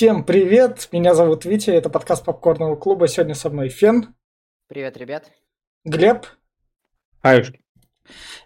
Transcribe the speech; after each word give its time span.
Всем 0.00 0.24
привет, 0.24 0.88
меня 0.92 1.14
зовут 1.14 1.44
Витя, 1.44 1.72
это 1.72 1.90
подкаст 1.90 2.24
Попкорного 2.24 2.74
клуба. 2.74 3.06
Сегодня 3.06 3.34
со 3.34 3.50
мной 3.50 3.68
Фен. 3.68 4.14
Привет, 4.66 4.96
ребят. 4.96 5.30
Глеб. 5.84 6.24
Аюшки. 7.20 7.60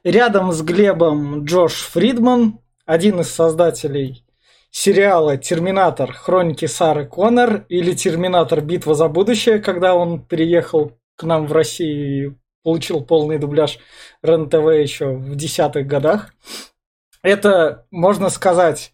Рядом 0.03 0.51
с 0.51 0.63
Глебом 0.63 1.45
Джош 1.45 1.75
Фридман, 1.75 2.59
один 2.87 3.21
из 3.21 3.31
создателей 3.31 4.27
сериала 4.73 5.37
«Терминатор. 5.37 6.13
Хроники 6.13 6.67
Сары 6.67 7.07
Коннор» 7.07 7.67
или 7.69 7.93
«Терминатор. 7.93 8.61
Битва 8.61 8.97
за 8.97 9.07
будущее», 9.07 9.61
когда 9.61 9.95
он 9.95 10.27
переехал 10.27 10.99
к 11.15 11.23
нам 11.23 11.47
в 11.47 11.53
Россию 11.53 12.33
и 12.33 12.37
получил 12.65 13.05
полный 13.05 13.39
дубляж 13.39 13.79
РЕН-ТВ 14.25 14.73
еще 14.83 15.15
в 15.15 15.37
десятых 15.37 15.87
годах. 15.87 16.35
Это, 17.23 17.87
можно 17.93 18.29
сказать, 18.29 18.93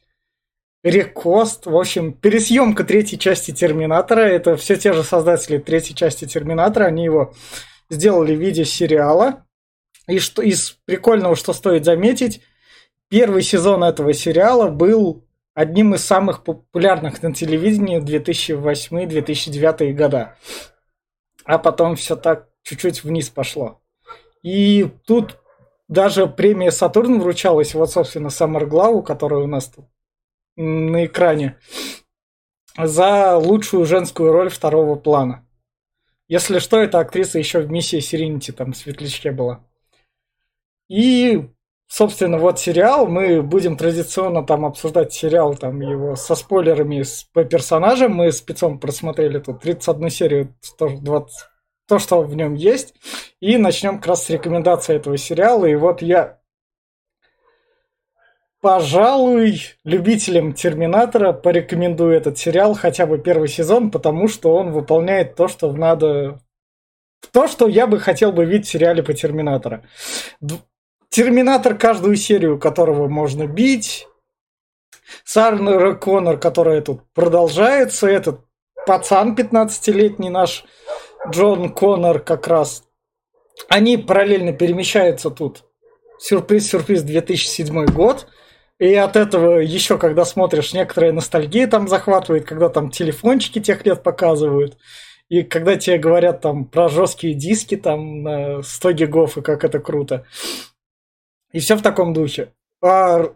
Рекост, 0.83 1.67
в 1.67 1.77
общем, 1.77 2.15
пересъемка 2.15 2.85
третьей 2.85 3.19
части 3.19 3.51
Терминатора. 3.51 4.21
Это 4.21 4.57
все 4.57 4.77
те 4.77 4.95
же 4.95 5.05
создатели 5.05 5.59
третьей 5.59 5.95
части 5.95 6.25
Терминатора. 6.25 6.87
Они 6.87 7.05
его 7.05 7.34
сделали 7.91 8.34
в 8.34 8.41
виде 8.41 8.65
сериала. 8.65 9.45
И 10.09 10.19
что 10.19 10.41
из 10.41 10.79
прикольного, 10.87 11.37
что 11.37 11.53
стоит 11.53 11.84
заметить, 11.84 12.41
первый 13.09 13.43
сезон 13.43 13.84
этого 13.84 14.15
сериала 14.15 14.69
был 14.69 15.27
одним 15.55 15.95
из 15.95 16.03
самых 16.05 16.45
популярных 16.45 17.23
на 17.23 17.34
телевидении 17.34 18.01
2008-2009 18.01 19.92
года. 19.92 20.39
А 21.45 21.59
потом 21.59 21.95
все 21.97 22.17
так 22.17 22.48
чуть-чуть 22.62 23.05
вниз 23.05 23.28
пошло. 23.28 23.83
И 24.42 24.89
тут 25.06 25.37
даже 25.89 26.27
премия 26.27 26.70
Сатурн 26.70 27.20
вручалась, 27.20 27.75
вот, 27.75 27.91
собственно, 27.91 28.31
Саммерглаву, 28.31 29.03
которая 29.03 29.41
у 29.41 29.47
нас 29.47 29.67
тут 29.67 29.84
на 30.57 31.07
экране 31.07 31.59
за 32.77 33.37
лучшую 33.37 33.87
женскую 33.87 34.33
роль 34.33 34.51
второго 34.51 34.97
плана. 34.97 35.47
Если 36.29 36.61
что, 36.61 36.79
эта 36.79 37.01
актриса 37.01 37.39
еще 37.39 37.61
в 37.61 37.70
миссии 37.70 37.98
Сиринити 37.98 38.53
там 38.53 38.73
в 38.73 38.77
Светлячке 38.77 39.33
была. 39.33 39.65
И, 40.89 41.48
собственно, 41.89 42.39
вот 42.39 42.61
сериал. 42.61 43.07
Мы 43.07 43.42
будем 43.42 43.77
традиционно 43.77 44.45
там 44.45 44.65
обсуждать 44.65 45.12
сериал, 45.12 45.57
там 45.57 45.81
его 45.81 46.17
со 46.17 46.34
спойлерами 46.34 47.05
по 47.33 47.45
персонажам. 47.45 48.12
Мы 48.14 48.33
спецом 48.33 48.79
просмотрели 48.79 49.39
тут 49.39 49.61
31 49.61 50.11
серию, 50.11 50.55
20, 50.79 51.48
то, 51.89 51.98
что 51.98 52.23
в 52.23 52.35
нем 52.37 52.55
есть. 52.55 52.95
И 53.41 53.57
начнем 53.57 53.97
как 53.97 54.09
раз 54.09 54.25
с 54.25 54.31
рекомендации 54.31 54.97
этого 54.97 55.17
сериала. 55.17 55.67
И 55.67 55.75
вот 55.75 56.03
я 56.03 56.39
Пожалуй, 58.61 59.62
любителям 59.84 60.53
Терминатора 60.53 61.33
порекомендую 61.33 62.14
этот 62.14 62.36
сериал, 62.36 62.75
хотя 62.75 63.06
бы 63.06 63.19
первый 63.19 63.48
сезон, 63.48 63.91
потому 63.91 64.28
что 64.28 64.55
он 64.55 64.72
выполняет 64.72 65.34
то, 65.34 65.48
что 65.48 65.72
надо... 65.72 66.41
То, 67.33 67.48
что 67.48 67.69
я 67.69 67.86
бы 67.86 67.98
хотел 67.98 68.33
бы 68.33 68.44
видеть 68.44 68.67
в 68.67 68.70
сериале 68.70 69.02
по 69.02 69.14
Терминатора. 69.14 69.83
Терминатор, 71.08 71.77
каждую 71.77 72.17
серию 72.17 72.58
которого 72.58 73.08
можно 73.08 73.47
бить. 73.47 74.06
Сарнер 75.24 75.98
Коннор, 75.98 76.39
которая 76.39 76.83
тут 76.83 77.00
продолжается. 77.14 78.08
Этот 78.08 78.41
пацан 78.86 79.34
15-летний 79.34 80.30
наш 80.30 80.64
Джон 81.30 81.72
Коннор 81.72 82.20
как 82.20 82.47
раз. 82.47 82.84
Они 83.69 83.97
параллельно 83.97 84.52
перемещаются 84.52 85.30
тут. 85.30 85.64
Сюрприз-сюрприз 86.19 87.02
2007 87.02 87.86
год. 87.86 88.27
И 88.81 88.95
от 88.95 89.14
этого 89.14 89.59
еще, 89.59 89.98
когда 89.98 90.25
смотришь, 90.25 90.73
некоторые 90.73 91.12
ностальгии 91.12 91.67
там 91.67 91.86
захватывает, 91.86 92.47
когда 92.47 92.70
там 92.70 92.91
телефончики 92.91 93.61
тех 93.61 93.84
лет 93.84 94.03
показывают. 94.03 94.78
И 95.28 95.42
когда 95.42 95.77
тебе 95.77 95.98
говорят 95.98 96.41
там 96.41 96.64
про 96.64 96.89
жесткие 96.89 97.34
диски 97.34 97.77
там 97.77 98.23
на 98.23 98.62
100 98.62 98.92
гигов 98.92 99.36
и 99.36 99.42
как 99.42 99.64
это 99.64 99.81
круто. 99.81 100.25
И 101.52 101.61
все 101.61 101.77
в 101.77 101.83
таком 101.83 102.14
духе. 102.14 102.55
А 102.83 103.35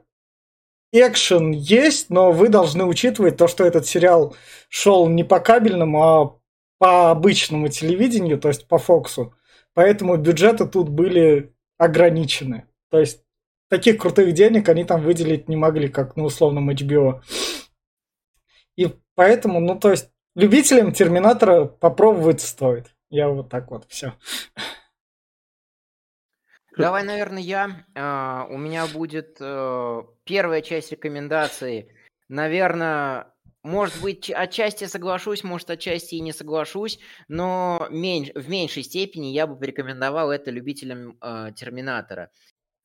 экшен 0.93 1.51
есть, 1.51 2.09
но 2.09 2.33
вы 2.33 2.49
должны 2.49 2.87
учитывать 2.87 3.37
то, 3.37 3.47
что 3.47 3.67
этот 3.67 3.87
сериал 3.87 4.35
шел 4.71 5.09
не 5.09 5.25
по 5.25 5.41
кабельному, 5.41 6.03
а 6.03 6.39
по 6.79 7.11
обычному 7.11 7.69
телевидению, 7.69 8.41
то 8.41 8.49
есть 8.49 8.67
по 8.67 8.79
Фоксу. 8.79 9.35
Поэтому 9.75 10.17
бюджеты 10.17 10.65
тут 10.65 10.89
были 10.89 11.53
ограничены. 11.77 12.65
То 12.91 12.99
есть 12.99 13.24
таких 13.69 13.99
крутых 13.99 14.33
денег 14.33 14.69
они 14.69 14.85
там 14.85 15.03
выделить 15.03 15.49
не 15.49 15.57
могли, 15.57 15.89
как 15.89 16.17
на 16.17 16.25
условном 16.25 16.71
HBO. 16.71 17.23
И 18.77 18.95
поэтому, 19.15 19.61
ну, 19.61 19.79
то 19.79 19.91
есть, 19.91 20.11
любителям 20.35 20.93
Терминатора 20.93 21.65
попробовать 21.65 22.41
стоит. 22.41 22.95
Я 23.11 23.29
вот 23.29 23.49
так 23.49 23.71
вот, 23.71 23.85
все. 23.89 24.15
Давай, 26.77 27.05
наверное, 27.05 27.43
я. 27.43 27.87
Uh, 27.95 28.53
у 28.53 28.59
меня 28.59 28.87
будет 28.89 29.41
uh, 29.41 30.05
первая 30.25 30.61
часть 30.61 30.91
рекомендаций. 30.91 31.89
Наверное, 32.29 33.33
может 33.65 34.01
быть, 34.03 34.31
отчасти 34.31 34.85
соглашусь, 34.85 35.43
может, 35.43 35.71
отчасти 35.71 36.17
и 36.17 36.21
не 36.21 36.33
соглашусь, 36.33 36.99
но 37.29 37.87
меньш, 37.91 38.31
в 38.35 38.49
меньшей 38.49 38.83
степени 38.83 39.29
я 39.29 39.47
бы 39.47 39.57
порекомендовал 39.57 40.31
это 40.31 40.51
любителям 40.51 41.17
э, 41.23 41.51
Терминатора. 41.57 42.31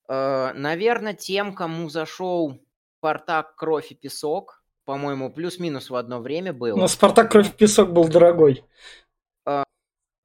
Э, 0.10 0.54
наверное, 0.54 1.14
тем, 1.14 1.54
кому 1.54 1.88
зашел 1.90 2.60
Спартак 2.98 3.56
Кровь 3.56 3.92
и 3.92 3.96
Песок, 3.96 4.64
по-моему, 4.84 5.32
плюс-минус 5.32 5.92
в 5.92 5.96
одно 5.96 6.20
время 6.20 6.52
был. 6.52 6.76
Но 6.76 6.88
Спартак 6.88 7.32
Кровь 7.32 7.50
и 7.50 7.54
Песок 7.54 7.92
был 7.92 8.08
дорогой. 8.08 8.66
Э, 9.46 9.64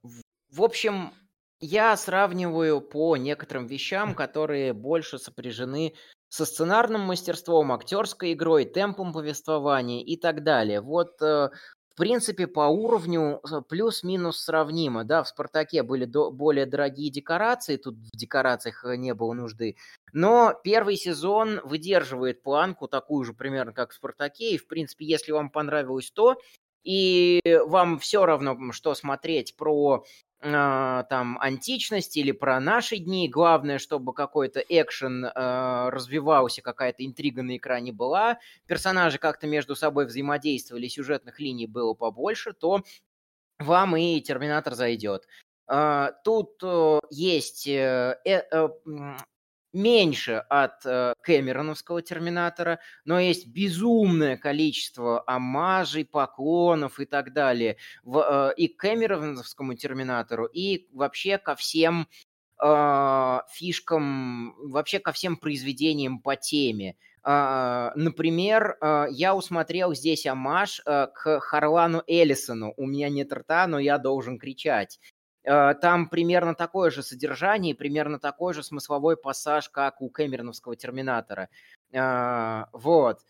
в 0.03 0.63
общем, 0.63 1.13
я 1.61 1.97
сравниваю 1.97 2.81
по 2.81 3.17
некоторым 3.17 3.67
вещам, 3.67 4.15
которые 4.15 4.73
больше 4.73 5.19
сопряжены 5.19 5.95
со 6.31 6.47
сценарным 6.47 7.03
мастерством, 7.03 7.71
актерской 7.71 8.33
игрой, 8.33 8.65
темпом 8.65 9.13
повествования 9.13 10.03
и 10.03 10.17
так 10.17 10.43
далее. 10.43 10.81
Вот 10.81 11.21
э, 11.23 11.51
в 11.95 11.97
принципе, 11.97 12.49
по 12.49 12.67
уровню 12.69 13.41
э, 13.49 13.63
плюс-минус 13.69 14.41
сравнимо. 14.41 15.05
Да, 15.05 15.23
в 15.23 15.29
«Спартаке» 15.29 15.85
были 15.85 16.07
до- 16.07 16.33
более 16.33 16.67
дорогие 16.67 17.09
декорации, 17.09 17.77
тут 17.77 17.95
в 17.95 18.17
декорациях 18.17 18.85
э, 18.85 18.97
не 18.97 19.15
было 19.15 19.33
нужды. 19.33 19.77
Но 20.13 20.59
первый 20.65 20.97
сезон 20.97 21.61
выдерживает 21.63 22.43
планку 22.43 22.89
такую 22.89 23.25
же 23.25 23.33
примерно, 23.33 23.73
как 23.73 23.93
в 23.93 23.95
«Спартаке». 23.95 24.55
И, 24.55 24.59
в 24.59 24.67
принципе, 24.67 25.05
если 25.05 25.31
вам 25.31 25.51
понравилось 25.51 26.11
то, 26.11 26.37
и 26.83 27.41
вам 27.67 27.99
все 28.01 28.27
равно, 28.27 28.73
что 28.73 28.95
смотреть 28.95 29.57
про 29.57 30.05
там 30.45 31.39
античность 31.41 32.17
или 32.17 32.31
про 32.31 32.61
наши 32.61 32.99
дни. 32.99 33.29
Главное, 33.29 33.79
чтобы 33.79 34.13
какой-то 34.13 34.61
экшен 34.61 35.25
э, 35.25 35.89
развивался, 35.89 36.61
какая-то 36.61 37.05
интрига 37.05 37.43
на 37.43 37.57
экране 37.57 37.93
была, 37.93 38.39
персонажи 38.67 39.19
как-то 39.19 39.47
между 39.47 39.75
собой 39.75 40.07
взаимодействовали, 40.07 40.87
сюжетных 40.89 41.41
линий 41.41 41.67
было 41.67 41.95
побольше, 41.95 42.53
то 42.53 42.83
вам 43.59 43.97
и 43.97 44.21
Терминатор 44.21 44.75
зайдет. 44.75 45.27
Uh, 45.67 46.13
тут 46.25 46.63
uh, 46.63 47.01
есть 47.11 47.67
uh, 47.67 48.15
меньше 49.75 50.45
от 50.49 50.87
э, 50.87 51.15
Кэмероновского 51.21 52.01
Терминатора, 52.01 52.79
но 53.05 53.19
есть 53.19 53.47
безумное 53.49 54.37
количество 54.37 55.23
омажей, 55.27 56.05
поклонов 56.05 57.01
и 57.01 57.05
так 57.05 57.33
далее 57.33 57.77
в, 58.03 58.19
э, 58.19 58.55
и 58.57 58.69
к 58.69 58.79
Кэмероновскому 58.79 59.75
Терминатору, 59.75 60.47
и 60.47 60.89
вообще 60.93 61.39
ко 61.39 61.55
всем 61.57 62.09
э, 62.63 63.39
фишкам, 63.53 64.55
вообще 64.71 65.01
ко 65.01 65.13
всем 65.13 65.37
произведениям 65.37 66.21
по 66.21 66.37
теме. 66.37 66.97
Uh, 67.27 67.91
например, 67.95 68.77
uh, 68.83 69.07
я 69.11 69.35
усмотрел 69.35 69.95
здесь 69.95 70.27
амаш 70.27 70.83
uh, 70.87 71.07
к 71.07 71.41
Харлану 71.41 72.03
Эллисону. 72.07 72.75
У 72.77 72.85
меня 72.85 73.09
нет 73.09 73.33
рта, 73.33 73.67
но 73.67 73.79
я 73.79 73.97
должен 73.97 74.39
кричать. 74.39 75.01
Э, 75.45 75.75
там 75.75 76.09
примерно 76.09 76.55
такое 76.55 76.91
же 76.91 77.03
содержание, 77.03 77.75
примерно 77.75 78.19
такой 78.19 78.55
же 78.55 78.63
смысловой 78.63 79.17
пассаж, 79.17 79.69
как 79.69 80.01
у 80.01 80.09
Кэмероновского 80.09 80.77
Терминатора. 80.77 81.49
Э, 81.93 82.65
вот. 82.73 83.21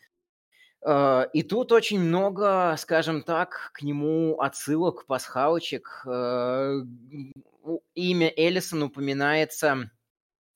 Э, 0.87 1.27
и 1.33 1.43
тут 1.43 1.73
очень 1.73 2.01
много, 2.01 2.75
скажем 2.79 3.23
так, 3.23 3.71
к 3.75 3.83
нему 3.83 4.41
отсылок, 4.41 5.07
пасхалочек. 5.07 6.05
Имя 7.95 8.33
Эллисон 8.37 8.83
упоминается 8.83 9.91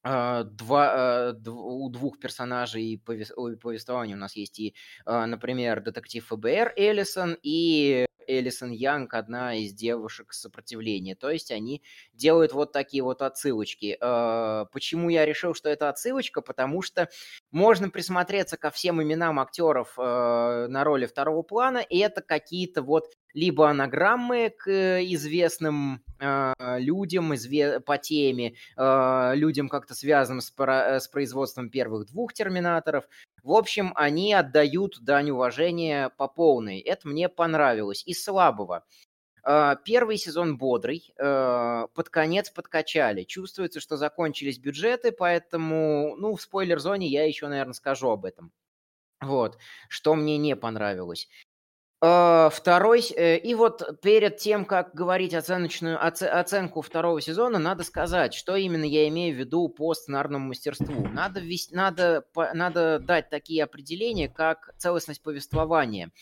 два, 0.04 1.34
у 1.46 1.88
двух 1.90 2.18
персонажей 2.18 3.02
повествования 3.04 4.14
у 4.14 4.18
нас 4.18 4.36
есть 4.36 4.58
и, 4.60 4.74
например, 5.04 5.80
детектив 5.82 6.24
ФБР 6.26 6.74
Эллисон 6.76 7.36
и 7.42 8.06
Элисон 8.28 8.70
Янг 8.70 9.14
одна 9.14 9.54
из 9.54 9.72
девушек 9.72 10.32
сопротивления. 10.32 11.16
То 11.16 11.30
есть 11.30 11.50
они 11.50 11.82
делают 12.12 12.52
вот 12.52 12.72
такие 12.72 13.02
вот 13.02 13.22
отсылочки. 13.22 13.96
Э, 14.00 14.66
почему 14.72 15.08
я 15.08 15.26
решил, 15.26 15.54
что 15.54 15.68
это 15.68 15.88
отсылочка? 15.88 16.42
Потому 16.42 16.82
что 16.82 17.08
можно 17.50 17.90
присмотреться 17.90 18.56
ко 18.56 18.70
всем 18.70 19.02
именам 19.02 19.40
актеров 19.40 19.94
э, 19.98 20.66
на 20.68 20.84
роли 20.84 21.06
второго 21.06 21.42
плана, 21.42 21.78
и 21.78 21.98
это 21.98 22.20
какие-то 22.20 22.82
вот 22.82 23.06
либо 23.34 23.68
анаграммы 23.68 24.50
к 24.56 24.68
известным 25.04 26.02
э, 26.18 26.52
людям 26.78 27.32
изве- 27.32 27.80
по 27.80 27.98
теме, 27.98 28.54
э, 28.76 29.32
людям 29.34 29.68
как-то 29.68 29.94
связанным 29.94 30.40
с, 30.40 30.50
про- 30.50 31.00
с 31.00 31.08
производством 31.08 31.70
первых 31.70 32.06
двух 32.06 32.32
терминаторов. 32.32 33.04
В 33.42 33.52
общем, 33.52 33.92
они 33.94 34.34
отдают 34.34 34.98
дань 35.00 35.30
уважения 35.30 36.10
по 36.10 36.28
полной. 36.28 36.80
Это 36.80 37.08
мне 37.08 37.28
понравилось. 37.28 38.02
Из 38.06 38.22
слабого. 38.22 38.84
Э, 39.44 39.76
первый 39.84 40.16
сезон 40.18 40.58
бодрый, 40.58 41.12
э, 41.16 41.86
под 41.94 42.08
конец 42.10 42.50
подкачали. 42.50 43.24
Чувствуется, 43.24 43.80
что 43.80 43.96
закончились 43.96 44.58
бюджеты, 44.58 45.12
поэтому, 45.12 46.16
ну, 46.16 46.34
в 46.34 46.42
спойлер-зоне 46.42 47.06
я 47.06 47.24
еще, 47.26 47.48
наверное, 47.48 47.74
скажу 47.74 48.10
об 48.10 48.24
этом. 48.24 48.52
Вот, 49.20 49.58
что 49.88 50.14
мне 50.14 50.38
не 50.38 50.54
понравилось. 50.54 51.28
Э, 52.00 52.48
второй, 52.52 53.00
э, 53.16 53.38
и 53.38 53.54
вот 53.54 54.00
перед 54.00 54.36
тем, 54.36 54.64
как 54.64 54.94
говорить 54.94 55.34
оценочную 55.34 56.04
оце, 56.04 56.28
оценку 56.28 56.80
второго 56.80 57.20
сезона, 57.20 57.58
надо 57.58 57.82
сказать, 57.82 58.34
что 58.34 58.54
именно 58.54 58.84
я 58.84 59.08
имею 59.08 59.34
в 59.34 59.38
виду 59.38 59.68
по 59.68 59.94
сценарному 59.94 60.48
мастерству. 60.48 61.08
Надо, 61.08 61.40
ввести, 61.40 61.74
надо, 61.74 62.24
надо 62.54 63.00
дать 63.00 63.30
такие 63.30 63.64
определения, 63.64 64.28
как 64.28 64.72
целостность 64.78 65.22
повествования. 65.22 66.12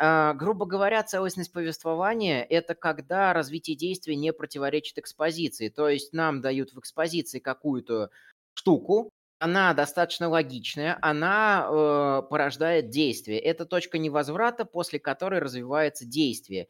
Uh, 0.00 0.32
грубо 0.34 0.64
говоря, 0.64 1.02
целостность 1.02 1.52
повествования– 1.52 2.44
это 2.50 2.76
когда 2.76 3.32
развитие 3.32 3.76
действия 3.76 4.14
не 4.14 4.32
противоречит 4.32 4.96
экспозиции. 4.98 5.70
То 5.70 5.88
есть 5.88 6.12
нам 6.12 6.40
дают 6.40 6.72
в 6.72 6.78
экспозиции 6.78 7.40
какую-то 7.40 8.10
штуку, 8.54 9.10
она 9.38 9.72
достаточно 9.74 10.28
логичная, 10.28 10.98
она 11.00 11.66
э, 11.68 12.22
порождает 12.28 12.90
действие. 12.90 13.38
Это 13.38 13.66
точка 13.66 13.98
невозврата, 13.98 14.64
после 14.64 14.98
которой 14.98 15.40
развивается 15.40 16.04
действие. 16.04 16.68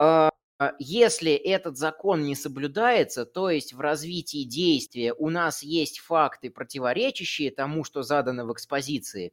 Э, 0.00 0.30
если 0.78 1.32
этот 1.32 1.76
закон 1.76 2.24
не 2.24 2.34
соблюдается, 2.34 3.26
то 3.26 3.50
есть 3.50 3.72
в 3.74 3.80
развитии 3.80 4.44
действия 4.44 5.12
у 5.12 5.30
нас 5.30 5.62
есть 5.62 6.00
факты, 6.00 6.50
противоречащие 6.50 7.50
тому, 7.50 7.84
что 7.84 8.02
задано 8.02 8.46
в 8.46 8.52
экспозиции, 8.52 9.32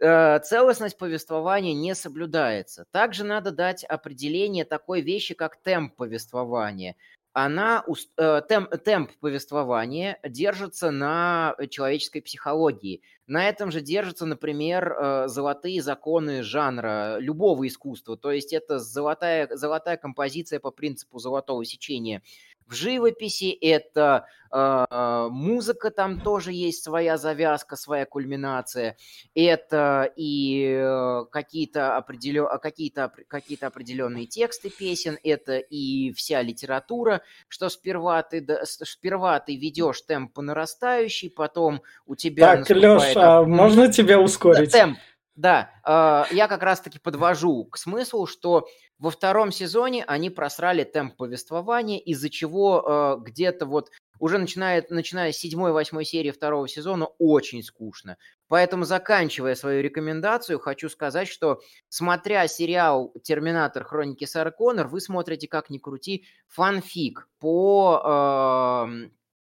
э, 0.00 0.38
целостность 0.40 0.98
повествования 0.98 1.74
не 1.74 1.94
соблюдается. 1.94 2.86
Также 2.90 3.24
надо 3.24 3.52
дать 3.52 3.84
определение 3.84 4.64
такой 4.64 5.02
вещи, 5.02 5.34
как 5.34 5.62
темп 5.62 5.96
повествования– 5.96 6.96
она, 7.38 7.84
э, 8.16 8.40
темп, 8.48 8.70
темп 8.82 9.10
повествования 9.20 10.18
держится 10.26 10.90
на 10.90 11.54
человеческой 11.68 12.20
психологии. 12.20 13.02
На 13.26 13.50
этом 13.50 13.70
же 13.70 13.82
держатся, 13.82 14.24
например, 14.24 14.90
э, 14.90 15.28
золотые 15.28 15.82
законы 15.82 16.42
жанра 16.42 17.18
любого 17.18 17.66
искусства. 17.68 18.16
То 18.16 18.32
есть 18.32 18.54
это 18.54 18.78
золотая, 18.78 19.54
золотая 19.54 19.98
композиция 19.98 20.60
по 20.60 20.70
принципу 20.70 21.18
золотого 21.18 21.62
сечения 21.66 22.22
в 22.66 22.74
живописи, 22.74 23.56
это 23.60 24.26
э, 24.52 25.28
музыка, 25.30 25.90
там 25.90 26.20
тоже 26.20 26.52
есть 26.52 26.82
своя 26.82 27.16
завязка, 27.16 27.76
своя 27.76 28.06
кульминация, 28.06 28.96
это 29.34 30.12
и 30.16 30.76
э, 30.78 31.24
какие-то 31.30 31.96
определен... 31.96 32.46
какие-то, 32.60 33.12
какие-то 33.28 33.68
определенные 33.68 34.26
тексты 34.26 34.70
песен, 34.70 35.18
это 35.22 35.58
и 35.58 36.12
вся 36.12 36.42
литература, 36.42 37.22
что 37.48 37.68
сперва 37.68 38.22
ты, 38.22 38.44
сперва 38.64 39.38
ты 39.40 39.56
ведешь 39.56 40.02
темп 40.02 40.32
по 40.34 40.42
нарастающей, 40.42 41.30
потом 41.30 41.82
у 42.06 42.16
тебя 42.16 42.46
Так, 42.46 42.58
наступает... 42.60 43.08
Леша, 43.08 43.38
а 43.38 43.42
можно 43.44 43.92
тебя 43.92 44.20
ускорить? 44.20 44.72
Темп, 44.72 44.98
да, 45.36 45.70
э, 45.84 46.34
я 46.34 46.48
как 46.48 46.62
раз-таки 46.62 46.98
подвожу 46.98 47.66
к 47.66 47.76
смыслу, 47.76 48.26
что 48.26 48.66
во 48.98 49.10
втором 49.10 49.52
сезоне 49.52 50.04
они 50.04 50.30
просрали 50.30 50.84
темп 50.84 51.16
повествования, 51.16 51.98
из-за 51.98 52.30
чего 52.30 53.18
э, 53.20 53.22
где-то 53.22 53.66
вот 53.66 53.90
уже 54.18 54.38
начинает, 54.38 54.90
начиная 54.90 55.32
с 55.32 55.36
седьмой-восьмой 55.36 56.04
серии 56.04 56.30
второго 56.30 56.66
сезона 56.68 57.06
очень 57.18 57.62
скучно. 57.62 58.16
Поэтому, 58.48 58.84
заканчивая 58.84 59.54
свою 59.54 59.82
рекомендацию, 59.82 60.58
хочу 60.58 60.88
сказать, 60.88 61.28
что 61.28 61.60
смотря 61.88 62.48
сериал 62.48 63.12
«Терминатор. 63.22 63.84
Хроники 63.84 64.24
Сары 64.24 64.52
Коннор», 64.52 64.86
вы 64.86 65.00
смотрите, 65.00 65.48
как 65.48 65.68
ни 65.68 65.78
крути, 65.78 66.24
фанфик 66.48 67.28
по 67.38 68.86
э, 68.88 69.08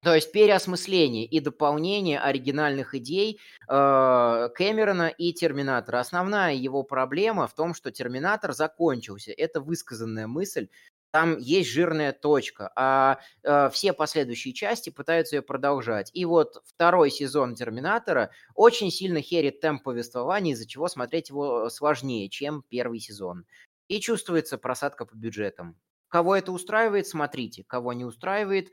то 0.07 0.15
есть 0.15 0.31
переосмысление 0.31 1.25
и 1.25 1.41
дополнение 1.41 2.17
оригинальных 2.21 2.95
идей 2.95 3.41
э, 3.67 4.49
Кэмерона 4.55 5.09
и 5.09 5.33
Терминатора. 5.33 5.99
Основная 5.99 6.53
его 6.53 6.83
проблема 6.83 7.45
в 7.45 7.53
том, 7.53 7.73
что 7.73 7.91
Терминатор 7.91 8.53
закончился. 8.53 9.33
Это 9.33 9.59
высказанная 9.59 10.27
мысль. 10.27 10.69
Там 11.11 11.37
есть 11.39 11.69
жирная 11.71 12.13
точка, 12.13 12.71
а 12.77 13.19
э, 13.43 13.69
все 13.73 13.91
последующие 13.91 14.53
части 14.53 14.91
пытаются 14.91 15.35
ее 15.35 15.41
продолжать. 15.41 16.09
И 16.13 16.23
вот 16.23 16.63
второй 16.65 17.11
сезон 17.11 17.55
Терминатора 17.55 18.31
очень 18.55 18.91
сильно 18.91 19.19
херит 19.19 19.59
темп 19.59 19.83
повествования, 19.83 20.53
из-за 20.53 20.69
чего 20.69 20.87
смотреть 20.87 21.27
его 21.27 21.69
сложнее, 21.69 22.29
чем 22.29 22.63
первый 22.69 23.01
сезон. 23.01 23.45
И 23.89 23.99
чувствуется 23.99 24.57
просадка 24.57 25.05
по 25.05 25.15
бюджетам. 25.15 25.75
Кого 26.07 26.37
это 26.37 26.53
устраивает, 26.53 27.07
смотрите. 27.07 27.65
Кого 27.67 27.91
не 27.91 28.05
устраивает, 28.05 28.71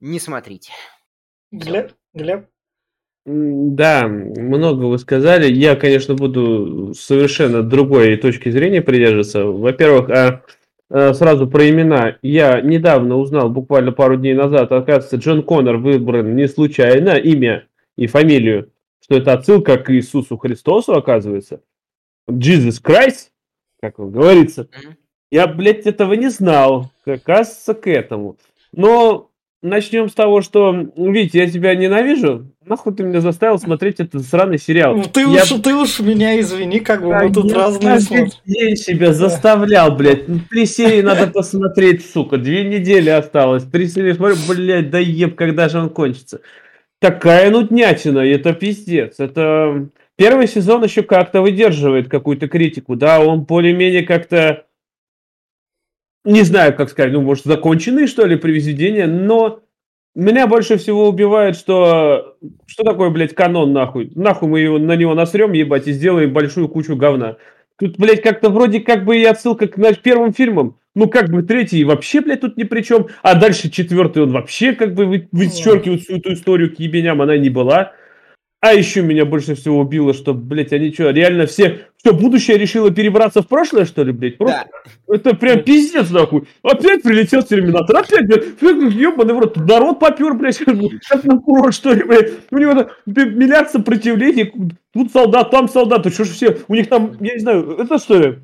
не 0.00 0.18
смотрите. 0.18 0.72
Глеб? 1.50 1.92
Глеб? 2.12 2.46
Да, 3.26 4.06
много 4.06 4.84
вы 4.84 4.98
сказали. 4.98 5.50
Я, 5.50 5.76
конечно, 5.76 6.14
буду 6.14 6.92
совершенно 6.94 7.62
другой 7.62 8.16
точки 8.16 8.50
зрения 8.50 8.82
придерживаться. 8.82 9.46
Во-первых, 9.46 10.10
а, 10.10 10.42
а, 10.90 11.14
сразу 11.14 11.48
про 11.48 11.70
имена. 11.70 12.18
Я 12.20 12.60
недавно 12.60 13.16
узнал, 13.16 13.48
буквально 13.48 13.92
пару 13.92 14.16
дней 14.16 14.34
назад, 14.34 14.70
оказывается, 14.72 15.16
Джон 15.16 15.42
Коннор 15.42 15.78
выбран 15.78 16.36
не 16.36 16.48
случайно, 16.48 17.16
имя 17.16 17.66
и 17.96 18.06
фамилию, 18.06 18.70
что 19.02 19.16
это 19.16 19.32
отсылка 19.32 19.78
к 19.78 19.90
Иисусу 19.90 20.36
Христосу, 20.36 20.92
оказывается. 20.92 21.62
Jesus 22.28 22.82
Christ, 22.82 23.30
как 23.80 23.96
говорится. 23.96 24.68
Я, 25.30 25.46
блядь, 25.46 25.86
этого 25.86 26.12
не 26.12 26.28
знал. 26.28 26.90
Оказывается, 27.06 27.72
к 27.72 27.86
этому. 27.86 28.36
Но 28.72 29.30
начнем 29.64 30.08
с 30.08 30.14
того, 30.14 30.42
что, 30.42 30.72
Витя, 30.96 31.38
я 31.38 31.50
тебя 31.50 31.74
ненавижу. 31.74 32.52
Нахуй 32.64 32.94
ты 32.94 33.02
меня 33.02 33.20
заставил 33.20 33.58
смотреть 33.58 33.98
этот 33.98 34.22
сраный 34.22 34.58
сериал? 34.58 34.96
Ну, 34.96 35.04
ты, 35.04 35.22
я... 35.22 35.42
уж, 35.42 35.48
ты 35.62 35.74
уж 35.74 36.00
меня 36.00 36.38
извини, 36.40 36.80
как 36.80 37.02
бы 37.02 37.14
мы 37.14 37.32
тут 37.32 37.52
разные 37.52 38.00
смотрим. 38.00 38.30
день 38.46 38.76
себя 38.76 39.12
заставлял, 39.12 39.96
блядь. 39.96 40.28
Ну, 40.28 40.40
три 40.48 40.66
серии 40.66 41.02
надо 41.02 41.26
посмотреть, 41.26 42.04
сука. 42.04 42.36
Две 42.36 42.64
недели 42.64 43.10
осталось. 43.10 43.64
Три 43.64 43.88
серии 43.88 44.12
смотрю, 44.12 44.36
блядь, 44.48 44.90
да 44.90 44.98
еб, 44.98 45.34
когда 45.34 45.68
же 45.68 45.78
он 45.80 45.90
кончится. 45.90 46.40
Такая 47.00 47.50
нуднятина, 47.50 48.20
это 48.20 48.52
пиздец. 48.52 49.18
Это... 49.18 49.88
Первый 50.16 50.46
сезон 50.46 50.84
еще 50.84 51.02
как-то 51.02 51.42
выдерживает 51.42 52.08
какую-то 52.08 52.46
критику, 52.46 52.94
да, 52.94 53.20
он 53.20 53.42
более-менее 53.42 54.04
как-то 54.04 54.64
не 56.24 56.42
знаю, 56.42 56.74
как 56.74 56.90
сказать, 56.90 57.12
ну, 57.12 57.20
может, 57.20 57.44
законченные, 57.44 58.06
что 58.06 58.24
ли, 58.26 58.36
произведения, 58.36 59.06
но 59.06 59.60
меня 60.14 60.46
больше 60.46 60.76
всего 60.78 61.08
убивает, 61.08 61.56
что... 61.56 62.36
Что 62.66 62.84
такое, 62.84 63.10
блядь, 63.10 63.34
канон, 63.34 63.72
нахуй? 63.72 64.12
Нахуй 64.14 64.48
мы 64.48 64.60
его, 64.60 64.78
на 64.78 64.96
него 64.96 65.14
насрем, 65.14 65.52
ебать, 65.52 65.88
и 65.88 65.92
сделаем 65.92 66.32
большую 66.32 66.68
кучу 66.68 66.96
говна. 66.96 67.36
Тут, 67.78 67.98
блядь, 67.98 68.22
как-то 68.22 68.50
вроде 68.50 68.80
как 68.80 69.04
бы 69.04 69.18
и 69.18 69.24
отсылка 69.24 69.66
к 69.66 69.76
наш 69.76 69.98
первым 69.98 70.32
фильмам. 70.32 70.78
Ну, 70.94 71.08
как 71.08 71.30
бы 71.30 71.42
третий 71.42 71.82
вообще, 71.82 72.20
блядь, 72.20 72.40
тут 72.40 72.56
ни 72.56 72.62
при 72.62 72.82
чем. 72.82 73.08
А 73.22 73.34
дальше 73.34 73.68
четвертый 73.68 74.22
он 74.22 74.30
вообще 74.30 74.74
как 74.74 74.94
бы 74.94 75.26
вычеркивает 75.32 76.02
всю 76.02 76.18
эту 76.18 76.34
историю 76.34 76.74
к 76.74 76.78
ебеням, 76.78 77.20
она 77.20 77.36
не 77.36 77.50
была. 77.50 77.92
А 78.64 78.72
еще 78.72 79.02
меня 79.02 79.26
больше 79.26 79.56
всего 79.56 79.80
убило, 79.80 80.14
что, 80.14 80.32
блядь, 80.32 80.72
они 80.72 80.90
что, 80.90 81.10
реально 81.10 81.44
все... 81.44 81.80
Что, 81.98 82.14
будущее 82.14 82.56
решило 82.56 82.90
перебраться 82.90 83.42
в 83.42 83.46
прошлое, 83.46 83.84
что 83.84 84.02
ли, 84.04 84.12
блядь? 84.12 84.38
Просто... 84.38 84.70
Да. 85.06 85.14
Это 85.14 85.36
прям 85.36 85.62
пиздец, 85.62 86.08
нахуй. 86.08 86.44
Опять 86.62 87.02
прилетел 87.02 87.42
Терминатор, 87.42 87.94
опять, 87.94 88.26
блядь, 88.26 88.94
ебаный 88.94 89.34
в 89.34 89.38
рот, 89.38 89.56
народ 89.58 90.00
попер, 90.00 90.32
блядь, 90.32 90.56
как 91.08 91.24
на 91.24 91.38
курорт, 91.40 91.74
что 91.74 91.92
ли, 91.92 92.04
блядь. 92.04 92.32
У 92.50 92.56
него 92.56 92.88
миллиард 93.04 93.70
сопротивлений, 93.70 94.50
тут 94.94 95.12
солдат, 95.12 95.50
там 95.50 95.68
солдат, 95.68 96.10
что 96.10 96.24
ж 96.24 96.28
все, 96.28 96.56
у 96.66 96.74
них 96.74 96.88
там, 96.88 97.18
я 97.20 97.34
не 97.34 97.40
знаю, 97.40 97.76
это 97.78 97.98
что 97.98 98.16
ли? 98.16 98.38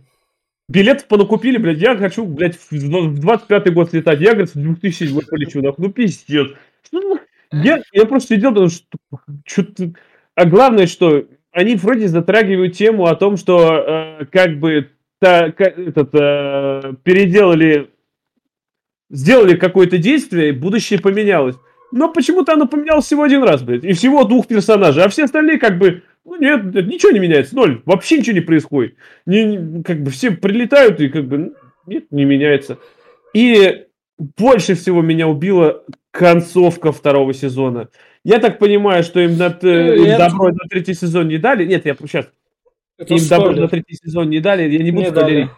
Билетов 0.68 1.06
понакупили, 1.06 1.56
блядь, 1.56 1.78
я 1.78 1.96
хочу, 1.96 2.26
блядь, 2.26 2.56
в 2.56 2.72
25-й 2.74 3.70
год 3.70 3.94
летать, 3.94 4.20
я, 4.20 4.32
говорит, 4.32 4.54
в 4.54 4.60
2007 4.60 5.18
полечу, 5.26 5.62
нахуй, 5.62 5.86
ну 5.86 5.90
пиздец. 5.90 6.48
Я, 7.52 7.82
я 7.92 8.06
просто 8.06 8.36
сидел, 8.36 8.50
потому 8.50 8.68
что 8.68 8.86
что-то 9.44 9.92
а 10.34 10.44
главное, 10.44 10.86
что 10.86 11.24
они 11.52 11.76
вроде 11.76 12.08
затрагивают 12.08 12.76
тему 12.76 13.06
о 13.06 13.16
том, 13.16 13.36
что 13.36 14.18
э, 14.20 14.24
как 14.26 14.58
бы 14.58 14.90
так, 15.18 15.60
этот, 15.60 16.14
э, 16.14 16.94
переделали, 17.02 17.90
сделали 19.10 19.56
какое-то 19.56 19.98
действие, 19.98 20.50
и 20.50 20.52
будущее 20.52 21.00
поменялось. 21.00 21.56
Но 21.92 22.12
почему-то 22.12 22.52
оно 22.52 22.66
поменялось 22.66 23.04
всего 23.04 23.24
один 23.24 23.42
раз, 23.42 23.62
блядь. 23.62 23.84
И 23.84 23.92
всего 23.92 24.24
двух 24.24 24.46
персонажей. 24.46 25.02
А 25.02 25.08
все 25.08 25.24
остальные 25.24 25.58
как 25.58 25.78
бы... 25.78 26.02
Ну 26.24 26.36
нет, 26.36 26.64
ничего 26.86 27.10
не 27.10 27.18
меняется, 27.18 27.56
ноль. 27.56 27.82
Вообще 27.84 28.18
ничего 28.18 28.34
не 28.34 28.40
происходит. 28.40 28.94
Не, 29.26 29.82
как 29.82 30.02
бы 30.02 30.10
все 30.10 30.30
прилетают 30.30 31.00
и 31.00 31.08
как 31.08 31.26
бы... 31.26 31.54
Нет, 31.86 32.04
не 32.12 32.24
меняется. 32.24 32.78
И 33.34 33.86
больше 34.38 34.74
всего 34.74 35.02
меня 35.02 35.26
убила 35.26 35.82
концовка 36.12 36.92
второго 36.92 37.34
сезона. 37.34 37.88
Я 38.24 38.38
так 38.38 38.58
понимаю, 38.58 39.02
что 39.02 39.20
им, 39.20 39.36
на, 39.38 39.56
э, 39.62 39.96
им 39.96 40.18
добро 40.18 40.48
на 40.48 40.68
третий 40.68 40.94
сезон 40.94 41.28
не 41.28 41.38
дали. 41.38 41.64
Нет, 41.64 41.86
я 41.86 41.94
сейчас... 41.94 42.28
Это 42.98 43.14
им 43.14 43.28
добро 43.28 43.52
на 43.52 43.68
третий 43.68 43.94
сезон 43.94 44.28
не 44.28 44.40
дали, 44.40 44.70
я 44.70 44.82
не 44.82 44.90
буду 44.90 45.04
Не 45.06 45.10
спойлерить. 45.10 45.48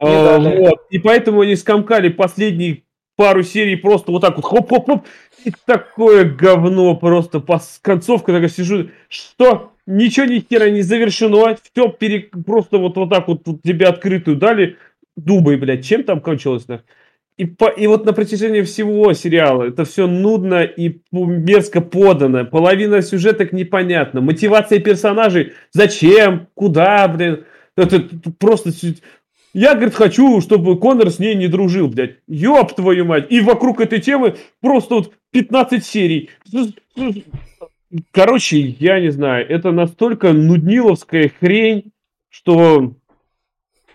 Не 0.00 0.08
А, 0.08 0.38
дали. 0.38 0.56
вот. 0.58 0.86
И 0.90 0.98
поэтому 0.98 1.40
они 1.40 1.56
скомкали 1.56 2.08
последние 2.10 2.84
пару 3.16 3.42
серий 3.42 3.76
просто 3.76 4.12
вот 4.12 4.20
так 4.20 4.36
вот 4.36 4.44
хоп-хоп-хоп. 4.44 5.04
И 5.44 5.52
такое 5.66 6.24
говно 6.24 6.94
просто. 6.96 7.38
Пос- 7.38 7.78
Концовка 7.82 8.32
такая 8.32 8.48
сижу. 8.48 8.90
Что? 9.08 9.72
Ничего 9.86 10.26
ни 10.26 10.38
хера 10.38 10.70
не 10.70 10.82
завершено. 10.82 11.56
Все 11.72 11.88
пере... 11.88 12.30
просто 12.46 12.78
вот, 12.78 12.96
вот 12.96 13.10
так 13.10 13.26
вот, 13.26 13.42
вот 13.46 13.62
тебе 13.62 13.86
открытую 13.86 14.36
дали. 14.36 14.76
Думай, 15.16 15.56
блядь, 15.56 15.84
чем 15.84 16.04
там 16.04 16.20
кончилось 16.20 16.68
нах? 16.68 16.82
И, 17.38 17.46
по, 17.46 17.68
и 17.68 17.86
вот 17.86 18.04
на 18.04 18.12
протяжении 18.12 18.62
всего 18.62 19.12
сериала 19.14 19.64
это 19.64 19.84
все 19.84 20.06
нудно 20.06 20.64
и 20.64 21.00
мерзко 21.10 21.80
подано. 21.80 22.44
Половина 22.44 23.00
сюжеток 23.00 23.52
непонятна. 23.52 24.20
Мотивация 24.20 24.80
персонажей. 24.80 25.52
Зачем? 25.72 26.48
Куда, 26.54 27.08
блин? 27.08 27.44
Это 27.76 28.04
просто... 28.38 28.70
Я, 29.54 29.74
говорит, 29.74 29.94
хочу, 29.94 30.40
чтобы 30.40 30.78
Конор 30.78 31.10
с 31.10 31.18
ней 31.18 31.34
не 31.34 31.48
дружил, 31.48 31.88
блядь. 31.88 32.16
Ёб 32.26 32.74
твою 32.74 33.04
мать. 33.04 33.26
И 33.30 33.40
вокруг 33.40 33.80
этой 33.80 34.00
темы 34.00 34.36
просто 34.60 34.96
вот 34.96 35.12
15 35.32 35.84
серий. 35.84 36.30
Короче, 38.10 38.58
я 38.58 39.00
не 39.00 39.10
знаю. 39.10 39.46
Это 39.48 39.72
настолько 39.72 40.32
нудниловская 40.32 41.30
хрень, 41.40 41.92
что 42.30 42.94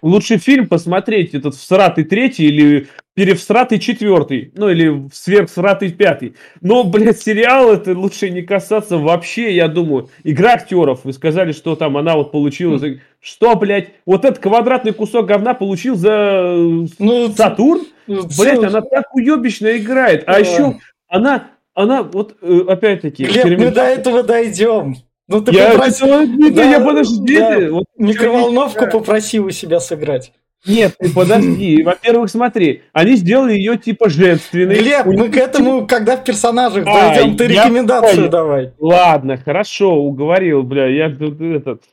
лучше 0.02 0.38
фильм 0.38 0.68
посмотреть 0.68 1.34
этот 1.34 1.56
всратый 1.56 2.04
третий 2.04 2.46
или 2.46 2.88
перевсратый 3.18 3.80
четвертый. 3.80 4.52
Ну, 4.56 4.70
или 4.70 5.10
сверхсратый 5.12 5.92
пятый. 5.92 6.36
Но, 6.62 6.84
блядь, 6.84 7.20
сериал 7.20 7.74
это 7.74 7.98
лучше 7.98 8.30
не 8.30 8.44
касаться 8.44 8.98
вообще, 8.98 9.56
я 9.56 9.68
думаю. 9.68 10.10
Игра 10.24 10.54
актеров. 10.54 11.02
Вы 11.04 11.14
сказали, 11.14 11.52
что 11.52 11.76
там 11.76 11.98
она 11.98 12.16
вот 12.16 12.32
получила 12.32 12.78
за... 12.78 13.00
Что, 13.20 13.56
блядь? 13.56 13.90
Вот 14.06 14.24
этот 14.24 14.38
квадратный 14.38 14.94
кусок 14.94 15.26
говна 15.26 15.56
получил 15.56 15.96
за 15.96 16.12
э, 16.12 16.86
Ну, 17.00 17.32
Сатурн? 17.36 17.88
ну, 18.06 18.24
Блять, 18.38 18.64
она 18.64 18.82
так 18.82 19.14
уебищно 19.16 19.78
играет. 19.78 20.24
А 20.28 20.40
еще 20.40 20.78
она, 21.08 21.50
она 21.74 22.04
вот 22.04 22.38
э, 22.42 22.62
опять-таки. 22.68 23.26
Глеб, 23.26 23.60
мы 23.60 23.72
до 23.72 23.82
этого 23.82 24.22
дойдем. 24.22 24.96
Ну 25.28 25.42
ты 25.42 25.52
Я, 25.54 25.72
попроси- 25.72 26.06
этого- 26.06 26.26
нет, 26.26 26.56
Да, 26.56 26.64
я 26.64 26.80
подожди, 26.80 27.38
да. 27.38 27.70
вот 27.72 27.86
микроволновку 27.98 28.86
Да. 28.86 28.92
попроси 28.92 29.40
у 29.40 29.50
себя 29.50 29.80
сыграть. 29.80 30.32
Нет, 30.66 30.96
ты 30.98 31.14
подожди. 31.14 31.84
Во-первых, 31.86 32.30
смотри, 32.30 32.82
они 32.94 33.16
сделали 33.16 33.54
ее 33.54 33.78
типа 33.78 34.10
женственной. 34.10 34.76
Глеб, 34.76 35.06
У 35.06 35.12
мы 35.14 35.30
к 35.30 35.36
этому, 35.38 35.86
когда 35.86 36.16
в 36.18 36.24
персонажах 36.24 36.86
А, 36.88 37.14
дойдем, 37.16 37.38
ты 37.38 37.48
рекомендацию 37.48 38.16
понял. 38.16 38.30
давай. 38.30 38.72
Ладно, 38.80 39.38
хорошо, 39.38 39.96
уговорил, 39.96 40.64
бля, 40.64 40.88
я 40.88 41.08
этот. 41.08 41.84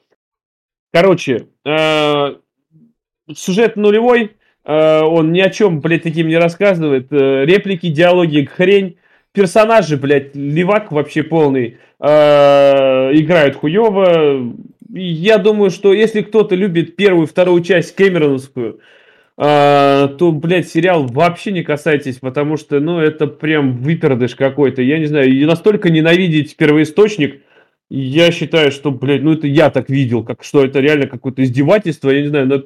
Короче, 0.92 1.48
э, 1.66 2.34
сюжет 3.34 3.76
нулевой, 3.76 4.32
э, 4.64 5.00
он 5.02 5.32
ни 5.32 5.40
о 5.40 5.50
чем, 5.50 5.80
блядь, 5.80 6.04
таким 6.04 6.28
не 6.28 6.36
рассказывает. 6.36 7.12
Э, 7.12 7.44
реплики, 7.44 7.88
диалоги, 7.88 8.44
хрень. 8.44 8.96
Персонажи, 9.34 9.96
блядь, 9.96 10.36
левак 10.36 10.92
вообще 10.92 11.24
полный. 11.24 11.78
э, 11.98 13.10
играют 13.14 13.56
хуево. 13.56 14.54
Я 14.92 15.38
думаю, 15.38 15.70
что 15.70 15.92
если 15.92 16.22
кто-то 16.22 16.54
любит 16.54 16.94
первую 16.94 17.26
вторую 17.26 17.62
часть 17.62 17.96
Кэмероновскую, 17.96 18.78
э, 19.36 20.08
то, 20.18 20.32
блядь, 20.32 20.68
сериал 20.68 21.06
вообще 21.06 21.50
не 21.50 21.64
касайтесь, 21.64 22.18
потому 22.18 22.56
что, 22.56 22.78
ну, 22.78 23.00
это 23.00 23.26
прям 23.26 23.78
выпердыш 23.78 24.36
какой-то. 24.36 24.82
Я 24.82 24.98
не 24.98 25.06
знаю, 25.06 25.28
и 25.32 25.44
настолько 25.44 25.90
ненавидеть 25.90 26.56
первоисточник, 26.56 27.42
я 27.90 28.30
считаю, 28.30 28.70
что, 28.70 28.92
блядь, 28.92 29.22
ну 29.22 29.32
это 29.32 29.48
я 29.48 29.70
так 29.70 29.90
видел, 29.90 30.22
как 30.22 30.44
что 30.44 30.64
это 30.64 30.78
реально 30.78 31.08
какое-то 31.08 31.42
издевательство, 31.42 32.10
я 32.10 32.22
не 32.22 32.28
знаю, 32.28 32.46
но 32.46 32.62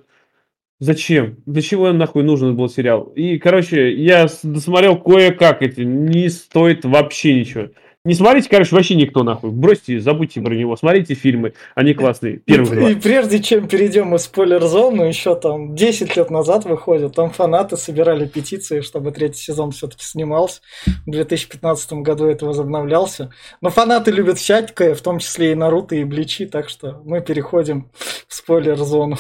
зачем? 0.79 1.37
Для 1.47 1.63
чего 1.63 1.93
нахуй 1.93 2.23
нужен 2.23 2.57
был 2.57 2.69
сериал? 2.69 3.13
И, 3.15 3.39
короче, 3.39 3.95
я 3.95 4.27
досмотрел 4.43 4.97
кое-как 4.97 5.63
эти, 5.63 5.81
не 5.81 6.29
стоит 6.29 6.85
вообще 6.85 7.35
ничего. 7.35 7.69
Не 8.05 8.15
смотрите, 8.15 8.49
короче, 8.49 8.75
вообще 8.75 8.95
никто 8.95 9.23
нахуй. 9.23 9.51
Бросьте, 9.51 10.01
забудьте 10.01 10.41
про 10.41 10.55
него. 10.55 10.77
Смотрите 10.77 11.13
фильмы, 11.15 11.53
они 11.75 11.95
классные. 11.95 12.39
Первые. 12.39 12.91
И, 12.91 12.93
и 12.93 12.95
прежде 12.95 13.43
чем 13.43 13.69
перейдем 13.69 14.15
из 14.15 14.23
спойлер-зону, 14.23 15.05
еще 15.05 15.35
там 15.35 15.75
10 15.75 16.17
лет 16.17 16.31
назад 16.31 16.65
выходит, 16.65 17.15
там 17.15 17.31
фанаты 17.31 17.77
собирали 17.77 18.27
петиции, 18.27 18.81
чтобы 18.81 19.11
третий 19.11 19.43
сезон 19.43 19.73
все-таки 19.73 20.05
снимался. 20.05 20.63
В 21.07 21.11
2015 21.11 21.93
году 21.95 22.27
это 22.27 22.47
возобновлялся. 22.47 23.31
Но 23.61 23.69
фанаты 23.69 24.13
любят 24.13 24.39
всякое, 24.39 24.95
в 24.95 25.03
том 25.03 25.19
числе 25.19 25.53
и 25.53 25.55
Наруто, 25.55 25.97
и 25.97 26.05
Бличи, 26.05 26.47
так 26.47 26.69
что 26.69 27.03
мы 27.05 27.21
переходим 27.21 27.91
в 28.27 28.33
спойлер-зону. 28.33 29.19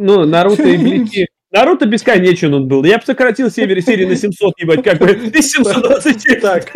Ну, 0.00 0.24
Наруто 0.24 0.62
и 0.62 0.76
Блики. 0.78 1.28
Наруто 1.50 1.84
бесконечен 1.86 2.54
он 2.54 2.68
был. 2.68 2.84
Я 2.84 2.98
бы 2.98 3.04
сократил 3.04 3.50
серии 3.50 3.80
серии 3.80 4.06
на 4.06 4.16
700, 4.16 4.58
ебать, 4.60 4.82
как 4.82 4.98
бы. 4.98 5.10
И 5.34 5.42
720. 5.42 6.40
Так, 6.40 6.70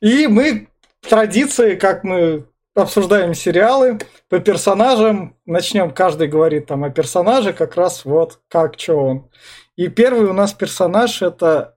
и 0.00 0.26
мы 0.26 0.68
традиции, 1.08 1.76
как 1.76 2.02
мы 2.04 2.44
обсуждаем 2.74 3.34
сериалы 3.34 3.98
по 4.28 4.40
персонажам. 4.40 5.36
Начнем, 5.46 5.90
каждый 5.92 6.28
говорит 6.28 6.66
там 6.66 6.84
о 6.84 6.90
персонаже, 6.90 7.52
как 7.52 7.76
раз 7.76 8.04
вот 8.04 8.40
как, 8.48 8.78
что 8.78 8.96
он. 8.96 9.30
И 9.76 9.88
первый 9.88 10.26
у 10.28 10.32
нас 10.32 10.52
персонаж 10.52 11.22
это... 11.22 11.76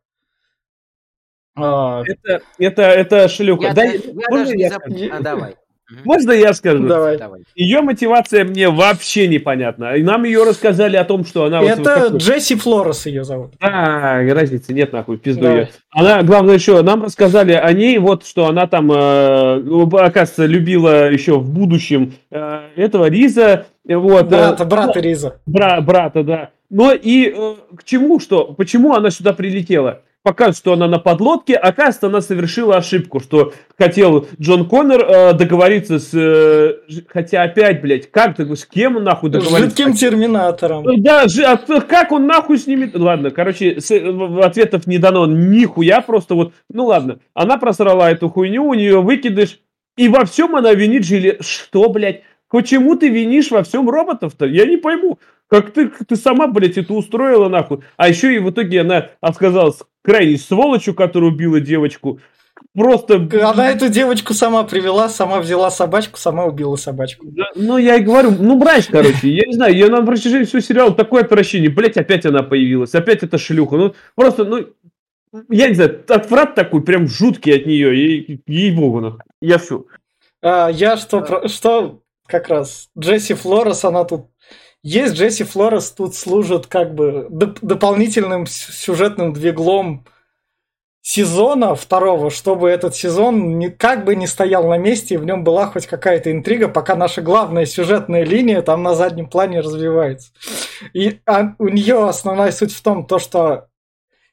а, 1.55 2.03
Это, 2.05 2.41
это, 2.57 2.81
это 2.81 3.27
шлюха. 3.29 3.67
Я, 3.67 3.73
Да, 3.73 3.83
я 3.83 3.99
можно 4.29 4.37
даже 4.45 4.55
не 4.55 4.63
я 4.63 4.69
зап- 4.69 4.79
скажу? 4.89 5.09
А, 5.13 5.19
давай. 5.21 5.55
Можно 6.05 6.31
я 6.33 6.53
скажу? 6.53 6.87
давай. 6.87 7.17
Давай. 7.17 7.41
Ее 7.55 7.81
мотивация 7.81 8.43
мне 8.45 8.69
вообще 8.69 9.27
непонятна. 9.27 9.95
И 9.95 10.03
нам 10.03 10.23
ее 10.23 10.43
рассказали 10.43 10.95
о 10.97 11.03
том, 11.03 11.25
что 11.25 11.45
она... 11.45 11.61
вот- 11.61 11.69
вот 11.69 11.79
Это 11.87 12.01
такой- 12.03 12.17
Джесси 12.19 12.55
Флорес 12.55 13.05
ее 13.05 13.23
зовут. 13.23 13.53
А, 13.59 14.21
разницы 14.33 14.73
нет, 14.73 14.93
нахуй, 14.93 15.17
пизду 15.17 15.43
Да. 15.43 15.51
её. 15.53 15.67
Она, 15.91 16.23
главное, 16.23 16.55
еще, 16.55 16.81
нам 16.83 17.03
рассказали 17.03 17.53
о 17.53 17.71
ней, 17.73 17.97
вот, 17.97 18.25
что 18.25 18.47
она 18.47 18.67
там, 18.67 18.91
э, 18.91 19.61
оказывается, 19.93 20.45
любила 20.45 21.09
еще 21.09 21.39
в 21.39 21.49
будущем 21.49 22.13
э, 22.31 22.59
этого 22.75 23.09
Риза, 23.09 23.65
э, 23.87 23.95
вот. 23.95 24.25
э, 24.27 24.29
Брата, 24.29 24.65
брата 24.65 24.99
Риза. 24.99 25.39
Бра- 25.45 25.81
брата, 25.81 26.23
да. 26.23 26.49
Но 26.69 26.91
и 26.93 27.33
э, 27.35 27.55
к 27.75 27.83
чему, 27.83 28.19
что, 28.19 28.45
почему 28.45 28.93
она 28.93 29.09
сюда 29.09 29.33
прилетела? 29.33 30.01
Показывает, 30.21 30.57
что 30.57 30.73
она 30.73 30.87
на 30.89 30.99
подлодке, 30.99 31.55
оказывается, 31.55 32.07
она 32.07 32.19
совершила 32.19 32.75
ошибку, 32.75 33.21
что 33.21 33.53
хотел 33.77 34.27
Джон 34.39 34.67
Коннор 34.67 35.01
э, 35.01 35.33
договориться 35.33 35.97
с... 35.97 36.09
э, 36.13 36.73
хотя 37.07 37.43
опять, 37.43 37.81
блядь, 37.81 38.11
как 38.11 38.35
ты, 38.35 38.53
с 38.53 38.65
кем 38.65 38.97
он 38.97 39.05
нахуй 39.05 39.29
договориться? 39.29 39.69
Жидким 39.69 39.93
терминатором. 39.93 40.83
Ну 40.83 40.97
Да, 40.97 41.29
жи- 41.29 41.43
а 41.45 41.55
как 41.55 42.11
он 42.11 42.27
нахуй 42.27 42.57
с 42.57 42.67
ними... 42.67 42.91
Ладно, 42.93 43.31
короче, 43.31 43.79
с- 43.79 43.91
в- 43.97 44.41
ответов 44.45 44.87
не 44.87 44.97
дано 44.97 45.25
нихуя, 45.25 46.01
просто 46.01 46.35
вот, 46.35 46.53
ну 46.69 46.87
ладно, 46.87 47.19
она 47.33 47.57
просрала 47.57 48.11
эту 48.11 48.27
хуйню, 48.27 48.65
у 48.65 48.73
нее 48.73 49.01
выкидыш, 49.01 49.59
и 49.95 50.09
во 50.09 50.25
всем 50.25 50.53
она 50.57 50.73
винит 50.73 51.05
Жили. 51.05 51.37
Что, 51.39 51.87
блядь? 51.89 52.23
Почему 52.49 52.95
ты 52.95 53.09
винишь 53.09 53.51
во 53.51 53.63
всем 53.63 53.89
роботов-то? 53.89 54.45
Я 54.47 54.65
не 54.65 54.75
пойму. 54.77 55.19
Как 55.49 55.71
ты, 55.71 55.89
ты 55.89 56.15
сама, 56.15 56.47
блядь, 56.47 56.77
это 56.77 56.93
устроила 56.93 57.49
нахуй. 57.49 57.79
А 57.97 58.07
еще 58.07 58.33
и 58.35 58.39
в 58.39 58.51
итоге 58.51 58.81
она 58.81 59.09
отказалась 59.19 59.79
крайней 60.03 60.37
сволочью, 60.37 60.93
которая 60.93 61.31
убила 61.31 61.59
девочку. 61.59 62.19
Просто... 62.75 63.15
Она 63.43 63.71
эту 63.71 63.89
девочку 63.89 64.33
сама 64.33 64.63
привела, 64.63 65.09
сама 65.09 65.39
взяла 65.39 65.71
собачку, 65.71 66.19
сама 66.19 66.45
убила 66.45 66.75
собачку. 66.75 67.25
Да, 67.29 67.45
Ну, 67.55 67.77
я 67.77 67.95
и 67.95 68.01
говорю, 68.03 68.31
ну, 68.31 68.57
мразь, 68.57 68.85
короче, 68.87 69.29
я 69.29 69.47
не 69.47 69.53
знаю, 69.53 69.75
я 69.75 69.87
на 69.87 70.05
протяжении 70.05 70.45
всего 70.45 70.59
сериала 70.61 70.93
такое 70.93 71.23
отвращение, 71.23 71.69
блять, 71.69 71.97
опять 71.97 72.25
она 72.25 72.43
появилась, 72.43 72.93
опять 72.93 73.23
эта 73.23 73.37
шлюха, 73.37 73.77
ну, 73.77 73.95
просто, 74.15 74.45
ну, 74.45 74.67
я 75.49 75.69
не 75.69 75.73
знаю, 75.75 76.03
отврат 76.07 76.53
такой, 76.53 76.83
прям 76.83 77.07
жуткий 77.07 77.55
от 77.55 77.65
нее, 77.65 77.97
ей, 77.97 78.41
ей-богу, 78.45 78.99
нахуй, 79.01 79.21
я 79.41 79.57
все. 79.57 79.85
А, 80.41 80.69
я 80.69 80.95
что, 80.97 81.21
про- 81.21 81.47
что 81.47 82.01
как 82.27 82.49
раз 82.49 82.89
Джесси 82.97 83.33
Флорес, 83.33 83.83
она 83.83 84.03
тут 84.03 84.27
есть 84.83 85.15
Джесси 85.15 85.43
Флорес 85.43 85.91
тут 85.91 86.15
служит 86.15 86.67
как 86.67 86.95
бы 86.95 87.27
доп- 87.29 87.59
дополнительным 87.61 88.45
сюжетным 88.47 89.33
двиглом 89.33 90.05
сезона 91.01 91.75
второго, 91.75 92.29
чтобы 92.29 92.69
этот 92.69 92.95
сезон 92.95 93.57
ни, 93.57 93.69
как 93.69 94.05
бы 94.05 94.15
не 94.15 94.27
стоял 94.27 94.67
на 94.67 94.77
месте, 94.77 95.15
и 95.15 95.17
в 95.17 95.25
нем 95.25 95.43
была 95.43 95.65
хоть 95.65 95.87
какая-то 95.87 96.31
интрига, 96.31 96.67
пока 96.67 96.95
наша 96.95 97.21
главная 97.21 97.65
сюжетная 97.65 98.23
линия 98.23 98.61
там 98.61 98.83
на 98.83 98.93
заднем 98.93 99.27
плане 99.27 99.61
развивается. 99.61 100.31
И 100.93 101.19
а, 101.25 101.55
у 101.57 101.67
нее 101.67 102.07
основная 102.07 102.51
суть 102.51 102.73
в 102.73 102.81
том, 102.81 103.07
то, 103.07 103.17
что 103.17 103.68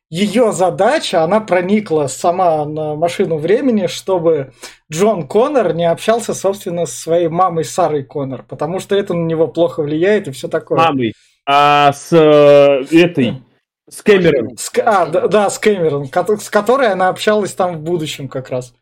ее 0.08 0.52
задача, 0.52 1.24
она 1.24 1.40
проникла 1.40 2.06
сама 2.06 2.64
на 2.64 2.94
машину 2.94 3.38
времени, 3.38 3.86
чтобы 3.86 4.52
Джон 4.90 5.26
Коннор 5.26 5.74
не 5.74 5.90
общался, 5.90 6.32
собственно, 6.32 6.86
с 6.86 6.92
своей 6.92 7.28
мамой 7.28 7.64
Сарой 7.64 8.04
Коннор, 8.04 8.44
потому 8.44 8.78
что 8.78 8.94
это 8.94 9.14
на 9.14 9.26
него 9.26 9.48
плохо 9.48 9.82
влияет 9.82 10.28
и 10.28 10.30
все 10.30 10.48
такое. 10.48 10.78
Мамой. 10.78 11.12
А 11.48 11.92
с 11.92 12.12
э, 12.12 12.84
этой, 12.96 13.42
с 13.88 14.02
Кэмерон. 14.02 14.56
С, 14.56 14.72
а, 14.78 15.06
да, 15.06 15.28
да, 15.28 15.50
с 15.50 15.58
Кэмерон, 15.58 16.08
с 16.08 16.50
которой 16.50 16.90
она 16.90 17.08
общалась 17.08 17.52
там 17.52 17.76
в 17.76 17.80
будущем 17.80 18.28
как 18.28 18.50
раз. 18.50 18.74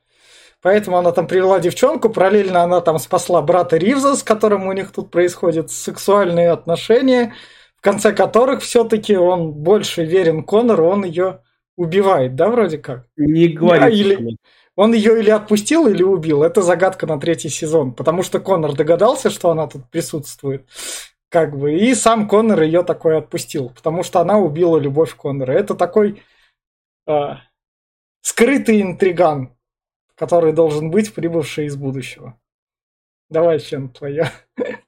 Поэтому 0.62 0.96
она 0.96 1.12
там 1.12 1.26
привела 1.26 1.60
девчонку, 1.60 2.08
параллельно 2.08 2.62
она 2.62 2.80
там 2.80 2.98
спасла 2.98 3.42
брата 3.42 3.76
Ривза, 3.76 4.16
с 4.16 4.22
которым 4.22 4.66
у 4.66 4.72
них 4.72 4.92
тут 4.92 5.10
происходят 5.10 5.70
сексуальные 5.70 6.50
отношения 6.50 7.34
конце 7.84 8.12
которых 8.12 8.62
все-таки 8.62 9.16
он 9.16 9.52
больше 9.52 10.04
верен 10.04 10.42
Конору, 10.42 10.86
он 10.86 11.04
ее 11.04 11.42
убивает, 11.76 12.34
да, 12.34 12.48
вроде 12.48 12.78
как? 12.78 13.06
Не 13.16 13.48
говори. 13.48 13.80
Да, 13.80 13.88
или... 13.88 14.36
Он 14.76 14.92
ее 14.92 15.20
или 15.20 15.30
отпустил, 15.30 15.86
или 15.86 16.02
убил. 16.02 16.42
Это 16.42 16.60
загадка 16.60 17.06
на 17.06 17.20
третий 17.20 17.48
сезон. 17.48 17.94
Потому 17.94 18.24
что 18.24 18.40
Конор 18.40 18.74
догадался, 18.74 19.30
что 19.30 19.50
она 19.50 19.68
тут 19.68 19.88
присутствует. 19.88 20.68
Как 21.28 21.56
бы. 21.56 21.74
И 21.74 21.94
сам 21.94 22.26
Конор 22.26 22.62
ее 22.62 22.82
такой 22.82 23.18
отпустил. 23.18 23.70
Потому 23.70 24.02
что 24.02 24.18
она 24.18 24.36
убила 24.38 24.76
любовь 24.76 25.14
Конора. 25.14 25.52
Это 25.52 25.76
такой 25.76 26.24
э, 27.06 27.34
скрытый 28.22 28.82
интриган, 28.82 29.56
который 30.16 30.52
должен 30.52 30.90
быть 30.90 31.14
прибывший 31.14 31.66
из 31.66 31.76
будущего. 31.76 32.36
Давай, 33.30 33.60
Чен, 33.60 33.90
твоя. 33.90 34.32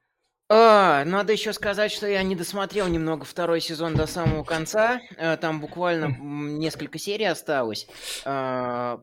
А, 0.48 1.04
надо 1.04 1.32
еще 1.32 1.52
сказать, 1.52 1.90
что 1.90 2.06
я 2.06 2.22
не 2.22 2.36
досмотрел 2.36 2.86
немного 2.86 3.24
второй 3.24 3.60
сезон 3.60 3.94
до 3.94 4.06
самого 4.06 4.44
конца. 4.44 5.00
Э, 5.16 5.36
там 5.36 5.60
буквально 5.60 6.16
несколько 6.20 6.98
серий 6.98 7.24
осталось. 7.24 7.88
А, 8.24 9.00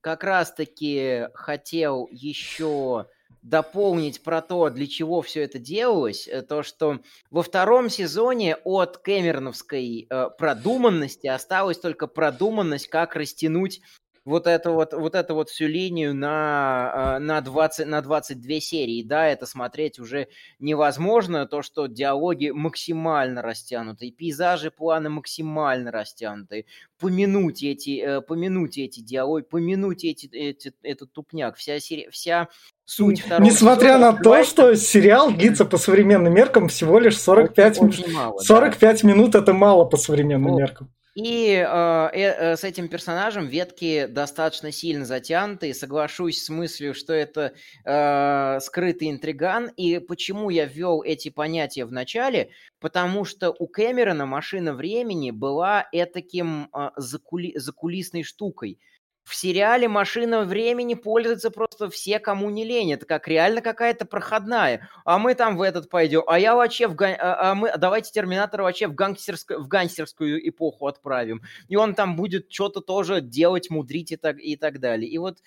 как 0.00 0.22
раз-таки 0.22 1.26
хотел 1.34 2.08
еще 2.12 3.06
дополнить 3.42 4.22
про 4.22 4.40
то, 4.40 4.70
для 4.70 4.86
чего 4.86 5.20
все 5.20 5.42
это 5.42 5.58
делалось, 5.58 6.28
э, 6.28 6.42
то, 6.42 6.62
что 6.62 7.00
во 7.30 7.42
втором 7.42 7.90
сезоне 7.90 8.56
от 8.62 8.98
кэмероновской 8.98 10.06
э, 10.08 10.28
продуманности 10.38 11.26
осталась 11.26 11.78
только 11.78 12.06
продуманность, 12.06 12.86
как 12.86 13.16
растянуть 13.16 13.80
вот 14.24 14.46
эту 14.46 14.72
вот, 14.72 14.92
вот 14.92 15.14
эту 15.14 15.34
вот 15.34 15.50
всю 15.50 15.66
линию 15.66 16.14
на, 16.14 17.16
а, 17.16 17.18
на, 17.18 17.40
20, 17.40 17.86
на 17.86 18.02
22 18.02 18.60
серии. 18.60 19.02
Да, 19.02 19.26
это 19.26 19.46
смотреть 19.46 19.98
уже 19.98 20.28
невозможно, 20.58 21.46
то, 21.46 21.62
что 21.62 21.86
диалоги 21.86 22.50
максимально 22.50 23.42
растянуты, 23.42 24.10
пейзажи, 24.10 24.70
планы 24.70 25.08
максимально 25.08 25.90
растянуты. 25.90 26.66
Помянуть 27.00 27.64
эти, 27.64 28.00
э, 28.00 28.20
помянуть 28.20 28.78
эти 28.78 29.00
диалоги, 29.00 29.44
помянуть 29.44 30.04
эти, 30.04 30.26
эти, 30.26 30.72
этот 30.82 31.12
тупняк. 31.12 31.56
Вся, 31.56 31.80
серия, 31.80 32.08
вся 32.10 32.48
суть 32.84 33.22
второго 33.22 33.44
Несмотря 33.44 33.98
на 33.98 34.12
то, 34.12 34.44
что 34.44 34.76
сериал 34.76 35.32
длится 35.32 35.64
по 35.64 35.78
современным 35.78 36.32
меркам 36.32 36.68
всего 36.68 37.00
лишь 37.00 37.18
45, 37.18 37.78
очень, 37.80 37.88
очень 37.88 38.12
мало, 38.12 38.38
45 38.38 39.02
да. 39.02 39.08
минут, 39.08 39.34
это 39.34 39.52
мало 39.52 39.84
по 39.84 39.96
современным 39.96 40.56
меркам. 40.56 40.92
И 41.14 41.52
э, 41.54 42.08
э, 42.12 42.56
с 42.56 42.64
этим 42.64 42.88
персонажем 42.88 43.46
ветки 43.46 44.06
достаточно 44.06 44.72
сильно 44.72 45.04
затянуты. 45.04 45.74
Соглашусь 45.74 46.42
с 46.42 46.48
мыслью, 46.48 46.94
что 46.94 47.12
это 47.12 47.52
э, 47.84 48.60
скрытый 48.60 49.10
интриган. 49.10 49.68
И 49.76 49.98
почему 49.98 50.48
я 50.48 50.64
ввел 50.64 51.02
эти 51.02 51.28
понятия 51.28 51.84
в 51.84 51.92
начале? 51.92 52.50
Потому 52.80 53.24
что 53.26 53.54
у 53.58 53.66
Кэмерона 53.66 54.24
машина 54.24 54.72
времени 54.72 55.30
была 55.30 55.86
этаким 55.92 56.70
э, 56.72 56.90
закули 56.96 57.52
закулисной 57.56 58.22
штукой 58.22 58.78
в 59.24 59.34
сериале 59.36 59.88
«Машина 59.88 60.44
времени» 60.44 60.94
пользуются 60.94 61.50
просто 61.50 61.88
все, 61.90 62.18
кому 62.18 62.50
не 62.50 62.64
лень. 62.64 62.92
Это 62.92 63.06
как 63.06 63.28
реально 63.28 63.60
какая-то 63.60 64.04
проходная. 64.04 64.88
А 65.04 65.18
мы 65.18 65.34
там 65.34 65.56
в 65.56 65.62
этот 65.62 65.88
пойдем. 65.88 66.22
А 66.26 66.38
я 66.38 66.56
вообще 66.56 66.88
в... 66.88 66.94
Ган... 66.94 67.14
А, 67.18 67.50
а 67.50 67.54
мы... 67.54 67.72
Давайте 67.78 68.10
Терминатора 68.10 68.64
вообще 68.64 68.88
в, 68.88 68.94
гангстерскую... 68.94 69.62
в 69.62 69.68
гангстерскую 69.68 70.48
эпоху 70.48 70.86
отправим. 70.86 71.42
И 71.68 71.76
он 71.76 71.94
там 71.94 72.16
будет 72.16 72.52
что-то 72.52 72.80
тоже 72.80 73.20
делать, 73.20 73.70
мудрить 73.70 74.12
и 74.12 74.16
так, 74.16 74.38
и 74.40 74.56
так 74.56 74.80
далее. 74.80 75.08
И 75.08 75.18
вот 75.18 75.38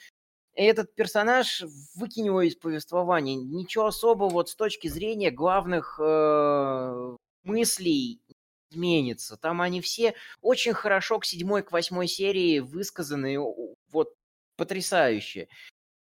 этот 0.55 0.95
персонаж, 0.95 1.63
выкинь 1.95 2.27
его 2.27 2.41
из 2.41 2.55
повествования. 2.55 3.35
Ничего 3.35 3.87
особого 3.87 4.29
вот 4.29 4.49
с 4.49 4.55
точки 4.55 4.87
зрения 4.87 5.31
главных 5.31 5.99
э, 6.01 7.15
мыслей 7.43 8.21
изменится. 8.75 9.37
Там 9.37 9.61
они 9.61 9.81
все 9.81 10.13
очень 10.41 10.73
хорошо 10.73 11.19
к 11.19 11.25
седьмой, 11.25 11.63
к 11.63 11.71
восьмой 11.71 12.07
серии 12.07 12.59
высказаны, 12.59 13.37
вот 13.91 14.13
потрясающе. 14.57 15.47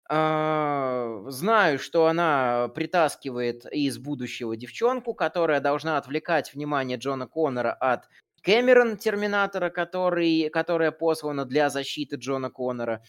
А, 0.09 1.23
знаю, 1.29 1.79
что 1.79 2.07
она 2.07 2.69
притаскивает 2.75 3.65
из 3.73 3.99
будущего 3.99 4.57
девчонку, 4.57 5.15
которая 5.15 5.61
должна 5.61 5.97
отвлекать 5.97 6.53
внимание 6.53 6.99
Джона 6.99 7.27
Коннора 7.27 7.73
от 7.73 8.09
Кэмерон 8.43 8.97
Терминатора, 8.97 9.71
который, 9.71 10.51
которая 10.51 10.91
послана 10.91 11.45
для 11.45 11.71
защиты 11.71 12.17
Джона 12.17 12.51
Коннора. 12.51 13.03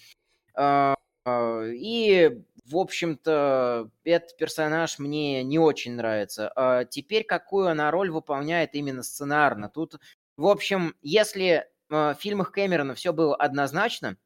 А, 0.55 0.95
а, 1.25 1.63
и 1.65 2.43
в 2.65 2.77
общем-то, 2.77 3.89
этот 4.03 4.37
персонаж 4.37 4.99
мне 4.99 5.43
не 5.43 5.59
очень 5.59 5.93
нравится. 5.93 6.51
А 6.55 6.85
теперь 6.85 7.23
какую 7.23 7.67
она 7.67 7.91
роль 7.91 8.09
выполняет 8.09 8.73
именно 8.73 9.03
сценарно? 9.03 9.69
Тут, 9.69 9.99
в 10.37 10.47
общем, 10.47 10.95
если 11.01 11.67
а, 11.89 12.13
в 12.13 12.21
фильмах 12.21 12.51
Кэмерона 12.51 12.95
все 12.95 13.11
было 13.11 13.35
однозначно, 13.35 14.17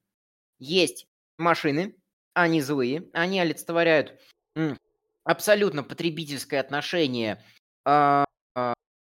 есть 0.59 1.07
машины, 1.37 1.95
они 2.33 2.61
злые, 2.61 3.09
они 3.13 3.39
олицетворяют 3.39 4.19
абсолютно 5.23 5.83
потребительское 5.83 6.59
отношение 6.59 7.43
а, 7.85 8.25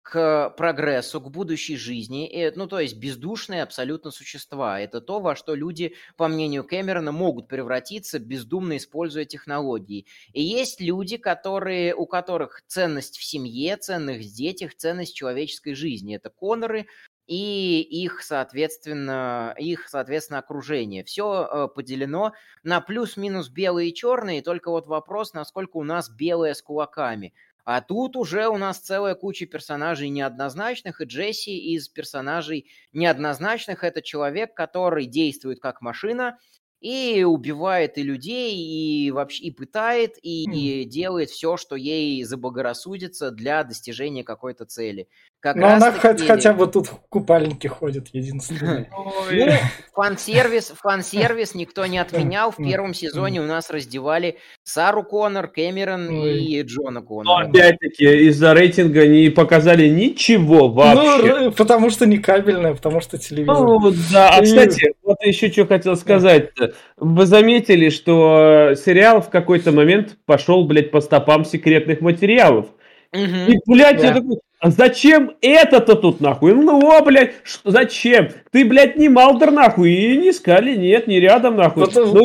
к 0.05 0.51
прогрессу, 0.51 1.19
к 1.19 1.31
будущей 1.31 1.77
жизни, 1.77 2.29
и, 2.29 2.51
ну, 2.55 2.67
то 2.67 2.79
есть 2.79 2.95
бездушные 2.95 3.63
абсолютно 3.63 4.11
существа. 4.11 4.79
Это 4.79 5.01
то, 5.01 5.19
во 5.19 5.35
что 5.35 5.55
люди, 5.55 5.95
по 6.15 6.27
мнению 6.27 6.63
Кэмерона, 6.63 7.11
могут 7.11 7.47
превратиться, 7.47 8.19
бездумно 8.19 8.77
используя 8.77 9.25
технологии. 9.25 10.05
И 10.31 10.43
есть 10.43 10.79
люди, 10.79 11.17
которые, 11.17 11.95
у 11.95 12.05
которых 12.05 12.61
ценность 12.67 13.17
в 13.17 13.23
семье, 13.23 13.77
ценность 13.77 14.29
в 14.29 14.35
детях, 14.35 14.75
ценность 14.75 15.15
человеческой 15.15 15.73
жизни. 15.73 16.15
Это 16.15 16.29
Коноры, 16.29 16.85
и 17.25 17.81
их, 17.81 18.21
соответственно, 18.21 19.55
их, 19.57 19.89
соответственно, 19.89 20.37
окружение. 20.37 21.03
Все 21.03 21.49
э, 21.51 21.67
поделено 21.73 22.33
на 22.61 22.79
плюс-минус 22.79 23.49
белые 23.49 23.89
и 23.89 23.93
черные, 23.95 24.43
только 24.43 24.69
вот 24.69 24.85
вопрос, 24.85 25.33
насколько 25.33 25.77
у 25.77 25.83
нас 25.83 26.11
белое 26.11 26.53
с 26.53 26.61
кулаками. 26.61 27.33
А 27.65 27.81
тут 27.81 28.15
уже 28.15 28.47
у 28.47 28.57
нас 28.57 28.79
целая 28.79 29.15
куча 29.15 29.47
персонажей 29.47 30.09
неоднозначных, 30.09 31.01
и 31.01 31.05
Джесси 31.05 31.57
из 31.73 31.89
персонажей 31.89 32.69
неоднозначных– 32.93 33.83
это 33.83 34.03
человек, 34.03 34.53
который 34.53 35.07
действует 35.07 35.59
как 35.59 35.81
машина, 35.81 36.37
и 36.79 37.23
убивает 37.23 37.97
и 37.97 38.03
людей, 38.03 38.55
и 38.55 39.09
вообще 39.09 39.45
и 39.45 39.51
пытает, 39.51 40.17
и, 40.21 40.43
и 40.43 40.85
делает 40.85 41.31
все, 41.31 41.57
что 41.57 41.75
ей 41.75 42.23
заблагорассудится 42.23 43.31
для 43.31 43.63
достижения 43.63 44.23
какой-то 44.23 44.65
цели. 44.65 45.07
Как 45.45 45.57
Но 45.57 45.67
она 45.67 45.91
таки... 45.91 46.25
хотя 46.25 46.53
бы 46.53 46.65
тут 46.73 46.87
в 46.87 46.97
купальнике 47.07 47.69
ходит, 47.69 48.07
единственное. 48.13 48.89
Ну, 48.91 49.51
фан-сервис, 49.93 50.73
фан-сервис 50.81 51.53
никто 51.53 51.85
не 51.85 51.99
отменял. 51.99 52.49
В 52.49 52.57
первом 52.57 52.95
сезоне 52.95 53.41
у 53.41 53.45
нас 53.45 53.69
раздевали 53.69 54.37
Сару 54.63 55.03
Коннор, 55.03 55.47
Кэмерон 55.47 56.09
и 56.09 56.63
Джона 56.63 57.03
Коннора. 57.03 57.45
Но 57.45 57.49
опять-таки 57.51 58.27
из-за 58.29 58.55
рейтинга 58.55 59.05
не 59.05 59.29
показали 59.29 59.87
ничего 59.87 60.67
вообще. 60.67 61.41
Ну, 61.41 61.51
потому 61.51 61.91
что 61.91 62.07
не 62.07 62.17
кабельное, 62.17 62.73
потому 62.73 62.99
что 62.99 63.19
телевизор. 63.19 63.67
Ну, 63.67 63.93
да, 64.11 64.31
а 64.35 64.41
кстати, 64.41 64.95
вот 65.03 65.21
еще 65.21 65.51
что 65.51 65.67
хотел 65.67 65.95
сказать. 65.95 66.49
Вы 66.97 67.27
заметили, 67.27 67.89
что 67.89 68.73
сериал 68.83 69.21
в 69.21 69.29
какой-то 69.29 69.71
момент 69.71 70.17
пошел, 70.25 70.65
блядь, 70.65 70.89
по 70.89 71.01
стопам 71.01 71.45
секретных 71.45 72.01
материалов. 72.01 72.65
И, 73.13 73.59
блядь, 73.67 74.01
я 74.01 74.11
такой, 74.11 74.39
а 74.65 74.71
зачем 74.71 75.35
это-то 75.41 75.93
тут 75.93 76.21
нахуй? 76.21 76.55
Ну, 76.55 76.79
о, 76.89 77.03
блядь, 77.03 77.35
зачем? 77.63 78.29
Ты, 78.49 78.65
блядь, 78.65 78.95
не 78.95 79.09
Малдер 79.09 79.51
нахуй, 79.51 79.91
и 79.91 80.17
не 80.17 80.31
Скали, 80.31 80.75
нет, 80.75 81.05
не 81.05 81.19
рядом 81.19 81.55
нахуй. 81.55 81.85
Потому... 81.85 82.15
Ну, 82.15 82.23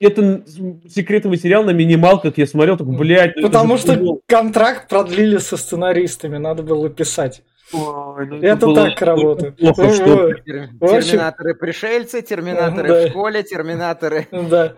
это 0.00 0.42
секретный 0.88 1.30
материал 1.30 1.62
на 1.62 1.70
минималках, 1.70 2.38
я 2.38 2.46
смотрел, 2.48 2.76
так, 2.76 2.88
блядь. 2.88 3.36
Ну, 3.36 3.42
Потому 3.42 3.76
что 3.76 4.18
контракт 4.26 4.88
продлили 4.88 5.38
со 5.38 5.56
сценаристами, 5.56 6.38
надо 6.38 6.64
было 6.64 6.90
писать. 6.90 7.44
Ой, 7.72 8.26
ну 8.26 8.36
Это 8.42 8.66
было 8.66 8.90
так 8.90 9.00
работает. 9.02 9.56
плохо, 9.56 9.82
Ну, 9.82 9.92
что- 9.92 10.04
вот, 10.04 10.32
Тер- 10.46 10.68
В 10.80 10.84
общем- 10.84 11.00
Терминаторы-пришельцы, 11.18 12.22
терминаторы 12.22 12.88
Да. 12.88 13.06
в 13.06 13.08
школе, 13.10 13.42
терминаторы... 13.42 14.28
Да. 14.32 14.74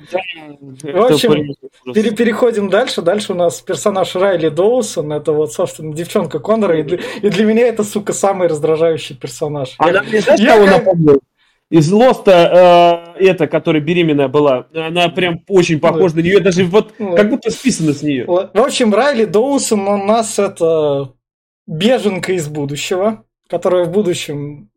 Это 0.82 1.06
общем. 1.06 1.54
Пере- 1.92 2.12
переходим 2.12 2.70
дальше. 2.70 3.02
Дальше 3.02 3.32
у 3.32 3.36
нас 3.36 3.60
персонаж 3.60 4.14
Райли 4.16 4.48
Доусон. 4.48 5.12
Это 5.12 5.32
вот, 5.32 5.52
собственно, 5.52 5.94
девчонка 5.94 6.38
Коннора. 6.38 6.78
И 6.80 6.82
для, 6.82 6.98
и 7.22 7.28
для 7.28 7.44
меня 7.44 7.66
это, 7.68 7.84
сука, 7.84 8.12
самый 8.12 8.48
раздражающий 8.48 9.16
персонаж. 9.16 9.74
Она 9.78 10.02
мне, 10.02 10.20
знаешь, 10.20 10.40
Я 10.40 10.54
кого 10.54 10.66
напомнила? 10.66 11.18
Из 11.70 11.92
Лоста, 11.92 13.12
э, 13.18 13.22
эта, 13.26 13.46
которая 13.46 13.82
беременная 13.82 14.28
была, 14.28 14.66
она 14.74 15.10
прям 15.10 15.42
очень 15.48 15.78
похожа 15.78 16.16
на 16.16 16.20
нее, 16.20 16.40
даже 16.40 16.64
вот 16.64 16.94
как 16.96 17.28
будто 17.28 17.50
списана 17.50 17.92
с 17.92 18.00
нее. 18.00 18.24
В 18.26 18.48
общем, 18.54 18.94
Райли 18.94 19.26
Доусон 19.26 19.86
у 19.86 19.96
нас 20.06 20.38
это 20.38 21.10
беженка 21.68 22.32
из 22.32 22.48
будущего, 22.48 23.24
которая 23.48 23.84
в 23.84 23.90
будущем 23.90 24.70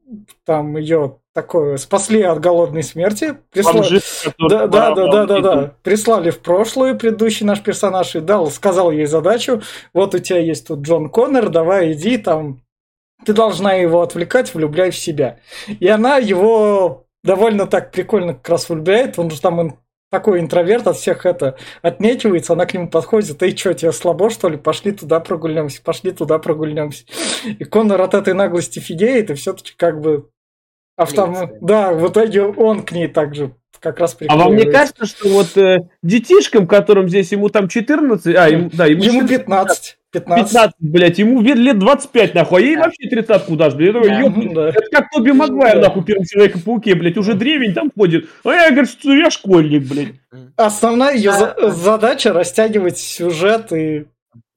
там 0.46 0.76
ее 0.78 1.18
такое 1.34 1.78
спасли 1.78 2.22
от 2.22 2.42
голодной 2.42 2.84
смерти. 2.84 3.38
Присла- 3.54 3.74
Бомжи, 3.76 4.02
Да, 4.38 4.68
да, 4.68 4.94
да, 4.94 5.08
да, 5.08 5.26
да, 5.26 5.40
да. 5.40 5.74
Прислали 5.84 6.30
в 6.30 6.40
прошлое 6.40 6.94
предыдущий 6.94 7.46
наш 7.46 7.62
персонаж 7.62 8.16
и 8.16 8.20
дал, 8.20 8.52
сказал 8.52 8.92
ей 8.92 9.06
задачу. 9.06 9.62
Вот 9.94 10.14
у 10.14 10.20
тебя 10.20 10.40
есть 10.40 10.68
тут 10.68 10.82
Джон 10.82 11.10
Коннор, 11.10 11.50
давай 11.50 11.94
иди 11.94 12.18
там. 12.18 12.62
Ты 13.26 13.34
должна 13.34 13.74
его 13.74 14.02
отвлекать, 14.02 14.54
влюбляй 14.54 14.92
в 14.92 14.98
себя. 14.98 15.40
И 15.80 15.88
она 15.88 16.18
его 16.18 17.06
довольно 17.24 17.68
так 17.68 17.92
прикольно 17.92 18.34
как 18.34 18.50
раз 18.50 18.68
влюбляет. 18.70 19.18
Он 19.18 19.30
же 19.32 19.40
там 19.40 19.78
такой 20.12 20.42
интроверт 20.42 20.88
от 20.88 20.98
всех 20.98 21.26
это 21.26 21.58
отнекивается, 21.82 22.54
она 22.54 22.66
к 22.66 22.74
нему 22.74 22.90
подходит, 22.90 23.42
эй, 23.42 23.56
что, 23.56 23.74
тебе 23.74 23.94
слабо, 23.94 24.30
что 24.30 24.50
ли? 24.50 24.58
Пошли 24.58 24.92
туда 24.92 25.22
прогульнемся, 25.22 25.82
пошли 25.82 26.12
туда 26.12 26.38
прогульнемся. 26.38 27.06
И 27.46 27.64
Коннор 27.64 28.02
от 28.02 28.14
этой 28.14 28.34
наглости 28.34 28.80
фигеет, 28.80 29.32
и 29.32 29.34
все-таки 29.34 29.74
как 29.76 30.02
бы 30.02 30.30
автом... 30.98 31.36
Да, 31.62 31.94
в 31.94 32.12
итоге 32.12 32.44
он 32.44 32.84
к 32.84 32.92
ней 32.92 33.08
также 33.08 33.56
как 33.80 34.00
раз 34.00 34.16
А 34.28 34.38
вам 34.38 34.56
не 34.56 34.66
кажется, 34.66 35.06
что 35.08 35.28
вот 35.30 35.58
э, 35.58 35.90
детишкам, 36.04 36.68
которым 36.68 37.10
здесь 37.10 37.32
ему 37.32 37.50
там 37.50 37.68
14, 37.68 38.36
а, 38.36 38.48
ему, 38.48 38.70
да, 38.72 38.86
ему, 38.86 39.02
Ему 39.02 39.28
14, 39.28 39.40
15. 39.40 39.98
15. 40.12 40.52
15, 40.52 40.76
блядь, 40.80 41.20
ему 41.20 41.42
лет 41.42 41.80
25, 41.80 42.36
нахуй, 42.36 42.62
а 42.62 42.66
ей 42.66 42.76
Да. 42.76 42.84
вообще 42.84 43.08
30 43.10 43.46
куда 43.46 43.70
ж, 43.70 43.76
блядь, 43.76 43.94
Да. 43.94 44.00
ёб- 44.22 44.30
Мгм, 44.36 44.54
да. 44.54 44.70
это 44.70 44.82
как 44.92 45.10
Тоби 45.12 45.32
Магуайр, 45.32 45.76
Да. 45.76 45.88
нахуй, 45.88 46.04
первый 46.04 46.26
Человек-пауке, 46.26 46.96
блядь, 46.96 47.18
уже 47.18 47.34
древень 47.34 47.74
там 47.74 47.90
ходит, 47.98 48.26
а 48.44 48.52
я, 48.52 48.70
говорит, 48.72 48.90
что 48.90 49.14
я 49.14 49.30
школьник, 49.30 49.84
блядь. 49.88 50.14
Основная 50.58 51.16
ее 51.16 51.32
А- 51.32 51.70
задача 51.72 52.34
растягивать 52.34 52.98
сюжет 52.98 53.72
и, 53.72 54.06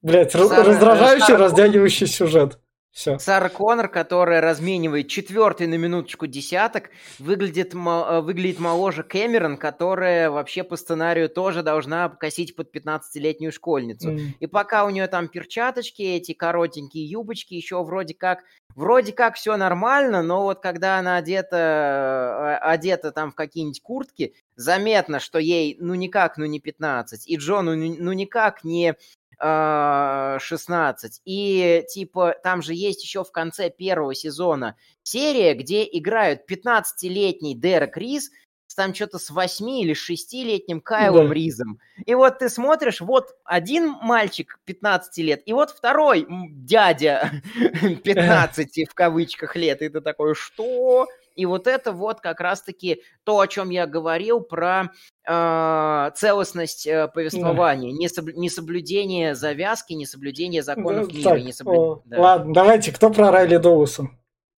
блядь, 0.01 0.35
раздражающий, 0.35 1.35
растягивающий 1.35 2.07
сюжет. 2.07 2.59
Все. 2.95 3.19
Сара 3.19 3.49
Коннор, 3.49 3.89
которая 3.89 4.39
разменивает 4.39 5.09
четвертый 5.09 5.67
на 5.67 5.75
минуточку 5.75 6.27
десяток, 6.27 6.91
выглядит, 7.19 7.73
э, 7.75 8.21
выглядит 8.21 8.57
моложе 8.57 9.03
Кэмерон, 9.03 9.57
которая 9.57 10.31
вообще 10.31 10.63
по 10.63 10.77
сценарию 10.77 11.27
тоже 11.27 11.61
должна 11.61 12.07
косить 12.07 12.55
под 12.55 12.73
15-летнюю 12.73 13.51
школьницу. 13.51 14.11
И 14.39 14.47
пока 14.47 14.85
у 14.85 14.91
нее 14.91 15.07
там 15.07 15.27
перчаточки, 15.27 16.03
эти 16.03 16.31
коротенькие 16.31 17.05
юбочки, 17.05 17.53
еще 17.53 17.83
вроде 17.83 18.13
как, 18.13 18.45
вроде 18.75 19.11
как 19.11 19.35
все 19.35 19.57
нормально, 19.57 20.23
но 20.23 20.43
вот 20.43 20.61
когда 20.61 20.97
она 20.97 21.17
одета, 21.17 22.61
э, 22.63 22.65
одета 22.65 23.11
там 23.11 23.33
в 23.33 23.35
какие-нибудь 23.35 23.81
куртки, 23.81 24.35
заметно, 24.55 25.19
что 25.19 25.37
ей 25.37 25.75
ну 25.81 25.95
никак, 25.95 26.37
ну 26.37 26.45
не 26.45 26.61
15, 26.61 27.27
и 27.27 27.35
Джону 27.35 27.75
ну, 27.75 27.93
ну 27.99 28.13
никак 28.13 28.63
не 28.63 28.95
16. 29.39 31.21
И 31.25 31.83
типа 31.89 32.35
там 32.43 32.61
же 32.61 32.73
есть 32.73 33.03
еще 33.03 33.23
в 33.23 33.31
конце 33.31 33.69
первого 33.69 34.15
сезона 34.15 34.75
серия, 35.03 35.53
где 35.53 35.83
играют 35.83 36.49
15-летний 36.49 37.55
Дерек 37.55 37.97
Рис 37.97 38.31
с 38.67 38.75
там 38.75 38.93
что-то 38.93 39.19
с 39.19 39.29
8 39.29 39.69
или 39.69 39.93
6-летним 39.93 40.81
Кайлом 40.81 41.27
Да. 41.29 41.33
Ризом. 41.33 41.79
И 42.05 42.13
вот 42.13 42.39
ты 42.39 42.49
смотришь, 42.49 42.99
вот 42.99 43.35
один 43.45 43.91
мальчик 44.01 44.59
15 44.65 45.17
лет, 45.19 45.43
и 45.45 45.53
вот 45.53 45.69
второй 45.69 46.25
дядя 46.29 47.31
15 48.03 48.89
в 48.89 48.93
кавычках 48.93 49.55
лет. 49.55 49.81
И 49.81 49.89
ты 49.89 50.01
такой, 50.01 50.35
что? 50.35 51.07
И 51.35 51.45
вот 51.45 51.67
это 51.67 51.91
вот 51.91 52.21
как 52.21 52.39
раз-таки 52.39 53.01
то, 53.23 53.39
о 53.39 53.47
чем 53.47 53.69
я 53.69 53.85
говорил 53.85 54.39
про 54.41 54.91
э, 55.27 56.11
целостность 56.15 56.87
э, 56.87 57.07
повествования, 57.13 57.91
несоблю- 57.91 58.33
несоблюдение 58.35 59.35
завязки, 59.35 59.93
несоблюдение 59.93 60.63
законов 60.63 61.13
мира. 61.13 61.29
Так, 61.29 61.39
несоблю- 61.39 61.75
о, 61.77 62.01
да. 62.05 62.19
Ладно, 62.19 62.53
давайте, 62.53 62.91
кто 62.91 63.09
про 63.09 63.31
Райли 63.31 63.57
Доусон? 63.57 64.11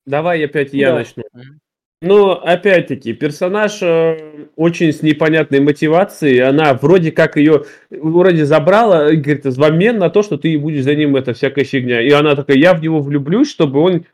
Давай 0.06 0.44
опять 0.46 0.74
я 0.74 0.92
Да. 0.92 0.96
начну. 1.00 1.24
Мгм. 1.34 1.60
Ну, 2.00 2.30
опять-таки, 2.30 3.14
персонаж 3.14 3.82
э, 3.82 4.46
очень 4.56 4.94
с 4.94 5.02
непонятной 5.02 5.62
мотивацией. 5.62 6.44
Она 6.44 6.76
вроде 6.76 7.12
как 7.12 7.38
ее 7.38 7.64
вроде 7.90 8.46
забрала, 8.46 9.12
и 9.12 9.16
говорит, 9.16 9.46
в 9.46 9.64
обмен 9.64 9.98
на 9.98 10.12
то, 10.12 10.22
что 10.22 10.38
ты 10.38 10.60
будешь 10.60 10.84
за 10.84 10.94
ним 10.94 11.16
это 11.16 11.34
всякая 11.34 11.66
фигня. 11.66 12.00
И 12.02 12.12
она 12.12 12.36
такая, 12.36 12.56
я 12.58 12.76
в 12.76 12.82
него 12.84 13.00
влюблюсь, 13.00 13.50
чтобы 13.50 13.80
он... 13.80 14.06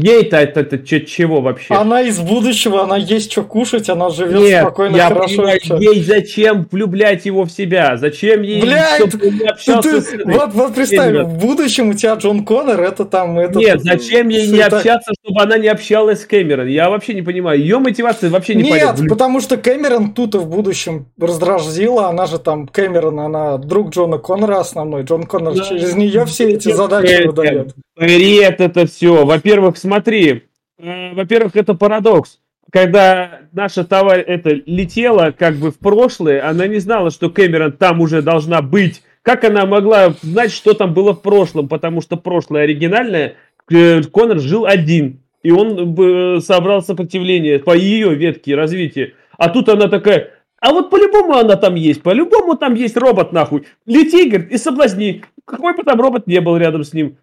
Ей-то 0.00 0.36
это, 0.36 0.60
это 0.60 0.78
чего 0.78 1.40
вообще? 1.40 1.74
Она 1.74 2.02
из 2.02 2.18
будущего, 2.20 2.82
она 2.82 2.96
есть 2.96 3.30
что 3.32 3.42
кушать, 3.42 3.88
она 3.88 4.10
живет 4.10 4.40
Нет, 4.40 4.62
спокойно, 4.62 4.96
я 4.96 5.08
хорошо. 5.08 5.36
понимаю, 5.36 5.60
всё. 5.62 5.76
ей 5.78 6.02
зачем 6.02 6.66
влюблять 6.70 7.26
его 7.26 7.44
в 7.44 7.50
себя? 7.50 7.96
Зачем 7.96 8.42
ей, 8.42 8.60
Блядь, 8.60 9.02
Ты- 9.10 10.00
с 10.00 10.12
вот, 10.24 10.52
вот 10.54 10.74
представь, 10.74 11.10
Именно. 11.10 11.24
в 11.24 11.38
будущем 11.38 11.90
у 11.90 11.94
тебя 11.94 12.14
Джон 12.14 12.44
Коннор, 12.44 12.80
это 12.82 13.04
там... 13.04 13.38
Это, 13.38 13.58
Нет, 13.58 13.82
зачем 13.82 14.28
ей 14.28 14.46
не 14.48 14.58
так- 14.58 14.74
общаться, 14.74 15.12
чтобы 15.24 15.42
она 15.42 15.58
не 15.58 15.68
общалась 15.68 16.22
с 16.22 16.24
Кэмерон? 16.26 16.66
Я 16.68 16.90
вообще 16.90 17.14
не 17.14 17.22
понимаю. 17.22 17.58
Ее 17.60 17.78
мотивация 17.78 18.30
вообще 18.30 18.54
не 18.54 18.62
Нет, 18.64 18.72
понятна. 18.72 19.06
потому 19.08 19.40
что 19.40 19.56
Кэмерон 19.56 20.12
тут 20.12 20.34
и 20.34 20.38
в 20.38 20.46
будущем 20.46 21.06
раздражила, 21.18 22.08
она 22.08 22.26
же 22.26 22.38
там, 22.38 22.66
Кэмерон, 22.66 23.20
она 23.20 23.58
друг 23.58 23.90
Джона 23.90 24.18
Коннора 24.18 24.60
основной, 24.60 25.02
Джон 25.04 25.24
Коннор 25.24 25.54
Да. 25.54 25.64
через 25.64 25.94
нее 25.94 26.24
все 26.26 26.50
эти 26.50 26.72
задачи 26.72 27.26
выдает. 27.26 27.74
Бред 27.98 28.60
это 28.60 28.86
все. 28.86 29.24
Во-первых, 29.24 29.78
смотри. 29.86 30.42
э, 30.78 31.14
Во-первых, 31.14 31.54
это 31.54 31.74
парадокс. 31.74 32.40
Когда 32.72 33.42
наша 33.52 33.84
товарищ 33.84 34.24
это 34.26 34.50
летела 34.66 35.30
как 35.30 35.54
бы 35.54 35.70
в 35.70 35.78
прошлое, 35.78 36.46
она 36.46 36.66
не 36.66 36.80
знала, 36.80 37.10
что 37.10 37.30
Кэмерон 37.30 37.72
там 37.72 38.00
уже 38.00 38.20
должна 38.22 38.60
быть. 38.60 39.02
Как 39.22 39.44
она 39.44 39.64
могла 39.66 40.14
знать, 40.22 40.52
что 40.52 40.74
там 40.74 40.92
было 40.92 41.14
в 41.14 41.22
прошлом? 41.22 41.68
Потому 41.68 42.00
что 42.00 42.16
прошлое 42.16 42.64
оригинальное, 42.64 43.34
э, 43.70 44.02
Коннор 44.02 44.40
жил 44.40 44.66
один. 44.66 45.20
И 45.44 45.52
он 45.52 45.94
бы 45.94 46.40
собрал 46.44 46.82
сопротивление 46.82 47.60
по 47.60 47.76
ее 47.76 48.14
ветке 48.16 48.56
развития. 48.56 49.14
А 49.38 49.48
тут 49.48 49.68
она 49.68 49.86
такая, 49.86 50.30
а 50.60 50.72
вот 50.72 50.90
по-любому 50.90 51.34
она 51.34 51.56
там 51.56 51.74
есть, 51.74 52.02
по-любому 52.02 52.56
там 52.56 52.74
есть 52.74 52.96
робот 52.96 53.32
нахуй. 53.32 53.66
Лети, 53.84 54.28
говорит, 54.28 54.50
и 54.50 54.58
соблазни. 54.58 55.22
Какой 55.44 55.76
бы 55.76 55.84
там 55.84 56.00
робот 56.00 56.26
не 56.26 56.40
был 56.40 56.56
рядом 56.56 56.82
с 56.82 56.92
ним. 56.92 57.18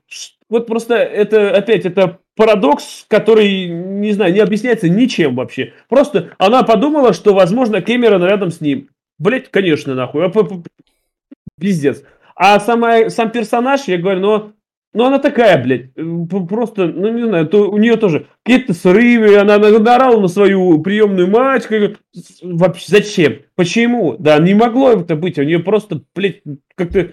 Вот 0.50 0.68
просто 0.68 0.96
это 0.96 1.56
опять 1.56 1.86
это 1.86 2.20
парадокс, 2.36 3.06
который, 3.08 3.68
не 3.68 4.12
знаю, 4.12 4.34
не 4.34 4.40
объясняется 4.40 4.88
ничем 4.88 5.36
вообще. 5.36 5.74
Просто 5.90 6.32
она 6.38 6.64
подумала, 6.64 7.14
что, 7.14 7.34
возможно, 7.34 7.82
Кэмерон 7.82 8.24
рядом 8.24 8.52
с 8.52 8.62
ним. 8.62 8.90
Блять, 9.18 9.50
конечно, 9.50 9.96
нахуй. 9.96 10.26
А 10.26 10.32
Пиздец. 11.60 12.04
А 12.36 12.60
сама, 12.60 13.10
сам 13.10 13.32
персонаж, 13.32 13.82
я 13.88 13.98
говорю, 13.98 14.20
ну, 14.20 14.54
ну 14.94 15.06
она 15.06 15.20
такая, 15.20 15.62
блядь, 15.64 15.92
э, 15.96 16.04
просто, 16.48 16.88
ну 16.88 17.12
не 17.12 17.24
знаю, 17.24 17.48
то 17.48 17.70
у 17.70 17.78
нее 17.78 17.96
тоже 17.98 18.28
какие-то 18.44 18.74
срывы, 18.74 19.38
она 19.38 19.58
на- 19.58 19.80
наорала 19.80 20.20
на 20.22 20.28
свою 20.28 20.80
приемную 20.82 21.28
мать, 21.28 21.66
как- 21.68 21.98
вообще 22.42 22.86
зачем? 22.88 23.38
Почему? 23.56 24.16
Да, 24.18 24.38
не 24.40 24.54
могло 24.54 24.92
это 24.94 25.16
быть, 25.16 25.38
у 25.40 25.44
нее 25.44 25.60
просто, 25.60 26.02
блядь, 26.16 26.42
как-то 26.76 27.12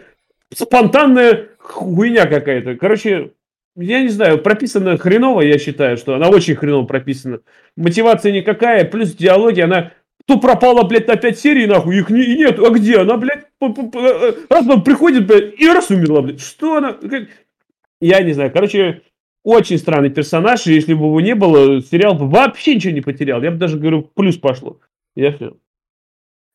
спонтанная 0.54 1.48
хуйня 1.58 2.26
какая-то. 2.26 2.74
Короче, 2.76 3.32
я 3.76 4.02
не 4.02 4.08
знаю, 4.08 4.38
прописано 4.38 4.98
хреново, 4.98 5.42
я 5.42 5.58
считаю, 5.58 5.96
что 5.96 6.14
она 6.14 6.28
очень 6.28 6.56
хреново 6.56 6.86
прописана. 6.86 7.40
Мотивация 7.76 8.32
никакая, 8.32 8.84
плюс 8.84 9.14
диалоги, 9.14 9.60
она 9.60 9.92
то 10.26 10.38
пропала, 10.38 10.82
блядь, 10.84 11.08
на 11.08 11.16
5 11.16 11.38
серий, 11.38 11.66
нахуй, 11.66 11.98
их 11.98 12.10
не, 12.10 12.36
нет, 12.36 12.58
а 12.58 12.70
где? 12.70 12.98
Она, 12.98 13.16
блядь, 13.16 13.46
э, 13.60 14.32
раз 14.48 14.64
она 14.66 14.76
приходит, 14.78 15.26
блядь, 15.26 15.54
и 15.58 15.66
раз 15.68 15.90
умерла, 15.90 16.22
блядь. 16.22 16.40
Что 16.40 16.76
она? 16.76 16.96
Я 18.00 18.22
не 18.22 18.32
знаю, 18.32 18.52
короче, 18.52 19.02
очень 19.42 19.78
странный 19.78 20.10
персонаж, 20.10 20.66
и 20.66 20.74
если 20.74 20.94
бы 20.94 21.06
его 21.06 21.20
не 21.20 21.34
было, 21.34 21.80
сериал 21.82 22.14
бы 22.14 22.28
вообще 22.28 22.74
ничего 22.74 22.92
не 22.92 23.00
потерял. 23.00 23.42
Я 23.42 23.50
бы 23.50 23.58
даже, 23.58 23.78
говорю, 23.78 24.02
плюс 24.02 24.36
пошло. 24.36 24.80
Я 25.14 25.32
все. 25.32 25.56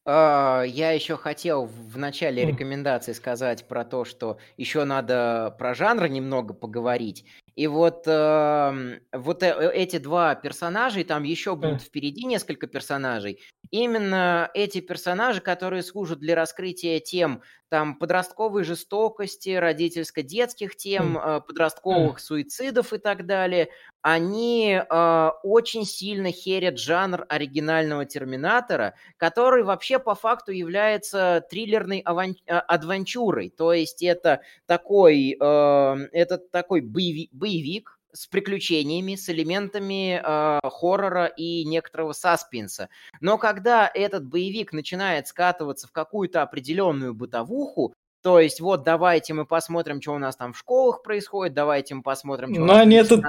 А, 0.06 0.64
Я 0.64 0.92
еще 0.92 1.18
хотел 1.18 1.66
в 1.66 1.98
начале 1.98 2.46
рекомендации 2.46 3.14
сказать 3.14 3.68
про 3.68 3.84
то, 3.84 4.06
что 4.06 4.38
еще 4.58 4.84
надо 4.84 5.56
про 5.58 5.74
жанр 5.74 6.08
немного 6.08 6.54
поговорить. 6.54 7.26
И 7.56 7.68
вот, 7.68 8.04
э, 8.06 9.00
вот 9.14 9.42
э, 9.44 9.72
эти 9.74 9.98
два 9.98 10.36
персонажа, 10.36 11.00
и 11.00 11.04
там 11.06 11.24
еще 11.24 11.56
будут 11.56 11.82
впереди 11.82 12.26
несколько 12.26 12.68
персонажей, 12.68 13.42
именно 13.72 14.50
эти 14.54 14.82
персонажи, 14.82 15.40
которые 15.42 15.84
служат 15.84 16.20
для 16.20 16.36
раскрытия 16.36 17.00
тем 17.00 17.42
там 17.70 17.96
подростковой 17.96 18.64
жестокости, 18.64 19.50
родительско-детских 19.50 20.76
тем, 20.76 21.18
э, 21.18 21.42
подростковых 21.42 22.20
суицидов 22.20 22.94
и 22.94 22.98
так 23.00 23.26
далее, 23.26 23.70
они 24.02 24.80
э, 24.80 25.30
очень 25.44 25.84
сильно 25.84 26.32
херят 26.32 26.78
жанр 26.78 27.26
оригинального 27.28 28.06
Терминатора, 28.06 28.94
который 29.18 29.64
вообще 29.64 29.98
по 29.98 30.14
факту 30.14 30.52
является 30.52 31.44
триллерной 31.50 32.02
аван- 32.06 32.36
а, 32.48 32.60
адвенчурой. 32.60 33.50
То 33.50 33.74
есть 33.74 34.04
это 34.04 34.42
такой, 34.68 35.36
э, 35.40 36.08
это 36.12 36.38
такой 36.38 36.82
боевик, 36.82 37.30
боевик 37.46 38.00
с 38.12 38.26
приключениями, 38.26 39.16
с 39.16 39.30
элементами 39.30 40.20
э, 40.24 40.60
хоррора 40.68 41.26
и 41.26 41.64
некоторого 41.66 42.14
саспенса. 42.14 42.90
Но 43.22 43.38
когда 43.38 43.92
этот 43.94 44.26
боевик 44.26 44.74
начинает 44.74 45.28
скатываться 45.28 45.88
в 45.88 45.92
какую-то 45.92 46.42
определенную 46.42 47.14
бытовуху, 47.14 47.94
то 48.24 48.40
есть, 48.40 48.60
вот, 48.60 48.82
давайте 48.82 49.36
мы 49.36 49.46
посмотрим, 49.46 50.02
что 50.02 50.14
у 50.16 50.18
нас 50.18 50.36
там 50.36 50.54
в 50.54 50.58
школах 50.58 51.04
происходит, 51.04 51.54
давайте 51.54 51.94
мы 51.94 52.02
посмотрим, 52.02 52.50
что 52.52 52.62
Но 52.62 52.66
у 52.66 52.68
нас 52.70 52.82
они 52.82 52.96
это, 52.96 53.22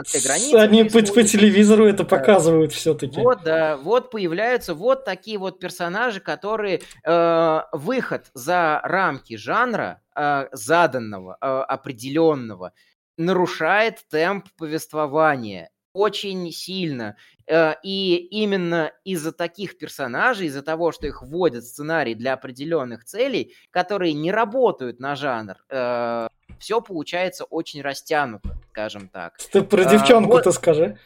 они 0.54 0.84
по, 0.84 1.00
по 1.00 1.22
телевизору 1.22 1.84
это 1.84 2.04
да. 2.04 2.16
показывают 2.16 2.72
все-таки. 2.72 3.20
Вот, 3.20 3.42
да, 3.44 3.76
вот 3.76 4.10
появляются 4.10 4.72
вот 4.72 5.04
такие 5.04 5.36
вот 5.36 5.58
персонажи, 5.58 6.20
которые 6.20 6.80
э, 7.04 7.60
выход 7.72 8.30
за 8.32 8.80
рамки 8.84 9.36
жанра 9.36 10.00
э, 10.14 10.46
заданного, 10.52 11.36
э, 11.42 11.46
определенного, 11.46 12.72
нарушает 13.16 14.04
темп 14.10 14.48
повествования 14.56 15.70
очень 15.96 16.52
сильно. 16.52 17.16
Э, 17.46 17.74
и 17.82 18.16
именно 18.16 18.92
из-за 19.04 19.32
таких 19.32 19.78
персонажей, 19.78 20.48
из-за 20.48 20.62
того, 20.62 20.92
что 20.92 21.06
их 21.06 21.22
вводят 21.22 21.64
в 21.64 21.68
сценарий 21.68 22.14
для 22.14 22.34
определенных 22.34 23.04
целей, 23.04 23.54
которые 23.70 24.12
не 24.12 24.30
работают 24.30 25.00
на 25.00 25.16
жанр, 25.16 25.56
э, 25.70 26.28
все 26.58 26.80
получается 26.82 27.44
очень 27.44 27.80
растянуто, 27.80 28.58
скажем 28.70 29.08
так. 29.08 29.38
Ты 29.50 29.62
про 29.62 29.82
а, 29.82 29.90
девчонку-то 29.90 30.50
вот... 30.50 30.54
скажи. 30.54 30.98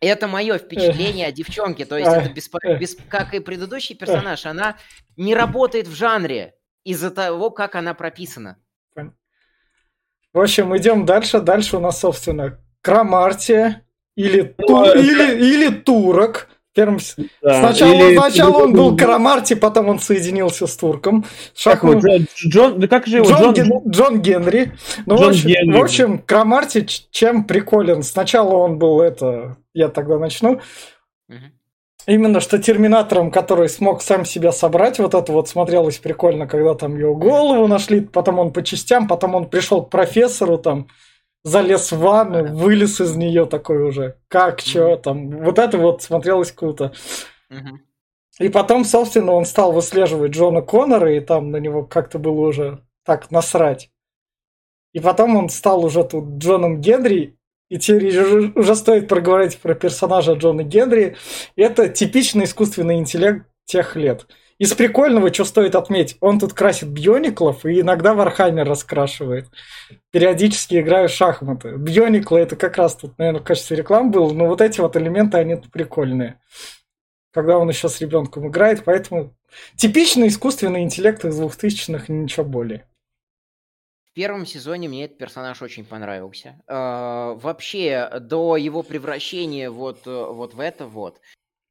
Это 0.00 0.26
мое 0.26 0.58
впечатление 0.58 1.26
о 1.28 1.32
девчонке. 1.32 1.84
То 1.84 1.96
есть 1.96 2.10
это 2.10 2.30
бесп... 2.30 2.56
Бесп... 2.78 3.00
как 3.08 3.34
и 3.34 3.40
предыдущий 3.40 3.94
персонаж, 3.94 4.46
она 4.46 4.76
не 5.16 5.34
работает 5.34 5.86
в 5.86 5.94
жанре 5.94 6.54
из-за 6.84 7.10
того, 7.10 7.50
как 7.50 7.74
она 7.74 7.94
прописана. 7.94 8.58
В 10.34 10.40
общем, 10.40 10.76
идем 10.76 11.06
дальше. 11.06 11.40
Дальше 11.40 11.78
у 11.78 11.80
нас, 11.80 12.00
собственно, 12.00 12.58
Крамартия, 12.82 13.82
или, 14.16 14.42
ту, 14.42 14.84
или, 14.84 15.36
или 15.36 15.68
турок. 15.70 16.48
Первым... 16.74 16.98
Да, 17.40 17.60
сначала, 17.60 17.92
или... 17.92 18.16
сначала 18.16 18.64
он 18.64 18.72
был 18.72 18.96
Карамарти, 18.96 19.54
потом 19.54 19.88
он 19.88 20.00
соединился 20.00 20.66
с 20.66 20.76
турком. 20.76 21.24
Как, 21.62 21.84
его, 21.84 21.94
Джон, 21.94 22.26
Джон, 22.48 22.80
да 22.80 22.88
как 22.88 23.06
же 23.06 23.18
его? 23.18 23.30
Джон, 23.30 23.38
Джон, 23.38 23.54
Ген, 23.54 23.82
Джон 23.88 24.22
Генри. 24.22 24.72
Ну, 25.06 25.16
Джон 25.16 25.26
в, 25.26 25.28
общем, 25.30 25.48
Генри. 25.48 25.78
в 25.78 25.82
общем, 25.82 26.18
Карамарти 26.18 26.86
чем 27.12 27.44
приколен? 27.44 28.02
Сначала 28.02 28.56
он 28.56 28.78
был 28.78 29.00
это... 29.00 29.56
Я 29.72 29.88
тогда 29.88 30.18
начну. 30.18 30.60
Угу. 31.28 31.38
Именно 32.06 32.40
что 32.40 32.58
Терминатором, 32.58 33.30
который 33.30 33.68
смог 33.68 34.02
сам 34.02 34.26
себя 34.26 34.52
собрать, 34.52 34.98
вот 34.98 35.14
это 35.14 35.32
вот 35.32 35.48
смотрелось 35.48 35.98
прикольно, 35.98 36.46
когда 36.46 36.74
там 36.74 36.98
его 36.98 37.14
голову 37.14 37.66
нашли, 37.66 38.00
потом 38.00 38.38
он 38.38 38.52
по 38.52 38.62
частям, 38.62 39.08
потом 39.08 39.34
он 39.34 39.48
пришел 39.48 39.82
к 39.82 39.90
профессору 39.90 40.58
там, 40.58 40.88
залез 41.44 41.92
в 41.92 41.98
ванну, 41.98 42.54
вылез 42.54 43.00
из 43.00 43.16
нее 43.16 43.46
такой 43.46 43.82
уже. 43.82 44.18
Как, 44.28 44.60
что 44.60 44.96
там. 44.96 45.44
Вот 45.44 45.58
это 45.58 45.78
вот 45.78 46.02
смотрелось 46.02 46.52
круто. 46.52 46.92
И 48.40 48.48
потом, 48.48 48.84
собственно, 48.84 49.32
он 49.32 49.44
стал 49.44 49.72
выслеживать 49.72 50.32
Джона 50.32 50.60
Коннора, 50.60 51.14
и 51.14 51.20
там 51.20 51.50
на 51.50 51.58
него 51.58 51.84
как-то 51.84 52.18
было 52.18 52.48
уже 52.48 52.82
так 53.04 53.30
насрать. 53.30 53.90
И 54.92 55.00
потом 55.00 55.36
он 55.36 55.48
стал 55.48 55.84
уже 55.84 56.04
тут 56.04 56.38
Джоном 56.38 56.80
Генри, 56.80 57.38
и 57.74 57.78
теперь 57.78 58.52
уже 58.54 58.76
стоит 58.76 59.08
проговорить 59.08 59.58
про 59.58 59.74
персонажа 59.74 60.34
Джона 60.34 60.62
Генри. 60.62 61.16
Это 61.56 61.88
типичный 61.88 62.44
искусственный 62.44 62.98
интеллект 62.98 63.46
тех 63.64 63.96
лет. 63.96 64.28
Из 64.58 64.72
прикольного, 64.74 65.34
что 65.34 65.44
стоит 65.44 65.74
отметить, 65.74 66.16
он 66.20 66.38
тут 66.38 66.52
красит 66.52 66.88
биониклов 66.90 67.66
и 67.66 67.80
иногда 67.80 68.14
Warhammer 68.14 68.64
раскрашивает. 68.68 69.48
Периодически 70.12 70.80
играю 70.80 71.08
в 71.08 71.10
шахматы. 71.10 71.72
Биониклы 71.72 72.38
это 72.38 72.54
как 72.54 72.76
раз 72.76 72.94
тут, 72.94 73.18
наверное, 73.18 73.40
в 73.40 73.44
качестве 73.44 73.76
рекламы 73.76 74.10
было, 74.12 74.32
но 74.32 74.46
вот 74.46 74.60
эти 74.60 74.80
вот 74.80 74.96
элементы, 74.96 75.38
они 75.38 75.56
прикольные. 75.56 76.38
Когда 77.32 77.58
он 77.58 77.68
еще 77.68 77.88
с 77.88 78.00
ребенком 78.00 78.46
играет, 78.46 78.84
поэтому 78.84 79.34
типичный 79.74 80.28
искусственный 80.28 80.82
интеллект 80.84 81.24
из 81.24 81.36
двухтысячных, 81.36 82.08
ничего 82.08 82.44
более. 82.44 82.86
Первом 84.14 84.46
сезоне 84.46 84.88
мне 84.88 85.06
этот 85.06 85.18
персонаж 85.18 85.60
очень 85.60 85.84
понравился. 85.84 86.60
Э, 86.68 87.34
вообще, 87.34 88.08
до 88.20 88.56
его 88.56 88.84
превращения 88.84 89.70
вот, 89.70 90.06
э, 90.06 90.26
вот 90.30 90.54
в 90.54 90.60
это 90.60 90.86
вот, 90.86 91.20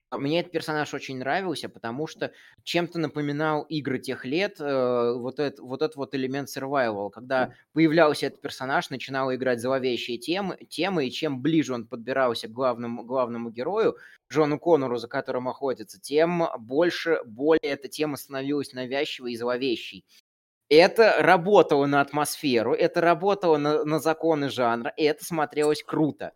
а 0.10 0.18
мне 0.20 0.42
этот 0.42 0.52
персонаж 0.54 0.94
очень 0.94 1.18
нравился, 1.20 1.70
потому 1.70 2.08
что 2.08 2.34
чем-то 2.64 3.00
напоминал 3.00 3.64
игры 3.64 4.00
тех 4.00 4.26
лет, 4.26 4.58
э, 4.60 5.14
вот, 5.16 5.40
этот, 5.40 5.60
вот 5.60 5.82
этот 5.82 5.98
вот 5.98 6.16
элемент 6.16 6.50
survival, 6.50 7.12
когда 7.12 7.52
появлялся 7.74 8.28
этот 8.28 8.42
персонаж, 8.42 8.90
начинал 8.92 9.34
играть 9.34 9.62
зловещие 9.62 10.18
темы, 10.20 10.58
темы, 10.70 11.08
и 11.08 11.12
чем 11.12 11.42
ближе 11.42 11.74
он 11.74 11.88
подбирался 11.88 12.48
к 12.48 12.52
главному, 12.52 13.04
главному 13.06 13.52
герою, 13.52 13.98
Джону 14.32 14.60
Коннору, 14.60 14.98
за 14.98 15.08
которым 15.08 15.48
охотится, 15.50 16.00
тем 16.00 16.44
больше, 16.60 17.22
более 17.26 17.72
эта 17.74 17.88
тема 17.88 18.18
становилась 18.18 18.74
навязчивой 18.74 19.34
и 19.34 19.38
зловещей. 19.38 20.06
Это 20.70 21.18
работало 21.20 21.86
на 21.86 22.02
атмосферу, 22.02 22.74
это 22.74 23.02
работало 23.02 23.58
на, 23.58 23.84
на 23.84 24.00
законы 24.00 24.50
жанра, 24.50 24.94
и 24.98 25.04
это 25.04 25.24
смотрелось 25.24 25.84
круто. 25.84 26.32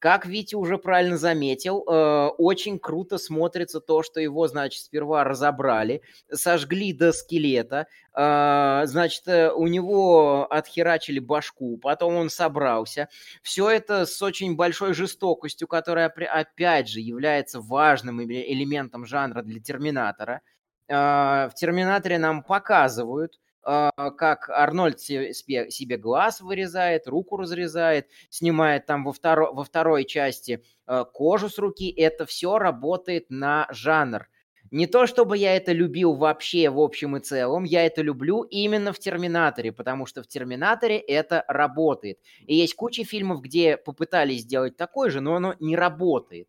Как 0.00 0.26
Витя 0.26 0.54
уже 0.54 0.78
правильно 0.78 1.16
заметил, 1.16 1.82
э, 1.82 2.28
очень 2.38 2.78
круто 2.78 3.18
смотрится 3.18 3.80
то, 3.80 4.04
что 4.04 4.20
его, 4.20 4.46
значит, 4.46 4.84
сперва 4.84 5.24
разобрали, 5.24 6.02
сожгли 6.32 6.92
до 6.92 7.12
скелета, 7.12 7.88
э, 8.14 8.82
значит, 8.86 9.26
э, 9.26 9.50
у 9.50 9.66
него 9.66 10.46
отхерачили 10.50 11.18
башку, 11.18 11.78
потом 11.78 12.14
он 12.14 12.30
собрался. 12.30 13.08
Все 13.42 13.68
это 13.70 14.06
с 14.06 14.22
очень 14.22 14.54
большой 14.54 14.94
жестокостью, 14.94 15.66
которая, 15.66 16.08
опять 16.08 16.88
же, 16.88 17.00
является 17.00 17.60
важным 17.60 18.22
элементом 18.22 19.04
жанра 19.04 19.42
для 19.42 19.58
Терминатора. 19.60 20.42
Э, 20.86 21.48
в 21.48 21.54
Терминаторе 21.56 22.18
нам 22.18 22.44
показывают, 22.44 23.40
как 23.68 24.48
Арнольд 24.48 25.00
себе 25.00 25.96
глаз 25.96 26.40
вырезает, 26.40 27.06
руку 27.06 27.36
разрезает, 27.36 28.08
снимает 28.30 28.86
там 28.86 29.04
во, 29.04 29.12
второ, 29.12 29.52
во 29.52 29.62
второй 29.64 30.04
части 30.04 30.62
а, 30.86 31.04
кожу 31.04 31.50
с 31.50 31.58
руки. 31.58 31.90
Это 31.90 32.24
все 32.24 32.58
работает 32.58 33.26
на 33.28 33.66
жанр. 33.70 34.28
Не 34.70 34.86
то 34.86 35.06
чтобы 35.06 35.38
я 35.38 35.56
это 35.56 35.72
любил 35.72 36.14
вообще 36.14 36.68
в 36.68 36.78
общем 36.78 37.16
и 37.16 37.20
целом, 37.20 37.64
я 37.64 37.86
это 37.86 38.02
люблю 38.02 38.42
именно 38.42 38.92
в 38.92 38.98
Терминаторе, 38.98 39.72
потому 39.72 40.06
что 40.06 40.22
в 40.22 40.26
Терминаторе 40.26 40.98
это 40.98 41.44
работает. 41.48 42.18
И 42.46 42.54
есть 42.54 42.74
куча 42.74 43.04
фильмов, 43.04 43.40
где 43.40 43.76
попытались 43.76 44.42
сделать 44.42 44.76
такое 44.76 45.10
же, 45.10 45.20
но 45.20 45.36
оно 45.36 45.54
не 45.60 45.76
работает. 45.76 46.48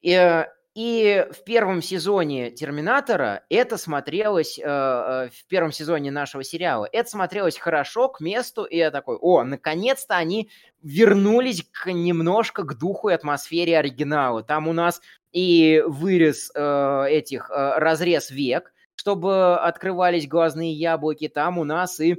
И 0.00 0.12
э, 0.12 0.46
и 0.74 1.26
в 1.32 1.42
первом 1.42 1.82
сезоне 1.82 2.50
Терминатора 2.52 3.42
это 3.48 3.76
смотрелось, 3.76 4.58
э, 4.58 4.62
э, 4.62 5.28
в 5.28 5.46
первом 5.48 5.72
сезоне 5.72 6.12
нашего 6.12 6.44
сериала, 6.44 6.88
это 6.92 7.10
смотрелось 7.10 7.58
хорошо, 7.58 8.08
к 8.08 8.20
месту, 8.20 8.64
и 8.64 8.76
я 8.76 8.90
такой, 8.90 9.16
о, 9.16 9.42
наконец-то 9.42 10.16
они 10.16 10.48
вернулись 10.82 11.66
к, 11.72 11.90
немножко 11.92 12.62
к 12.62 12.78
духу 12.78 13.08
и 13.08 13.14
атмосфере 13.14 13.78
оригинала. 13.78 14.42
Там 14.44 14.68
у 14.68 14.72
нас 14.72 15.00
и 15.32 15.82
вырез 15.86 16.52
э, 16.54 17.06
этих, 17.08 17.50
э, 17.50 17.78
разрез 17.78 18.30
век, 18.30 18.72
чтобы 18.94 19.58
открывались 19.58 20.28
глазные 20.28 20.72
яблоки, 20.72 21.28
там 21.28 21.58
у 21.58 21.64
нас 21.64 21.98
и 21.98 22.16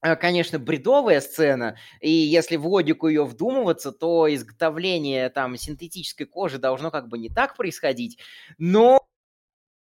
конечно, 0.00 0.58
бредовая 0.58 1.20
сцена, 1.20 1.76
и 2.00 2.10
если 2.10 2.56
в 2.56 2.66
логику 2.66 3.08
ее 3.08 3.24
вдумываться, 3.24 3.92
то 3.92 4.32
изготовление 4.32 5.28
там 5.30 5.56
синтетической 5.56 6.26
кожи 6.26 6.58
должно 6.58 6.90
как 6.90 7.08
бы 7.08 7.18
не 7.18 7.28
так 7.28 7.56
происходить, 7.56 8.18
но 8.58 9.06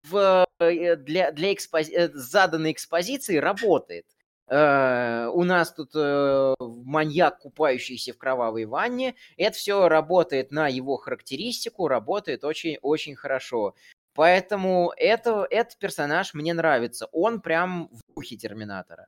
в, 0.03 0.45
э, 0.59 0.95
для, 0.95 1.31
для 1.31 1.53
экспози... 1.53 1.91
Э, 1.93 2.09
заданной 2.13 2.71
экспозиции 2.71 3.37
работает. 3.37 4.05
У 4.47 5.43
нас 5.43 5.73
тут 5.73 5.95
маньяк, 5.95 7.39
купающийся 7.39 8.13
в 8.13 8.19
кровавой 8.19 8.65
ванне. 8.65 9.15
Это 9.37 9.57
все 9.57 9.89
работает 9.89 10.51
на 10.51 10.67
его 10.67 10.97
характеристику, 10.97 11.87
работает 11.87 12.43
очень-очень 12.43 13.15
хорошо. 13.15 13.73
Поэтому 14.13 14.93
это, 14.97 15.45
этот 15.49 15.77
персонаж 15.77 16.33
мне 16.33 16.53
нравится. 16.53 17.07
Он 17.11 17.41
прям 17.41 17.89
в 17.91 18.13
духе 18.15 18.37
Терминатора. 18.37 19.07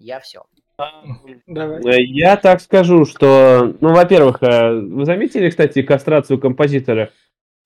Я 0.00 0.18
все. 0.18 0.42
Давай. 1.46 1.82
Э, 1.84 2.02
Я 2.02 2.36
так 2.36 2.62
скажу, 2.62 3.04
что, 3.04 3.76
ну, 3.80 3.92
во-первых, 3.92 4.38
э, 4.42 4.80
вы 4.80 5.04
заметили, 5.04 5.50
кстати, 5.50 5.82
кастрацию 5.82 6.38
композитора? 6.40 7.10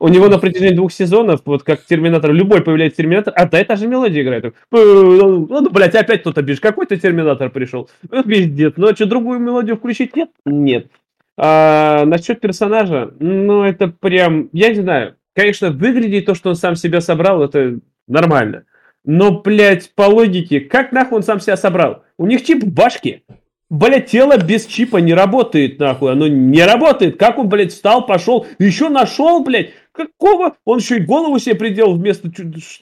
У 0.00 0.08
него 0.08 0.28
на 0.28 0.38
протяжении 0.40 0.74
двух 0.74 0.90
сезонов, 0.92 1.42
вот 1.44 1.62
как 1.62 1.84
Терминатор, 1.84 2.32
любой 2.32 2.62
появляется 2.62 2.96
Терминатор, 2.96 3.32
и 3.32 3.64
та 3.64 3.76
же 3.76 3.86
мелодия 3.86 4.22
играет. 4.22 4.52
Ну, 4.72 5.46
ну, 5.46 5.70
блядь, 5.70 5.94
опять 5.94 6.22
кто-то 6.22 6.42
бежит. 6.42 6.60
Какой-то 6.60 6.96
Терминатор 6.96 7.50
пришел. 7.50 7.88
Ну, 8.10 8.24
пиздец. 8.24 8.74
Ну, 8.76 8.88
а 8.88 8.94
что, 8.96 9.06
другую 9.06 9.38
мелодию 9.38 9.76
включить? 9.76 10.16
Нет? 10.16 10.30
Нет. 10.44 10.88
А, 11.36 12.04
насчет 12.04 12.40
персонажа, 12.40 13.14
ну, 13.20 13.62
это 13.62 13.86
прям, 13.88 14.48
я 14.52 14.70
не 14.70 14.80
знаю. 14.82 15.14
Конечно, 15.34 15.70
выглядит 15.70 16.26
то, 16.26 16.34
что 16.34 16.50
он 16.50 16.56
сам 16.56 16.74
себя 16.74 17.00
собрал, 17.00 17.44
это 17.44 17.78
нормально. 18.08 18.64
Но, 19.04 19.42
блядь, 19.42 19.90
по 19.94 20.02
логике, 20.02 20.60
как 20.60 20.92
нахуй 20.92 21.18
он 21.18 21.22
сам 21.22 21.40
себя 21.40 21.56
собрал? 21.56 22.04
У 22.16 22.26
них 22.26 22.42
чип 22.44 22.64
в 22.64 22.72
башке. 22.72 23.22
Блять, 23.70 24.06
тело 24.06 24.36
без 24.38 24.66
чипа 24.66 24.98
не 24.98 25.14
работает, 25.14 25.78
нахуй. 25.78 26.12
Оно 26.12 26.26
не 26.28 26.62
работает. 26.64 27.18
Как 27.18 27.38
он, 27.38 27.48
блядь, 27.48 27.72
встал, 27.72 28.06
пошел, 28.06 28.46
еще 28.58 28.88
нашел, 28.88 29.42
блядь. 29.42 29.70
Какого? 29.92 30.56
Он 30.64 30.78
еще 30.78 30.98
и 30.98 31.04
голову 31.04 31.38
себе 31.38 31.54
приделал 31.54 31.94
вместо... 31.94 32.30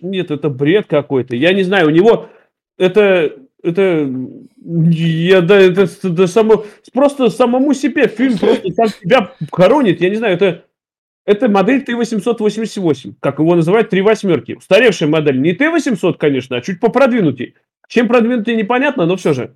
Нет, 0.00 0.30
это 0.30 0.48
бред 0.48 0.86
какой-то. 0.86 1.36
Я 1.36 1.52
не 1.52 1.62
знаю, 1.62 1.88
у 1.88 1.90
него... 1.90 2.28
Это... 2.78 3.32
Это... 3.62 4.10
Я, 4.64 5.40
да, 5.40 5.58
это, 5.58 5.88
да 6.08 6.26
само, 6.26 6.64
просто 6.92 7.30
самому 7.30 7.74
себе 7.74 8.06
фильм 8.06 8.38
просто 8.38 8.70
сам 8.72 8.88
себя 8.88 9.32
хоронит. 9.50 10.00
Я 10.00 10.10
не 10.10 10.16
знаю, 10.16 10.34
это... 10.34 10.64
Это 11.24 11.48
модель 11.48 11.82
Т-888, 11.82 13.14
как 13.20 13.38
его 13.38 13.54
называют, 13.54 13.90
три 13.90 14.00
восьмерки. 14.02 14.52
Устаревшая 14.54 15.08
модель. 15.08 15.40
Не 15.40 15.52
Т-800, 15.52 16.14
конечно, 16.18 16.56
а 16.56 16.60
чуть 16.60 16.80
попродвинутей. 16.80 17.54
Чем 17.88 18.08
продвинутый, 18.08 18.56
непонятно, 18.56 19.06
но 19.06 19.16
все 19.16 19.32
же. 19.32 19.54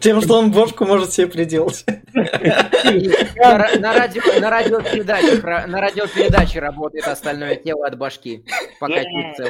Тем, 0.00 0.22
что 0.22 0.38
он 0.38 0.50
бошку 0.50 0.86
может 0.86 1.12
себе 1.12 1.26
приделать. 1.26 1.84
На, 2.14 3.58
ра- 3.58 3.78
на 3.78 3.92
радио, 3.92 4.22
на, 4.40 4.48
радиопередаче, 4.50 5.36
ра- 5.42 5.66
на 5.66 5.80
радиопередаче 5.80 6.58
работает 6.60 7.06
остальное 7.06 7.56
тело 7.56 7.86
от 7.86 7.98
башки, 7.98 8.44
пока 8.80 9.00
не 9.00 9.34
цел. 9.36 9.48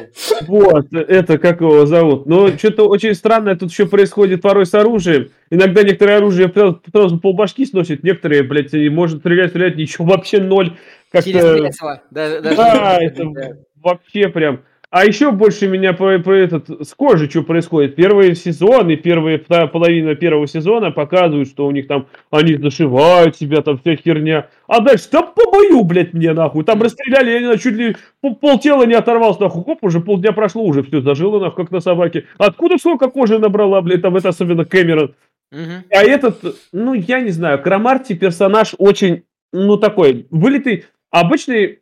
Вот, 0.48 0.92
это 0.92 1.38
как 1.38 1.60
его 1.60 1.86
зовут. 1.86 2.26
Но 2.26 2.48
что-то 2.48 2.88
очень 2.88 3.14
странное 3.14 3.54
тут 3.54 3.70
еще 3.70 3.86
происходит 3.86 4.42
порой 4.42 4.66
с 4.66 4.74
оружием. 4.74 5.30
Иногда 5.50 5.82
некоторые 5.84 6.16
оружие 6.16 6.52
сразу, 6.52 7.18
полбашки 7.20 7.64
сносят, 7.64 8.02
некоторые, 8.02 8.42
блядь, 8.42 8.72
может 8.90 9.20
стрелять, 9.20 9.50
стрелять, 9.50 9.76
ничего, 9.76 10.04
вообще 10.06 10.40
ноль. 10.40 10.76
Как-то- 11.12 11.30
Через 11.30 11.60
кресло. 11.60 12.02
Да, 12.10 12.40
даже- 12.40 12.56
Да, 12.56 12.98
это 13.00 13.24
вообще 13.82 14.28
прям. 14.28 14.60
А 14.90 15.06
еще 15.06 15.30
больше 15.30 15.68
меня 15.68 15.94
по, 15.94 16.18
по 16.18 16.30
этот, 16.32 16.68
с 16.86 16.92
кожи 16.92 17.28
что 17.30 17.42
происходит. 17.42 17.96
Первый 17.96 18.34
сезон 18.34 18.90
и 18.90 18.96
первая 18.96 19.38
половина 19.38 20.14
первого 20.14 20.46
сезона 20.46 20.90
показывают, 20.90 21.48
что 21.48 21.64
у 21.66 21.70
них 21.70 21.86
там, 21.86 22.08
они 22.30 22.56
зашивают 22.56 23.34
себя, 23.34 23.62
там 23.62 23.78
вся 23.78 23.96
херня. 23.96 24.48
А 24.66 24.80
дальше, 24.80 25.06
да 25.10 25.22
по 25.22 25.50
бою, 25.50 25.82
блядь, 25.84 26.12
мне 26.12 26.34
нахуй. 26.34 26.62
Там 26.64 26.82
расстреляли, 26.82 27.30
я 27.30 27.38
не 27.38 27.44
знаю, 27.46 27.58
чуть 27.58 27.72
ли 27.72 27.96
пол, 28.20 28.36
полтела 28.36 28.84
не 28.84 28.92
оторвался, 28.92 29.40
нахуй. 29.40 29.64
Хоп, 29.64 29.78
уже 29.82 30.00
полдня 30.00 30.32
прошло, 30.32 30.62
уже 30.62 30.82
все 30.82 31.00
зажило, 31.00 31.40
нахуй, 31.40 31.64
как 31.64 31.72
на 31.72 31.80
собаке. 31.80 32.26
Откуда 32.36 32.76
сколько 32.76 33.08
кожи 33.08 33.38
набрала, 33.38 33.80
блядь, 33.80 34.02
там 34.02 34.14
это 34.16 34.28
особенно 34.28 34.66
Кэмерон. 34.66 35.14
Мгм. 35.52 35.84
А 35.90 36.02
этот, 36.02 36.38
ну, 36.72 36.92
я 36.92 37.20
не 37.20 37.30
знаю, 37.30 37.62
Крамарти 37.62 38.12
персонаж 38.14 38.74
очень, 38.76 39.22
ну, 39.54 39.78
такой, 39.78 40.26
вылитый, 40.30 40.84
обычный 41.12 41.78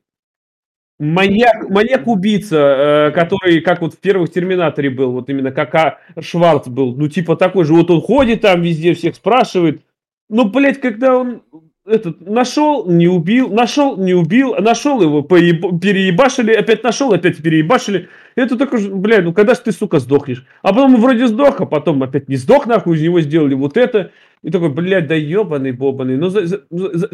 маньяк, 0.98 1.70
маньяк-убийца, 1.70 2.56
э, 2.56 3.10
который, 3.12 3.62
как 3.62 3.80
вот 3.80 3.94
в 3.94 3.98
первых 3.98 4.30
Терминаторе 4.30 4.90
был, 4.90 5.12
вот 5.12 5.30
именно 5.30 5.50
как 5.50 5.74
А. 5.74 5.98
Шварц 6.20 6.68
был, 6.68 6.94
ну, 6.94 7.08
типа 7.08 7.36
такой 7.36 7.64
же, 7.64 7.72
вот 7.72 7.90
он 7.90 8.02
ходит 8.02 8.42
там 8.42 8.60
везде, 8.60 8.92
всех 8.92 9.14
спрашивает, 9.14 9.82
ну, 10.28 10.44
блядь, 10.44 10.80
когда 10.80 11.16
он 11.16 11.42
этот, 11.86 12.20
нашел, 12.20 12.88
не 12.88 13.08
убил, 13.08 13.48
нашел, 13.48 13.96
не 13.96 14.14
убил, 14.14 14.54
нашел 14.56 15.00
его, 15.00 15.22
поеб- 15.22 15.78
переебашили, 15.80 16.52
опять 16.52 16.82
нашел, 16.84 17.12
опять 17.12 17.42
переебашили. 17.42 18.08
Это 18.36 18.56
только, 18.56 18.78
блядь, 18.78 19.24
ну 19.24 19.32
когда 19.32 19.54
ж 19.54 19.58
ты, 19.58 19.72
сука, 19.72 19.98
сдохнешь? 19.98 20.46
А 20.62 20.68
потом 20.68 20.96
вроде 20.96 21.26
сдох, 21.26 21.60
а 21.60 21.66
потом 21.66 22.02
опять 22.02 22.28
не 22.28 22.36
сдох, 22.36 22.66
нахуй, 22.66 22.96
из 22.96 23.02
него 23.02 23.20
сделали 23.20 23.54
вот 23.54 23.76
это. 23.76 24.12
И 24.42 24.50
такой, 24.50 24.70
блядь, 24.70 25.06
да 25.06 25.14
ебаный 25.14 25.72
бобаный. 25.72 26.16
Ну, 26.16 26.28
за, 26.30 26.62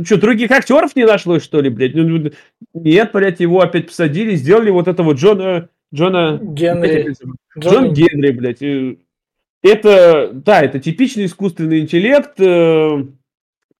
что, 0.04 0.16
других 0.16 0.50
актеров 0.50 0.94
не 0.94 1.04
нашлось, 1.04 1.42
что 1.42 1.60
ли, 1.60 1.70
блядь? 1.70 1.94
Ну, 1.94 2.04
ну, 2.04 2.30
нет, 2.74 3.10
блядь, 3.12 3.40
его 3.40 3.60
опять 3.60 3.86
посадили, 3.88 4.34
сделали 4.34 4.70
вот 4.70 4.88
этого 4.88 5.12
Джона... 5.12 5.68
Джона... 5.94 6.38
Генри. 6.42 7.14
Джон 7.58 7.92
Генри, 7.92 8.30
блядь. 8.32 8.62
э, 8.62 8.96
Это, 9.62 10.30
да, 10.32 10.62
это 10.62 10.78
типичный 10.78 11.24
искусственный 11.24 11.80
интеллект, 11.80 12.38
э, 12.38 13.04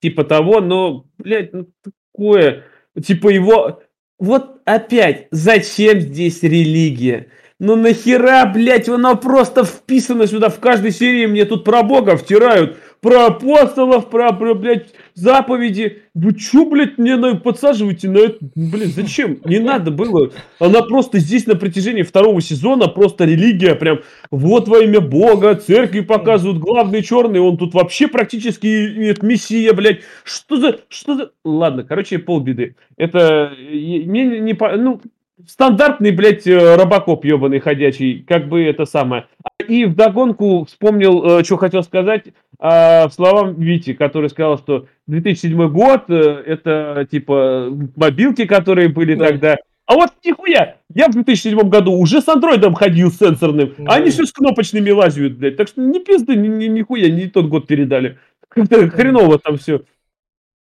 типа 0.01 0.23
того, 0.23 0.61
но, 0.61 1.05
блядь, 1.17 1.53
ну 1.53 1.67
такое, 1.83 2.65
типа 3.01 3.29
его... 3.29 3.81
Вот 4.19 4.61
опять, 4.65 5.27
зачем 5.29 5.99
здесь 5.99 6.41
религия? 6.41 7.27
Ну 7.59 7.75
нахера, 7.75 8.51
блядь, 8.51 8.89
она 8.89 9.15
просто 9.15 9.63
вписана 9.63 10.25
сюда, 10.25 10.49
в 10.49 10.59
каждой 10.59 10.91
серии 10.91 11.27
мне 11.27 11.45
тут 11.45 11.63
про 11.63 11.83
Бога 11.83 12.17
втирают, 12.17 12.77
про 13.01 13.27
апостолов, 13.27 14.09
про, 14.09 14.33
про 14.33 14.55
блядь, 14.55 14.93
заповеди. 15.17 16.03
Вы 16.13 16.33
чё, 16.35 16.69
блядь, 16.69 16.97
мне 16.97 17.15
на, 17.15 17.35
подсаживаете 17.35 18.09
на 18.09 18.19
это? 18.19 18.37
Блин, 18.55 18.89
зачем? 18.89 19.39
Не 19.45 19.59
надо 19.59 19.91
было. 19.91 20.31
Она 20.59 20.83
просто 20.83 21.19
здесь 21.19 21.47
на 21.47 21.55
протяжении 21.55 22.03
второго 22.03 22.39
сезона 22.39 22.87
просто 22.87 23.25
религия, 23.25 23.75
прям 23.75 23.99
вот 24.29 24.67
во 24.67 24.79
имя 24.79 25.01
Бога, 25.01 25.55
церкви 25.55 26.01
показывают, 26.01 26.59
главный 26.59 27.01
черный, 27.01 27.39
он 27.39 27.57
тут 27.57 27.73
вообще 27.73 28.07
практически 28.07 28.67
нет, 28.97 29.23
мессия, 29.23 29.73
блядь. 29.73 30.01
Что 30.23 30.57
за, 30.57 30.79
что 30.89 31.15
за... 31.15 31.31
Ладно, 31.43 31.83
короче, 31.83 32.19
полбеды. 32.19 32.75
Это, 32.95 33.51
мне 33.57 34.39
не, 34.39 34.57
ну, 34.77 35.01
стандартный, 35.47 36.11
блядь, 36.11 36.47
э, 36.47 36.75
робокоп 36.75 37.25
ебаный 37.25 37.59
ходячий, 37.59 38.23
как 38.27 38.47
бы 38.47 38.63
это 38.63 38.85
самое. 38.85 39.25
И 39.67 39.85
вдогонку 39.85 40.65
вспомнил, 40.65 41.43
что 41.43 41.57
хотел 41.57 41.83
сказать, 41.83 42.25
а, 42.59 43.07
в 43.07 43.13
словам 43.13 43.55
Вити, 43.55 43.93
который 43.93 44.29
сказал, 44.29 44.57
что 44.57 44.87
2007 45.07 45.67
год, 45.69 46.03
э, 46.09 46.43
это 46.45 47.07
типа 47.09 47.69
мобилки, 47.95 48.45
которые 48.45 48.89
были 48.89 49.15
Да. 49.15 49.25
тогда. 49.27 49.57
А 49.85 49.93
вот 49.93 50.09
нихуя, 50.25 50.77
я 50.93 51.07
в 51.07 51.11
2007 51.11 51.69
году 51.69 51.93
уже 51.93 52.21
с 52.21 52.27
андроидом 52.27 52.73
ходил 52.73 53.11
сенсорным, 53.11 53.73
Да. 53.77 53.85
а 53.87 53.95
они 53.95 54.09
все 54.09 54.25
с 54.25 54.33
кнопочными 54.33 54.89
лазят, 54.89 55.37
блядь. 55.37 55.55
Так 55.55 55.67
что 55.69 55.81
не 55.81 55.99
пизды, 55.99 56.35
ни, 56.35 56.47
ни- 56.47 56.67
нихуя, 56.67 57.09
не 57.09 57.27
тот 57.27 57.45
год 57.47 57.67
передали. 57.67 58.17
Как-то 58.49 58.89
хреново 58.89 59.39
там 59.39 59.57
все. 59.57 59.81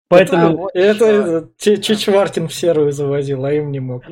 Поэтому... 0.08 0.70
Это, 0.74 1.06
это 1.06 1.82
Чичваркин 1.82 2.48
в 2.48 2.54
серую 2.54 2.92
завозил, 2.92 3.44
а 3.46 3.54
им 3.54 3.72
не 3.72 3.80
мог. 3.80 4.04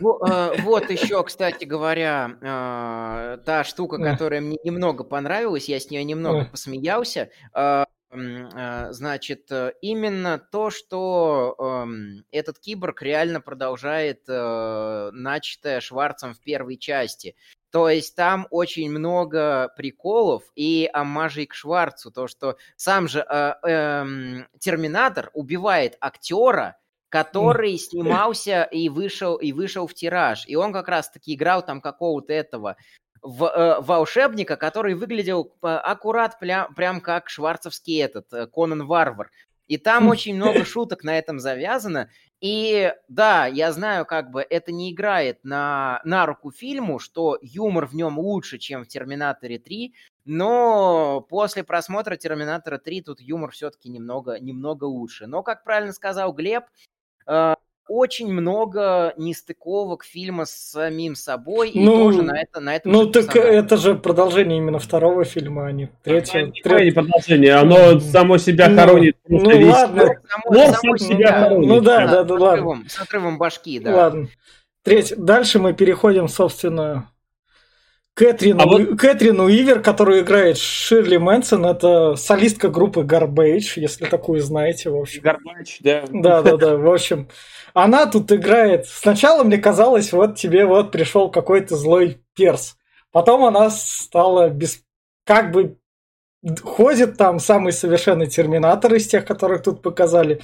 Э, 0.00 0.52
Вот 0.62 0.90
еще, 0.90 1.22
кстати 1.24 1.64
говоря, 1.64 2.38
э, 2.40 3.38
та 3.44 3.64
штука, 3.64 3.98
которая 3.98 4.40
мне 4.40 4.56
немного 4.64 5.04
понравилась, 5.04 5.68
я 5.68 5.78
с 5.78 5.90
нее 5.90 6.04
немного 6.04 6.46
посмеялся. 6.46 7.30
э, 7.54 7.84
Значит, 8.12 9.52
именно 9.82 10.38
то, 10.50 10.70
что 10.70 11.54
эм, 11.60 12.24
этот 12.32 12.58
киборг 12.58 13.02
реально 13.02 13.40
продолжает 13.40 14.26
начатое 14.26 15.78
Шварцем 15.78 16.34
в 16.34 16.40
первой 16.40 16.76
части. 16.76 17.36
То 17.70 17.88
есть 17.88 18.16
там 18.16 18.46
очень 18.50 18.90
много 18.90 19.72
приколов 19.76 20.42
и 20.56 20.90
омажей 20.92 21.46
к 21.46 21.54
Шварцу. 21.54 22.10
То, 22.10 22.26
что 22.26 22.56
сам 22.76 23.08
же 23.08 23.20
э, 23.20 23.54
эм, 23.62 24.46
Терминатор 24.58 25.30
убивает 25.34 25.96
актера, 26.00 26.76
который 27.08 27.78
снимался 27.78 28.64
и 28.64 28.88
вышел, 28.88 29.36
и 29.36 29.52
вышел 29.52 29.86
в 29.86 29.94
тираж. 29.94 30.44
И 30.46 30.56
он 30.56 30.72
как 30.72 30.88
раз-таки 30.88 31.34
играл 31.34 31.64
там 31.64 31.80
какого-то 31.80 32.32
этого 32.32 32.76
в, 33.22 33.44
э, 33.44 33.80
волшебника, 33.80 34.56
который 34.56 34.94
выглядел 34.94 35.52
э, 35.62 35.66
аккурат 35.66 36.38
прям, 36.38 36.74
прям 36.74 37.00
как 37.00 37.28
шварцевский 37.28 38.00
этот, 38.02 38.32
э, 38.32 38.46
Конан 38.46 38.86
Варвар. 38.86 39.30
И 39.70 39.76
там 39.78 40.06
Хм. 40.06 40.08
очень 40.08 40.34
много 40.34 40.64
шуток 40.64 41.04
на 41.04 41.16
этом 41.16 41.38
завязано. 41.38 42.10
И 42.40 42.92
да, 43.06 43.46
я 43.46 43.70
знаю, 43.70 44.04
как 44.04 44.32
бы 44.32 44.42
это 44.42 44.72
не 44.72 44.90
играет 44.90 45.44
на, 45.44 46.00
на 46.04 46.26
руку 46.26 46.50
фильму, 46.50 46.98
что 46.98 47.38
юмор 47.40 47.86
в 47.86 47.94
нем 47.94 48.18
лучше, 48.18 48.58
чем 48.58 48.82
в 48.82 48.88
Терминаторе 48.88 49.60
3, 49.60 49.94
но 50.24 51.20
после 51.20 51.62
просмотра 51.62 52.16
Терминатора 52.16 52.78
3 52.78 53.02
тут 53.02 53.20
юмор 53.20 53.52
все-таки 53.52 53.88
немного, 53.88 54.40
немного 54.40 54.84
лучше. 54.86 55.28
Но, 55.28 55.44
как 55.44 55.62
правильно 55.62 55.92
сказал 55.92 56.32
Глеб, 56.32 56.64
э, 57.28 57.54
очень 57.90 58.32
много 58.32 59.12
нестыковок 59.16 60.04
фильма 60.04 60.44
с 60.44 60.50
самим 60.52 61.16
собой, 61.16 61.70
и 61.70 61.80
Ну, 61.84 62.04
тоже 62.04 62.22
на, 62.22 62.40
это, 62.40 62.60
на 62.60 62.76
этом 62.76 62.92
Ну 62.92 63.02
же 63.02 63.10
так 63.10 63.26
персонаже. 63.32 63.52
это 63.58 63.76
же 63.76 63.94
продолжение 63.96 64.58
именно 64.58 64.78
второго 64.78 65.24
фильма, 65.24 65.66
а 65.66 65.72
не 65.72 65.88
третьего. 66.04 66.46
Не 66.46 66.62
Треть- 66.62 66.94
продолжение, 66.94 67.54
оно 67.54 67.98
само 67.98 68.38
себя 68.38 68.68
Ну, 68.68 68.76
хоронит. 68.78 69.16
ну 69.28 69.50
весь. 69.50 69.66
ладно. 69.74 70.02
Само- 70.04 70.56
Лор 70.56 70.66
само 70.76 70.96
сам 70.96 70.98
себя 70.98 71.40
хоронит. 71.40 71.68
Ну 71.68 71.80
да, 71.80 72.06
да, 72.06 72.06
да, 72.06 72.22
да, 72.24 72.36
с 72.36 72.40
ладно. 72.40 72.52
отрывом, 72.52 72.84
с 72.88 73.00
отрывом 73.00 73.38
башки, 73.38 73.80
да. 73.80 73.94
Ладно. 73.96 74.28
Треть. 74.84 75.12
Дальше 75.16 75.58
мы 75.58 75.72
переходим, 75.74 76.28
собственно, 76.28 77.10
Кэтрин, 78.14 78.60
а 78.60 78.66
вот... 78.66 78.98
Кэтрин 78.98 79.40
Уивер, 79.40 79.80
которую 79.80 80.20
играет 80.20 80.58
Ширли 80.58 81.16
Мэнсон, 81.16 81.64
это 81.64 82.16
солистка 82.16 82.68
группы 82.68 83.00
Garbage, 83.00 83.72
если 83.76 84.06
такую 84.06 84.42
знаете, 84.42 84.90
в 84.90 84.96
общем. 84.96 85.22
Garbage, 85.22 85.76
да. 85.80 86.04
Да, 86.10 86.42
да, 86.42 86.56
да, 86.56 86.76
в 86.76 86.92
общем. 86.92 87.28
Она 87.72 88.06
тут 88.06 88.30
играет. 88.32 88.86
Сначала 88.86 89.44
мне 89.44 89.58
казалось, 89.58 90.12
вот 90.12 90.36
тебе 90.36 90.66
вот 90.66 90.92
пришел 90.92 91.30
какой-то 91.30 91.76
злой 91.76 92.20
перс. 92.34 92.76
Потом 93.12 93.44
она 93.44 93.70
стала 93.70 94.48
без... 94.48 94.82
как 95.24 95.52
бы 95.52 95.76
ходит 96.62 97.16
там 97.16 97.38
самый 97.38 97.72
совершенный 97.72 98.26
терминатор 98.26 98.94
из 98.94 99.06
тех, 99.06 99.24
которых 99.24 99.62
тут 99.62 99.82
показали. 99.82 100.40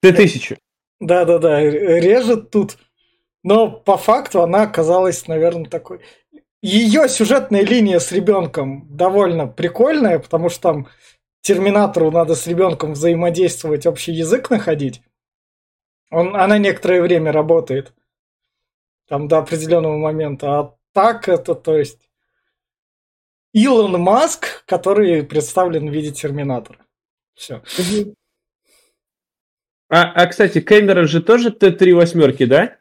Т-1000. 0.00 0.58
Да-да-да, 1.00 1.60
режет 1.60 2.50
тут. 2.50 2.76
Но 3.42 3.70
по 3.70 3.96
факту 3.96 4.42
она 4.42 4.62
оказалась, 4.62 5.28
наверное, 5.28 5.66
такой 5.66 6.00
ее 6.66 7.08
сюжетная 7.10 7.62
линия 7.62 7.98
с 7.98 8.10
ребенком 8.10 8.86
довольно 8.88 9.46
прикольная, 9.46 10.18
потому 10.18 10.48
что 10.48 10.60
там 10.62 10.88
терминатору 11.42 12.10
надо 12.10 12.34
с 12.34 12.46
ребенком 12.46 12.94
взаимодействовать, 12.94 13.86
общий 13.86 14.12
язык 14.12 14.48
находить. 14.48 15.02
Он, 16.10 16.34
она 16.34 16.56
некоторое 16.56 17.02
время 17.02 17.32
работает. 17.32 17.92
Там 19.08 19.28
до 19.28 19.38
определенного 19.38 19.98
момента. 19.98 20.58
А 20.58 20.76
так 20.94 21.28
это, 21.28 21.54
то 21.54 21.76
есть, 21.76 22.08
Илон 23.52 24.00
Маск, 24.00 24.64
который 24.64 25.22
представлен 25.22 25.90
в 25.90 25.92
виде 25.92 26.12
терминатора. 26.12 26.78
Все. 27.34 27.62
А, 29.90 30.02
а, 30.12 30.26
кстати, 30.28 30.62
Кэмерон 30.62 31.08
же 31.08 31.22
тоже 31.22 31.50
Т-3 31.50 31.92
восьмерки, 31.92 32.46
да? 32.46 32.78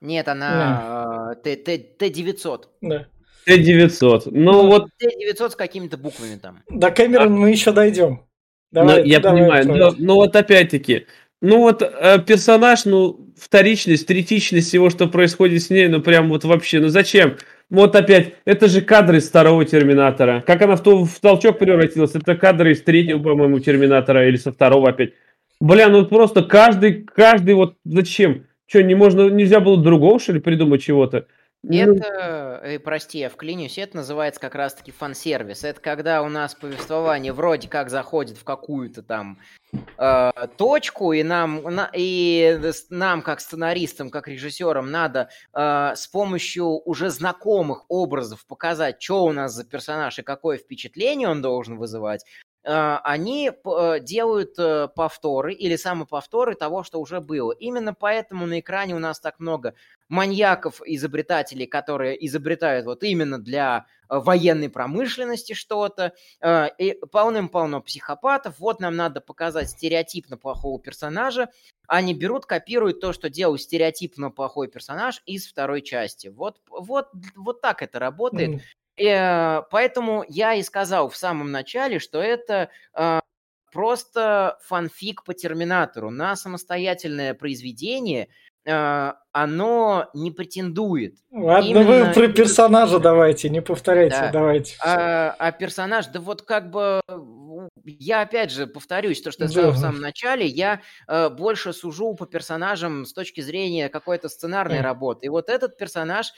Нет, 0.00 0.28
она 0.28 1.34
Т-900. 1.42 2.68
Да. 2.80 3.08
Т-900. 3.46 4.22
Ну, 4.26 4.52
ну 4.52 4.66
вот... 4.66 4.88
Т-900 4.98 5.50
с 5.50 5.56
какими-то 5.56 5.96
буквами 5.96 6.36
там. 6.36 6.62
До 6.68 6.90
Кэмерон 6.90 7.26
а... 7.26 7.36
мы 7.36 7.50
еще 7.50 7.72
дойдем. 7.72 8.22
Давай, 8.70 9.02
ну, 9.02 9.06
я 9.06 9.20
давай 9.20 9.40
понимаю, 9.40 9.68
но, 9.68 9.94
но 9.96 10.14
вот 10.16 10.34
опять-таки, 10.34 11.06
ну 11.40 11.58
вот 11.58 11.80
э, 11.80 12.18
персонаж, 12.26 12.86
ну, 12.86 13.32
вторичность, 13.38 14.06
третичность 14.06 14.68
всего, 14.68 14.90
что 14.90 15.06
происходит 15.06 15.62
с 15.62 15.70
ней, 15.70 15.86
ну 15.86 16.00
прям 16.00 16.28
вот 16.28 16.44
вообще, 16.44 16.80
ну 16.80 16.88
зачем? 16.88 17.36
Вот 17.70 17.94
опять, 17.94 18.34
это 18.44 18.68
же 18.68 18.80
кадры 18.80 19.18
из 19.18 19.28
второго 19.28 19.64
Терминатора. 19.64 20.42
Как 20.46 20.60
она 20.62 20.76
в, 20.76 20.82
то, 20.82 21.04
в 21.04 21.20
толчок 21.20 21.58
превратилась, 21.58 22.14
это 22.14 22.36
кадры 22.36 22.72
из 22.72 22.82
третьего, 22.82 23.22
по-моему, 23.22 23.60
Терминатора 23.60 24.28
или 24.28 24.36
со 24.36 24.52
второго 24.52 24.90
опять. 24.90 25.12
Бля, 25.60 25.88
ну 25.88 26.04
просто 26.04 26.42
каждый, 26.42 27.04
каждый 27.04 27.54
вот 27.54 27.76
зачем? 27.84 28.46
Что, 28.66 28.82
не 28.82 28.94
можно, 28.94 29.28
нельзя 29.28 29.60
было 29.60 29.80
другого, 29.80 30.18
что 30.18 30.32
ли, 30.32 30.40
придумать 30.40 30.82
чего-то? 30.82 31.26
Ну, 31.66 31.94
это, 31.94 32.60
э, 32.62 32.78
прости, 32.78 33.18
я 33.18 33.30
вклинюсь, 33.30 33.78
это 33.78 33.96
называется 33.96 34.38
как 34.38 34.54
раз-таки 34.54 34.92
фан-сервис. 34.92 35.64
Это 35.64 35.80
когда 35.80 36.22
у 36.22 36.28
нас 36.28 36.54
повествование 36.54 37.32
вроде 37.32 37.68
как 37.68 37.88
заходит 37.88 38.36
в 38.36 38.44
какую-то 38.44 39.02
там 39.02 39.38
э, 39.96 40.30
точку, 40.58 41.12
и 41.14 41.22
нам, 41.22 41.62
на, 41.62 41.90
и 41.94 42.60
нам, 42.90 43.22
как 43.22 43.40
сценаристам, 43.40 44.10
как 44.10 44.28
режиссерам, 44.28 44.90
надо 44.90 45.30
э, 45.54 45.92
с 45.96 46.06
помощью 46.06 46.66
уже 46.66 47.08
знакомых 47.08 47.86
образов 47.88 48.46
показать, 48.46 49.02
что 49.02 49.24
у 49.24 49.32
нас 49.32 49.54
за 49.54 49.64
персонаж 49.64 50.18
и 50.18 50.22
какое 50.22 50.58
впечатление 50.58 51.28
он 51.28 51.40
должен 51.40 51.78
вызывать, 51.78 52.26
они 52.66 53.50
э, 53.52 54.00
делают 54.00 54.58
э, 54.58 54.88
повторы 54.88 55.52
или 55.52 55.76
самоповторы 55.76 56.54
того, 56.54 56.82
что 56.82 56.98
уже 56.98 57.20
было. 57.20 57.52
Именно 57.52 57.92
поэтому 57.92 58.46
на 58.46 58.60
экране 58.60 58.94
у 58.94 58.98
нас 58.98 59.20
так 59.20 59.38
много 59.38 59.74
маньяков-изобретателей, 60.08 61.66
которые 61.66 62.24
изобретают 62.26 62.86
вот 62.86 63.02
именно 63.02 63.38
для 63.38 63.84
э, 64.08 64.18
военной 64.18 64.70
промышленности 64.70 65.52
что-то, 65.52 66.14
и 66.78 66.98
полным-полно 67.12 67.82
психопатов. 67.82 68.58
Вот 68.58 68.80
нам 68.80 68.96
надо 68.96 69.20
показать 69.20 69.68
стереотипно 69.68 70.38
плохого 70.38 70.80
персонажа. 70.80 71.50
Они 71.86 72.14
берут, 72.14 72.46
копируют 72.46 73.00
то, 73.00 73.12
что 73.12 73.28
делал 73.28 73.58
стереотипно 73.58 74.30
плохой 74.30 74.68
персонаж 74.68 75.22
из 75.26 75.46
второй 75.46 75.82
части. 75.82 76.28
Вот, 76.28 76.60
вот, 76.70 77.08
вот 77.36 77.60
так 77.60 77.82
это 77.82 77.98
работает. 77.98 78.62
Э, 78.96 79.62
поэтому 79.70 80.24
я 80.28 80.54
и 80.54 80.62
сказал 80.62 81.08
в 81.08 81.16
самом 81.16 81.50
начале, 81.50 81.98
что 81.98 82.20
это 82.20 82.70
э, 82.96 83.20
просто 83.72 84.58
фанфик 84.62 85.24
по 85.24 85.34
Терминатору. 85.34 86.10
На 86.10 86.36
самостоятельное 86.36 87.34
произведение 87.34 88.28
э, 88.64 89.12
оно 89.32 90.08
не 90.14 90.30
претендует. 90.30 91.16
Ладно, 91.32 91.68
Именно... 91.68 92.04
вы 92.06 92.12
про 92.12 92.28
персонажа 92.28 93.00
давайте, 93.00 93.50
не 93.50 93.60
повторяйте, 93.60 94.16
да. 94.16 94.30
давайте. 94.30 94.76
А, 94.84 95.34
а 95.38 95.50
персонаж, 95.50 96.06
да 96.06 96.20
вот 96.20 96.42
как 96.42 96.70
бы 96.70 97.00
я 97.84 98.22
опять 98.22 98.50
же 98.50 98.66
повторюсь 98.66 99.20
то, 99.20 99.32
что 99.32 99.44
я 99.44 99.50
сказал 99.50 99.72
да. 99.72 99.76
в 99.76 99.80
самом 99.80 100.00
начале, 100.00 100.46
я 100.46 100.80
э, 101.08 101.28
больше 101.30 101.72
сужу 101.72 102.14
по 102.14 102.26
персонажам 102.26 103.04
с 103.04 103.12
точки 103.12 103.40
зрения 103.40 103.88
какой-то 103.88 104.28
сценарной 104.28 104.78
mm. 104.78 104.82
работы. 104.82 105.26
И 105.26 105.28
вот 105.28 105.48
этот 105.48 105.76
персонаж 105.76 106.32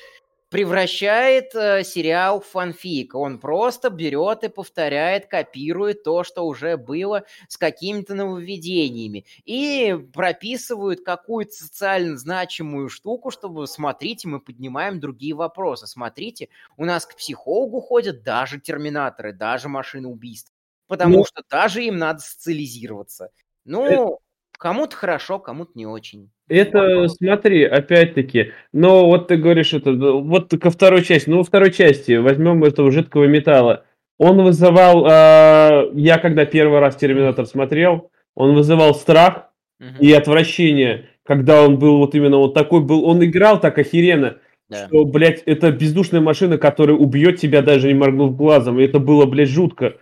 превращает 0.49 1.55
э, 1.55 1.83
сериал 1.83 2.41
в 2.41 2.47
фанфик. 2.47 3.15
Он 3.15 3.39
просто 3.39 3.91
берет 3.91 4.45
и 4.45 4.49
повторяет, 4.49 5.27
копирует 5.27 6.05
то, 6.05 6.23
что 6.25 6.47
уже 6.47 6.77
было 6.77 7.25
с 7.49 7.57
какими-то 7.57 8.15
нововведениями. 8.15 9.25
И 9.45 9.97
прописывают 10.13 11.05
какую-то 11.05 11.53
социально 11.53 12.17
значимую 12.17 12.89
штуку, 12.89 13.31
чтобы, 13.31 13.67
смотрите, 13.67 14.29
мы 14.29 14.41
поднимаем 14.41 15.01
другие 15.01 15.35
вопросы. 15.35 15.87
Смотрите, 15.87 16.49
у 16.77 16.85
нас 16.85 17.07
к 17.07 17.17
психологу 17.17 17.81
ходят 17.81 18.23
даже 18.23 18.61
терминаторы, 18.61 19.33
даже 19.33 19.69
машины 19.69 20.09
убийств. 20.09 20.53
Потому 20.87 21.19
ну, 21.19 21.25
что 21.25 21.43
даже 21.51 21.83
им 21.83 21.97
надо 21.99 22.21
социализироваться. 22.21 23.31
Ну, 23.65 24.21
кому-то 24.53 24.95
хорошо, 24.95 25.41
кому-то 25.41 25.73
не 25.75 25.87
очень. 25.87 26.31
Это, 26.49 27.09
смотри, 27.09 27.65
опять-таки, 27.65 28.53
но 28.73 29.07
вот 29.07 29.29
ты 29.29 29.37
говоришь 29.37 29.73
это, 29.75 29.93
вот 29.93 30.51
ко 30.61 30.71
второй 30.71 31.03
части, 31.03 31.29
ну, 31.29 31.39
во 31.39 31.45
второй 31.45 31.73
части 31.73 32.17
возьмем 32.17 32.63
этого 32.63 32.93
жидкого 32.93 33.25
металла. 33.25 33.85
Он 34.19 34.43
вызывал, 34.43 35.07
э, 35.07 35.91
я 35.95 36.19
когда 36.19 36.47
первый 36.47 36.79
раз 36.79 36.97
Терминатор 36.97 37.47
смотрел, 37.47 38.11
он 38.35 38.55
вызывал 38.55 38.95
страх 38.95 39.51
угу. 39.81 39.89
и 40.01 40.13
отвращение, 40.13 41.09
когда 41.25 41.63
он 41.63 41.79
был 41.79 41.99
вот 41.99 42.15
именно 42.15 42.39
вот 42.39 42.55
такой 42.55 42.81
был, 42.81 43.05
он 43.05 43.25
играл 43.25 43.61
так 43.61 43.77
охеренно, 43.79 44.37
да. 44.69 44.87
что, 44.87 45.05
блядь, 45.05 45.43
это 45.47 45.73
бездушная 45.73 46.21
машина, 46.21 46.59
которая 46.59 46.97
убьет 46.97 47.41
тебя, 47.41 47.61
даже 47.61 47.89
не 47.89 47.95
моргнув 47.95 48.37
глазом, 48.37 48.79
и 48.79 48.85
это 48.85 49.01
было, 49.01 49.27
блядь, 49.27 49.49
жутко. 49.49 49.97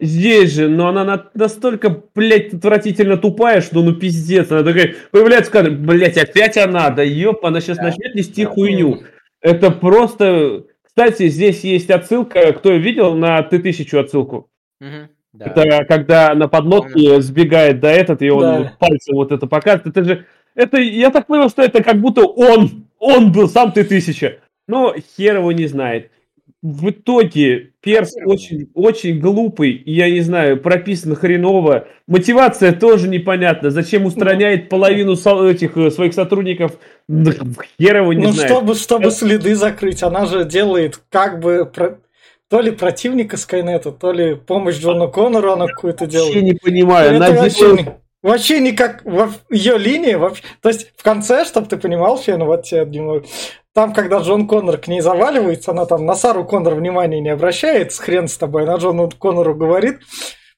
Здесь 0.00 0.52
же, 0.52 0.68
но 0.68 0.88
она 0.88 1.04
на, 1.04 1.30
настолько, 1.34 2.04
блядь, 2.14 2.52
отвратительно 2.52 3.16
тупая, 3.16 3.60
что 3.60 3.82
ну 3.82 3.94
пиздец. 3.94 4.50
Она 4.50 4.64
такая, 4.64 4.94
появляется 5.12 5.52
кадр, 5.52 5.70
блядь, 5.70 6.18
опять 6.18 6.56
она, 6.56 6.90
да 6.90 7.02
ёп, 7.02 7.44
она 7.46 7.60
сейчас 7.60 7.76
да. 7.76 7.84
начнет 7.84 8.14
нести 8.14 8.44
да. 8.44 8.50
хуйню. 8.50 9.02
Это 9.40 9.70
просто... 9.70 10.64
Кстати, 10.82 11.28
здесь 11.28 11.62
есть 11.64 11.90
отсылка, 11.90 12.52
кто 12.52 12.72
видел 12.72 13.14
на 13.14 13.42
Т-1000 13.42 13.98
отсылку? 13.98 14.50
Угу. 14.80 15.08
Да. 15.32 15.46
Это 15.46 15.84
когда 15.86 16.34
на 16.34 16.48
подлодке 16.48 17.20
сбегает 17.20 17.80
до 17.80 17.88
этот, 17.88 18.22
и 18.22 18.30
он 18.30 18.42
да. 18.42 18.76
пальцем 18.78 19.16
вот 19.16 19.32
это 19.32 19.46
показывает. 19.46 19.86
Это 19.86 20.04
же, 20.04 20.26
это, 20.54 20.78
я 20.78 21.10
так 21.10 21.26
понял, 21.26 21.48
что 21.48 21.62
это 21.62 21.82
как 21.82 22.00
будто 22.00 22.24
он, 22.24 22.86
он 22.98 23.32
был 23.32 23.48
сам 23.48 23.72
Т-1000. 23.72 24.38
Но 24.66 24.94
хер 25.16 25.36
его 25.36 25.52
не 25.52 25.66
знает 25.66 26.10
в 26.64 26.88
итоге 26.88 27.72
перс 27.82 28.14
очень, 28.24 28.70
очень 28.72 29.20
глупый, 29.20 29.72
и 29.72 29.92
я 29.92 30.08
не 30.08 30.22
знаю, 30.22 30.58
прописан 30.58 31.14
хреново. 31.14 31.86
Мотивация 32.06 32.72
тоже 32.72 33.06
непонятна. 33.06 33.68
Зачем 33.68 34.06
устраняет 34.06 34.70
половину 34.70 35.12
этих 35.12 35.76
э, 35.76 35.90
своих 35.90 36.14
сотрудников? 36.14 36.78
Хер 37.06 37.96
его 37.98 38.14
не 38.14 38.24
ну, 38.24 38.32
знаю. 38.32 38.48
чтобы, 38.48 38.74
чтобы 38.76 39.10
следы 39.10 39.54
закрыть, 39.54 40.02
она 40.02 40.24
же 40.24 40.46
делает 40.46 40.98
как 41.10 41.40
бы 41.40 41.66
про... 41.66 41.98
то 42.48 42.62
ли 42.62 42.70
противника 42.70 43.36
Скайнета, 43.36 43.92
то 43.92 44.10
ли 44.12 44.34
помощь 44.34 44.78
Джону 44.78 45.10
Коннору 45.10 45.52
она 45.52 45.66
какую-то 45.66 46.06
делает. 46.06 46.32
Вообще 46.32 46.46
не 46.46 46.54
понимаю. 46.54 47.16
Это 47.16 47.34
вообще, 47.34 47.58
делает... 47.58 47.88
вообще 48.24 48.58
никак 48.58 49.04
в 49.04 49.32
ее 49.50 49.78
линии 49.78 50.14
вообще. 50.14 50.42
То 50.60 50.70
есть 50.70 50.90
в 50.96 51.04
конце, 51.04 51.44
чтобы 51.44 51.68
ты 51.68 51.76
понимал, 51.76 52.18
Фен, 52.18 52.42
вот 52.44 52.64
тебе 52.64 53.22
там, 53.72 53.92
когда 53.92 54.18
Джон 54.18 54.46
Коннор 54.46 54.78
к 54.78 54.88
ней 54.88 55.00
заваливается, 55.00 55.72
она 55.72 55.84
там 55.84 56.06
на 56.06 56.14
Сару 56.14 56.44
Коннор 56.44 56.74
внимания 56.74 57.20
не 57.20 57.28
обращает, 57.30 57.92
хрен 57.92 58.28
с 58.28 58.36
тобой, 58.36 58.62
она 58.62 58.76
Джону 58.76 59.10
Коннору 59.10 59.54
говорит, 59.54 59.98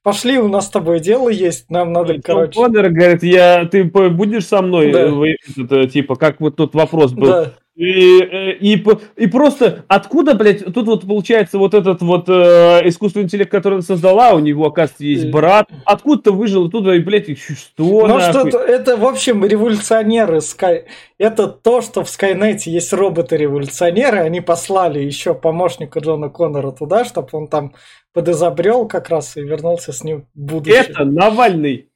пошли, 0.02 0.38
у 0.38 0.48
нас 0.48 0.66
с 0.66 0.70
тобой 0.70 1.00
дело 1.00 1.28
есть, 1.28 1.70
нам 1.70 1.92
надо, 1.92 2.12
Джон 2.12 2.22
короче... 2.22 2.52
Коннор 2.52 2.90
говорит, 2.90 3.22
я, 3.22 3.64
ты 3.64 3.84
будешь 3.84 4.46
со 4.46 4.62
мной? 4.62 4.92
Да. 4.92 5.10
Это, 5.56 5.88
типа, 5.88 6.16
как 6.16 6.40
вот 6.40 6.56
тут 6.56 6.74
вопрос 6.74 7.12
был. 7.12 7.26
Да. 7.26 7.52
И, 7.76 8.20
э, 8.22 8.52
и, 8.54 8.82
и 9.16 9.26
просто 9.26 9.84
откуда, 9.86 10.34
блядь, 10.34 10.64
тут 10.64 10.86
вот 10.86 11.06
получается 11.06 11.58
вот 11.58 11.74
этот 11.74 12.00
вот 12.00 12.26
э, 12.26 12.80
искусственный 12.88 13.24
интеллект, 13.26 13.50
который 13.50 13.74
она 13.74 13.82
создала, 13.82 14.32
у 14.32 14.38
него, 14.38 14.64
оказывается, 14.66 15.04
есть 15.04 15.26
Э. 15.26 15.30
брат. 15.30 15.68
Откуда-то 15.84 16.32
выжил 16.32 16.68
оттуда, 16.68 16.92
и, 16.94 17.00
блядь, 17.00 17.28
и 17.28 17.34
что 17.34 18.06
Ну 18.06 18.18
что, 18.18 18.32
нахуй? 18.32 18.50
то- 18.50 18.58
это, 18.60 18.96
в 18.96 19.04
общем, 19.04 19.44
революционеры. 19.44 20.38
Sky... 20.38 20.84
Это 21.18 21.48
то, 21.48 21.82
что 21.82 22.02
в 22.02 22.08
Скайнете 22.08 22.70
есть 22.70 22.94
роботы-революционеры. 22.94 24.20
Они 24.20 24.40
послали 24.40 25.00
еще 25.00 25.34
помощника 25.34 26.00
Джона 26.00 26.30
Коннора 26.30 26.70
туда, 26.72 27.04
чтобы 27.04 27.28
он 27.32 27.46
там 27.46 27.74
подизобрел 28.14 28.88
как 28.88 29.10
раз 29.10 29.36
и 29.36 29.42
вернулся 29.42 29.92
с 29.92 30.02
ним 30.02 30.24
в 30.34 30.40
будущее. 30.40 30.80
Это 30.80 31.04
Навальный. 31.04 31.90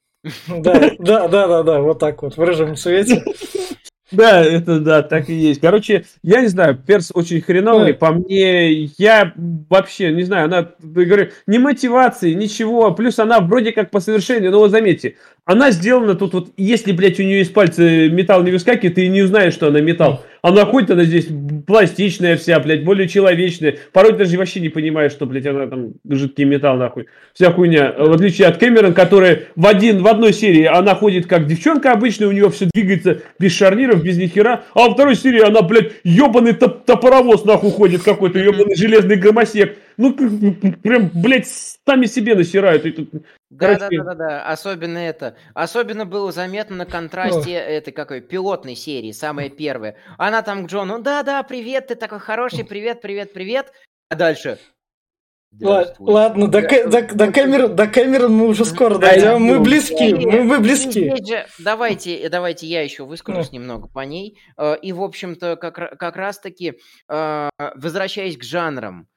Да, 0.47 0.91
да, 0.99 1.27
да, 1.27 1.47
да, 1.47 1.63
да, 1.63 1.81
вот 1.81 1.97
так 1.97 2.21
вот, 2.21 2.37
в 2.37 2.41
рыжем 2.43 2.75
цвете. 2.75 3.23
Да, 4.11 4.43
это 4.43 4.79
да, 4.79 5.01
так 5.03 5.29
и 5.29 5.33
есть. 5.33 5.61
Короче, 5.61 6.05
я 6.21 6.41
не 6.41 6.47
знаю, 6.47 6.77
перс 6.77 7.11
очень 7.13 7.41
хреновый. 7.41 7.93
По 7.93 8.11
мне, 8.11 8.83
я 8.97 9.33
вообще 9.35 10.11
не 10.11 10.23
знаю, 10.23 10.45
она, 10.45 10.71
говорю, 10.79 11.29
ни 11.47 11.57
мотивации, 11.57 12.33
ничего. 12.33 12.91
Плюс 12.91 13.19
она 13.19 13.39
вроде 13.39 13.71
как 13.71 13.89
по 13.89 13.99
совершению, 13.99 14.51
но 14.51 14.59
вот 14.59 14.71
заметьте, 14.71 15.15
она 15.45 15.71
сделана 15.71 16.15
тут 16.15 16.33
вот, 16.33 16.49
если, 16.57 16.91
блядь, 16.91 17.19
у 17.19 17.23
нее 17.23 17.41
из 17.41 17.49
пальца 17.49 17.81
металл 18.09 18.43
не 18.43 18.51
выскакивает, 18.51 18.95
ты 18.95 19.07
не 19.07 19.21
узнаешь, 19.21 19.53
что 19.53 19.67
она 19.67 19.79
металл. 19.79 20.23
Она 20.41 20.65
ходит, 20.65 20.91
она 20.91 21.03
здесь 21.03 21.27
пластичная 21.67 22.35
вся, 22.35 22.59
блядь, 22.59 22.83
более 22.83 23.07
человечная. 23.07 23.77
Порой 23.93 24.13
даже 24.13 24.37
вообще 24.37 24.59
не 24.59 24.69
понимаешь, 24.69 25.11
что, 25.11 25.25
блядь, 25.25 25.45
она 25.45 25.67
там 25.67 25.93
жидкий 26.09 26.45
металл, 26.45 26.77
нахуй. 26.77 27.07
Вся 27.33 27.51
хуйня. 27.51 27.93
В 27.97 28.13
отличие 28.13 28.47
от 28.47 28.57
Кэмерон, 28.57 28.93
которая 28.93 29.43
в, 29.55 29.67
один, 29.67 30.01
в 30.01 30.07
одной 30.07 30.33
серии 30.33 30.65
она 30.65 30.95
ходит 30.95 31.27
как 31.27 31.45
девчонка 31.45 31.91
обычная, 31.91 32.27
у 32.27 32.31
нее 32.31 32.49
все 32.49 32.67
двигается 32.73 33.21
без 33.37 33.55
шарниров, 33.55 34.03
без 34.03 34.17
нихера. 34.17 34.63
А 34.73 34.87
во 34.87 34.93
второй 34.93 35.15
серии 35.15 35.41
она, 35.41 35.61
блядь, 35.61 35.91
ебаный 36.03 36.53
топ- 36.53 36.85
топоровоз, 36.85 37.45
нахуй, 37.45 37.71
ходит 37.71 38.01
какой-то, 38.01 38.39
ебаный 38.39 38.75
железный 38.75 39.17
громосек. 39.17 39.77
Ну, 40.01 40.13
к- 40.15 40.81
прям, 40.81 41.09
блядь, 41.13 41.47
сами 41.47 42.07
себе 42.07 42.33
насирают. 42.35 42.85
И 42.85 42.91
тут- 42.91 43.11
Да, 43.13 43.19
да, 43.67 43.77
Короче- 43.77 43.97
да, 43.97 44.03
да, 44.03 44.15
да. 44.15 44.45
Особенно 44.47 44.97
это. 44.97 45.35
Особенно 45.53 46.05
было 46.05 46.31
заметно 46.31 46.75
на 46.77 46.85
контрасте 46.85 47.51
этой 47.53 47.91
какой 47.93 48.21
пилотной 48.21 48.75
серии, 48.75 49.11
самая 49.11 49.49
первая. 49.49 49.95
Она 50.17 50.41
там 50.41 50.65
к 50.65 50.69
Джону, 50.69 51.01
да, 51.01 51.21
да, 51.23 51.43
привет, 51.43 51.87
ты 51.87 51.95
такой 51.95 52.19
хороший, 52.19 52.63
привет, 52.65 53.01
привет, 53.01 53.33
привет. 53.33 53.71
А 54.09 54.15
дальше. 54.15 54.57
Ладно, 55.59 56.47
до, 56.47 56.61
до, 56.61 57.01
до 57.13 57.31
Кэмерон, 57.31 57.75
до 57.75 57.85
Кэмерон 57.87 58.33
мы 58.33 58.47
уже 58.47 58.63
скоро 58.63 58.97
Да, 58.97 59.09
дойдем. 59.11 59.41
Мы 59.41 59.59
близки, 59.59 60.13
мы, 60.13 60.43
мы 60.43 60.59
близки. 60.61 61.13
давайте, 61.59 62.29
давайте 62.29 62.67
я 62.67 62.81
еще 62.81 63.03
выскажусь 63.05 63.51
немного 63.51 63.87
по 63.89 63.99
ней. 63.99 64.37
Э, 64.57 64.75
И, 64.81 64.93
в 64.93 65.01
общем-то, 65.03 65.57
как, 65.57 65.75
как 65.99 66.15
раз-таки, 66.15 66.79
э, 67.09 67.49
возвращаясь 67.75 68.37
к 68.37 68.43
жанрам, 68.43 69.07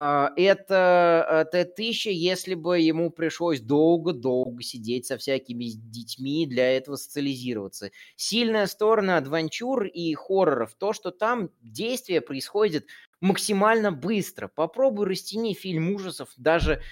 это 0.00 1.46
э, 1.52 1.64
Т-1000, 1.64 2.10
если 2.12 2.54
бы 2.54 2.78
ему 2.80 3.10
пришлось 3.10 3.60
долго-долго 3.60 4.62
сидеть 4.62 5.06
со 5.06 5.16
всякими 5.16 5.64
детьми 5.64 6.46
для 6.46 6.76
этого 6.76 6.96
социализироваться. 6.96 7.90
Сильная 8.14 8.66
сторона 8.66 9.16
адвенчур 9.16 9.84
и 9.84 10.12
хорроров 10.14 10.74
то, 10.74 10.92
что 10.92 11.10
там 11.10 11.50
действие 11.62 12.20
происходит 12.20 12.86
максимально 13.20 13.92
быстро. 13.92 14.48
Попробуй 14.48 15.06
растяни 15.06 15.54
фильм 15.54 15.94
ужасов 15.94 16.28
даже 16.36 16.82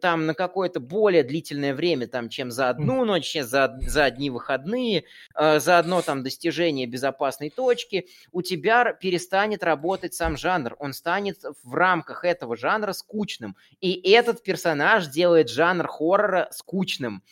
там 0.00 0.26
на 0.26 0.34
какое-то 0.34 0.78
более 0.78 1.24
длительное 1.24 1.74
время, 1.74 2.06
там, 2.06 2.28
чем 2.28 2.52
за 2.52 2.68
одну 2.68 3.04
ночь, 3.04 3.24
чем 3.24 3.44
за, 3.44 3.76
за 3.80 4.04
одни 4.04 4.30
выходные, 4.30 5.04
э, 5.34 5.58
за 5.58 5.78
одно 5.78 6.00
там 6.00 6.22
достижение 6.22 6.86
безопасной 6.86 7.50
точки, 7.50 8.06
у 8.30 8.42
тебя 8.42 8.92
перестанет 8.92 9.64
работать 9.64 10.14
сам 10.14 10.36
жанр. 10.36 10.76
Он 10.78 10.92
станет 10.92 11.42
в 11.64 11.74
рамках 11.74 12.24
этого 12.24 12.56
жанра 12.56 12.92
скучным. 12.92 13.56
И 13.80 13.92
этот 14.12 14.44
персонаж 14.44 15.08
делает 15.08 15.50
жанр 15.50 15.88
хоррора 15.88 16.48
скучным. 16.52 17.22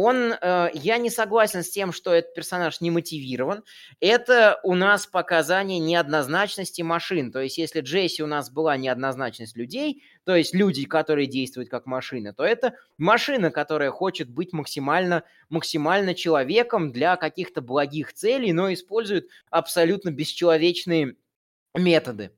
Он, 0.00 0.32
э, 0.32 0.70
я 0.74 0.96
не 0.96 1.10
согласен 1.10 1.64
с 1.64 1.70
тем, 1.70 1.90
что 1.90 2.14
этот 2.14 2.32
персонаж 2.32 2.80
не 2.80 2.92
мотивирован. 2.92 3.64
Это 3.98 4.60
у 4.62 4.76
нас 4.76 5.08
показание 5.08 5.80
неоднозначности 5.80 6.82
машин. 6.82 7.32
То 7.32 7.40
есть, 7.40 7.58
если 7.58 7.80
Джесси 7.80 8.22
у 8.22 8.28
нас 8.28 8.48
была 8.48 8.76
неоднозначность 8.76 9.56
людей, 9.56 10.04
то 10.22 10.36
есть 10.36 10.54
люди, 10.54 10.84
которые 10.84 11.26
действуют 11.26 11.68
как 11.68 11.86
машины, 11.86 12.32
то 12.32 12.44
это 12.44 12.76
машина, 12.96 13.50
которая 13.50 13.90
хочет 13.90 14.30
быть 14.30 14.52
максимально, 14.52 15.24
максимально 15.48 16.14
человеком 16.14 16.92
для 16.92 17.16
каких-то 17.16 17.60
благих 17.60 18.12
целей, 18.12 18.52
но 18.52 18.72
использует 18.72 19.28
абсолютно 19.50 20.12
бесчеловечные 20.12 21.16
методы. 21.74 22.30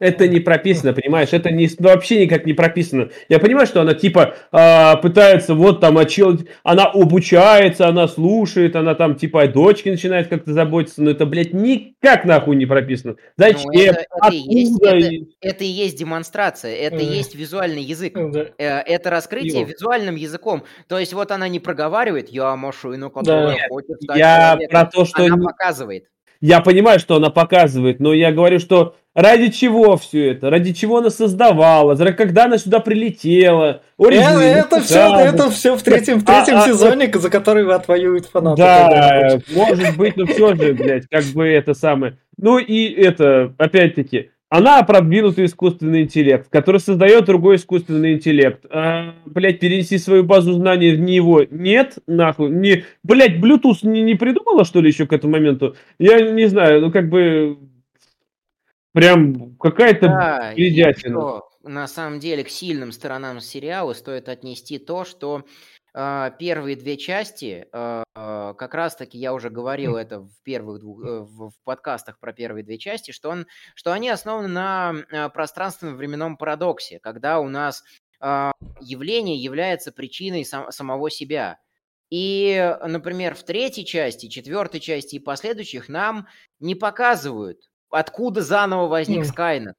Это 0.00 0.26
не 0.26 0.40
прописано, 0.40 0.92
понимаешь? 0.92 1.28
Это 1.32 1.50
не, 1.50 1.68
вообще 1.78 2.24
никак 2.24 2.46
не 2.46 2.52
прописано. 2.52 3.10
Я 3.28 3.38
понимаю, 3.38 3.66
что 3.66 3.80
она 3.80 3.94
типа 3.94 4.34
а, 4.50 4.96
пытается 4.96 5.54
вот 5.54 5.80
там 5.80 5.98
очелить, 5.98 6.46
она 6.64 6.86
обучается, 6.86 7.86
она 7.86 8.08
слушает, 8.08 8.74
она 8.76 8.94
там 8.94 9.14
типа 9.14 9.42
о 9.42 9.48
дочке 9.48 9.90
начинает 9.92 10.28
как-то 10.28 10.52
заботиться, 10.52 11.00
но 11.02 11.10
это, 11.10 11.26
блядь, 11.26 11.52
никак 11.54 12.24
нахуй 12.24 12.56
не 12.56 12.66
прописано. 12.66 13.16
Зачем? 13.36 13.70
Ну, 13.72 13.80
это- 13.80 14.04
это 14.22 14.34
и 14.34 14.36
есть- 14.38 14.82
это- 14.82 14.96
И- 14.96 15.24
Это 15.40 15.64
и 15.64 15.68
есть 15.68 15.96
демонстрация, 15.98 16.74
это 16.74 16.96
и 16.96 17.04
есть 17.04 17.34
визуальный 17.34 17.82
язык. 17.82 18.14
Да. 18.14 18.46
Э, 18.58 18.80
Это 18.80 19.10
раскрытие 19.10 19.60
Его. 19.60 19.70
визуальным 19.70 20.16
языком. 20.16 20.64
То 20.88 20.98
есть 20.98 21.12
вот 21.12 21.30
она 21.30 21.48
не 21.48 21.60
проговаривает, 21.60 22.28
я 22.30 22.56
машина, 22.56 23.10
которая 23.10 23.54
Нет, 23.54 23.68
хочет 23.68 24.02
стать 24.02 24.18
Я 24.18 24.52
человеком». 24.54 24.70
про 24.70 24.86
то, 24.90 25.04
что... 25.04 25.24
Она 25.24 25.36
показывает. 25.36 26.04
Я 26.40 26.60
понимаю, 26.60 26.98
что 26.98 27.16
она 27.16 27.30
показывает, 27.30 28.00
но 28.00 28.12
я 28.12 28.32
говорю, 28.32 28.58
что 28.58 28.96
ради 29.14 29.48
чего 29.48 29.96
все 29.96 30.32
это? 30.32 30.50
Ради 30.50 30.72
чего 30.72 30.98
она 30.98 31.10
создавала? 31.10 31.94
За- 31.94 32.12
Когда 32.12 32.44
она 32.44 32.58
сюда 32.58 32.80
прилетела? 32.80 33.82
Э, 33.98 34.02
Origin, 34.02 34.40
Это 34.40 34.80
все, 34.80 35.16
это 35.16 35.50
все 35.50 35.76
в 35.76 35.82
третьем, 35.82 36.20
в 36.20 36.24
третьем 36.24 36.56
А, 36.56 36.62
а, 36.64 36.66
сезоне, 36.66 37.10
за 37.14 37.30
который 37.30 37.66
отвоюют 37.72 38.26
фанаты. 38.26 38.60
Да, 38.62 39.38
может 39.54 39.96
быть, 39.96 40.16
но 40.16 40.26
все 40.26 40.54
же, 40.54 40.74
блядь, 40.74 41.06
как 41.08 41.24
бы 41.26 41.46
это 41.46 41.74
самое. 41.74 42.18
Ну 42.36 42.58
и 42.58 42.88
это, 42.88 43.54
опять-таки, 43.58 44.30
она 44.56 44.84
продвинутый 44.84 45.46
искусственный 45.46 46.02
интеллект, 46.02 46.48
который 46.48 46.78
создает 46.78 47.24
другой 47.24 47.56
искусственный 47.56 48.14
интеллект. 48.14 48.64
А, 48.70 49.12
блядь, 49.26 49.58
перенести 49.58 49.98
свою 49.98 50.22
базу 50.22 50.52
знаний 50.52 50.94
в 50.94 51.00
него 51.00 51.42
нет, 51.50 51.98
нахуй. 52.06 52.50
Не, 52.50 52.84
блядь, 53.02 53.38
Bluetooth 53.38 53.78
не, 53.82 54.02
не 54.02 54.14
придумала, 54.14 54.64
что 54.64 54.80
ли, 54.80 54.90
еще 54.90 55.08
к 55.08 55.12
этому 55.12 55.32
моменту? 55.32 55.74
Я 55.98 56.20
не 56.30 56.46
знаю, 56.46 56.82
ну 56.82 56.92
как 56.92 57.08
бы... 57.08 57.58
Прям 58.92 59.56
какая-то 59.56 60.06
Да, 60.06 60.52
бредятина. 60.54 61.40
на 61.64 61.88
самом 61.88 62.20
деле 62.20 62.44
к 62.44 62.48
сильным 62.48 62.92
сторонам 62.92 63.40
сериала 63.40 63.92
стоит 63.92 64.28
отнести 64.28 64.78
то, 64.78 65.04
что 65.04 65.42
первые 65.94 66.74
две 66.74 66.96
части, 66.96 67.68
а, 67.72 68.02
а, 68.16 68.54
как 68.54 68.74
раз-таки 68.74 69.16
я 69.16 69.32
уже 69.32 69.48
говорил 69.48 69.96
это 69.96 70.20
в 70.20 70.42
первых 70.42 70.80
двух, 70.80 71.04
э, 71.04 71.20
в, 71.20 71.52
подкастах 71.62 72.18
про 72.18 72.32
первые 72.32 72.64
две 72.64 72.78
части, 72.78 73.12
что, 73.12 73.30
он, 73.30 73.46
что 73.76 73.92
они 73.92 74.08
основаны 74.08 74.48
на 74.48 74.94
а, 75.12 75.28
пространственном 75.28 75.96
временном 75.96 76.36
парадоксе, 76.36 76.98
когда 76.98 77.38
у 77.38 77.48
нас 77.48 77.84
а, 78.18 78.52
явление 78.80 79.36
является 79.36 79.92
причиной 79.92 80.44
сам- 80.44 80.72
самого 80.72 81.10
себя. 81.10 81.60
И, 82.10 82.76
например, 82.84 83.34
в 83.34 83.44
третьей 83.44 83.86
части, 83.86 84.28
четвертой 84.28 84.80
части 84.80 85.16
и 85.16 85.20
последующих 85.20 85.88
нам 85.88 86.26
не 86.58 86.74
показывают, 86.74 87.60
откуда 87.90 88.42
заново 88.42 88.88
возник. 88.88 89.24
Скайнет. 89.24 89.76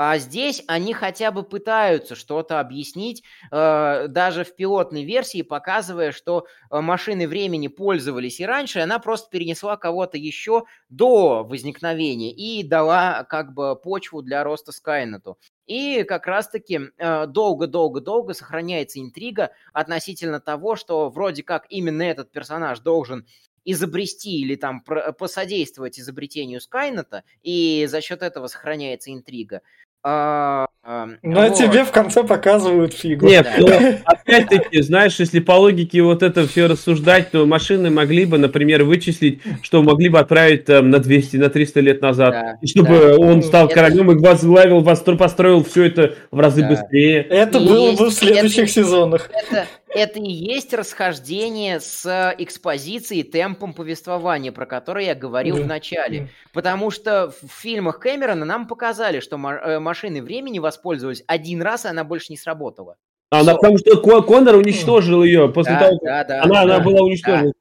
А 0.00 0.16
здесь 0.18 0.62
они 0.68 0.94
хотя 0.94 1.32
бы 1.32 1.42
пытаются 1.42 2.14
что-то 2.14 2.60
объяснить, 2.60 3.24
э, 3.50 4.06
даже 4.08 4.44
в 4.44 4.54
пилотной 4.54 5.02
версии, 5.02 5.42
показывая, 5.42 6.12
что 6.12 6.46
э, 6.70 6.80
машины 6.80 7.26
времени 7.26 7.66
пользовались 7.66 8.38
и 8.38 8.46
раньше, 8.46 8.78
и 8.78 8.82
она 8.82 9.00
просто 9.00 9.28
перенесла 9.28 9.76
кого-то 9.76 10.16
еще 10.16 10.66
до 10.88 11.42
возникновения 11.42 12.30
и 12.32 12.62
дала 12.62 13.24
как 13.24 13.52
бы 13.54 13.74
почву 13.74 14.22
для 14.22 14.44
роста 14.44 14.70
Скайнету. 14.70 15.36
И 15.66 16.04
как 16.04 16.28
раз-таки 16.28 16.78
э, 16.96 17.26
долго-долго-долго 17.26 18.34
сохраняется 18.34 19.00
интрига 19.00 19.50
относительно 19.72 20.38
того, 20.40 20.76
что 20.76 21.10
вроде 21.10 21.42
как 21.42 21.66
именно 21.70 22.02
этот 22.02 22.30
персонаж 22.30 22.78
должен 22.78 23.26
изобрести 23.64 24.40
или 24.40 24.54
там 24.54 24.80
посодействовать 25.18 26.00
изобретению 26.00 26.60
Скайнета, 26.60 27.24
и 27.42 27.86
за 27.90 28.00
счет 28.00 28.22
этого 28.22 28.46
сохраняется 28.46 29.12
интрига. 29.12 29.60
А, 30.04 30.66
а, 30.84 31.08
Но 31.22 31.42
вот. 31.42 31.54
тебе 31.58 31.84
в 31.84 31.90
конце 31.90 32.22
показывают 32.22 32.94
фигу. 32.94 33.26
Нет, 33.26 33.46
Да. 33.58 33.78
ну, 33.80 33.98
опять-таки, 34.04 34.80
знаешь, 34.80 35.16
если 35.18 35.40
по 35.40 35.52
логике 35.52 36.02
вот 36.02 36.22
это 36.22 36.46
все 36.46 36.66
рассуждать, 36.66 37.32
то 37.32 37.44
машины 37.46 37.90
могли 37.90 38.24
бы, 38.24 38.38
например, 38.38 38.84
вычислить, 38.84 39.40
что 39.62 39.82
могли 39.82 40.08
бы 40.08 40.20
отправить 40.20 40.66
там 40.66 40.90
на 40.90 41.00
200, 41.00 41.36
на 41.38 41.50
300 41.50 41.80
лет 41.80 42.00
назад. 42.00 42.30
Да, 42.30 42.58
И 42.62 42.66
чтобы 42.68 42.96
да. 42.96 43.16
он 43.18 43.42
стал 43.42 43.66
Это- 43.66 43.74
королем 43.74 44.12
и 44.12 44.14
возглавил, 44.18 44.82
постро- 44.82 45.16
построил 45.16 45.64
все 45.64 45.84
это 45.86 46.14
в 46.30 46.38
разы 46.38 46.62
Да. 46.62 46.68
быстрее. 46.68 47.20
Это 47.22 47.58
И 47.58 47.66
было 47.66 47.88
есть- 47.88 47.98
бы 48.00 48.06
в 48.06 48.12
следующих 48.12 48.64
это- 48.64 48.72
сезонах. 48.72 49.28
Это, 49.32 49.66
это 49.90 50.20
и 50.20 50.30
есть 50.30 50.72
расхождение 50.72 51.80
с 51.80 52.34
экспозицией, 52.38 53.24
темпом 53.24 53.72
повествования, 53.74 54.52
про 54.52 54.64
которое 54.64 55.06
я 55.06 55.14
говорил 55.16 55.56
Да, 55.56 55.62
в 55.62 55.66
начале. 55.66 56.20
да. 56.20 56.26
Потому 56.52 56.90
что 56.90 57.32
в 57.42 57.60
фильмах 57.60 57.98
Кэмерона 58.00 58.44
нам 58.44 58.66
показали, 58.68 59.20
что 59.20 59.36
ма- 59.88 59.92
э, 59.92 59.94
машиной 60.08 60.20
времени 60.20 60.58
воспользовались 60.58 61.22
один 61.26 61.62
раз, 61.62 61.84
и 61.84 61.88
она 61.88 62.04
больше 62.04 62.26
не 62.30 62.36
сработала. 62.36 62.96
Она, 63.30 63.52
Всё. 63.52 63.56
потому 63.56 63.78
что 63.78 64.00
Ко- 64.00 64.22
Конор 64.22 64.56
уничтожил 64.56 65.22
ее 65.22 65.48
после 65.50 65.74
Да, 65.74 65.80
того, 65.80 65.98
как 65.98 66.04
да, 66.04 66.24
да, 66.24 66.42
она, 66.44 66.60
она 66.62 66.78
да. 66.78 66.84
была 66.84 67.02
уничтожена. 67.02 67.52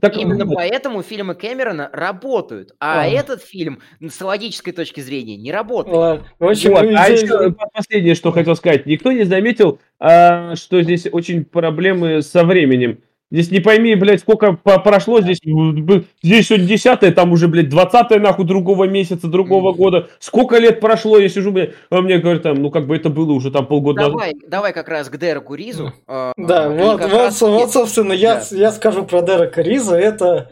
Так, 0.00 0.16
Именно 0.16 0.46
вот, 0.46 0.54
поэтому 0.54 1.02
фильмы 1.02 1.34
Кэмерона 1.34 1.90
работают, 1.92 2.72
а 2.80 3.02
А. 3.02 3.06
этот 3.06 3.42
фильм 3.42 3.80
с 4.00 4.20
логической 4.20 4.72
точки 4.72 5.00
зрения 5.00 5.36
не 5.36 5.52
работает. 5.52 5.94
Ладно. 5.96 6.26
В 6.38 6.48
общем, 6.48 6.70
вот. 6.70 6.82
ну, 6.84 6.96
А 6.98 7.08
еще 7.08 7.54
последнее, 7.74 8.14
что 8.14 8.32
хотел 8.32 8.56
сказать. 8.56 8.86
Никто 8.86 9.12
не 9.12 9.24
заметил, 9.24 9.78
а, 10.00 10.56
что 10.56 10.80
здесь 10.82 11.06
очень 11.12 11.44
проблемы 11.44 12.22
со 12.22 12.42
временем. 12.44 13.00
Здесь 13.32 13.50
не 13.50 13.60
пойми, 13.60 13.94
блядь, 13.94 14.20
сколько 14.20 14.52
по- 14.52 14.78
прошло, 14.78 15.22
здесь, 15.22 15.38
здесь 15.42 16.46
сегодня 16.48 16.66
10 16.66 17.14
там 17.14 17.32
уже, 17.32 17.48
блядь, 17.48 17.70
20 17.70 18.20
нахуй 18.20 18.44
другого 18.44 18.84
месяца, 18.84 19.26
другого 19.26 19.72
года. 19.72 20.10
Сколько 20.18 20.58
лет 20.58 20.80
прошло, 20.80 21.18
я 21.18 21.30
сижу, 21.30 21.50
блядь, 21.50 21.70
а 21.88 22.02
мне 22.02 22.18
говорят, 22.18 22.42
там, 22.42 22.56
ну, 22.56 22.70
как 22.70 22.86
бы 22.86 22.94
это 22.94 23.08
было 23.08 23.32
уже 23.32 23.50
там 23.50 23.66
полгода 23.66 24.02
назад. 24.02 24.12
Давай, 24.12 24.34
давай 24.46 24.72
как 24.74 24.86
раз 24.88 25.08
к 25.08 25.16
Дереку 25.16 25.54
Ризу. 25.54 25.94
э, 26.06 26.32
Да, 26.36 26.68
вот, 26.68 27.00
вот, 27.00 27.10
раз 27.10 27.40
вот, 27.40 27.72
собственно, 27.72 28.12
я, 28.12 28.34
да. 28.34 28.56
я 28.56 28.70
скажу 28.70 29.06
про 29.06 29.22
Дерека 29.22 29.62
Риза. 29.62 29.96
Это 29.96 30.50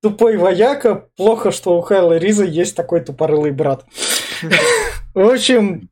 тупой 0.00 0.38
вояка. 0.38 1.08
Плохо, 1.18 1.50
что 1.50 1.76
у 1.76 1.82
Хайла 1.82 2.16
Риза 2.16 2.46
есть 2.46 2.74
такой 2.74 3.00
тупорылый 3.00 3.50
брат. 3.50 3.84
В 5.14 5.20
общем, 5.34 5.90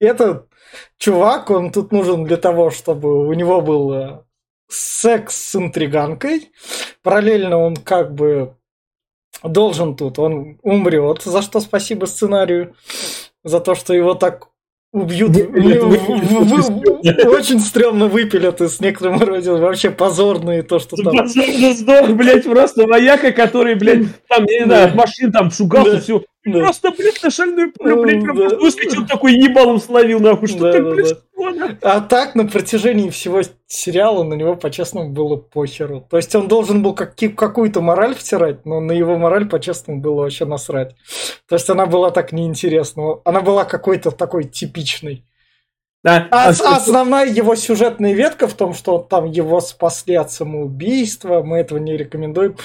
этот 0.00 0.46
чувак, 0.96 1.50
он 1.50 1.70
тут 1.70 1.92
нужен 1.92 2.24
для 2.24 2.38
того, 2.38 2.70
чтобы 2.70 3.26
у 3.28 3.32
него 3.34 3.60
был 3.60 3.92
э, 3.92 4.20
секс 4.68 5.34
с 5.50 5.54
интриганкой. 5.56 6.50
Параллельно 7.02 7.58
он 7.58 7.76
как 7.76 8.14
бы 8.14 8.54
должен 9.42 9.96
тут, 9.96 10.18
он 10.18 10.58
умрет, 10.62 11.22
за 11.22 11.42
что 11.42 11.60
спасибо 11.60 12.06
сценарию, 12.06 12.74
за 13.44 13.60
то, 13.60 13.74
что 13.74 13.94
его 13.94 14.14
так 14.14 14.48
убьют. 14.92 15.30
Выпилят, 15.30 15.82
В- 15.82 15.88
в- 15.88 16.78
выпилят. 16.88 17.24
в- 17.24 17.28
Очень 17.28 17.60
стрёмно 17.60 18.06
выпилят 18.08 18.60
и 18.60 18.68
с 18.68 18.80
некоторым 18.80 19.20
роде 19.20 19.52
вообще 19.52 19.90
позорные 19.90 20.62
то, 20.62 20.78
что 20.78 20.96
там. 20.96 21.16
Позорно 21.16 21.74
сдох, 21.74 22.08
блядь, 22.10 22.44
просто 22.44 22.86
вояка, 22.86 23.32
который, 23.32 23.74
блядь, 23.74 24.06
там, 24.28 24.44
я 24.48 24.60
не 24.60 24.64
знаю, 24.64 24.88
от 24.88 24.94
машин 24.94 25.30
там 25.32 25.50
шугался, 25.50 26.00
Да. 26.06 26.20
Просто, 26.52 26.90
блядь, 26.92 27.22
на 27.22 27.30
шальную 27.30 27.72
пулю, 27.72 28.02
блядь, 28.02 28.22
прям 28.22 28.36
выскочил 28.58 29.06
такой 29.06 29.34
ебалом 29.34 29.80
словил, 29.80 30.20
нахуй. 30.20 30.48
Что 30.48 30.72
так 30.72 30.82
происходит? 30.82 31.22
А 31.82 32.00
так 32.00 32.34
на 32.34 32.46
протяжении 32.46 33.10
всего 33.10 33.42
сериала 33.66 34.22
на 34.24 34.34
него 34.34 34.56
по-честному 34.56 35.10
было 35.10 35.36
похеру. 35.36 36.00
То 36.08 36.16
есть 36.16 36.34
он 36.34 36.48
должен 36.48 36.82
был 36.82 36.94
каки- 36.94 37.28
какую-то 37.28 37.80
мораль 37.80 38.14
втирать, 38.14 38.64
но 38.64 38.80
на 38.80 38.92
его 38.92 39.16
мораль 39.16 39.46
по-честному 39.48 40.00
было 40.00 40.22
вообще 40.22 40.44
насрать. 40.44 40.94
То 41.48 41.56
есть 41.56 41.68
она 41.68 41.86
была 41.86 42.10
так 42.10 42.32
неинтересна. 42.32 43.18
Она 43.24 43.40
была 43.42 43.64
какой-то 43.64 44.10
такой 44.10 44.44
типичной. 44.44 45.24
Да, 46.02 46.28
А, 46.30 46.48
а 46.50 46.52
что- 46.52 46.68
основная 46.70 47.26
его 47.26 47.56
сюжетная 47.56 48.12
ветка 48.12 48.46
в 48.46 48.54
том, 48.54 48.74
что 48.74 48.98
там 48.98 49.24
его 49.26 49.60
спасли 49.60 50.14
от 50.14 50.30
самоубийства, 50.30 51.42
мы 51.42 51.58
этого 51.58 51.78
не 51.78 51.96
рекомендуем. 51.96 52.56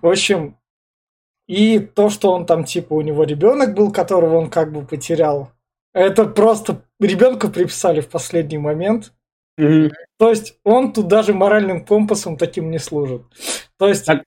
В 0.00 0.08
общем, 0.08 0.56
и 1.46 1.78
то, 1.78 2.10
что 2.10 2.32
он 2.32 2.46
там, 2.46 2.64
типа, 2.64 2.94
у 2.94 3.00
него 3.00 3.24
ребенок 3.24 3.74
был, 3.74 3.92
которого 3.92 4.36
он 4.36 4.50
как 4.50 4.72
бы 4.72 4.82
потерял, 4.82 5.50
это 5.92 6.24
просто 6.24 6.82
ребенка 7.00 7.48
приписали 7.48 8.00
в 8.00 8.08
последний 8.08 8.58
момент. 8.58 9.12
Мгм. 9.56 9.92
То 10.18 10.30
есть 10.30 10.58
он 10.64 10.92
тут 10.92 11.06
даже 11.06 11.32
моральным 11.32 11.84
компасом 11.84 12.36
таким 12.36 12.70
не 12.70 12.78
служит. 12.78 13.22
То 13.78 13.88
есть, 13.88 14.06
Так. 14.06 14.24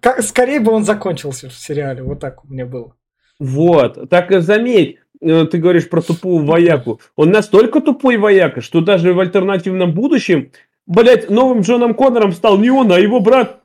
как, 0.00 0.22
скорее 0.22 0.60
бы 0.60 0.72
он 0.72 0.84
закончился 0.84 1.48
в 1.48 1.54
сериале, 1.54 2.02
вот 2.02 2.20
так 2.20 2.44
у 2.44 2.48
меня 2.48 2.66
было. 2.66 2.94
Вот, 3.40 4.08
так 4.08 4.40
заметь, 4.42 4.98
э, 5.20 5.46
ты 5.46 5.58
говоришь 5.58 5.88
про 5.88 6.00
тупого 6.00 6.42
вояку. 6.42 7.00
Он 7.16 7.30
настолько 7.30 7.80
тупой 7.80 8.16
вояка, 8.18 8.60
что 8.60 8.80
даже 8.80 9.12
в 9.14 9.18
альтернативном 9.18 9.92
будущем, 9.92 10.52
блядь, 10.86 11.28
новым 11.28 11.62
Джоном 11.62 11.94
Коннором 11.94 12.30
стал 12.32 12.58
не 12.58 12.70
он, 12.70 12.92
а 12.92 13.00
его 13.00 13.18
брат 13.18 13.62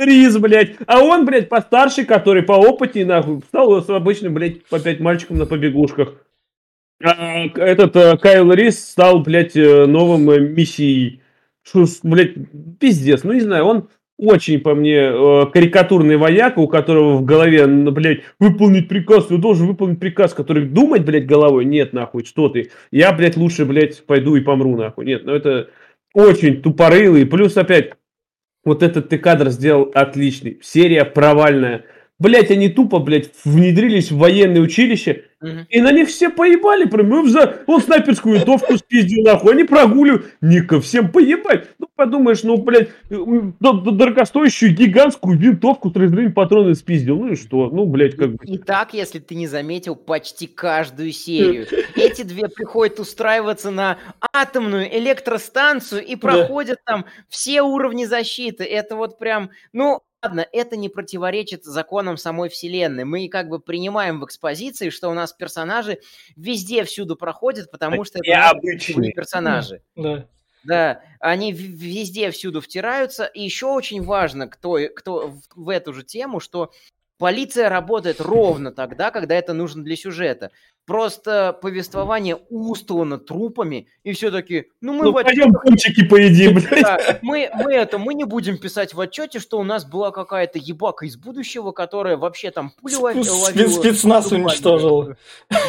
Риз, 0.00 0.36
блядь. 0.38 0.76
А 0.86 1.00
он, 1.00 1.24
блядь, 1.24 1.48
постарше, 1.48 2.04
который 2.04 2.42
по 2.42 2.52
опыте, 2.52 3.04
нахуй, 3.04 3.40
стал 3.48 3.82
с 3.82 3.90
обычным, 3.90 4.34
блядь, 4.34 4.58
опять 4.70 5.00
мальчиком 5.00 5.38
на 5.38 5.46
побегушках. 5.46 6.14
А 7.02 7.46
этот 7.56 7.96
э, 7.96 8.16
Кайл 8.18 8.52
Рис 8.52 8.90
стал, 8.90 9.20
блядь, 9.20 9.56
э, 9.56 9.86
новым 9.86 10.30
э, 10.30 10.40
мессией. 10.40 11.22
Что, 11.62 11.86
блядь, 12.02 12.34
пиздец. 12.78 13.24
Ну, 13.24 13.32
не 13.32 13.40
знаю, 13.40 13.64
он 13.64 13.88
очень, 14.18 14.60
по 14.60 14.74
мне, 14.74 15.10
карикатурный 15.50 16.18
вояка, 16.18 16.58
у 16.58 16.68
которого 16.68 17.16
в 17.16 17.24
голове, 17.24 17.66
блядь, 17.66 18.20
выполнить 18.38 18.88
приказ, 18.88 19.26
ты 19.26 19.38
должен 19.38 19.66
выполнить 19.66 19.98
приказ, 19.98 20.34
который 20.34 20.66
думать, 20.66 21.06
блядь, 21.06 21.26
головой, 21.26 21.64
нет, 21.64 21.94
нахуй, 21.94 22.24
что 22.26 22.50
ты. 22.50 22.70
Я, 22.90 23.12
блядь, 23.12 23.38
лучше, 23.38 23.64
блядь, 23.64 24.04
пойду 24.04 24.36
и 24.36 24.40
помру, 24.40 24.76
нахуй. 24.76 25.06
Нет, 25.06 25.24
ну 25.24 25.34
это 25.34 25.70
очень 26.12 26.60
тупорылый. 26.60 27.24
Плюс 27.24 27.56
опять, 27.56 27.92
вот 28.64 28.82
этот 28.82 29.08
ты 29.08 29.18
кадр 29.18 29.50
сделал 29.50 29.90
отличный. 29.94 30.58
Серия 30.62 31.04
провальная. 31.04 31.84
Блять, 32.20 32.50
они 32.50 32.68
тупо, 32.68 32.98
блядь, 32.98 33.30
внедрились 33.44 34.10
в 34.12 34.18
военное 34.18 34.60
училище, 34.60 35.24
Мгм. 35.40 35.66
и 35.70 35.80
на 35.80 35.90
них 35.90 36.08
все 36.08 36.28
поебали, 36.28 36.84
прям, 36.84 37.26
за... 37.30 37.62
он 37.66 37.80
снайперскую 37.80 38.34
винтовку 38.36 38.76
спиздил, 38.76 39.24
нахуй, 39.24 39.54
они 39.54 39.64
прогуливают, 39.64 40.26
Ника, 40.42 40.82
всем 40.82 41.10
поебать. 41.10 41.66
Ну, 41.78 41.88
подумаешь, 41.96 42.42
ну, 42.42 42.58
блядь, 42.58 42.90
д- 43.08 43.90
дорогостоящую 43.90 44.74
гигантскую 44.76 45.38
винтовку, 45.38 45.90
трездрин 45.90 46.34
патроны 46.34 46.74
спиздил, 46.74 47.20
ну 47.20 47.32
и 47.32 47.36
что, 47.36 47.70
ну, 47.70 47.86
блядь, 47.86 48.16
как 48.16 48.32
бы. 48.34 48.44
И 48.44 48.58
так, 48.58 48.92
если 48.92 49.18
ты 49.18 49.34
не 49.34 49.46
заметил, 49.46 49.96
почти 49.96 50.46
каждую 50.46 51.12
серию. 51.12 51.66
Эти 51.96 52.20
две 52.20 52.48
приходят 52.48 53.00
устраиваться 53.00 53.70
на 53.70 53.96
атомную 54.34 54.94
электростанцию 54.98 56.04
и 56.04 56.16
проходят 56.16 56.80
там 56.84 57.06
все 57.30 57.62
уровни 57.62 58.04
защиты. 58.04 58.64
Это 58.64 58.94
вот 58.94 59.18
прям, 59.18 59.48
ну, 59.72 60.00
ладно, 60.22 60.46
это 60.52 60.76
не 60.76 60.88
противоречит 60.88 61.64
законам 61.64 62.16
самой 62.16 62.48
вселенной. 62.48 63.04
Мы 63.04 63.28
как 63.28 63.48
бы 63.48 63.60
принимаем 63.60 64.20
в 64.20 64.24
экспозиции, 64.24 64.90
что 64.90 65.08
у 65.08 65.14
нас 65.14 65.32
персонажи 65.32 66.00
везде 66.36 66.84
всюду 66.84 67.16
проходят, 67.16 67.70
потому 67.70 68.04
что 68.04 68.18
это 68.22 68.50
обычные. 68.50 69.12
персонажи. 69.12 69.82
Да. 69.96 70.26
Да, 70.62 71.00
они 71.20 71.52
везде 71.52 72.30
всюду 72.30 72.60
втираются. 72.60 73.24
И 73.24 73.42
еще 73.42 73.66
очень 73.66 74.02
важно, 74.02 74.46
кто, 74.46 74.78
кто 74.94 75.34
в 75.56 75.68
эту 75.70 75.94
же 75.94 76.02
тему, 76.04 76.38
что 76.38 76.70
полиция 77.16 77.70
работает 77.70 78.20
ровно 78.20 78.70
тогда, 78.70 79.10
когда 79.10 79.34
это 79.34 79.54
нужно 79.54 79.82
для 79.82 79.96
сюжета. 79.96 80.50
Просто 80.90 81.56
повествование 81.62 82.36
устлано 82.48 83.18
трупами, 83.18 83.86
и 84.02 84.10
все 84.12 84.32
таки 84.32 84.64
ну 84.80 84.92
мы 84.94 85.04
Ну, 85.04 85.12
в 85.12 85.18
отчётах- 85.18 85.62
пойдем 85.62 86.08
поедим, 86.08 86.54
блядь. 86.54 86.82
да, 86.82 86.98
мы, 87.22 87.48
мы 87.54 87.72
это, 87.72 87.98
мы 87.98 88.12
не 88.14 88.24
будем 88.24 88.58
писать 88.58 88.92
в 88.92 88.98
отчете, 89.00 89.38
что 89.38 89.60
у 89.60 89.62
нас 89.62 89.84
была 89.88 90.10
какая-то 90.10 90.58
ебака 90.58 91.06
из 91.06 91.16
будущего, 91.16 91.70
которая 91.70 92.16
вообще 92.16 92.50
там 92.50 92.72
Спец- 92.84 92.98
ловила. 92.98 93.22
спецназ 93.68 94.32
уничтожил. 94.32 95.14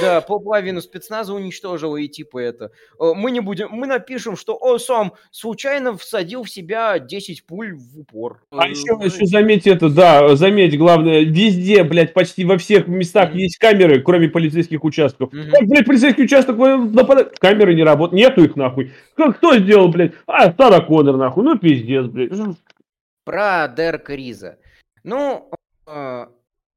Да, 0.01 0.22
половину 0.22 0.82
спецназа 0.82 1.36
уничтожила, 1.36 1.97
и 1.97 2.07
типа 2.07 2.39
это. 2.39 2.72
э, 2.99 3.13
Мы 3.15 3.30
не 3.30 3.41
будем, 3.41 3.67
мы 3.69 3.86
напишем, 3.86 4.36
что 4.36 4.57
о, 4.59 4.80
сам 4.80 5.13
случайно 5.30 5.95
всадил 5.97 6.41
в 6.45 6.49
себя 6.49 6.97
10 6.97 7.45
пуль 7.45 7.76
в 7.76 7.99
упор. 7.99 8.41
А 8.49 8.67
еще, 8.67 8.97
еще 9.03 9.28
заметь 9.28 9.67
это, 9.67 9.88
да, 9.89 10.36
заметь, 10.36 10.76
главное, 10.80 11.19
везде, 11.22 11.84
блядь, 11.84 12.13
почти 12.15 12.43
во 12.43 12.57
всех 12.57 12.88
местах 12.88 13.36
есть 13.36 13.57
камеры, 13.59 14.01
кроме 14.01 14.28
полицейских 14.28 14.84
участков. 14.84 15.11
Мгм. 15.20 15.51
Как, 15.51 15.68
блядь, 15.68 15.86
полицейский 15.86 16.24
участок 16.26 16.57
э, 16.59 16.78
нападает, 16.78 17.38
камеры 17.39 17.74
не 17.76 17.84
работают, 17.84 18.20
нету 18.20 18.43
их 18.43 18.55
нахуй. 18.55 18.91
Как, 19.16 19.38
кто 19.38 19.57
сделал, 19.57 19.89
блядь? 19.89 20.14
А, 20.28 20.53
Сара 20.53 20.82
Коннор, 20.82 21.18
нахуй, 21.18 21.43
ну 21.43 21.57
пиздец, 21.57 22.05
блядь. 22.05 22.32
Про 23.24 23.68
Дерека 23.68 24.16
Риза. 24.16 24.57
Ну, 25.03 25.51
э, 25.88 26.26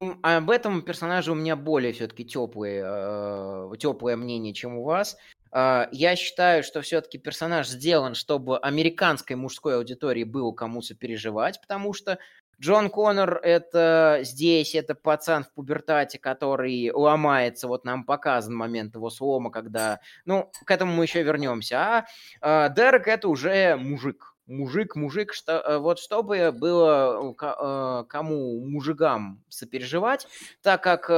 м, 0.00 0.18
об 0.22 0.50
этом 0.50 0.82
персонаже 0.82 1.32
у 1.32 1.34
меня 1.34 1.56
более 1.56 1.92
все-таки 1.92 2.24
теплое, 2.24 3.74
теплое 3.76 4.16
мнение, 4.16 4.52
чем 4.52 4.76
у 4.78 4.84
вас. 4.84 5.16
Э, 5.52 5.86
Я 5.92 6.16
считаю, 6.16 6.62
что 6.62 6.80
все-таки 6.82 7.18
персонаж 7.18 7.68
сделан, 7.68 8.14
чтобы 8.14 8.58
американской 8.58 9.36
мужской 9.36 9.76
аудитории 9.76 10.24
было 10.24 10.52
кому 10.52 10.82
сопереживать, 10.82 11.60
потому 11.60 11.92
что 11.94 12.18
Джон 12.60 12.90
Коннор 12.90 13.40
это 13.42 14.20
здесь, 14.22 14.74
это 14.74 14.94
пацан 14.94 15.44
в 15.44 15.52
пубертате, 15.52 16.18
который 16.18 16.90
ломается, 16.92 17.68
вот 17.68 17.84
нам 17.84 18.04
показан 18.04 18.54
момент 18.54 18.94
его 18.94 19.10
слома, 19.10 19.50
когда, 19.50 20.00
ну, 20.24 20.50
к 20.64 20.70
этому 20.70 20.94
мы 20.94 21.04
еще 21.04 21.22
вернемся, 21.22 22.04
а 22.40 22.66
э, 22.68 22.74
Дерек 22.74 23.08
это 23.08 23.28
уже 23.28 23.76
мужик, 23.76 24.34
мужик, 24.46 24.96
мужик, 24.96 25.32
что, 25.32 25.52
э, 25.58 25.78
вот 25.78 25.98
чтобы 25.98 26.52
было 26.52 27.34
э, 27.40 27.44
э, 27.44 28.04
кому 28.08 28.60
мужикам 28.66 29.42
сопереживать, 29.48 30.26
так 30.62 30.82
как 30.82 31.08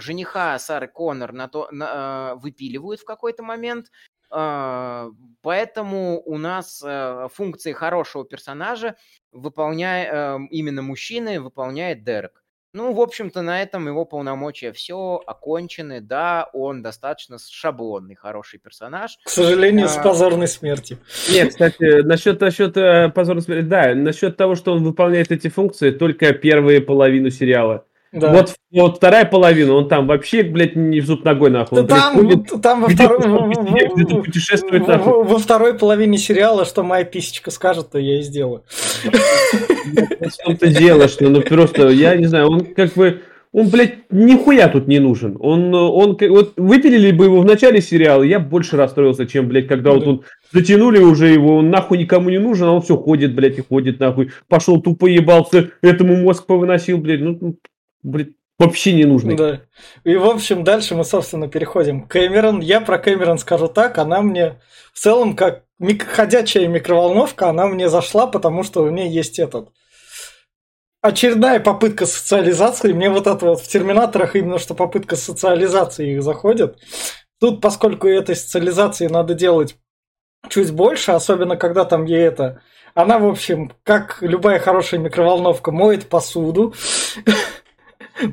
жениха 0.00 0.58
Сары 0.58 0.88
Коннор 0.88 1.32
на 1.32 1.48
то, 1.48 1.68
на, 1.70 2.34
выпиливают 2.36 3.00
в 3.00 3.04
какой-то 3.04 3.42
момент, 3.42 3.90
поэтому 4.30 6.22
у 6.24 6.38
нас 6.38 6.82
э, 6.84 7.28
функции 7.32 7.72
хорошего 7.72 8.24
персонажа 8.24 8.96
выполняет 9.32 10.08
э, 10.12 10.38
именно 10.50 10.82
мужчины 10.82 11.40
выполняет 11.40 12.04
Дерек. 12.04 12.42
Ну, 12.74 12.92
в 12.92 13.00
общем-то, 13.00 13.40
на 13.40 13.62
этом 13.62 13.86
его 13.86 14.04
полномочия 14.04 14.72
все 14.72 15.22
окончены. 15.26 16.02
Да, 16.02 16.50
он 16.52 16.82
достаточно 16.82 17.38
шаблонный, 17.38 18.14
хороший 18.14 18.58
персонаж. 18.58 19.18
К 19.24 19.30
сожалению, 19.30 19.88
с 19.88 19.96
А. 19.96 20.02
позорной 20.02 20.48
смертью. 20.48 20.98
Нет, 21.32 21.48
кстати, 21.48 22.02
насчет, 22.02 22.40
насчет 22.40 22.76
э, 22.76 23.08
позорной 23.08 23.42
смерти, 23.42 23.64
да, 23.64 23.94
насчет 23.94 24.36
того, 24.36 24.54
что 24.54 24.72
он 24.74 24.84
выполняет 24.84 25.32
эти 25.32 25.48
функции 25.48 25.90
только 25.90 26.34
первые 26.34 26.82
половину 26.82 27.30
сериала. 27.30 27.86
Да. 28.12 28.32
Вот, 28.32 28.54
вот 28.72 28.96
вторая 28.96 29.26
половина, 29.26 29.74
он 29.74 29.88
там 29.88 30.06
вообще, 30.06 30.42
блядь, 30.42 30.76
не 30.76 31.00
в 31.00 31.06
зуб 31.06 31.24
ногой 31.24 31.50
нахуй. 31.50 31.80
Он, 31.80 31.86
блядь, 31.86 31.98
там, 32.48 32.60
там 32.62 32.80
во, 32.82 32.88
второй, 32.88 33.18
где-то 33.94 34.16
путешествует 34.22 34.82
во- 34.86 34.88
нахуй. 34.88 35.24
во- 35.24 35.38
второй 35.38 35.74
половине 35.78 36.16
сериала, 36.16 36.64
что 36.64 36.82
моя 36.82 37.04
писечка 37.04 37.50
скажет, 37.50 37.90
то 37.90 37.98
я 37.98 38.18
и 38.20 38.22
сделаю. 38.22 38.62
В 39.04 40.44
том-то 40.44 40.66
дело, 40.68 41.08
что 41.08 41.28
ну 41.28 41.42
просто, 41.42 41.88
я 41.88 42.16
не 42.16 42.26
знаю, 42.26 42.48
он 42.48 42.60
как 42.74 42.94
бы, 42.94 43.20
он, 43.52 43.68
блядь, 43.68 44.10
нихуя 44.10 44.68
тут 44.68 44.88
не 44.88 44.98
нужен. 44.98 45.36
Он, 45.40 45.74
он, 45.74 46.16
вот 46.28 46.54
выпилили 46.56 47.12
бы 47.12 47.26
его 47.26 47.40
в 47.40 47.44
начале 47.44 47.80
сериала, 47.80 48.22
я 48.22 48.40
больше 48.40 48.76
расстроился, 48.76 49.26
чем, 49.26 49.48
блядь, 49.48 49.66
когда 49.68 49.92
вот 49.92 50.04
Да. 50.04 50.10
он 50.10 50.22
затянули 50.52 50.98
уже 50.98 51.28
его, 51.28 51.56
он 51.56 51.70
нахуй 51.70 51.98
никому 51.98 52.30
не 52.30 52.38
нужен, 52.38 52.68
а 52.68 52.72
он 52.72 52.82
все 52.82 52.96
ходит, 52.96 53.34
блядь, 53.34 53.58
и 53.58 53.62
ходит 53.62 54.00
нахуй. 54.00 54.30
Пошел 54.48 54.80
тупо 54.80 55.06
ебался, 55.06 55.70
этому 55.82 56.16
мозг 56.16 56.46
повыносил, 56.46 56.98
блядь, 56.98 57.20
ну, 57.20 57.38
ну, 57.40 57.56
блядь, 58.02 58.30
вообще 58.58 58.92
не 58.92 59.04
нужный. 59.04 59.36
Да. 59.36 59.60
И, 60.04 60.16
в 60.16 60.26
общем, 60.26 60.64
дальше 60.64 60.94
мы, 60.94 61.04
собственно, 61.04 61.48
переходим 61.48 62.06
Кэмерон. 62.06 62.60
Я 62.60 62.80
про 62.80 62.98
Кэмерон 62.98 63.38
скажу 63.38 63.68
так, 63.68 63.98
она 63.98 64.20
мне 64.20 64.60
в 64.92 64.98
целом 64.98 65.36
как 65.36 65.64
мик- 65.78 66.06
ходячая 66.06 66.66
микроволновка, 66.68 67.48
она 67.48 67.66
мне 67.66 67.88
зашла, 67.88 68.26
потому 68.26 68.62
что 68.64 68.82
у 68.82 68.90
меня 68.90 69.06
есть 69.06 69.38
этот 69.38 69.70
очередная 71.00 71.60
попытка 71.60 72.06
социализации. 72.06 72.92
Мне 72.92 73.10
вот 73.10 73.26
это 73.26 73.46
вот 73.46 73.60
в 73.60 73.68
Терминаторах 73.68 74.36
именно 74.36 74.58
что 74.58 74.74
попытка 74.74 75.16
социализации 75.16 76.14
их 76.14 76.22
заходит. 76.22 76.78
Тут, 77.40 77.60
поскольку 77.60 78.08
этой 78.08 78.34
социализации 78.34 79.06
надо 79.06 79.34
делать 79.34 79.76
чуть 80.48 80.72
больше, 80.72 81.12
особенно 81.12 81.56
когда 81.56 81.84
там 81.84 82.04
ей 82.04 82.22
это... 82.26 82.60
Она, 82.94 83.20
в 83.20 83.26
общем, 83.26 83.72
как 83.84 84.18
любая 84.22 84.58
хорошая 84.58 84.98
микроволновка, 84.98 85.70
моет 85.70 86.08
посуду. 86.08 86.74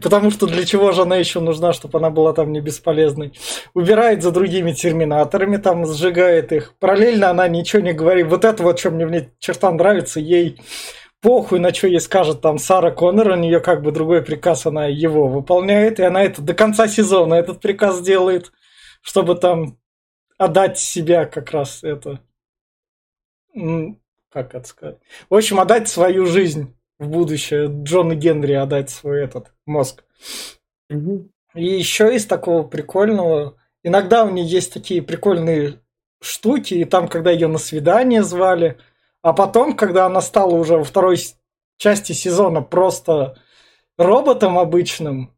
Потому 0.02 0.32
что 0.32 0.48
для 0.48 0.66
чего 0.66 0.92
же 0.92 1.04
она 1.04 1.16
еще 1.18 1.40
нужна, 1.40 1.74
чтобы 1.74 2.00
она 2.00 2.10
была 2.10 2.34
там 2.34 2.52
не 2.52 2.62
бесполезной. 2.62 3.34
Убирает 3.74 4.24
за 4.24 4.32
другими 4.32 4.72
терминаторами, 4.72 5.58
там 5.58 5.86
сжигает 5.86 6.52
их. 6.52 6.74
Параллельно 6.80 7.30
она 7.30 7.48
ничего 7.48 7.82
не 7.82 7.94
говорит. 7.94 8.28
Вот 8.28 8.46
это 8.46 8.64
вот, 8.64 8.80
что 8.80 8.92
мне, 8.92 9.06
мне 9.06 9.32
черта 9.40 9.72
нравится, 9.72 10.20
ей 10.20 10.60
похуй 11.22 11.60
на 11.60 11.74
что 11.74 11.88
ей 11.88 12.00
скажет 12.00 12.42
там 12.42 12.60
Сара 12.60 12.92
Коннор, 12.92 13.30
у 13.30 13.36
нее 13.36 13.60
как 13.60 13.82
бы 13.82 13.92
другой 13.92 14.22
приказ, 14.22 14.68
она 14.68 14.86
его 14.86 15.28
выполняет, 15.28 16.00
и 16.00 16.04
она 16.04 16.22
это 16.22 16.40
до 16.42 16.54
конца 16.54 16.88
сезона 16.88 17.34
этот 17.34 17.62
приказ 17.62 18.02
делает, 18.02 18.52
чтобы 19.02 19.34
там 19.34 19.80
отдать 20.38 20.78
себя 20.78 21.26
как 21.26 21.50
раз 21.50 21.84
это. 21.84 22.20
Как 24.32 24.54
это 24.54 24.68
сказать? 24.68 24.98
В 25.30 25.36
общем, 25.36 25.60
отдать 25.60 25.88
свою 25.88 26.28
жизнь 26.28 26.76
в 27.00 27.10
будущее. 27.10 27.70
Джон 27.84 28.14
и 28.14 28.16
Генри 28.16 28.54
отдать 28.54 28.90
свой 28.90 29.24
этот 29.24 29.52
мозг. 29.66 30.04
Мгм. 30.90 31.30
И 31.54 31.66
еще 31.66 32.14
из 32.16 32.26
такого 32.26 32.64
прикольного, 32.64 33.56
иногда 33.84 34.26
у 34.26 34.30
нее 34.30 34.46
есть 34.46 34.74
такие 34.74 35.02
прикольные 35.02 35.80
штуки, 36.22 36.74
и 36.74 36.86
там, 36.86 37.08
когда 37.08 37.32
ее 37.32 37.48
на 37.48 37.58
свидание 37.58 38.24
звали, 38.24 38.78
а 39.22 39.34
потом, 39.34 39.76
когда 39.76 40.06
она 40.06 40.22
стала 40.22 40.56
уже 40.56 40.78
во 40.78 40.84
второй 40.84 41.18
части 41.78 42.12
сезона 42.12 42.62
просто 42.62 43.38
роботом 43.98 44.60
обычным, 44.60 45.34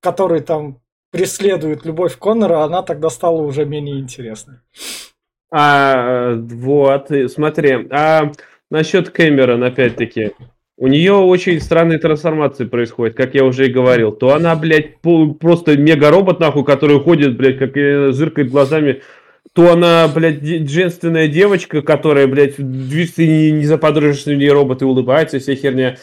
который 0.00 0.40
там 0.40 0.80
преследует 1.10 1.84
любовь 1.84 2.16
Коннора, 2.18 2.62
она 2.64 2.82
тогда 2.82 3.10
стала 3.10 3.40
уже 3.42 3.64
менее 3.64 3.98
интересной. 3.98 4.58
А, 5.52 6.34
вот, 6.36 7.10
смотри, 7.28 7.88
а 7.90 8.30
насчет 8.70 9.10
Кэмерон, 9.10 9.64
опять-таки, 9.64 10.32
у 10.80 10.86
нее 10.86 11.12
очень 11.12 11.60
странные 11.60 11.98
трансформации 11.98 12.64
происходят, 12.64 13.14
как 13.14 13.34
я 13.34 13.44
уже 13.44 13.66
и 13.66 13.72
говорил. 13.72 14.12
То 14.12 14.34
она, 14.34 14.56
блядь, 14.56 14.98
просто 15.38 15.76
мега-робот, 15.76 16.40
нахуй, 16.40 16.64
который 16.64 16.98
ходит, 16.98 17.36
блядь, 17.36 17.58
как 17.58 17.76
э, 17.76 18.12
зыркает 18.12 18.50
глазами, 18.50 19.02
то 19.52 19.72
она, 19.72 20.08
блядь, 20.08 20.42
женственная 20.42 21.28
девочка, 21.28 21.82
которая, 21.82 22.26
блядь, 22.26 22.54
движется 22.56 23.22
не, 23.22 23.50
не 23.50 23.66
у 24.32 24.38
нее 24.38 24.54
робот 24.54 24.80
и 24.80 24.86
улыбается, 24.86 25.38
вся 25.38 25.54
херня, 25.54 25.98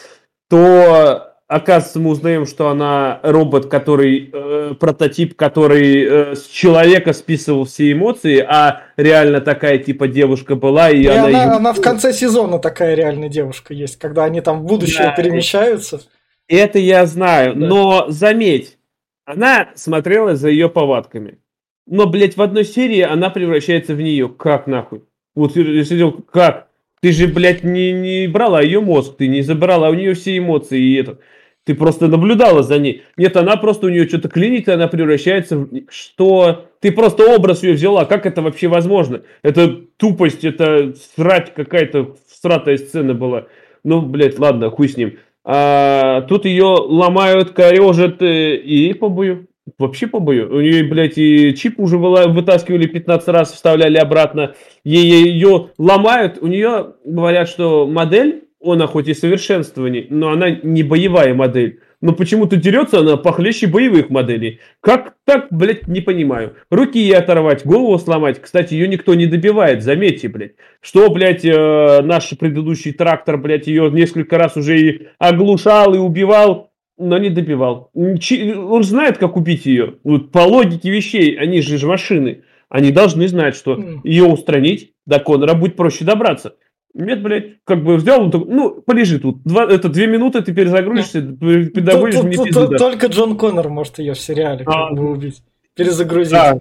то 0.48 1.34
оказывается, 1.48 1.98
мы 1.98 2.10
узнаем, 2.10 2.46
что 2.46 2.68
она 2.68 3.18
робот, 3.22 3.66
который 3.66 4.30
э, 4.32 4.74
прототип, 4.78 5.34
который 5.34 6.04
э, 6.04 6.34
с 6.36 6.46
человека 6.46 7.12
списывал 7.12 7.64
все 7.64 7.90
эмоции, 7.92 8.38
а 8.38 8.82
реально 8.96 9.40
такая 9.40 9.78
типа 9.78 10.06
девушка 10.06 10.54
была, 10.54 10.90
и, 10.90 11.02
И 11.02 11.06
она, 11.06 11.26
она, 11.26 11.42
её- 11.42 11.56
она 11.56 11.72
в 11.72 11.80
конце 11.80 12.12
сезона 12.12 12.58
такая 12.58 12.94
реальная 12.94 13.28
девушка 13.30 13.74
есть, 13.74 13.96
когда 13.96 14.24
они 14.24 14.40
там 14.42 14.60
в 14.60 14.64
будущее 14.66 15.04
Да, 15.08 15.12
перемещаются. 15.12 16.02
Это 16.46 16.78
я 16.78 17.04
знаю, 17.06 17.54
Да. 17.54 17.66
но 17.66 18.04
заметь, 18.08 18.78
она 19.24 19.68
смотрела 19.74 20.36
за 20.36 20.48
ее 20.50 20.68
повадками. 20.68 21.38
Но, 21.86 22.06
блядь, 22.06 22.36
в 22.36 22.42
одной 22.42 22.64
серии 22.64 23.00
она 23.00 23.30
превращается 23.30 23.94
в 23.94 24.00
нее. 24.00 24.28
Как 24.28 24.66
нахуй? 24.66 25.04
Вот 25.34 25.56
я 25.56 25.84
сидел, 25.84 26.12
как? 26.12 26.67
Ты 27.00 27.12
же, 27.12 27.28
блядь, 27.28 27.64
не, 27.64 27.92
не 27.92 28.26
брала 28.26 28.60
ее 28.60 28.80
мозг, 28.80 29.16
ты 29.16 29.28
не 29.28 29.42
забрала 29.42 29.88
у 29.88 29.94
нее 29.94 30.14
все 30.14 30.36
эмоции 30.38 30.80
и 30.80 30.94
это. 30.94 31.18
Ты 31.64 31.74
просто 31.74 32.08
наблюдала 32.08 32.62
за 32.62 32.78
ней. 32.78 33.02
Нет, 33.18 33.36
она 33.36 33.56
просто 33.56 33.86
у 33.86 33.90
нее 33.90 34.08
что-то 34.08 34.30
клинит, 34.30 34.68
и 34.68 34.72
она 34.72 34.88
превращается 34.88 35.58
в... 35.58 35.68
Что? 35.90 36.70
Ты 36.80 36.92
просто 36.92 37.34
образ 37.34 37.62
ее 37.62 37.74
взяла. 37.74 38.06
Как 38.06 38.24
это 38.24 38.40
вообще 38.40 38.68
возможно? 38.68 39.20
Это 39.42 39.76
тупость, 39.98 40.44
это 40.44 40.94
срать 41.14 41.52
какая-то 41.52 42.16
сратая 42.40 42.78
сцена 42.78 43.12
была. 43.12 43.48
Ну, 43.84 44.00
блядь, 44.00 44.38
ладно, 44.38 44.70
хуй 44.70 44.88
с 44.88 44.96
ним. 44.96 45.18
А, 45.44 46.22
тут 46.22 46.46
ее 46.46 46.64
ломают, 46.64 47.50
корежат 47.50 48.22
э, 48.22 48.56
и 48.56 48.94
по 48.94 49.08
бою. 49.08 49.47
Вообще 49.78 50.06
по 50.06 50.20
бою. 50.20 50.54
У 50.54 50.60
нее, 50.60 50.84
блядь, 50.84 51.18
и 51.18 51.54
чип 51.54 51.78
уже 51.80 51.98
вытаскивали 51.98 52.86
15 52.86 53.28
раз, 53.28 53.52
вставляли 53.52 53.98
обратно. 53.98 54.54
Ей 54.84 55.30
ее 55.30 55.70
ломают. 55.78 56.38
У 56.40 56.46
нее 56.46 56.94
говорят, 57.04 57.48
что 57.48 57.86
модель, 57.86 58.44
она 58.64 58.86
хоть 58.86 59.08
и 59.08 59.14
совершенствование, 59.14 60.06
но 60.10 60.30
она 60.30 60.50
не 60.50 60.82
боевая 60.82 61.34
модель. 61.34 61.80
Но 62.00 62.12
почему-то 62.12 62.56
дерется 62.56 63.00
она 63.00 63.16
похлеще 63.16 63.66
боевых 63.66 64.08
моделей. 64.08 64.60
Как 64.80 65.14
так, 65.24 65.48
блядь, 65.50 65.88
не 65.88 66.00
понимаю. 66.00 66.54
Руки 66.70 67.00
ей 67.00 67.16
оторвать, 67.16 67.66
голову 67.66 67.98
сломать. 67.98 68.40
Кстати, 68.40 68.74
ее 68.74 68.86
никто 68.86 69.14
не 69.14 69.26
добивает, 69.26 69.82
заметьте, 69.82 70.28
блядь. 70.28 70.52
Что, 70.80 71.10
блядь, 71.10 71.44
э, 71.44 72.00
наш 72.02 72.30
предыдущий 72.38 72.92
трактор, 72.92 73.36
блядь, 73.36 73.66
ее 73.66 73.90
несколько 73.90 74.38
раз 74.38 74.56
уже 74.56 74.80
и 74.80 75.08
оглушал, 75.18 75.92
и 75.94 75.98
убивал, 75.98 76.67
но 76.98 77.18
не 77.18 77.30
добивал. 77.30 77.90
Он 77.94 78.82
знает, 78.82 79.18
как 79.18 79.36
убить 79.36 79.66
ее. 79.66 79.94
Вот 80.04 80.32
по 80.32 80.40
логике 80.40 80.90
вещей, 80.90 81.36
они 81.38 81.60
же 81.62 81.86
машины. 81.86 82.42
Они 82.68 82.90
должны 82.92 83.28
знать, 83.28 83.56
что 83.56 83.74
М. 83.74 84.00
ее 84.04 84.24
устранить, 84.24 84.92
до 85.06 85.20
Конора 85.20 85.54
будет 85.54 85.76
проще 85.76 86.04
добраться. 86.04 86.56
Нет, 86.94 87.22
блядь, 87.22 87.58
как 87.64 87.84
бы 87.84 87.96
взял, 87.96 88.22
он 88.22 88.30
такой, 88.30 88.52
ну, 88.52 88.82
полежи 88.82 89.18
тут. 89.18 89.42
Два, 89.44 89.64
это 89.64 89.88
две 89.88 90.06
минуты, 90.06 90.42
ты 90.42 90.52
перезагрузишься, 90.52 91.22
педагогишь 91.22 92.22
мне 92.22 92.36
пизду. 92.36 92.76
Только 92.76 93.06
Джон 93.06 93.36
Коннор 93.36 93.68
может 93.68 93.98
ее 93.98 94.14
в 94.14 94.20
сериале 94.20 94.64
А. 94.66 94.88
как 94.88 94.98
бы 94.98 95.10
убить. 95.10 95.42
Перезагрузить. 95.74 96.32
Да, 96.32 96.58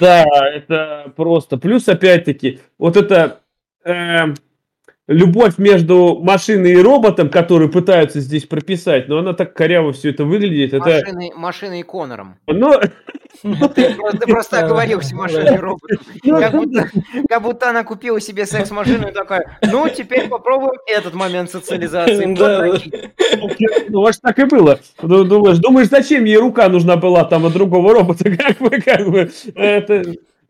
да, 0.00 0.24
это 0.54 1.12
просто. 1.14 1.56
Плюс, 1.58 1.88
опять-таки, 1.88 2.60
вот 2.78 2.96
это 2.96 3.40
эм, 3.84 4.34
любовь 5.08 5.56
между 5.56 6.20
машиной 6.20 6.72
и 6.74 6.82
роботом, 6.82 7.30
которую 7.30 7.70
пытаются 7.70 8.20
здесь 8.20 8.44
прописать, 8.44 9.08
но 9.08 9.18
она 9.18 9.32
так 9.32 9.54
коряво 9.54 9.92
все 9.92 10.10
это 10.10 10.24
выглядит. 10.24 10.74
Это, 10.74 10.88
Машиной, 10.88 11.32
машиной 11.34 11.80
и 11.80 11.82
Конором. 11.82 12.36
ну, 12.46 12.78
Ты 13.68 13.94
просто, 13.94 14.18
ты 14.18 14.26
просто 14.26 14.58
оговорился 14.60 15.16
машиной 15.16 15.54
и 15.54 15.58
роботом. 15.58 15.98
ну, 16.22 16.38
Как 17.28 17.42
будто, 17.42 17.70
она 17.70 17.84
купила 17.84 18.20
себе 18.20 18.44
секс-машину 18.46 19.08
и 19.08 19.12
такая, 19.12 19.58
ну, 19.62 19.88
теперь 19.88 20.28
попробуем 20.28 20.78
этот 20.86 21.14
момент 21.14 21.50
социализации. 21.50 22.34
Да, 22.34 22.58
подрочить». 22.58 22.94
Ну, 23.88 24.00
может, 24.00 24.20
так 24.20 24.38
и 24.38 24.44
было. 24.44 24.78
Ну, 25.00 25.24
Думаешь, 25.24 25.58
думаешь, 25.58 25.88
зачем 25.88 26.24
ей 26.24 26.36
рука 26.36 26.68
нужна 26.68 26.96
была 26.96 27.24
там 27.24 27.46
от 27.46 27.54
другого 27.54 27.94
робота? 27.94 28.24
Как 28.38 28.58
бы, 28.58 28.70
как 28.80 29.08
бы, 29.08 29.30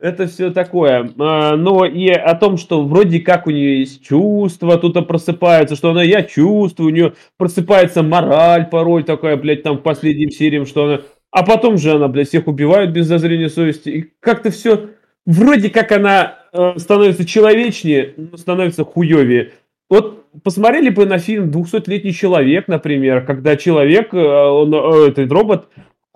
это, 0.01 0.27
все 0.27 0.51
такое. 0.51 1.11
А, 1.19 1.57
Но 1.57 1.85
и 1.85 2.09
о 2.09 2.35
том, 2.35 2.57
что 2.57 2.85
вроде 2.85 3.21
как 3.21 3.47
у 3.47 3.51
нее 3.51 3.81
есть 3.81 4.05
чувства, 4.05 4.79
тут 4.79 5.07
просыпается, 5.07 5.77
что 5.77 5.91
она, 5.91 6.03
я 6.03 6.23
чувствую, 6.23 6.89
у 6.89 6.93
нее 6.95 7.13
просыпается 7.37 8.03
мораль 8.03 8.67
порой 8.67 9.03
такая, 9.03 9.37
блядь, 9.37 9.63
там 9.63 9.79
в 9.79 9.83
последнем 9.83 10.31
серии, 10.31 10.65
что 10.65 10.85
она... 10.85 11.01
А 11.31 11.45
потом 11.45 11.77
же 11.77 11.93
она, 11.93 12.09
блядь, 12.09 12.29
всех 12.29 12.47
убивает 12.47 12.93
без 12.93 13.07
зазрения 13.07 13.49
совести. 13.49 13.89
И 13.91 14.13
как-то 14.21 14.51
все 14.51 14.91
вроде 15.29 15.69
как 15.69 15.93
она 15.93 16.39
э, 16.53 16.79
становится 16.79 17.25
человечнее, 17.27 18.15
но 18.17 18.37
становится 18.37 18.85
хуевее. 18.85 19.53
Вот 19.91 20.27
посмотрели 20.43 20.89
бы 20.91 21.07
на 21.07 21.19
фильм 21.19 21.51
«200-летний 21.51 22.13
человек», 22.13 22.67
например, 22.67 23.25
когда 23.25 23.57
человек, 23.57 24.13
э, 24.13 24.19
он, 24.19 24.75
э, 24.75 25.09
этот 25.09 25.31
робот, 25.31 25.69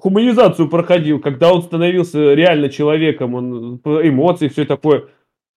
хуманизацию 0.03 0.69
проходил, 0.69 1.21
когда 1.21 1.53
он 1.53 1.63
становился 1.63 2.35
реально 2.35 2.69
человеком, 2.69 3.35
он 3.35 3.81
эмоции, 3.85 4.49
все 4.49 4.65
такое. 4.65 5.05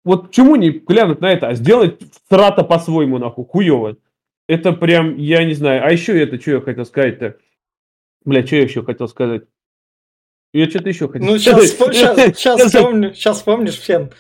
Вот 0.04 0.32
чему 0.32 0.56
не 0.56 0.70
глянуть 0.70 1.20
на 1.20 1.32
это, 1.32 1.48
а 1.48 1.56
сделать 1.56 2.00
страта 2.14 2.64
по-своему, 2.64 3.18
нахуй, 3.18 3.46
хуево. 3.46 3.98
Это 4.48 4.72
прям, 4.72 5.18
я 5.18 5.44
не 5.44 5.56
знаю. 5.56 5.84
А 5.84 5.92
еще 5.92 6.22
это, 6.22 6.40
что 6.40 6.52
я 6.52 6.62
хотел 6.62 6.86
сказать-то? 6.86 7.38
Бля, 8.24 8.46
что 8.46 8.58
я 8.58 8.62
еще 8.62 8.84
хотел 8.84 9.08
сказать? 9.08 9.46
Я 10.54 10.70
что-то 10.70 10.90
еще 10.90 11.08
хотел 11.10 11.28
Ну, 11.28 11.40
сказать. 11.40 11.70
сейчас, 11.72 11.96
сейчас, 11.96 12.38
сейчас, 12.38 12.66
вспомню, 12.72 13.14
сейчас 13.16 13.38
вспомнишь, 13.38 13.80
Фен. 13.82 14.12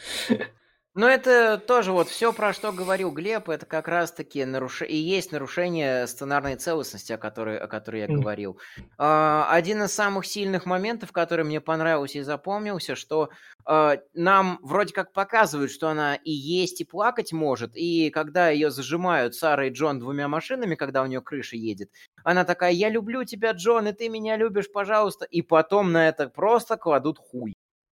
Ну, 0.98 1.08
это 1.08 1.58
тоже 1.58 1.92
вот 1.92 2.08
все, 2.08 2.32
про 2.32 2.54
что 2.54 2.72
говорил 2.72 3.12
Глеб, 3.12 3.50
это 3.50 3.66
как 3.66 3.90
раз-таки 3.90 4.46
наруш... 4.46 4.82
и 4.82 4.96
есть 4.96 5.34
нарушение 5.34 6.08
сценарной 6.08 6.56
целостности, 6.56 7.12
о 7.12 7.18
которой, 7.18 7.58
о 7.58 7.68
которой 7.68 8.04
я 8.04 8.08
говорил. 8.08 8.58
А, 8.98 9.46
один 9.52 9.84
из 9.84 9.94
самых 9.94 10.26
сильных 10.26 10.66
моментов, 10.66 11.12
который 11.12 11.44
мне 11.44 11.60
понравился 11.60 12.20
и 12.20 12.22
запомнился, 12.22 12.96
что 12.96 13.30
а, 13.66 13.98
нам 14.14 14.58
вроде 14.62 14.94
как 14.94 15.12
показывают, 15.12 15.70
что 15.72 15.90
она 15.90 16.16
и 16.16 16.32
есть, 16.32 16.80
и 16.80 16.86
плакать 16.86 17.34
может, 17.34 17.76
и 17.76 18.10
когда 18.10 18.50
ее 18.50 18.72
зажимают 18.72 19.36
Сара 19.36 19.68
и 19.68 19.72
Джон 19.72 20.00
двумя 20.00 20.30
машинами, 20.30 20.76
когда 20.76 21.04
у 21.04 21.08
нее 21.08 21.20
крыша 21.20 21.58
едет, 21.58 21.90
она 22.24 22.46
такая, 22.46 22.72
я 22.72 22.88
люблю 22.88 23.26
тебя, 23.26 23.52
Джон, 23.52 23.90
и 23.90 23.92
ты 23.92 24.08
меня 24.08 24.38
любишь, 24.38 24.72
пожалуйста, 24.72 25.26
и 25.26 25.42
потом 25.42 25.92
на 25.92 26.08
это 26.08 26.30
просто 26.30 26.78
кладут 26.78 27.20
хуй. 27.20 27.55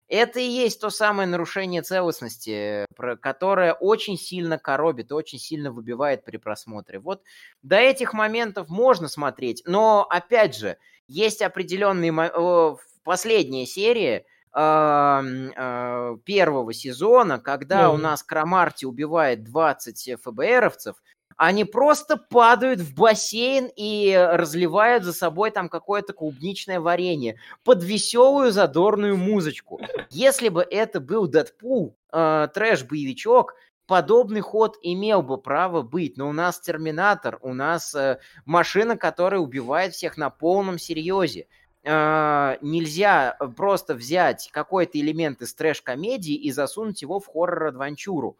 Это 0.09 0.39
и 0.39 0.45
есть 0.47 0.79
то 0.79 0.89
самое 0.89 1.27
нарушение 1.27 1.81
целостности, 1.81 2.85
про- 2.95 3.17
которое 3.17 3.73
очень 3.73 4.17
сильно 4.17 4.57
коробит, 4.57 5.11
очень 5.11 5.37
сильно 5.39 5.71
выбивает 5.71 6.23
при 6.23 6.37
просмотре. 6.37 6.99
Вот 6.99 7.23
до 7.61 7.75
этих 7.75 8.13
моментов 8.13 8.69
можно 8.69 9.09
смотреть, 9.09 9.63
но 9.65 10.05
опять 10.09 10.55
же, 10.55 10.77
есть 11.07 11.41
определенные... 11.41 12.11
в- 12.11 12.79
Последняя 13.03 13.65
серия 13.65 14.25
ам, 14.51 15.51
а, 15.55 16.17
первого 16.25 16.73
сезона, 16.73 17.39
когда 17.39 17.89
у 17.93 17.97
нас 17.97 18.21
Крамарти 18.23 18.85
убивает 18.85 19.43
20 19.45 20.15
ФБРовцев, 20.21 20.95
они 21.37 21.65
просто 21.65 22.17
падают 22.17 22.79
в 22.81 22.95
бассейн 22.95 23.69
и 23.75 24.15
разливают 24.33 25.03
за 25.03 25.13
собой 25.13 25.51
там 25.51 25.69
какое-то 25.69 26.13
клубничное 26.13 26.79
варенье 26.79 27.37
под 27.63 27.83
веселую 27.83 28.51
задорную 28.51 29.15
музычку. 29.17 29.79
Если 30.09 30.49
бы 30.49 30.63
это 30.69 30.99
был 30.99 31.27
Дэдпул, 31.27 31.95
э, 32.11 32.47
трэш-боевичок, 32.53 33.53
подобный 33.85 34.41
ход 34.41 34.77
имел 34.81 35.21
бы 35.21 35.37
право 35.37 35.83
быть. 35.83 36.17
Но 36.17 36.27
у 36.27 36.33
нас 36.33 36.59
Терминатор, 36.59 37.37
у 37.41 37.53
нас 37.53 37.93
э, 37.93 38.19
машина, 38.45 38.97
которая 38.97 39.39
убивает 39.39 39.93
всех 39.93 40.17
на 40.17 40.31
полном 40.31 40.79
серьезе. 40.79 41.47
Э, 41.83 42.57
нельзя 42.61 43.37
просто 43.55 43.93
взять 43.93 44.49
какой-то 44.51 44.99
элемент 44.99 45.43
из 45.43 45.53
трэш-комедии 45.53 46.35
и 46.35 46.51
засунуть 46.51 47.03
его 47.03 47.19
в 47.19 47.29
хоррор-адвенчуру. 47.29 48.37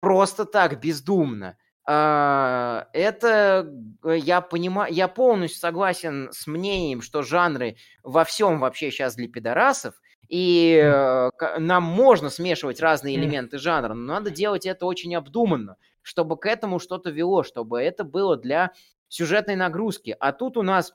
Просто 0.00 0.44
так, 0.44 0.78
бездумно. 0.80 1.56
А, 1.88 2.88
Это 2.92 3.72
э, 4.02 4.18
я 4.18 4.40
понимаю, 4.40 4.92
я 4.92 5.06
полностью 5.06 5.60
согласен 5.60 6.30
с 6.32 6.48
мнением, 6.48 7.00
что 7.00 7.22
жанры 7.22 7.76
во 8.02 8.24
всем 8.24 8.58
вообще 8.58 8.90
сейчас 8.90 9.14
для 9.14 9.28
пидорасов, 9.28 9.94
и 10.28 10.80
э, 10.82 11.30
нам 11.58 11.84
можно 11.84 12.28
смешивать 12.28 12.80
разные 12.80 13.14
элементы 13.14 13.58
жанра, 13.58 13.94
но 13.94 14.14
надо 14.14 14.30
делать 14.30 14.66
это 14.66 14.84
очень 14.84 15.14
обдуманно, 15.14 15.76
чтобы 16.02 16.36
к 16.36 16.46
этому 16.46 16.80
что-то 16.80 17.10
вело, 17.10 17.44
чтобы 17.44 17.80
это 17.80 18.02
было 18.02 18.36
для 18.36 18.72
сюжетной 19.06 19.54
нагрузки. 19.54 20.16
А 20.18 20.32
тут 20.32 20.56
у 20.56 20.62
нас 20.62 20.92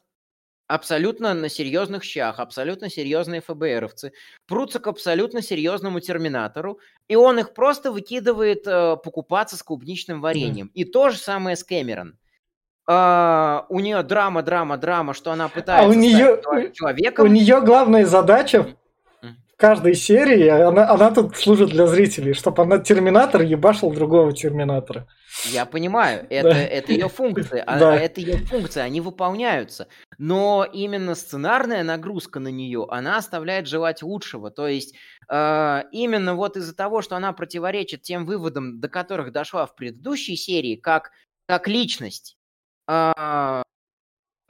абсолютно 0.73 1.33
на 1.33 1.49
серьезных 1.49 2.03
щах, 2.03 2.39
абсолютно 2.39 2.89
серьезные 2.89 3.41
ФБРовцы 3.41 4.11
прутся 4.47 4.79
к 4.79 4.87
абсолютно 4.87 5.41
серьезному 5.41 5.99
терминатору, 5.99 6.79
и 7.07 7.15
он 7.15 7.39
их 7.39 7.53
просто 7.53 7.91
выкидывает 7.91 8.63
э, 8.65 8.97
покупаться 9.03 9.55
с 9.57 9.63
клубничным 9.63 10.21
вареньем. 10.21 10.71
И 10.73 10.83
то 10.85 11.09
же 11.09 11.17
самое 11.17 11.55
с 11.55 11.63
Кэмерон. 11.63 12.17
А, 12.87 13.65
у 13.69 13.79
нее 13.79 14.01
драма, 14.03 14.41
драма, 14.43 14.77
драма, 14.77 15.13
что 15.13 15.31
она 15.31 15.47
пытается 15.47 15.85
А 15.85 15.89
у 15.89 15.93
неё- 15.93 16.37
стать 16.41 16.43
чело- 16.43 16.69
У 16.69 16.73
человеком. 16.73 17.33
нее 17.33 17.61
главная 17.61 18.05
задача 18.05 18.67
в 19.21 19.55
каждой 19.57 19.93
серии, 19.95 20.47
она, 20.47 20.89
она 20.89 21.11
тут 21.11 21.37
служит 21.37 21.69
для 21.69 21.85
зрителей, 21.87 22.33
чтобы 22.33 22.63
она 22.63 22.79
терминатор 22.79 23.41
ебашил 23.43 23.91
другого 23.91 24.33
терминатора. 24.33 25.05
Я 25.45 25.65
понимаю, 25.65 26.25
это, 26.29 26.49
Да. 26.49 26.57
это 26.61 26.91
ее 26.91 27.09
функции, 27.09 27.63
а, 27.65 27.79
Да. 27.79 27.93
а 27.93 27.95
это 27.95 28.21
ее 28.21 28.37
функции, 28.37 28.79
они 28.81 29.01
выполняются. 29.01 29.87
Но 30.17 30.67
именно 30.71 31.15
сценарная 31.15 31.83
нагрузка 31.83 32.39
на 32.39 32.49
нее, 32.49 32.85
она 32.89 33.17
оставляет 33.17 33.67
желать 33.67 34.03
лучшего. 34.03 34.51
То 34.51 34.67
есть 34.67 34.95
э, 35.29 35.83
именно 35.91 36.35
вот 36.35 36.57
из-за 36.57 36.75
того, 36.75 37.01
что 37.01 37.15
она 37.15 37.33
противоречит 37.33 38.01
тем 38.01 38.25
выводам, 38.25 38.79
до 38.79 38.89
которых 38.89 39.31
дошла 39.31 39.65
в 39.65 39.75
предыдущей 39.75 40.35
серии, 40.35 40.75
как, 40.75 41.11
как 41.47 41.67
личность, 41.67 42.37
а, 42.87 43.63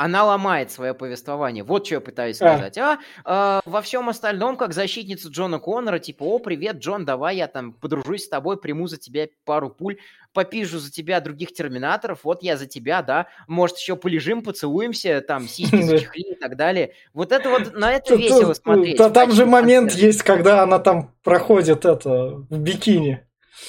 она 0.04 0.24
ломает 0.26 0.72
свое 0.72 0.96
повествование. 0.96 1.64
Вот 1.64 1.86
что 1.86 1.96
я 1.96 2.02
пытаюсь 2.02 2.38
сказать. 2.38 2.76
А, 2.80 2.98
а, 3.24 3.62
во 3.66 3.84
всем 3.84 4.10
остальном, 4.10 4.58
как 4.58 4.74
защитница 4.74 5.30
Джона 5.30 5.60
Коннора, 5.60 6.00
типа, 6.00 6.24
о, 6.24 6.40
привет, 6.40 6.78
Джон, 6.78 7.06
давай 7.06 7.38
я 7.38 7.48
там 7.48 7.74
подружусь 7.74 8.26
с 8.26 8.30
тобой, 8.30 8.60
приму 8.60 8.88
за 8.88 8.98
тебя 8.98 9.28
пару 9.46 9.70
пуль, 9.70 9.98
попижу 10.34 10.80
за 10.80 10.92
тебя 10.92 11.22
других 11.22 11.54
терминаторов, 11.54 12.22
вот 12.24 12.42
я 12.42 12.58
за 12.58 12.66
тебя, 12.66 13.04
да, 13.04 13.28
может, 13.48 13.78
еще 13.78 13.96
полежим, 13.96 14.42
поцелуемся, 14.42 15.22
там, 15.22 15.48
сиськи 15.48 15.84
зачехли 15.84 16.32
и 16.32 16.36
так 16.36 16.58
далее. 16.58 16.94
Вот 17.14 17.32
это 17.32 17.50
вот, 17.50 17.76
на 17.76 17.92
это 17.92 18.16
весело 18.16 18.56
тут- 18.56 18.58
смотреть. 18.58 18.98
там 18.98 19.32
же 19.32 19.46
момент 19.46 19.92
есть, 19.92 20.24
когда 20.24 20.64
она 20.64 20.80
там 20.80 21.14
проходит 21.24 21.86
это 21.86 22.44
в 22.50 22.58
бикини. 22.58 23.24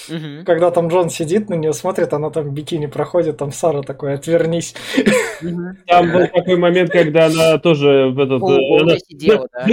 Мгм, 0.08 0.44
Когда 0.44 0.70
там 0.70 0.88
Джон 0.88 1.10
сидит 1.10 1.48
на 1.48 1.54
нее, 1.54 1.72
смотрит, 1.72 2.12
она 2.12 2.30
там 2.30 2.44
в 2.44 2.52
бикини 2.52 2.86
проходит, 2.86 3.36
там 3.36 3.52
Сара 3.52 3.82
такой, 3.82 4.14
отвернись. 4.14 4.74
Там 5.86 6.12
был 6.12 6.26
такой 6.28 6.56
момент, 6.56 6.90
когда 6.90 7.26
она 7.26 7.58
тоже 7.58 8.08
в 8.08 8.18
этот... 8.18 8.42
э, 8.42 8.80
она- 8.80 8.98
сидела, 8.98 9.48
да. 9.52 9.66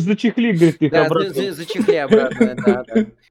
Зачехли, 0.00 0.52
говорит, 0.52 0.76
их 0.82 0.92
Да, 0.92 1.06
обратно. 1.06 1.30
за- 1.34 1.42
за- 1.42 1.52
зачехли 1.52 1.94
обратно, 1.96 2.54
да, 2.64 2.84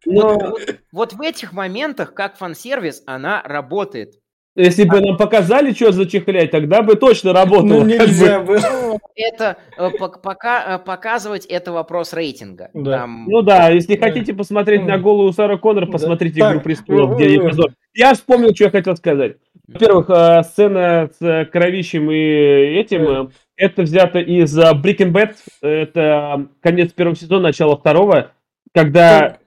вот 0.91 1.13
в 1.13 1.21
этих 1.21 1.53
моментах, 1.53 2.13
как 2.13 2.37
фан-сервис, 2.37 3.03
она 3.05 3.41
работает. 3.43 4.15
Если 4.57 4.83
бы 4.85 4.99
нам 5.01 5.17
показали, 5.17 5.71
что 5.71 5.91
зачехлять, 5.91 6.51
тогда 6.51 6.81
бы 6.81 6.95
точно 6.95 7.31
работало. 7.31 7.67
Ну, 7.67 7.81
бы. 7.81 7.85
нельзя 7.87 8.39
было. 8.41 8.59
Ну, 8.59 8.99
это 9.15 9.57
э, 9.77 9.89
пок- 9.99 10.19
пока 10.21 10.75
э, 10.75 10.79
показывать 10.79 11.45
это 11.45 11.71
вопрос 11.71 12.13
рейтинга. 12.13 12.69
Да. 12.73 12.99
Там- 12.99 13.25
Ну 13.27 13.41
да, 13.43 13.69
если 13.69 13.95
хотите 13.95 14.33
посмотреть 14.33 14.83
на 14.83 14.97
голову 14.97 15.31
Сара 15.31 15.57
Коннор, 15.57 15.85
посмотрите 15.87 16.39
«Игру 16.39 16.59
престолов», 16.59 17.15
где 17.15 17.37
э. 17.37 17.51
Я 17.93 18.13
вспомнил, 18.13 18.53
что 18.53 18.65
я 18.65 18.69
хотел 18.71 18.95
сказать. 18.95 19.37
Во-первых, 19.67 20.45
сцена 20.45 21.09
с 21.19 21.45
кровищем 21.51 22.09
и 22.11 22.15
этим, 22.79 23.31
это 23.55 23.81
взято 23.83 24.19
из 24.19 24.57
Breaking 24.57 25.11
Bad, 25.11 25.35
это 25.61 26.47
конец 26.61 26.93
первого 26.93 27.15
сезона, 27.15 27.43
начало 27.43 27.77
второго, 27.77 28.31
когда 28.73 29.37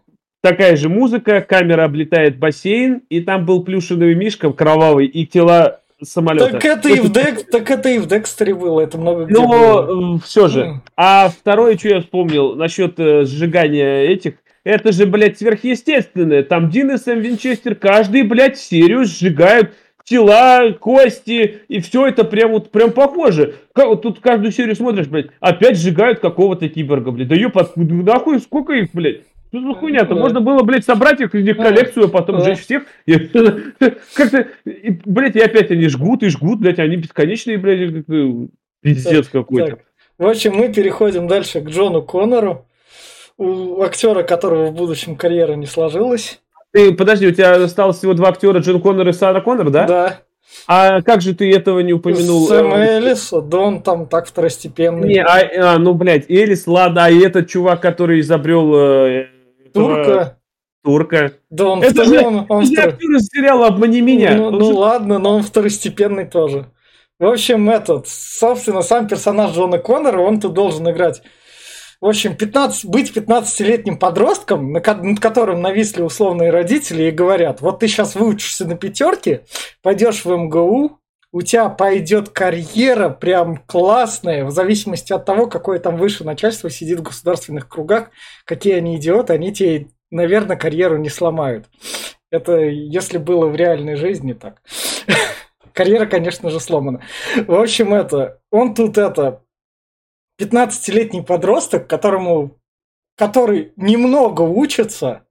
такая 0.41 0.77
же 0.77 0.89
музыка, 0.89 1.41
камера 1.41 1.85
облетает 1.85 2.39
бассейн, 2.39 3.03
и 3.09 3.21
там 3.21 3.45
был 3.45 3.63
плюшевый 3.63 4.15
мишка 4.15 4.53
кровавый 4.53 5.07
и 5.07 5.27
тела 5.27 5.81
самолета. 6.03 6.53
Так 6.53 6.65
это 6.65 6.89
и 6.89 7.01
в 7.01 7.13
Дек, 7.13 7.49
так 7.51 7.71
это 7.71 7.89
и 7.89 7.99
в 7.99 8.07
Декстере 8.07 8.55
было, 8.55 8.81
это 8.81 8.99
много 8.99 9.25
где 9.25 9.35
было. 9.35 9.95
Но 9.95 10.19
все 10.19 10.49
же. 10.49 10.81
А 10.97 11.29
второе, 11.29 11.77
что 11.77 11.89
я 11.89 12.01
вспомнил 12.01 12.55
насчет 12.55 12.99
э, 12.99 13.25
сжигания 13.25 14.03
этих, 14.03 14.35
это 14.65 14.93
же, 14.93 15.07
блядь, 15.07 15.39
сверхъестественное. 15.39 16.43
Там 16.43 16.71
Дин 16.71 16.91
и 16.91 16.99
Сэм 16.99 17.21
Винчестер 17.21 17.75
каждый, 17.75 18.23
блядь, 18.23 18.59
серию 18.59 19.05
сжигают 19.05 19.73
тела, 20.05 20.73
кости, 20.73 21.61
и 21.69 21.81
все 21.81 22.09
это 22.09 22.25
прям 22.25 22.53
вот 22.53 22.71
прям 22.71 22.91
похоже. 22.91 23.55
Как, 23.73 23.87
вот 23.87 24.03
тут 24.03 24.21
каждую 24.21 24.51
серию 24.51 24.75
смотришь, 24.75 25.07
блядь, 25.07 25.29
опять 25.39 25.79
сжигают 25.79 26.19
какого-то 26.19 26.69
киборга, 26.69 27.11
блядь. 27.11 27.29
Да 27.29 27.37
откуда, 27.55 27.95
нахуй, 27.95 28.41
сколько 28.41 28.73
их, 28.73 28.89
блядь? 28.93 29.23
Что 29.53 29.61
за 29.61 29.75
хуйня-то? 29.75 30.15
Да. 30.15 30.21
Можно 30.21 30.41
было, 30.41 30.63
блядь, 30.63 30.85
собрать 30.85 31.21
их, 31.21 31.35
из 31.35 31.45
них 31.45 31.57
Да. 31.57 31.65
коллекцию, 31.65 32.07
а 32.07 32.09
потом 32.09 32.39
Да. 32.39 32.45
сжечь 32.45 32.61
всех. 32.61 32.85
Как-то, 34.15 34.47
блядь, 35.05 35.37
и 35.37 35.41
опять 35.41 35.71
они 35.71 35.89
жгут 35.89 36.23
и 36.23 36.29
жгут, 36.29 36.61
блядь, 36.61 36.79
они 36.79 36.97
бесконечные, 36.97 37.59
блядь, 37.59 38.05
э, 38.09 38.33
пиздец 38.81 39.29
какой-то. 39.29 39.79
В 40.19 40.27
общем, 40.27 40.55
мы 40.55 40.73
переходим 40.73 41.27
дальше 41.27 41.61
к 41.61 41.69
Джону 41.69 42.03
Коннору, 42.03 42.67
у 43.39 43.83
актера 43.83 44.23
которого 44.23 44.67
в 44.67 44.75
будущем 44.75 45.17
карьера 45.17 45.55
не 45.55 45.67
сложилась. 45.67 46.41
Ты, 46.73 46.93
подожди, 46.95 47.27
у 47.27 47.33
тебя 47.33 47.55
осталось 47.55 47.99
всего 47.99 48.15
два 48.15 48.29
актера, 48.29 48.61
Джон 48.61 48.81
Коннор 48.81 49.09
и 49.09 49.13
Сара 49.13 49.41
Коннор, 49.41 49.71
да? 49.71 49.87
Да. 49.87 50.19
А 50.67 51.01
как 51.03 51.21
же 51.23 51.35
ты 51.35 51.51
этого 51.53 51.81
не 51.81 51.93
упомянул? 51.93 52.47
Сэм 52.47 52.73
Э, 52.73 52.97
Эллис, 52.97 53.31
да 53.31 53.59
он 53.59 53.83
там 53.83 54.07
так 54.07 54.27
второстепенный. 54.27 55.09
Не, 55.09 55.23
а, 55.23 55.75
а, 55.75 55.79
ну, 55.79 55.95
блядь, 55.95 56.31
Элис, 56.31 56.67
ладно, 56.67 57.05
а 57.07 57.11
и 57.11 57.21
этот 57.21 57.49
чувак, 57.49 57.81
который 57.81 58.21
изобрел 58.21 58.75
э, 58.75 59.27
Турка. 59.73 60.39
Турка. 60.83 61.33
Да 61.51 61.67
он, 61.69 61.83
Это 61.83 61.93
второй- 62.05 62.09
же- 62.19 62.27
он- 62.27 62.47
он 62.49 62.65
же 62.65 62.73
второй- 62.73 62.93
актер 62.95 63.11
из 63.17 63.27
сериала 63.29 63.67
«Обмани 63.67 64.01
меня». 64.01 64.35
Ну, 64.35 64.47
Он 64.47 64.59
ну 64.59 64.65
же- 64.67 64.73
ладно, 64.79 65.19
но 65.19 65.37
он 65.37 65.43
второстепенный 65.43 66.25
тоже. 66.27 66.67
В 67.19 67.27
общем, 67.27 67.69
этот, 67.69 68.09
собственно, 68.09 68.81
сам 68.81 69.07
персонаж 69.07 69.53
Джона 69.55 69.79
Коннора, 69.79 70.21
он 70.23 70.41
тут 70.41 70.55
должен 70.55 70.89
играть. 70.91 71.23
В 72.01 72.07
общем, 72.07 72.35
15, 72.35 72.87
быть 72.87 73.13
15-летним 73.15 73.99
подростком, 73.99 74.73
на 74.73 74.81
ко- 74.81 74.95
над 74.95 75.21
которым 75.21 75.61
нависли 75.61 76.01
условные 76.01 76.49
родители 76.51 77.03
и 77.03 77.11
говорят, 77.11 77.61
вот 77.61 77.81
ты 77.81 77.89
сейчас 77.89 78.15
выучишься 78.15 78.67
на 78.67 78.75
пятерке, 78.75 79.45
пойдешь 79.83 80.25
в 80.25 80.31
МГУ, 80.35 80.99
у 81.33 81.43
тебя 81.43 81.69
пойдет 81.69 82.31
карьера 82.31 83.09
прям 83.09 83.59
классная, 83.59 84.45
в 84.45 84.51
зависимости 84.51 85.13
от 85.13 85.25
того, 85.25 85.47
какое 85.47 85.79
там 85.79 85.97
выше 85.97 86.25
начальство 86.25 86.71
сидит 86.71 87.01
в 87.01 87.05
государственных 87.05 87.69
кругах, 87.69 88.11
какие 88.45 88.75
они 88.75 88.97
идиоты, 88.97 89.33
они 89.33 89.53
тебе, 89.53 89.89
наверное, 90.11 90.57
карьеру 90.57 90.97
не 90.99 91.09
сломают. 91.09 91.69
Это 92.31 92.59
если 92.59 93.19
было 93.19 93.47
в 93.47 93.55
реальной 93.55 93.97
жизни 93.97 94.33
так. 94.33 94.63
Карьера, 95.73 96.07
конечно 96.07 96.51
же, 96.51 96.59
сломана. 96.59 97.03
В 97.47 97.55
общем, 97.55 97.95
это, 97.95 98.41
он 98.51 98.75
тут 98.75 98.99
это, 98.99 99.43
15-летний 100.41 101.23
подросток, 101.23 101.87
которому, 101.87 102.59
который 103.17 103.73
немного 103.77 104.43
учится, 104.43 105.27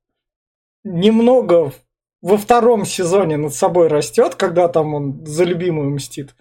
немного 0.84 1.74
во 2.22 2.38
втором 2.38 2.86
сезоне 2.86 3.38
над 3.38 3.54
собой 3.54 3.88
растет, 3.88 4.36
когда 4.36 4.68
там 4.68 4.94
он 4.94 5.26
за 5.26 5.44
любимую 5.44 5.92
мстит. 5.92 6.36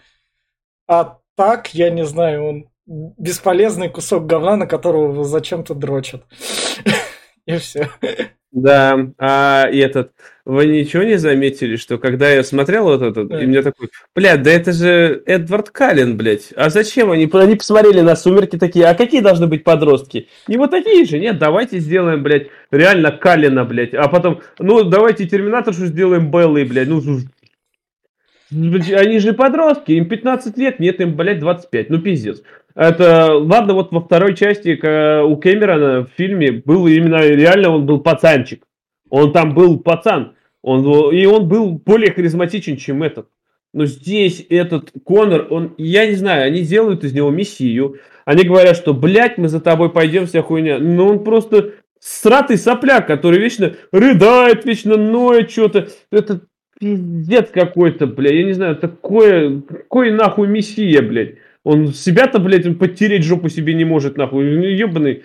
А 0.87 1.19
так, 1.37 1.75
я 1.75 1.91
не 1.91 2.05
знаю, 2.05 2.45
он 2.45 2.71
бесполезный 2.87 3.89
кусок 3.89 4.27
говна, 4.27 4.57
на 4.57 4.67
которого 4.67 5.25
зачем-то 5.25 5.75
дрочат. 5.75 6.25
И 7.49 7.57
все. 7.57 7.89
Да, 8.51 9.11
а 9.19 9.69
и 9.71 9.79
этот, 9.79 10.13
вы 10.47 10.67
ничего 10.67 11.03
не 11.03 11.19
заметили, 11.19 11.77
что 11.77 11.99
когда 11.99 12.31
я 12.31 12.43
смотрел 12.43 12.85
вот 12.85 13.03
этот, 13.03 13.29
Да. 13.29 13.43
и 13.43 13.47
мне 13.47 13.61
такой, 13.61 13.91
блядь, 14.15 14.43
да 14.43 14.51
это 14.51 14.73
же 14.73 15.23
Эдвард 15.27 15.69
Каллен, 15.69 16.17
блядь, 16.17 16.53
а 16.57 16.71
зачем 16.71 17.11
они, 17.11 17.29
они 17.31 17.57
посмотрели 17.57 18.01
на 18.01 18.17
«Сумерки» 18.17 18.57
такие, 18.57 18.87
а 18.87 18.95
какие 18.95 19.21
должны 19.21 19.49
быть 19.49 19.65
подростки? 19.65 20.29
Не 20.47 20.57
вот 20.57 20.71
такие 20.71 21.05
же, 21.05 21.19
нет, 21.19 21.39
давайте 21.39 21.79
сделаем, 21.79 22.23
блядь, 22.23 22.49
реально 22.71 23.13
Каллена, 23.13 23.65
блядь, 23.65 23.93
а 23.93 24.09
потом, 24.09 24.41
ну, 24.59 24.83
давайте 24.83 25.27
Терминаторшу 25.27 25.85
сделаем 25.85 26.31
Беллой, 26.31 26.65
блядь, 26.65 26.89
ну, 26.89 27.03
они 28.51 29.19
же 29.19 29.35
подростки, 29.35 29.93
им 29.93 30.09
15 30.09 30.57
лет, 30.57 30.81
нет, 30.81 31.01
им, 31.01 31.15
блядь, 31.17 31.41
25, 31.41 31.91
ну, 31.91 31.99
пиздец. 32.01 32.43
Это, 32.79 33.35
ладно, 33.35 33.75
вот 33.75 33.91
во 33.91 34.01
второй 34.01 34.37
части 34.37 34.71
у 35.25 35.37
Кэмерона 35.37 36.05
в 36.05 36.11
фильме 36.17 36.63
был 36.65 36.87
именно, 36.87 37.27
реально 37.27 37.71
он 37.71 37.87
был 37.87 37.99
пацанчик. 37.99 38.63
Он 39.11 39.33
там 39.33 39.53
был 39.53 39.81
пацан. 39.81 40.35
Он, 40.63 41.13
и 41.13 41.27
он 41.27 41.49
был 41.49 41.73
более 41.73 42.13
харизматичен, 42.13 42.77
чем 42.77 43.03
этот. 43.03 43.27
Но 43.75 43.85
здесь 43.85 44.47
этот 44.49 44.93
Конор, 45.05 45.49
он, 45.51 45.75
я 45.77 46.07
не 46.07 46.15
знаю, 46.15 46.47
они 46.47 46.63
делают 46.63 47.03
из 47.03 47.13
него 47.13 47.31
мессию. 47.31 47.97
Они 48.25 48.45
говорят, 48.45 48.77
что, 48.77 48.95
блядь, 48.95 49.39
мы 49.39 49.49
за 49.49 49.61
тобой 49.61 49.91
пойдем, 49.91 50.27
вся 50.27 50.43
хуйня. 50.43 50.79
Но 50.79 51.09
он 51.09 51.25
просто 51.25 51.73
сратый 51.99 52.59
сопляк, 52.59 53.09
который 53.09 53.41
вечно 53.41 53.75
рыдает, 53.91 54.65
вечно 54.65 54.97
ноет 54.97 55.51
что-то. 55.51 55.89
Это 56.13 56.43
пиздец 56.79 57.49
какой-то, 57.51 58.07
блядь. 58.07 58.35
Я 58.35 58.45
не 58.45 58.53
знаю, 58.53 58.77
такое, 58.77 59.63
какой 59.63 60.13
нахуй 60.13 60.47
мессия, 60.47 61.03
блядь. 61.03 61.39
Он 61.69 61.93
себя-то, 61.93 62.39
блядь, 62.39 62.65
он 62.65 62.77
подтереть 62.77 63.25
жопу 63.25 63.51
себе 63.51 63.75
не 63.75 63.85
может, 63.85 64.17
нахуй. 64.17 64.75
Ебаный. 64.75 65.23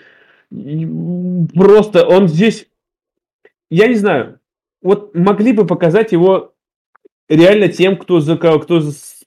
Просто 1.53 2.05
он 2.05 2.27
здесь... 2.27 2.67
Я 3.71 3.87
не 3.87 3.95
знаю. 3.95 4.41
Вот 4.81 5.15
могли 5.15 5.53
бы 5.53 5.65
показать 5.65 6.11
его 6.11 6.53
реально 7.29 7.69
тем, 7.69 7.95
кто, 7.95 8.19
за, 8.19 8.35
кто 8.35 8.81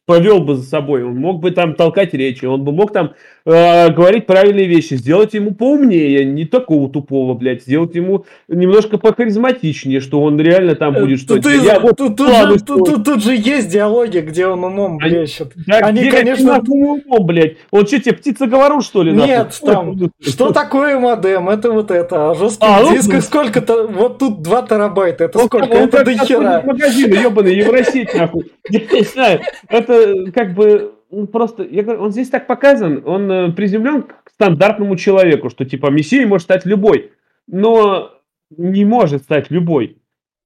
повел 0.05 0.41
бы 0.41 0.57
за 0.57 0.64
собой. 0.64 1.05
Он 1.05 1.17
мог 1.17 1.41
бы 1.41 1.53
там 1.53 1.75
толкать 1.75 2.12
речи, 2.12 2.45
он 2.45 2.64
бы 2.64 2.73
мог 2.73 2.93
там 2.93 3.14
э, 3.47 3.91
говорить 3.93 4.27
правильные 4.27 4.67
вещи, 4.67 4.95
сделать 4.95 5.33
ему 5.35 5.53
поумнее, 5.55 6.25
не 6.25 6.45
такого 6.45 6.91
тупого, 6.91 7.35
блядь, 7.35 7.63
сделать 7.63 7.95
ему 7.95 8.27
немножко 8.49 8.99
похаризматичнее, 8.99 10.01
что 10.01 10.21
он 10.21 10.39
реально 10.41 10.75
там 10.75 10.93
будет 10.95 11.23
Э, 11.31 11.41
Тут, 11.41 11.47
Я 11.47 11.81
вот 11.81 11.97
тут- 11.97 12.17
тут 12.17 12.29
тут- 12.29 12.61
строю. 12.61 12.85
тут- 12.85 13.05
тут 13.05 13.23
же 13.23 13.35
есть 13.37 13.69
диалоги, 13.71 14.19
где 14.19 14.47
он 14.47 14.65
умом 14.65 14.99
блещет. 14.99 15.53
Да 15.67 15.79
Они, 15.79 16.01
где, 16.01 16.11
конечно, 16.11 16.61
умом, 16.69 17.03
блядь? 17.25 17.57
Он 17.71 17.87
что, 17.87 18.01
тебе 18.01 18.15
птица-говорун, 18.15 18.83
что 18.83 19.03
ли? 19.03 19.13
Нет, 19.13 19.59
там, 19.65 19.97
что 20.21 20.53
такое 20.53 20.99
модем? 20.99 21.49
Это 21.49 21.71
вот 21.71 21.91
это. 21.91 22.31
А 22.31 22.35
жестких 22.35 22.69
А, 22.69 22.83
дисках 22.93 23.15
ну. 23.15 23.21
сколько-то? 23.23 23.87
Вот 23.87 24.19
тут 24.19 24.43
2 24.43 24.63
терабайта. 24.63 25.25
Это 25.25 25.39
Он 25.39 25.47
сколько? 25.47 25.65
он 25.73 25.85
Это 25.85 26.05
до 26.05 26.13
хера. 26.19 26.63
магазина, 26.65 27.15
ебаный, 27.15 27.57
Евросеть, 27.57 28.15
нахуй. 28.15 28.51
Я 28.71 28.81
не 28.81 29.03
знаю, 29.03 29.41
это 29.69 30.15
как 30.35 30.55
бы 30.55 30.93
просто, 31.33 31.63
я 31.63 31.83
говорю, 31.83 32.03
он 32.03 32.13
здесь 32.13 32.31
так 32.31 32.47
показан, 32.47 33.03
он 33.07 33.31
э, 33.31 33.53
приземлен 33.53 34.03
к 34.03 34.31
стандартному 34.35 34.97
человеку, 34.97 35.51
что 35.51 35.65
типа 35.65 35.91
мессией 35.91 36.27
может 36.27 36.45
стать 36.45 36.67
любой, 36.67 37.13
но 37.47 38.13
не 38.51 38.85
может 38.85 39.23
стать 39.23 39.51
любой. 39.51 39.99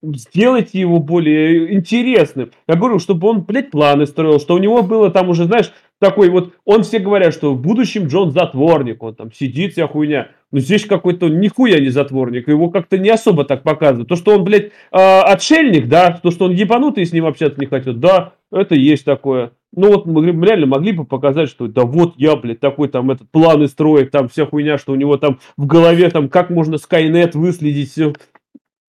Сделайте 0.02 0.80
его 0.80 0.98
более 0.98 1.74
интересным. 1.74 2.52
Я 2.66 2.76
говорю, 2.76 2.98
чтобы 2.98 3.28
он, 3.28 3.42
блядь, 3.42 3.70
планы 3.70 4.06
строил, 4.06 4.40
что 4.40 4.54
у 4.54 4.58
него 4.58 4.82
было 4.82 5.10
там 5.10 5.28
уже, 5.28 5.44
знаешь, 5.44 5.72
такой 5.98 6.30
вот, 6.30 6.54
он 6.64 6.82
все 6.82 6.98
говорят, 6.98 7.34
что 7.34 7.52
в 7.52 7.60
будущем 7.60 8.06
Джон 8.06 8.30
затворник, 8.30 9.02
он 9.02 9.14
там 9.14 9.30
сидит, 9.32 9.72
вся 9.72 9.86
хуйня. 9.86 10.28
Но 10.50 10.58
здесь 10.58 10.86
какой-то 10.86 11.28
нихуя 11.28 11.78
не 11.78 11.90
затворник, 11.90 12.48
его 12.48 12.70
как-то 12.70 12.96
не 12.96 13.10
особо 13.10 13.44
так 13.44 13.62
показывают. 13.62 14.08
То, 14.08 14.16
что 14.16 14.34
он, 14.34 14.44
блядь, 14.44 14.66
э, 14.66 14.70
отшельник, 14.90 15.88
да, 15.88 16.18
то, 16.22 16.30
что 16.30 16.46
он 16.46 16.52
ебанутый 16.52 17.04
с 17.04 17.12
ним 17.12 17.26
общаться 17.26 17.60
не 17.60 17.66
хотел, 17.66 17.92
да, 17.92 18.32
это 18.50 18.74
есть 18.74 19.04
такое. 19.04 19.52
Ну 19.72 19.88
вот 19.88 20.06
мы 20.06 20.24
реально 20.24 20.66
могли 20.66 20.92
бы 20.92 21.04
показать, 21.04 21.48
что 21.48 21.68
да 21.68 21.84
вот 21.84 22.14
я, 22.16 22.34
блядь, 22.34 22.60
такой 22.60 22.88
там 22.88 23.10
этот 23.10 23.30
планы 23.30 23.68
строит, 23.68 24.10
там 24.10 24.28
вся 24.28 24.46
хуйня, 24.46 24.78
что 24.78 24.92
у 24.92 24.96
него 24.96 25.16
там 25.16 25.38
в 25.56 25.66
голове 25.66 26.10
там 26.10 26.28
как 26.28 26.50
можно 26.50 26.76
Скайнет 26.76 27.34
выследить, 27.34 27.90
все. 27.90 28.12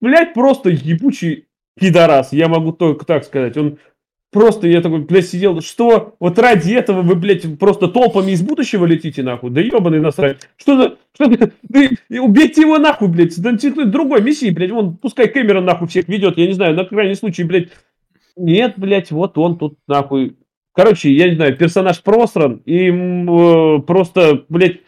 Блядь, 0.00 0.34
просто 0.34 0.70
ебучий 0.70 1.46
пидорас, 1.78 2.32
я 2.32 2.48
могу 2.48 2.72
только 2.72 3.06
так 3.06 3.24
сказать. 3.24 3.56
Он 3.56 3.78
просто, 4.32 4.66
я 4.66 4.80
такой, 4.80 5.02
блядь, 5.02 5.28
сидел, 5.28 5.60
что? 5.60 6.16
Вот 6.18 6.36
ради 6.40 6.72
этого 6.72 7.02
вы, 7.02 7.14
блядь, 7.14 7.58
просто 7.60 7.86
толпами 7.86 8.32
из 8.32 8.42
будущего 8.42 8.84
летите, 8.84 9.22
нахуй? 9.22 9.50
Да 9.50 9.60
ебаный 9.60 10.00
насрать. 10.00 10.48
Что 10.56 10.76
за, 10.76 10.96
что 11.14 11.30
за, 11.30 11.52
да 11.62 11.80
убейте 12.20 12.62
его 12.62 12.78
нахуй, 12.78 13.06
блядь, 13.06 13.40
да 13.40 13.52
другой 13.84 14.20
миссии, 14.20 14.50
блядь, 14.50 14.72
он, 14.72 14.96
пускай 14.96 15.28
Кэмерон 15.28 15.64
нахуй 15.64 15.86
всех 15.86 16.08
ведет, 16.08 16.38
я 16.38 16.48
не 16.48 16.54
знаю, 16.54 16.74
на 16.74 16.84
крайний 16.84 17.14
случай, 17.14 17.44
блядь, 17.44 17.68
нет, 18.36 18.74
блядь, 18.76 19.12
вот 19.12 19.38
он 19.38 19.58
тут 19.58 19.78
нахуй. 19.86 20.36
Короче, 20.74 21.12
я 21.12 21.28
не 21.28 21.36
знаю, 21.36 21.56
персонаж 21.56 22.02
просран, 22.02 22.62
и 22.64 22.88
э, 22.90 23.78
просто, 23.86 24.44
блядь, 24.48 24.80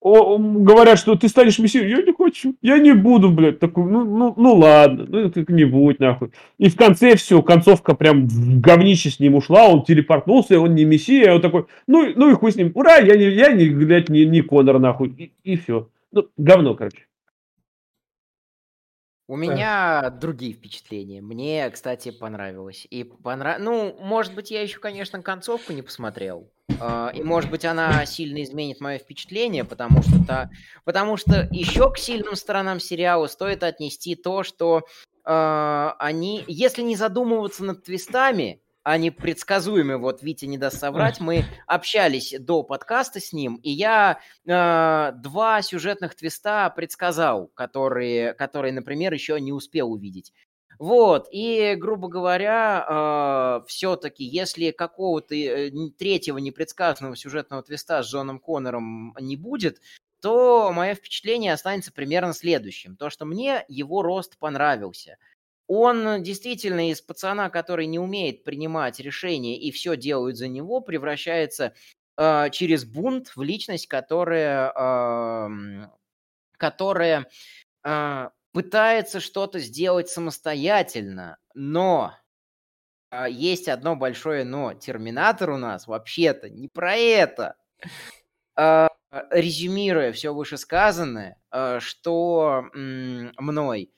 о- 0.00 0.38
говорят, 0.38 0.98
что 0.98 1.16
ты 1.16 1.28
станешь 1.28 1.58
мессией. 1.58 1.88
Я 1.90 2.02
не 2.02 2.12
хочу, 2.12 2.54
я 2.62 2.78
не 2.78 2.92
буду, 2.92 3.30
блядь, 3.30 3.58
такой, 3.58 3.90
ну, 3.90 4.04
ну, 4.04 4.34
ну 4.36 4.54
ладно, 4.54 5.06
ну 5.08 5.30
как-нибудь, 5.30 5.98
нахуй. 5.98 6.30
И 6.58 6.68
в 6.68 6.76
конце 6.76 7.16
все, 7.16 7.42
концовка 7.42 7.94
прям 7.94 8.28
в 8.28 8.60
говнище 8.60 9.10
с 9.10 9.18
ним 9.18 9.34
ушла, 9.34 9.66
он 9.68 9.82
телепортнулся, 9.82 10.60
он 10.60 10.74
не 10.74 10.84
мессия, 10.84 11.34
он 11.34 11.40
такой, 11.40 11.64
ну, 11.86 12.06
и- 12.06 12.14
ну 12.14 12.30
и 12.30 12.34
хуй 12.34 12.52
с 12.52 12.56
ним, 12.56 12.70
ура, 12.74 12.96
я 12.98 13.16
не, 13.16 13.24
я 13.30 13.50
не, 13.52 13.68
блядь, 13.70 14.08
не, 14.08 14.24
не 14.26 14.42
Конор, 14.42 14.78
нахуй, 14.78 15.32
и, 15.42 15.56
все. 15.56 15.88
Ну, 16.12 16.26
говно, 16.36 16.74
короче. 16.74 17.06
У 19.28 19.36
меня 19.36 20.08
другие 20.08 20.54
впечатления. 20.54 21.20
Мне, 21.20 21.68
кстати, 21.70 22.10
понравилось. 22.10 22.86
И 22.88 23.04
понрав... 23.04 23.58
Ну, 23.60 23.94
может 24.00 24.34
быть, 24.34 24.50
я 24.50 24.62
еще, 24.62 24.78
конечно, 24.78 25.20
концовку 25.22 25.74
не 25.74 25.82
посмотрел. 25.82 26.50
А, 26.80 27.10
И, 27.14 27.22
может 27.22 27.50
быть, 27.50 27.66
она 27.66 28.06
сильно 28.06 28.42
изменит 28.42 28.80
мое 28.80 28.98
впечатление, 28.98 29.64
потому 29.64 30.02
что, 30.02 30.24
та... 30.26 30.50
потому 30.84 31.18
что 31.18 31.46
еще 31.50 31.92
к 31.92 31.98
сильным 31.98 32.36
сторонам 32.36 32.80
сериала 32.80 33.26
стоит 33.26 33.62
отнести 33.62 34.14
то, 34.14 34.42
что 34.44 34.86
а, 35.24 35.94
они, 35.98 36.42
если 36.46 36.80
не 36.80 36.96
задумываться 36.96 37.64
над 37.64 37.84
твистами, 37.84 38.62
они 38.92 39.10
предсказуемы, 39.10 39.98
вот 39.98 40.22
Витя 40.22 40.46
не 40.46 40.56
даст 40.56 40.78
соврать, 40.78 41.20
мы 41.20 41.44
общались 41.66 42.34
до 42.38 42.62
подкаста 42.62 43.20
с 43.20 43.32
ним, 43.32 43.56
и 43.56 43.70
я 43.70 44.20
э, 44.46 45.12
два 45.16 45.62
сюжетных 45.62 46.14
твиста 46.14 46.70
предсказал, 46.70 47.48
которые, 47.48 48.32
которые, 48.34 48.72
например, 48.72 49.12
еще 49.12 49.38
не 49.40 49.52
успел 49.52 49.92
увидеть. 49.92 50.32
Вот, 50.78 51.28
и, 51.32 51.74
грубо 51.76 52.08
говоря, 52.08 53.60
э, 53.60 53.66
все-таки, 53.66 54.24
если 54.24 54.70
какого-то 54.70 55.34
э, 55.34 55.70
третьего 55.98 56.38
непредсказанного 56.38 57.16
сюжетного 57.16 57.62
твиста 57.62 58.02
с 58.02 58.06
Джоном 58.06 58.38
Коннором 58.38 59.14
не 59.20 59.36
будет, 59.36 59.80
то 60.20 60.72
мое 60.72 60.94
впечатление 60.94 61.52
останется 61.52 61.92
примерно 61.92 62.32
следующим. 62.32 62.96
То, 62.96 63.10
что 63.10 63.24
мне 63.24 63.64
его 63.68 64.02
рост 64.02 64.38
понравился. 64.38 65.18
Он 65.68 66.22
действительно 66.22 66.90
из 66.90 67.00
пацана, 67.00 67.50
который 67.50 67.86
не 67.86 67.98
умеет 67.98 68.42
принимать 68.42 68.98
решения 69.00 69.56
и 69.58 69.70
все 69.70 69.96
делают 69.96 70.36
за 70.36 70.48
него, 70.48 70.80
превращается 70.80 71.74
э, 72.16 72.50
через 72.50 72.84
бунт 72.84 73.36
в 73.36 73.42
личность, 73.42 73.86
которая, 73.86 74.72
эм, 74.72 75.92
которая 76.56 77.28
э, 77.84 78.28
пытается 78.52 79.20
что-то 79.20 79.60
сделать 79.60 80.08
самостоятельно, 80.08 81.38
но 81.54 82.14
а, 83.10 83.28
есть 83.28 83.68
одно 83.68 83.96
большое 83.96 84.44
но. 84.44 84.74
Терминатор 84.74 85.50
у 85.50 85.56
нас 85.56 85.86
вообще-то 85.86 86.50
не 86.50 86.68
про 86.68 86.94
это. 86.96 87.56
Резюмируя 89.30 90.12
все 90.12 90.34
вышесказанное, 90.34 91.40
а, 91.50 91.80
что 91.80 92.64
мной, 92.74 93.92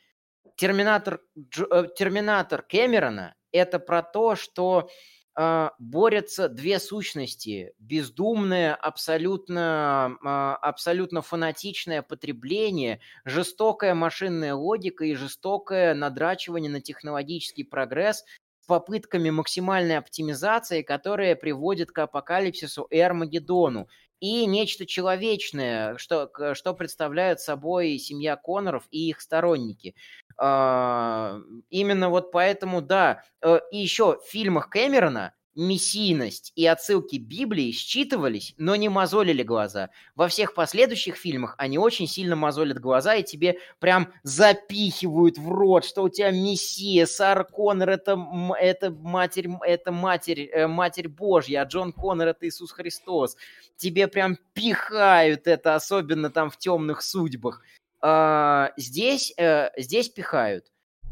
Терминатор, 0.60 1.22
э, 1.36 1.86
Терминатор 1.96 2.60
Кэмерона 2.60 3.34
это 3.50 3.78
про 3.78 4.02
то, 4.02 4.36
что 4.36 4.90
а, 5.34 5.72
борются 5.78 6.50
две 6.50 6.78
сущности. 6.78 7.72
Бездумное, 7.78 8.74
абсолютно, 8.74 10.18
а, 10.22 10.56
абсолютно 10.56 11.22
фанатичное 11.22 12.02
потребление, 12.02 13.00
жестокая 13.24 13.94
машинная 13.94 14.54
логика 14.54 15.06
и 15.06 15.14
жестокое 15.14 15.94
надрачивание 15.94 16.70
на 16.70 16.82
технологический 16.82 17.64
прогресс 17.64 18.26
с 18.60 18.66
попытками 18.66 19.30
максимальной 19.30 19.96
оптимизации, 19.96 20.82
которая 20.82 21.36
приводит 21.36 21.90
к 21.90 21.98
апокалипсису 22.00 22.82
и 22.82 22.98
Армагеддону 22.98 23.88
и 24.20 24.44
нечто 24.44 24.86
человечное, 24.86 25.96
что, 25.96 26.30
что 26.54 26.74
представляют 26.74 27.40
собой 27.40 27.98
семья 27.98 28.36
Конноров 28.36 28.86
и 28.90 29.08
их 29.08 29.20
сторонники. 29.20 29.94
А, 30.42 31.38
именно 31.68 32.08
вот 32.08 32.32
поэтому, 32.32 32.80
да. 32.80 33.22
Э, 33.42 33.60
и 33.70 33.76
еще 33.76 34.18
в 34.18 34.30
фильмах 34.30 34.70
Кэмерона 34.70 35.34
мессийность 35.54 36.52
и 36.56 36.64
отсылки 36.64 37.16
Библии 37.16 37.72
считывались, 37.72 38.54
но 38.56 38.74
не 38.76 38.88
мозолили 38.88 39.42
глаза. 39.42 39.90
Во 40.14 40.28
всех 40.28 40.54
последующих 40.54 41.16
фильмах 41.16 41.56
они 41.58 41.76
очень 41.76 42.06
сильно 42.06 42.36
мозолят 42.36 42.78
глаза 42.78 43.16
и 43.16 43.22
тебе 43.22 43.58
прям 43.80 44.14
запихивают 44.22 45.36
в 45.36 45.50
рот, 45.50 45.84
что 45.84 46.04
у 46.04 46.08
тебя 46.08 46.30
Мессия, 46.30 47.04
Сара 47.04 47.44
Коннор 47.44 47.90
это, 47.90 48.18
это 48.58 48.90
матерь, 48.90 49.50
это 49.66 49.92
матерь, 49.92 50.48
э, 50.50 50.66
матерь 50.66 51.08
Божья, 51.08 51.62
а 51.62 51.64
Джон 51.64 51.92
Коннор 51.92 52.28
это 52.28 52.48
Иисус 52.48 52.72
Христос. 52.72 53.36
Тебе 53.76 54.08
прям 54.08 54.38
пихают 54.54 55.46
это, 55.46 55.74
особенно 55.74 56.30
там 56.30 56.48
в 56.48 56.56
темных 56.56 57.02
судьбах. 57.02 57.62
А, 58.00 58.72
здесь, 58.76 59.32
э, 59.36 59.70
здесь 59.76 60.08
пихают. 60.08 60.66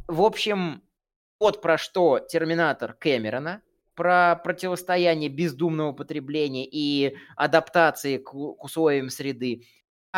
В 0.06 0.22
общем, 0.22 0.82
вот 1.38 1.62
про 1.62 1.78
что 1.78 2.18
Терминатор 2.18 2.94
Кэмерона– 2.94 3.62
про 3.98 4.36
противостояние 4.36 5.28
бездумного 5.28 5.92
потребления 5.92 6.64
и 6.64 7.16
адаптации 7.34 8.18
к, 8.18 8.30
к 8.30 8.64
условиям 8.64 9.10
среды. 9.10 9.64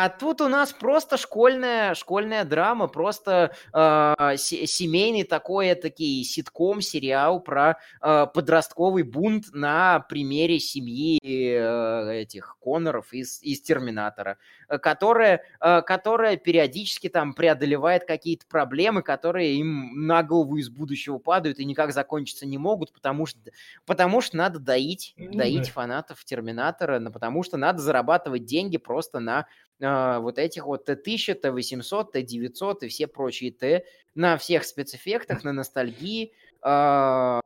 А 0.03 0.09
тут 0.09 0.41
у 0.41 0.47
нас 0.47 0.73
просто 0.73 1.15
школьная, 1.15 1.93
школьная 1.93 2.43
драма, 2.43 2.87
просто 2.87 3.53
э, 3.71 4.35
семейный 4.35 5.23
такой 5.23 5.75
такой 5.75 6.23
ситком, 6.23 6.81
сериал 6.81 7.39
про 7.39 7.77
э, 8.01 8.25
подростковый 8.33 9.03
бунт 9.03 9.53
на 9.53 9.99
примере 9.99 10.59
семьи 10.59 11.19
э, 11.21 12.21
этих 12.21 12.57
Конноров 12.59 13.13
из, 13.13 13.43
из 13.43 13.61
Терминатора, 13.61 14.39
которая, 14.67 15.43
э, 15.59 15.83
которая 15.83 16.35
периодически 16.35 17.07
там 17.07 17.35
преодолевает 17.35 18.05
какие-то 18.05 18.47
проблемы, 18.47 19.03
которые 19.03 19.53
им 19.57 20.07
на 20.07 20.23
голову 20.23 20.57
из 20.57 20.69
будущего 20.69 21.19
падают 21.19 21.59
и 21.59 21.65
никак 21.65 21.93
закончиться 21.93 22.47
не 22.47 22.57
могут, 22.57 22.91
потому 22.91 23.27
что, 23.27 23.39
потому 23.85 24.21
что 24.21 24.35
надо 24.35 24.57
доить, 24.57 25.13
ну, 25.15 25.37
доить 25.37 25.69
фанатов 25.69 26.25
Терминатора, 26.25 26.99
потому 27.11 27.43
что 27.43 27.57
надо 27.57 27.83
зарабатывать 27.83 28.45
деньги 28.45 28.77
просто 28.77 29.19
на 29.19 29.45
э, 29.81 30.19
вот 30.19 30.37
этих 30.37 30.65
вот 30.65 30.85
Т-1000, 30.85 31.33
Т-800, 31.35 32.11
Т-900 32.11 32.77
и 32.81 32.87
все 32.87 33.07
прочие 33.07 33.51
Т 33.51 33.85
на 34.15 34.37
всех 34.37 34.63
спецэффектах, 34.63 35.43
на 35.43 35.51
ностальгии. 35.51 36.33
Э, 36.63 37.39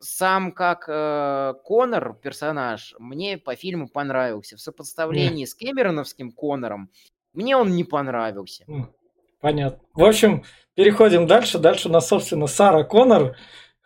сам 0.00 0.52
как 0.52 0.84
э, 0.88 1.54
Конор 1.64 2.14
персонаж 2.14 2.94
мне 2.98 3.38
по 3.38 3.54
фильму 3.54 3.88
понравился. 3.88 4.56
В 4.56 4.60
сопоставлении 4.60 5.44
с 5.44 5.54
Кэмероновским 5.54 6.32
Конором 6.32 6.90
мне 7.32 7.56
он 7.56 7.74
не 7.74 7.84
понравился. 7.84 8.66
Понятно. 9.40 9.80
В 9.94 10.04
общем, 10.04 10.44
переходим 10.74 11.26
дальше. 11.26 11.58
Дальше 11.58 11.88
у 11.88 11.92
нас, 11.92 12.08
собственно, 12.08 12.46
Сара 12.46 12.84
Конор 12.84 13.36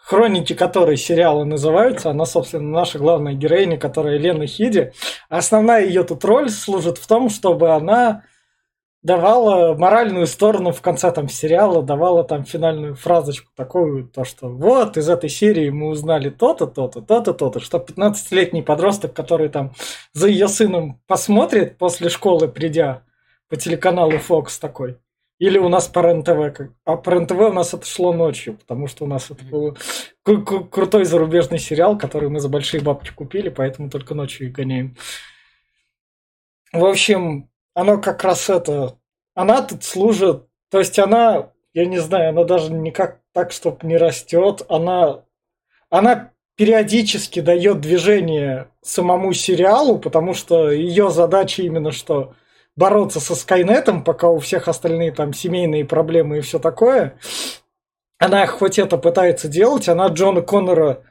хроники 0.06 0.52
которой 0.54 0.96
сериалы 0.96 1.44
называются. 1.44 2.10
Она, 2.10 2.26
собственно, 2.26 2.70
наша 2.70 2.98
главная 2.98 3.34
героиня, 3.34 3.76
которая 3.76 4.18
Лена 4.18 4.46
Хиди. 4.46 4.92
Основная 5.28 5.84
ее 5.84 6.04
тут 6.04 6.24
роль 6.24 6.48
служит 6.48 6.98
в 6.98 7.06
том, 7.08 7.28
чтобы 7.28 7.74
она 7.74 8.22
давала 9.02 9.74
моральную 9.74 10.28
сторону 10.28 10.70
в 10.70 10.80
конце 10.80 11.10
там 11.10 11.28
сериала, 11.28 11.82
давала 11.82 12.22
там 12.22 12.44
финальную 12.44 12.94
фразочку 12.94 13.50
такую, 13.56 14.06
то 14.08 14.24
что 14.24 14.48
вот 14.48 14.96
из 14.96 15.08
этой 15.08 15.28
серии 15.28 15.70
мы 15.70 15.88
узнали 15.88 16.30
то-то, 16.30 16.66
то-то, 16.66 17.00
то-то, 17.00 17.32
то-то, 17.32 17.58
что 17.58 17.78
15-летний 17.78 18.62
подросток, 18.62 19.12
который 19.12 19.48
там 19.48 19.72
за 20.12 20.28
ее 20.28 20.46
сыном 20.46 21.00
посмотрит 21.08 21.78
после 21.78 22.10
школы, 22.10 22.46
придя 22.46 23.02
по 23.48 23.56
телеканалу 23.56 24.18
Fox 24.18 24.60
такой, 24.60 24.98
или 25.38 25.58
у 25.58 25.68
нас 25.68 25.88
по 25.88 26.00
РЕН-ТВ. 26.00 26.70
А 26.84 26.96
по 26.96 27.10
РЕН-ТВ 27.10 27.32
у 27.32 27.52
нас 27.52 27.74
это 27.74 27.84
шло 27.86 28.12
ночью, 28.12 28.56
потому 28.56 28.86
что 28.86 29.04
у 29.04 29.06
нас 29.06 29.30
это 29.30 29.44
был 29.44 29.76
крутой 30.70 31.04
зарубежный 31.04 31.58
сериал, 31.58 31.98
который 31.98 32.28
мы 32.28 32.40
за 32.40 32.48
большие 32.48 32.82
бабки 32.82 33.10
купили, 33.10 33.48
поэтому 33.48 33.90
только 33.90 34.14
ночью 34.14 34.48
их 34.48 34.54
гоняем. 34.54 34.96
В 36.72 36.84
общем, 36.84 37.50
оно 37.74 37.98
как 37.98 38.22
раз 38.24 38.48
это... 38.48 38.98
Она 39.34 39.62
тут 39.62 39.84
служит... 39.84 40.46
То 40.70 40.78
есть 40.78 40.98
она, 40.98 41.50
я 41.74 41.86
не 41.86 41.98
знаю, 41.98 42.30
она 42.30 42.44
даже 42.44 42.72
никак 42.72 43.20
так, 43.32 43.52
чтобы 43.52 43.86
не 43.86 43.96
растет. 43.96 44.62
Она, 44.68 45.24
она 45.90 46.32
периодически 46.56 47.40
дает 47.40 47.80
движение 47.80 48.68
самому 48.82 49.32
сериалу, 49.34 49.98
потому 49.98 50.32
что 50.32 50.70
ее 50.70 51.10
задача 51.10 51.62
именно 51.62 51.92
что 51.92 52.34
бороться 52.76 53.20
со 53.20 53.34
Скайнетом, 53.34 54.04
пока 54.04 54.28
у 54.28 54.38
всех 54.38 54.68
остальные 54.68 55.12
там 55.12 55.32
семейные 55.32 55.84
проблемы 55.84 56.38
и 56.38 56.42
все 56.42 56.58
такое. 56.58 57.18
Она 58.18 58.46
хоть 58.46 58.78
это 58.78 58.98
пытается 58.98 59.48
делать, 59.48 59.88
она 59.88 60.06
Джона 60.08 60.42
Коннора 60.42 61.02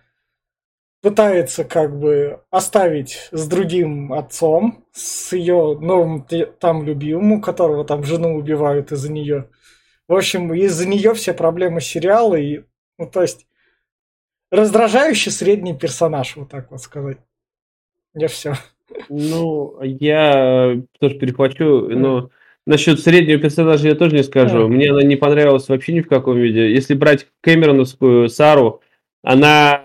пытается 1.01 1.63
как 1.63 1.99
бы 1.99 2.41
оставить 2.49 3.29
с 3.31 3.47
другим 3.47 4.11
отцом, 4.11 4.85
с 4.91 5.33
ее 5.33 5.77
новым 5.79 6.25
там 6.59 6.83
любимым, 6.83 7.41
которого 7.41 7.85
там 7.85 8.03
жену 8.03 8.35
убивают 8.35 8.91
из-за 8.91 9.11
нее. 9.11 9.49
В 10.07 10.15
общем, 10.15 10.53
из-за 10.53 10.87
нее 10.87 11.13
все 11.13 11.33
проблемы 11.33 11.81
сериала 11.81 12.35
и, 12.35 12.63
ну, 12.97 13.07
то 13.07 13.21
есть, 13.21 13.45
раздражающий 14.51 15.31
средний 15.31 15.77
персонаж, 15.77 16.35
вот 16.37 16.49
так 16.49 16.71
вот 16.71 16.81
сказать. 16.81 17.17
Я 18.13 18.27
все. 18.27 18.55
Ну, 19.09 19.77
я 19.81 20.81
тоже 20.99 21.15
перехвачу, 21.15 21.87
но 21.89 22.29
насчет 22.65 22.99
среднего 22.99 23.39
персонажа 23.39 23.87
я 23.87 23.95
тоже 23.95 24.15
не 24.15 24.23
скажу. 24.23 24.67
Мне 24.67 24.91
она 24.91 25.03
не 25.03 25.15
понравилась 25.15 25.67
вообще 25.69 25.93
ни 25.93 26.01
в 26.01 26.07
каком 26.07 26.37
виде. 26.37 26.71
Если 26.71 26.93
брать 26.93 27.27
Кэмероновскую 27.41 28.29
Сару, 28.29 28.81
она 29.23 29.81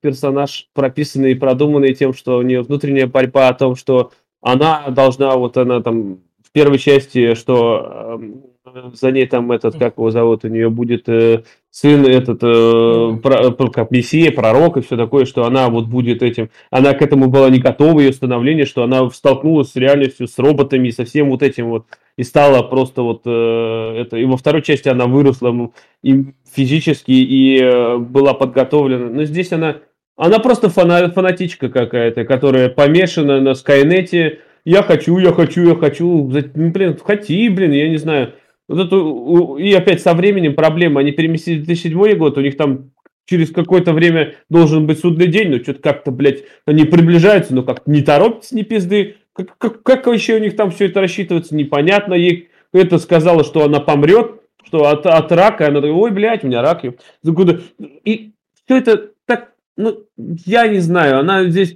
персонаж 0.00 0.68
прописанный 0.74 1.32
и 1.32 1.36
продуманный 1.36 1.94
тем, 1.94 2.14
что 2.14 2.38
у 2.38 2.42
нее 2.42 2.62
внутренняя 2.62 3.06
борьба 3.06 3.48
о 3.48 3.54
том, 3.54 3.76
что 3.76 4.12
она 4.40 4.88
должна, 4.88 5.36
вот 5.36 5.56
она 5.56 5.80
там 5.80 6.20
в 6.42 6.52
первой 6.52 6.78
части, 6.78 7.34
что 7.34 8.18
эм, 8.18 8.94
за 8.94 9.10
ней 9.12 9.26
там 9.26 9.52
этот, 9.52 9.78
как 9.78 9.98
его 9.98 10.10
зовут, 10.10 10.44
у 10.44 10.48
нее 10.48 10.70
будет 10.70 11.08
э, 11.08 11.44
сын 11.70 12.04
этот, 12.04 12.40
э, 12.42 13.18
про, 13.22 13.70
как 13.70 13.90
мессия, 13.90 14.32
пророк 14.32 14.76
и 14.76 14.80
все 14.80 14.96
такое, 14.96 15.24
что 15.24 15.44
она 15.44 15.68
вот 15.68 15.86
будет 15.86 16.22
этим, 16.22 16.50
она 16.70 16.94
к 16.94 17.02
этому 17.02 17.28
была 17.28 17.48
не 17.48 17.60
готова, 17.60 18.00
ее 18.00 18.12
становление, 18.12 18.66
что 18.66 18.82
она 18.82 19.08
столкнулась 19.10 19.72
с 19.72 19.76
реальностью, 19.76 20.26
с 20.26 20.36
роботами 20.38 20.88
и 20.88 20.92
со 20.92 21.04
всем 21.04 21.30
вот 21.30 21.42
этим 21.42 21.68
вот, 21.70 21.86
и 22.16 22.24
стала 22.24 22.62
просто 22.62 23.02
вот 23.02 23.22
э, 23.24 24.00
это, 24.00 24.16
и 24.16 24.24
во 24.24 24.36
второй 24.36 24.62
части 24.62 24.88
она 24.88 25.06
выросла 25.06 25.70
и 26.02 26.24
физически, 26.52 27.12
и 27.12 27.60
э, 27.62 27.98
была 27.98 28.34
подготовлена, 28.34 29.08
но 29.08 29.24
здесь 29.24 29.52
она, 29.52 29.76
она 30.16 30.40
просто 30.40 30.70
фана, 30.70 31.08
фанатичка 31.10 31.68
какая-то, 31.68 32.24
которая 32.24 32.68
помешана 32.68 33.40
на 33.40 33.54
Скайнете, 33.54 34.40
я 34.64 34.82
хочу, 34.82 35.18
я 35.18 35.32
хочу, 35.32 35.68
я 35.68 35.76
хочу, 35.76 36.24
блин, 36.24 36.96
хоти, 36.98 37.48
блин, 37.48 37.72
я 37.72 37.88
не 37.88 37.96
знаю, 37.96 38.34
вот 38.70 38.86
это, 38.86 39.60
и 39.60 39.72
опять 39.72 40.00
со 40.00 40.14
временем 40.14 40.54
проблема. 40.54 41.00
Они 41.00 41.10
переместили 41.10 41.58
2007 41.58 42.16
год, 42.16 42.38
у 42.38 42.40
них 42.40 42.56
там 42.56 42.92
через 43.26 43.50
какое-то 43.50 43.92
время 43.92 44.36
должен 44.48 44.86
быть 44.86 45.00
судный 45.00 45.26
день, 45.26 45.50
но 45.50 45.58
что-то 45.58 45.80
как-то, 45.80 46.12
блядь, 46.12 46.44
они 46.66 46.84
приближаются, 46.84 47.52
но 47.52 47.64
как-то 47.64 47.90
не 47.90 48.02
торопятся, 48.02 48.54
ни 48.54 48.62
пизды. 48.62 49.16
Как, 49.32 49.58
как, 49.58 49.82
как 49.82 50.06
вообще 50.06 50.36
у 50.36 50.38
них 50.38 50.54
там 50.54 50.70
все 50.70 50.86
это 50.86 51.00
рассчитывается, 51.00 51.56
непонятно. 51.56 52.14
Ей 52.14 52.50
это 52.72 52.98
сказала, 52.98 53.42
что 53.42 53.64
она 53.64 53.80
помрет, 53.80 54.40
что 54.62 54.86
от, 54.86 55.04
от 55.04 55.32
рака, 55.32 55.66
она 55.66 55.80
такая, 55.80 55.92
ой, 55.92 56.12
блядь, 56.12 56.44
у 56.44 56.46
меня 56.46 56.62
рак. 56.62 56.84
И 56.84 58.32
все 58.54 58.76
это 58.76 59.10
так, 59.26 59.52
ну, 59.76 60.04
я 60.16 60.68
не 60.68 60.78
знаю, 60.78 61.18
она 61.18 61.44
здесь 61.46 61.74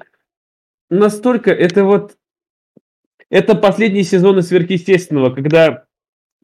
настолько, 0.90 1.50
это 1.50 1.84
вот, 1.84 2.16
это 3.30 3.56
последние 3.56 4.04
сезоны 4.04 4.42
сверхъестественного, 4.42 5.30
когда 5.30 5.86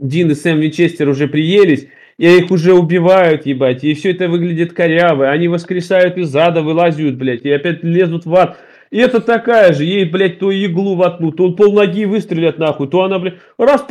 Дин 0.00 0.30
и 0.30 0.34
Сэм 0.34 0.58
Винчестер 0.58 1.08
уже 1.08 1.28
приелись, 1.28 1.88
и 2.18 2.26
их 2.26 2.50
уже 2.50 2.74
убивают, 2.74 3.46
ебать, 3.46 3.84
и 3.84 3.94
все 3.94 4.10
это 4.10 4.28
выглядит 4.28 4.72
коряво, 4.72 5.30
они 5.30 5.48
воскресают 5.48 6.16
из 6.16 6.34
ада, 6.34 6.62
вылазят, 6.62 7.16
блядь, 7.16 7.44
и 7.44 7.50
опять 7.50 7.84
лезут 7.84 8.26
в 8.26 8.34
ад. 8.34 8.58
И 8.90 8.98
это 8.98 9.20
такая 9.20 9.72
же, 9.72 9.84
ей, 9.84 10.04
блядь, 10.04 10.40
то 10.40 10.50
иглу 10.50 10.96
воткнут, 10.96 11.36
то 11.36 11.52
пол 11.52 11.72
ноги 11.74 12.06
выстрелят 12.06 12.58
нахуй, 12.58 12.88
то 12.88 13.04
она, 13.04 13.20
блядь, 13.20 13.36
раз, 13.56 13.86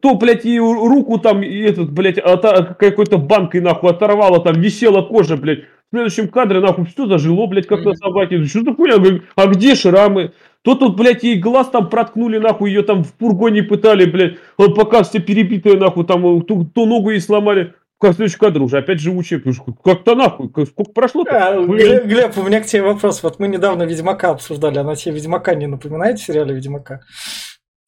то, 0.00 0.14
блядь, 0.14 0.44
ей 0.44 0.60
руку 0.60 1.18
там, 1.18 1.42
и 1.42 1.58
этот, 1.58 1.90
блядь, 1.90 2.20
какой-то 2.22 3.18
банкой 3.18 3.60
нахуй 3.62 3.90
оторвала, 3.90 4.40
там 4.40 4.60
висела 4.60 5.02
кожа, 5.02 5.36
блядь. 5.36 5.64
В 5.90 5.96
следующем 5.96 6.28
кадре, 6.28 6.60
нахуй, 6.60 6.86
все 6.86 7.06
зажило, 7.06 7.46
блядь, 7.46 7.66
как 7.66 7.84
на 7.84 7.94
собаке. 7.94 8.44
Что 8.44 8.74
хуйня? 8.74 9.20
А 9.36 9.46
где 9.46 9.74
шрамы? 9.74 10.32
То 10.64 10.74
тут, 10.74 10.96
блядь, 10.96 11.22
ей 11.22 11.38
глаз 11.38 11.68
там 11.68 11.90
проткнули, 11.90 12.38
нахуй, 12.38 12.70
ее 12.70 12.82
там 12.82 13.04
в 13.04 13.12
фургоне 13.18 13.62
пытали, 13.62 14.06
блядь. 14.06 14.38
Он 14.56 14.72
пока 14.74 15.02
все 15.02 15.18
перебитые, 15.18 15.76
нахуй, 15.76 16.06
там, 16.06 16.40
то, 16.40 16.64
то 16.64 16.86
ногу 16.86 17.10
ей 17.10 17.20
сломали. 17.20 17.74
Как 18.00 18.14
следующий 18.14 18.38
кадр 18.38 18.62
уже 18.62 18.78
опять 18.78 18.98
живучая. 18.98 19.42
Как-то 19.84 20.14
нахуй, 20.14 20.48
сколько 20.48 20.92
прошло 20.92 21.24
а, 21.28 21.60
Глеб, 21.60 22.06
Глеб, 22.06 22.38
у 22.38 22.42
меня 22.42 22.62
к 22.62 22.66
тебе 22.66 22.82
вопрос. 22.82 23.22
Вот 23.22 23.38
мы 23.38 23.48
недавно 23.48 23.82
Ведьмака 23.82 24.30
обсуждали, 24.30 24.78
она 24.78 24.94
тебе 24.94 25.14
Ведьмака 25.14 25.54
не 25.54 25.66
напоминает 25.66 26.18
в 26.18 26.24
сериале 26.24 26.54
Ведьмака? 26.54 27.02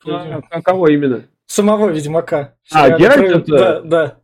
А, 0.07 0.41
а 0.51 0.63
кого 0.63 0.89
именно? 0.89 1.25
Самого 1.47 1.89
Ведьмака. 1.89 2.57
А, 2.73 2.91
Геральт? 2.91 3.47
Да, 3.47 3.81
да. 3.81 4.19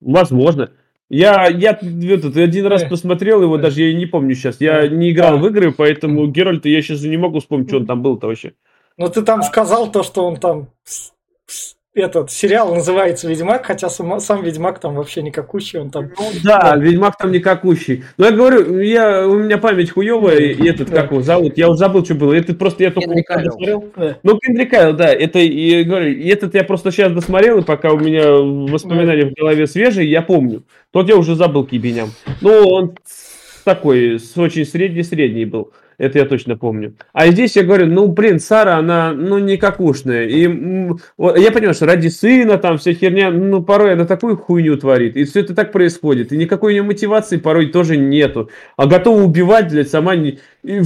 Возможно. 0.00 0.70
Я, 1.10 1.48
я 1.48 1.72
этот, 1.72 2.36
один 2.36 2.66
раз 2.66 2.84
посмотрел 2.84 3.42
его, 3.42 3.58
даже 3.58 3.82
я 3.82 3.92
не 3.92 4.06
помню 4.06 4.36
сейчас. 4.36 4.60
Я 4.60 4.86
не 4.86 5.10
играл 5.10 5.38
в 5.38 5.46
игры, 5.48 5.72
поэтому 5.72 6.28
Геральта 6.28 6.68
я 6.68 6.80
сейчас 6.82 7.02
не 7.02 7.16
могу 7.16 7.40
вспомнить, 7.40 7.68
что 7.68 7.78
он 7.78 7.86
там 7.86 8.00
был-то 8.00 8.28
вообще. 8.28 8.52
Ну 8.96 9.08
ты 9.08 9.22
там 9.22 9.42
сказал 9.42 9.90
то, 9.90 10.04
что 10.04 10.24
он 10.24 10.36
там 10.36 10.68
этот 11.92 12.30
сериал 12.30 12.72
называется 12.72 13.28
Ведьмак, 13.28 13.66
хотя 13.66 13.88
сам, 13.88 14.20
сам 14.20 14.44
Ведьмак 14.44 14.78
там 14.78 14.94
вообще 14.94 15.22
никакущий, 15.22 15.80
он 15.80 15.90
там. 15.90 16.10
Ну, 16.16 16.30
да, 16.44 16.60
да, 16.60 16.76
Ведьмак 16.76 17.16
там 17.18 17.32
никакущий. 17.32 18.04
Но 18.16 18.26
я 18.26 18.32
говорю, 18.32 18.78
я, 18.78 19.26
у 19.26 19.34
меня 19.34 19.58
память 19.58 19.90
хуевая, 19.90 20.38
и 20.38 20.68
этот, 20.68 20.90
да. 20.90 21.02
как 21.02 21.10
его 21.10 21.22
зовут, 21.22 21.58
я 21.58 21.68
уже 21.68 21.78
забыл, 21.78 22.04
что 22.04 22.14
было. 22.14 22.32
Это 22.32 22.54
просто 22.54 22.84
я 22.84 22.92
только 22.92 23.10
досмотрел. 23.10 23.84
Да. 23.96 24.18
Ну, 24.22 24.38
Кендри 24.38 24.66
Кайл, 24.66 24.94
да, 24.94 25.12
это, 25.12 25.40
и, 25.40 25.82
говорю, 25.82 26.16
этот 26.28 26.54
я 26.54 26.62
просто 26.62 26.92
сейчас 26.92 27.12
досмотрел, 27.12 27.58
и 27.58 27.64
пока 27.64 27.92
у 27.92 27.98
меня 27.98 28.30
воспоминания 28.30 29.24
да. 29.24 29.30
в 29.30 29.34
голове 29.34 29.66
свежие, 29.66 30.08
я 30.08 30.22
помню. 30.22 30.62
Тот 30.92 31.08
я 31.08 31.16
уже 31.16 31.34
забыл 31.34 31.66
к 31.66 31.72
ебеням. 31.72 32.10
Ну, 32.40 32.68
он 32.68 32.94
такой, 33.64 34.20
очень 34.36 34.64
средний-средний 34.64 35.44
был. 35.44 35.72
Это 36.00 36.18
я 36.18 36.24
точно 36.24 36.56
помню. 36.56 36.96
А 37.12 37.28
здесь 37.28 37.56
я 37.56 37.62
говорю, 37.62 37.84
ну, 37.84 38.06
блин, 38.06 38.40
Сара, 38.40 38.78
она, 38.78 39.12
ну, 39.12 39.38
никакушная. 39.38 40.26
И 40.26 40.40
я 40.44 41.52
понимаю, 41.52 41.74
что 41.74 41.84
ради 41.84 42.08
сына 42.08 42.56
там 42.56 42.78
вся 42.78 42.94
херня, 42.94 43.30
ну, 43.30 43.62
порой 43.62 43.92
она 43.92 44.06
такую 44.06 44.38
хуйню 44.38 44.78
творит. 44.78 45.18
И 45.18 45.24
все 45.24 45.40
это 45.40 45.54
так 45.54 45.72
происходит. 45.72 46.32
И 46.32 46.38
никакой 46.38 46.70
у 46.70 46.72
нее 46.72 46.82
мотивации 46.82 47.36
порой 47.36 47.66
тоже 47.66 47.98
нету. 47.98 48.48
А 48.78 48.86
готова 48.86 49.22
убивать, 49.22 49.70
блядь, 49.70 49.90
сама 49.90 50.16
не... 50.16 50.38
И, 50.62 50.80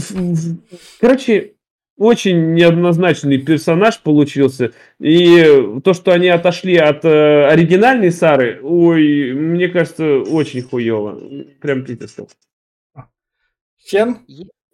короче, 1.00 1.52
очень 1.96 2.54
неоднозначный 2.54 3.38
персонаж 3.38 4.00
получился. 4.00 4.72
И 4.98 5.78
то, 5.84 5.94
что 5.94 6.10
они 6.10 6.26
отошли 6.26 6.76
от 6.76 7.04
э, 7.04 7.46
оригинальной 7.46 8.10
Сары, 8.10 8.58
ой, 8.64 9.32
мне 9.32 9.68
кажется, 9.68 10.22
очень 10.22 10.62
хуево. 10.62 11.20
Прям 11.60 11.84
питерского. 11.84 12.26
Фен? 13.86 14.16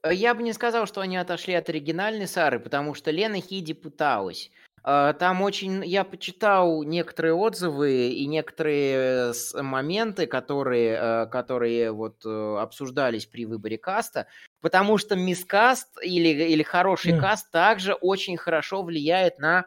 Э, 0.02 0.14
я 0.14 0.34
бы 0.34 0.42
не 0.42 0.52
сказал, 0.52 0.86
что 0.86 1.00
они 1.00 1.16
отошли 1.16 1.54
от 1.54 1.68
оригинальной 1.68 2.26
Сары, 2.26 2.60
потому 2.60 2.94
что 2.94 3.10
Лена 3.10 3.40
Хиди 3.40 3.72
пыталась. 3.72 4.50
Э, 4.84 5.14
там 5.18 5.42
очень... 5.42 5.84
Я 5.84 6.04
почитал 6.04 6.82
некоторые 6.82 7.34
отзывы 7.34 8.08
и 8.08 8.26
некоторые 8.26 9.32
моменты, 9.54 10.26
которые, 10.26 10.98
э, 11.00 11.26
которые 11.26 11.92
вот 11.92 12.24
обсуждались 12.24 13.26
при 13.26 13.44
выборе 13.46 13.78
каста, 13.78 14.26
потому 14.60 14.98
что 14.98 15.16
мискаст 15.16 15.88
или, 16.02 16.28
или 16.28 16.62
хороший 16.62 17.12
mm. 17.12 17.20
каст 17.20 17.50
также 17.50 17.94
очень 17.94 18.36
хорошо 18.36 18.82
влияет 18.82 19.38
на 19.38 19.66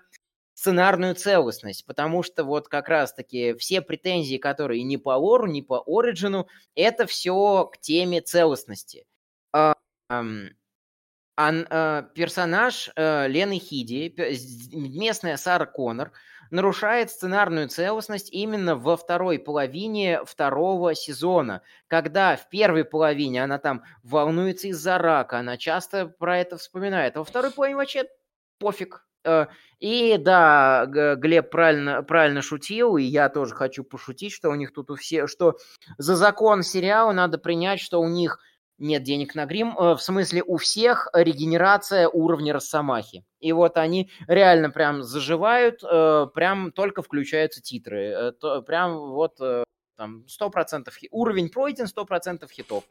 сценарную 0.55 1.15
целостность, 1.15 1.85
потому 1.85 2.23
что 2.23 2.43
вот 2.43 2.69
как 2.69 2.87
раз-таки 2.87 3.53
все 3.55 3.81
претензии, 3.81 4.37
которые 4.37 4.83
ни 4.83 4.97
по 4.97 5.09
лору, 5.17 5.47
ни 5.47 5.61
по 5.61 5.83
оригину, 5.85 6.47
это 6.75 7.05
все 7.05 7.65
к 7.65 7.79
теме 7.79 8.21
целостности. 8.21 9.05
Ан, 11.35 11.65
э, 11.67 12.03
персонаж 12.13 12.91
э, 12.95 13.27
Лены 13.27 13.57
Хиди, 13.57 14.13
местная 14.71 15.37
Сара 15.37 15.65
Коннор, 15.65 16.11
нарушает 16.51 17.09
сценарную 17.09 17.69
целостность 17.69 18.31
именно 18.31 18.75
во 18.75 18.95
второй 18.95 19.39
половине 19.39 20.23
второго 20.25 20.93
сезона, 20.93 21.63
когда 21.87 22.35
в 22.35 22.49
первой 22.49 22.85
половине 22.85 23.43
она 23.43 23.57
там 23.57 23.83
волнуется 24.03 24.67
из-за 24.67 24.99
рака, 24.99 25.39
она 25.39 25.57
часто 25.57 26.05
про 26.05 26.37
это 26.37 26.57
вспоминает, 26.57 27.15
а 27.15 27.19
во 27.19 27.25
второй 27.25 27.49
половине 27.49 27.77
вообще 27.77 28.05
пофиг. 28.59 29.07
Э, 29.23 29.47
и 29.79 30.17
да, 30.19 30.85
Глеб 30.85 31.49
правильно, 31.49 32.03
правильно 32.03 32.43
шутил, 32.43 32.97
и 32.97 33.03
я 33.03 33.29
тоже 33.29 33.55
хочу 33.55 33.83
пошутить, 33.83 34.33
что 34.33 34.49
у 34.49 34.55
них 34.55 34.71
тут 34.71 34.91
у 34.91 34.95
всех, 34.95 35.29
что 35.29 35.57
за 35.97 36.15
закон 36.15 36.61
сериала 36.61 37.11
надо 37.11 37.39
принять, 37.39 37.79
что 37.79 37.99
у 37.99 38.07
них 38.07 38.37
нет 38.83 39.03
денег 39.03 39.35
на 39.35 39.45
грим. 39.45 39.75
Э, 39.77 39.95
в 39.95 40.01
смысле, 40.01 40.43
у 40.45 40.57
всех 40.57 41.09
регенерация 41.13 42.07
уровня 42.07 42.53
Росомахи. 42.53 43.25
И 43.39 43.51
вот 43.51 43.77
они 43.77 44.11
реально 44.27 44.69
прям 44.69 45.03
заживают, 45.03 45.83
э, 45.83 46.27
прям 46.33 46.71
только 46.71 47.01
включаются 47.01 47.61
титры. 47.61 48.33
Э, 48.41 48.61
прям 48.65 48.97
вот 48.97 49.37
там 49.95 50.25
100% 50.27 51.07
уровень 51.11 51.49
пройден, 51.49 51.87
100% 51.87 52.49
хитов. 52.51 52.83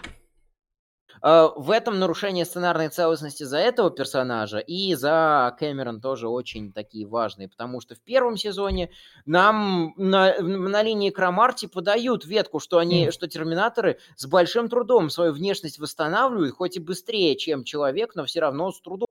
Э, 1.21 1.49
в 1.55 1.71
этом 1.71 1.99
нарушение 1.99 2.45
сценарной 2.45 2.89
целостности 2.89 3.43
за 3.45 3.59
этого 3.59 3.91
персонажа 3.91 4.59
и 4.59 4.95
за 4.95 5.55
Кэмерон 5.59 6.01
тоже 6.01 6.29
очень 6.29 6.73
такие 6.73 7.07
важные, 7.07 7.49
потому 7.49 7.81
что 7.81 7.95
в 7.95 8.01
первом 8.01 8.37
сезоне 8.37 8.91
нам 9.27 9.95
на, 9.97 10.39
на 10.41 10.83
линии 10.83 11.11
Крамарти 11.11 11.67
подают 11.67 12.25
ветку, 12.25 12.61
что 12.61 12.79
они, 12.79 13.09
mm. 13.09 13.11
что 13.11 13.29
терминаторы 13.29 13.99
с 14.17 14.27
большим 14.27 14.69
трудом 14.69 15.11
свою 15.11 15.33
внешность 15.33 15.79
восстанавливают, 15.79 16.55
хоть 16.55 16.77
и 16.77 16.81
быстрее, 16.81 17.37
чем 17.37 17.65
человек, 17.65 18.15
но 18.15 18.25
все 18.25 18.41
равно 18.41 18.71
с 18.73 18.81
трудом. 18.81 19.07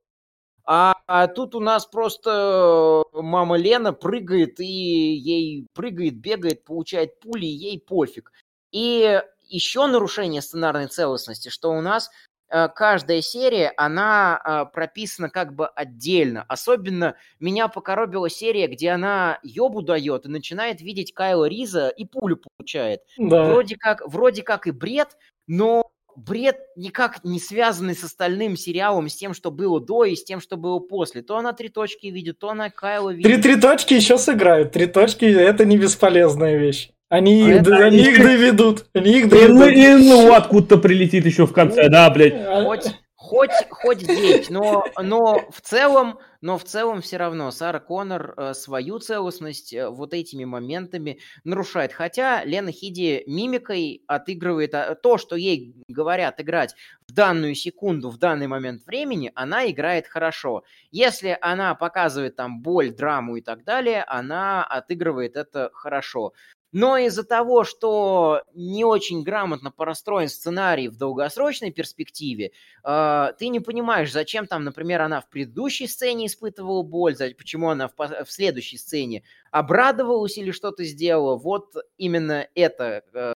А, 0.63 0.93
а 1.07 1.27
тут 1.27 1.55
у 1.55 1.59
нас 1.59 1.85
просто 1.85 3.03
мама 3.13 3.57
Лена 3.57 3.93
прыгает 3.93 4.59
и 4.59 4.65
ей 4.65 5.67
прыгает, 5.73 6.15
бегает, 6.15 6.63
получает 6.63 7.19
пули, 7.19 7.45
и 7.45 7.49
ей 7.49 7.79
пофиг. 7.79 8.31
И 8.71 9.21
еще 9.51 9.85
нарушение 9.87 10.41
сценарной 10.41 10.87
целостности, 10.87 11.49
что 11.49 11.71
у 11.71 11.81
нас 11.81 12.09
э, 12.49 12.67
каждая 12.69 13.21
серия, 13.21 13.73
она 13.77 14.41
э, 14.43 14.73
прописана 14.73 15.29
как 15.29 15.53
бы 15.53 15.67
отдельно. 15.67 16.45
Особенно 16.47 17.15
меня 17.39 17.67
покоробила 17.67 18.29
серия, 18.29 18.67
где 18.67 18.91
она 18.91 19.39
ёбу 19.43 19.81
дает 19.81 20.25
и 20.25 20.29
начинает 20.29 20.81
видеть 20.81 21.13
Кайла 21.13 21.45
Риза 21.45 21.89
и 21.89 22.05
пулю 22.05 22.37
получает. 22.57 23.01
Да. 23.17 23.43
Вроде, 23.45 23.75
как, 23.75 24.01
вроде 24.07 24.43
как 24.43 24.67
и 24.67 24.71
бред, 24.71 25.17
но 25.47 25.91
бред 26.15 26.57
никак 26.75 27.23
не 27.23 27.39
связанный 27.39 27.95
с 27.95 28.03
остальным 28.03 28.55
сериалом, 28.55 29.09
с 29.09 29.15
тем, 29.15 29.33
что 29.33 29.51
было 29.51 29.79
до 29.79 30.05
и 30.05 30.15
с 30.15 30.23
тем, 30.23 30.39
что 30.39 30.57
было 30.57 30.79
после. 30.79 31.21
То 31.21 31.37
она 31.37 31.53
три 31.53 31.69
точки 31.69 32.07
видит, 32.07 32.39
то 32.39 32.49
она 32.49 32.69
Кайла 32.69 33.11
видит. 33.11 33.31
Три, 33.31 33.41
три 33.41 33.61
точки 33.61 33.93
еще 33.93 34.17
сыграют. 34.17 34.71
Три 34.71 34.87
точки 34.87 35.25
это 35.25 35.65
не 35.65 35.77
бесполезная 35.77 36.57
вещь. 36.57 36.91
Они, 37.11 37.41
их, 37.41 37.55
это, 37.57 37.75
они 37.75 37.97
их 37.97 38.23
доведут. 38.23 38.85
Они 38.93 39.19
их 39.19 39.27
доведут. 39.27 39.49
И, 39.49 39.53
ну, 39.53 39.67
и 39.67 39.95
ну 39.95 40.33
откуда-то 40.33 40.77
прилетит 40.77 41.25
еще 41.25 41.45
в 41.45 41.51
конце, 41.51 41.89
да, 41.89 42.09
блядь. 42.09 42.33
Хоть, 42.45 42.87
хоть, 43.15 43.51
хоть 43.69 44.01
здесь, 44.01 44.49
но, 44.49 44.85
но 44.97 45.41
в 45.51 45.59
целом, 45.59 46.19
но 46.39 46.57
в 46.57 46.63
целом 46.63 47.01
все 47.01 47.17
равно 47.17 47.51
Сара 47.51 47.81
Коннор 47.81 48.33
э, 48.37 48.53
свою 48.53 48.99
целостность 48.99 49.73
э, 49.73 49.89
вот 49.89 50.13
этими 50.13 50.45
моментами 50.45 51.19
нарушает. 51.43 51.91
Хотя 51.91 52.45
Лена 52.45 52.71
Хиди 52.71 53.23
мимикой 53.27 54.03
отыгрывает 54.07 54.73
а, 54.73 54.95
то, 54.95 55.17
что 55.17 55.35
ей 55.35 55.75
говорят 55.89 56.39
играть 56.39 56.75
в 57.09 57.13
данную 57.13 57.55
секунду, 57.55 58.09
в 58.09 58.17
данный 58.17 58.47
момент 58.47 58.85
времени, 58.85 59.33
она 59.35 59.69
играет 59.69 60.07
хорошо. 60.07 60.63
Если 60.91 61.37
она 61.41 61.75
показывает 61.75 62.37
там 62.37 62.61
боль, 62.61 62.91
драму 62.91 63.35
и 63.35 63.41
так 63.41 63.65
далее, 63.65 64.05
она 64.07 64.63
отыгрывает 64.63 65.35
это 65.35 65.71
хорошо. 65.73 66.31
Но 66.71 66.97
из-за 66.97 67.23
того, 67.23 67.63
что 67.63 68.43
не 68.53 68.85
очень 68.85 69.23
грамотно 69.23 69.71
простроен 69.71 70.29
сценарий 70.29 70.87
в 70.87 70.95
долгосрочной 70.97 71.71
перспективе, 71.71 72.51
э, 72.83 73.33
ты 73.37 73.49
не 73.49 73.59
понимаешь, 73.59 74.11
зачем 74.11 74.47
там, 74.47 74.63
например, 74.63 75.01
она 75.01 75.19
в 75.21 75.29
предыдущей 75.29 75.87
сцене 75.87 76.27
испытывала 76.27 76.83
боль, 76.83 77.15
почему 77.37 77.69
она 77.69 77.89
в, 77.89 77.95
в 77.97 78.31
следующей 78.31 78.77
сцене 78.77 79.23
обрадовалась 79.51 80.37
или 80.37 80.51
что-то 80.51 80.83
сделала. 80.85 81.37
Вот 81.37 81.73
именно 81.97 82.47
это 82.55 83.03
э, 83.13 83.33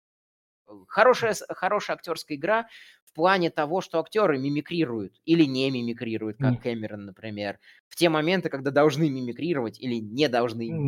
хорошая, 0.88 1.36
хорошая 1.50 1.98
актерская 1.98 2.38
игра 2.38 2.68
в 3.06 3.14
плане 3.14 3.50
того, 3.50 3.82
что 3.82 4.00
актеры 4.00 4.38
мимикрируют 4.40 5.16
или 5.26 5.44
не 5.44 5.70
мимикрируют, 5.72 6.38
как 6.38 6.54
Мгм. 6.54 6.62
Кэмерон, 6.62 7.06
например, 7.06 7.60
в 7.88 7.96
те 7.96 8.10
моменты, 8.10 8.50
когда 8.50 8.72
должны 8.72 9.10
мимикрировать 9.10 9.80
или 9.80 9.96
не 9.96 10.28
должны 10.30 10.84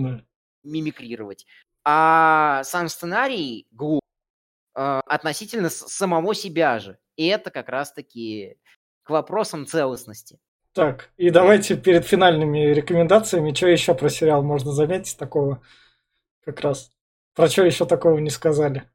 мимикрировать. 0.64 1.46
А 1.86 2.64
сам 2.64 2.90
сценарий 2.90 3.68
глуп 3.72 4.02
э, 4.76 5.02
относительно 5.06 5.70
самого 5.70 6.34
себя 6.34 6.80
же. 6.80 6.98
И 7.16 7.28
это 7.28 7.52
как 7.52 7.70
раз-таки 7.70 8.58
к 9.04 9.12
вопросам 9.12 9.68
целостности. 9.68 10.40
Так, 10.74 11.12
и 11.16 11.30
давайте 11.30 11.78
перед 11.78 12.06
финальными 12.06 12.74
рекомендациями, 12.74 13.54
что 13.54 13.68
еще 13.68 13.94
про 13.94 14.10
сериал 14.10 14.44
можно 14.44 14.72
заметить 14.72 15.18
такого 15.18 15.62
как 16.44 16.60
раз. 16.60 16.92
Про 17.34 17.48
что 17.48 17.64
еще 17.64 17.86
такого 17.86 18.18
не 18.20 18.30
сказали? 18.30 18.90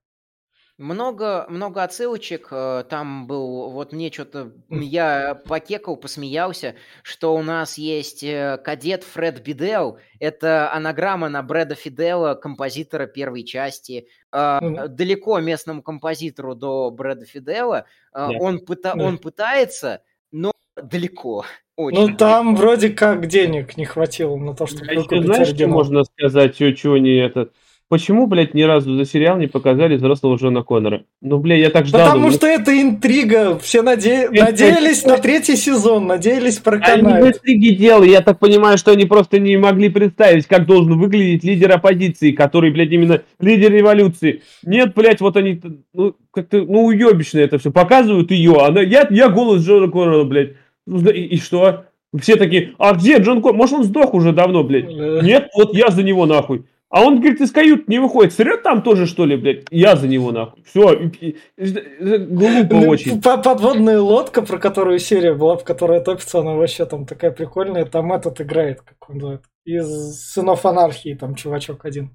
Много, 0.81 1.45
много 1.51 1.83
отсылочек. 1.83 2.49
э, 2.53 2.85
Там 2.89 3.27
был, 3.27 3.69
вот 3.71 3.93
мне 3.93 4.11
что-то, 4.11 4.53
я 4.71 5.35
покекал, 5.47 5.99
посмеялся, 5.99 6.75
что 7.03 7.35
у 7.35 7.43
нас 7.43 7.77
есть 7.77 8.23
э, 8.25 8.59
кадет 8.65 9.05
Фред 9.05 9.43
Бидел. 9.43 9.99
Это 10.21 10.73
анаграмма 10.73 11.29
на 11.29 11.43
Брэда 11.43 11.75
Фидела, 11.75 12.35
композитора 12.35 13.07
первой 13.07 13.43
части. 13.45 14.09
Мгм. 14.33 14.95
Далеко 14.97 15.39
местному 15.41 15.83
композитору 15.83 16.55
до 16.55 16.91
Брэда 16.91 17.27
Фидела. 17.27 17.85
Э, 18.15 18.29
Да. 18.31 18.39
Он, 18.41 18.57
пыта- 18.59 18.97
Да. 18.97 19.05
он 19.05 19.19
пытается, 19.19 20.03
но 20.33 20.53
далеко. 20.83 21.45
Очень 21.77 22.11
Ну, 22.13 22.17
там 22.17 22.47
далеко. 22.55 22.63
вроде 22.63 22.89
как 22.91 23.27
денег 23.27 23.77
не 23.77 23.85
хватило 23.85 24.35
на 24.37 24.55
то, 24.55 24.67
чтобы 24.67 24.87
А 24.89 24.93
еще 24.95 25.23
знаешь, 25.23 25.49
что 25.49 25.67
можно 25.69 26.05
сказать, 26.05 26.57
чего, 26.57 26.97
не 26.97 27.17
это? 27.19 27.51
Почему, 27.91 28.29
блядь, 28.29 28.55
ни 28.55 28.63
разу 28.63 28.95
за 28.95 29.05
сериал 29.05 29.37
не 29.37 29.49
показали 29.49 29.97
взрослого 29.97 30.37
Джона 30.37 30.63
Коннора? 30.63 31.03
Ну, 31.21 31.39
блядь, 31.39 31.59
я 31.59 31.71
так 31.71 31.87
ждал. 31.87 32.03
Потому 32.03 32.21
думаю, 32.21 32.33
что 32.35 32.47
это 32.47 32.81
интрига. 32.81 33.59
Все 33.59 33.83
наде- 33.83 34.29
Это- 34.33 34.45
надеялись 34.45 35.05
на 35.05 35.19
третий 35.19 35.57
сезон, 35.57 36.07
надеялись 36.07 36.61
Они 36.65 36.79
проканать. 36.79 37.25
в 37.25 37.29
интриге 37.37 37.75
дело. 37.75 38.05
Я 38.05 38.21
так 38.21 38.39
понимаю, 38.39 38.79
что 38.79 38.93
они 38.93 39.07
просто 39.07 39.41
не 39.41 39.57
могли 39.57 39.89
представить, 39.89 40.47
как 40.47 40.67
должен 40.67 41.01
выглядеть 41.01 41.43
лидер 41.43 41.73
оппозиции, 41.73 42.31
который, 42.31 42.71
блядь, 42.71 42.93
именно 42.93 43.23
лидер 43.41 43.73
революции. 43.73 44.43
Нет, 44.65 44.95
блядь, 44.95 45.21
вот 45.21 45.37
они, 45.37 45.61
ну, 45.93 46.15
как-то, 46.31 46.59
ну, 46.59 46.85
уебищно 46.85 47.41
это 47.41 47.59
все. 47.59 47.73
Показывают 47.73 48.31
ее, 48.31 48.57
она, 48.65 48.83
я, 48.83 49.09
я 49.11 49.29
голос 49.31 49.67
Джона 49.67 49.91
Коннора, 49.91 50.23
блядь. 50.23 50.51
Ну, 50.87 51.01
и, 51.11 51.23
и 51.23 51.39
что? 51.39 51.87
Все 52.21 52.37
такие, 52.37 52.71
а 52.79 52.95
где 52.95 53.19
Джон 53.19 53.43
Коннор? 53.43 53.57
Может, 53.57 53.75
он 53.79 53.83
сдох 53.85 54.15
уже 54.15 54.33
давно, 54.33 54.63
блядь? 54.63 54.89
Нет, 54.89 55.49
вот 55.57 55.75
я 55.75 55.89
за 55.89 56.05
него 56.05 56.25
нахуй. 56.27 56.63
А 56.91 57.05
он, 57.05 57.21
говорит, 57.21 57.41
из 57.41 57.53
кают 57.53 57.87
не 57.87 58.01
выходит. 58.01 58.33
Срет 58.33 58.65
там 58.65 58.83
тоже, 58.83 59.07
что 59.07 59.25
ли, 59.25 59.37
блядь? 59.37 59.65
Я 59.71 59.95
за 59.95 60.09
него 60.09 60.33
нахуй. 60.33 60.63
Все, 60.65 61.11
глупо 61.57 62.75
ну, 62.75 62.89
очень. 62.89 63.23
по- 63.23 63.39
Подводная 63.39 64.01
лодка, 64.01 64.43
про 64.43 64.59
которую 64.59 64.99
серия 64.99 65.33
была, 65.35 65.57
в 65.57 65.63
которой 65.63 66.03
топится, 66.03 66.41
она 66.41 66.55
вообще 66.55 66.87
там 66.87 67.07
такая 67.07 67.31
прикольная. 67.31 67.85
Там 67.85 68.13
этот 68.13 68.41
играет, 68.41 68.81
как 68.81 69.09
он 69.09 69.17
называет, 69.17 69.43
из 69.65 70.33
сынов 70.33 70.67
анархии, 70.67 71.15
там 71.15 71.37
чувачок 71.37 71.85
один. 71.85 72.11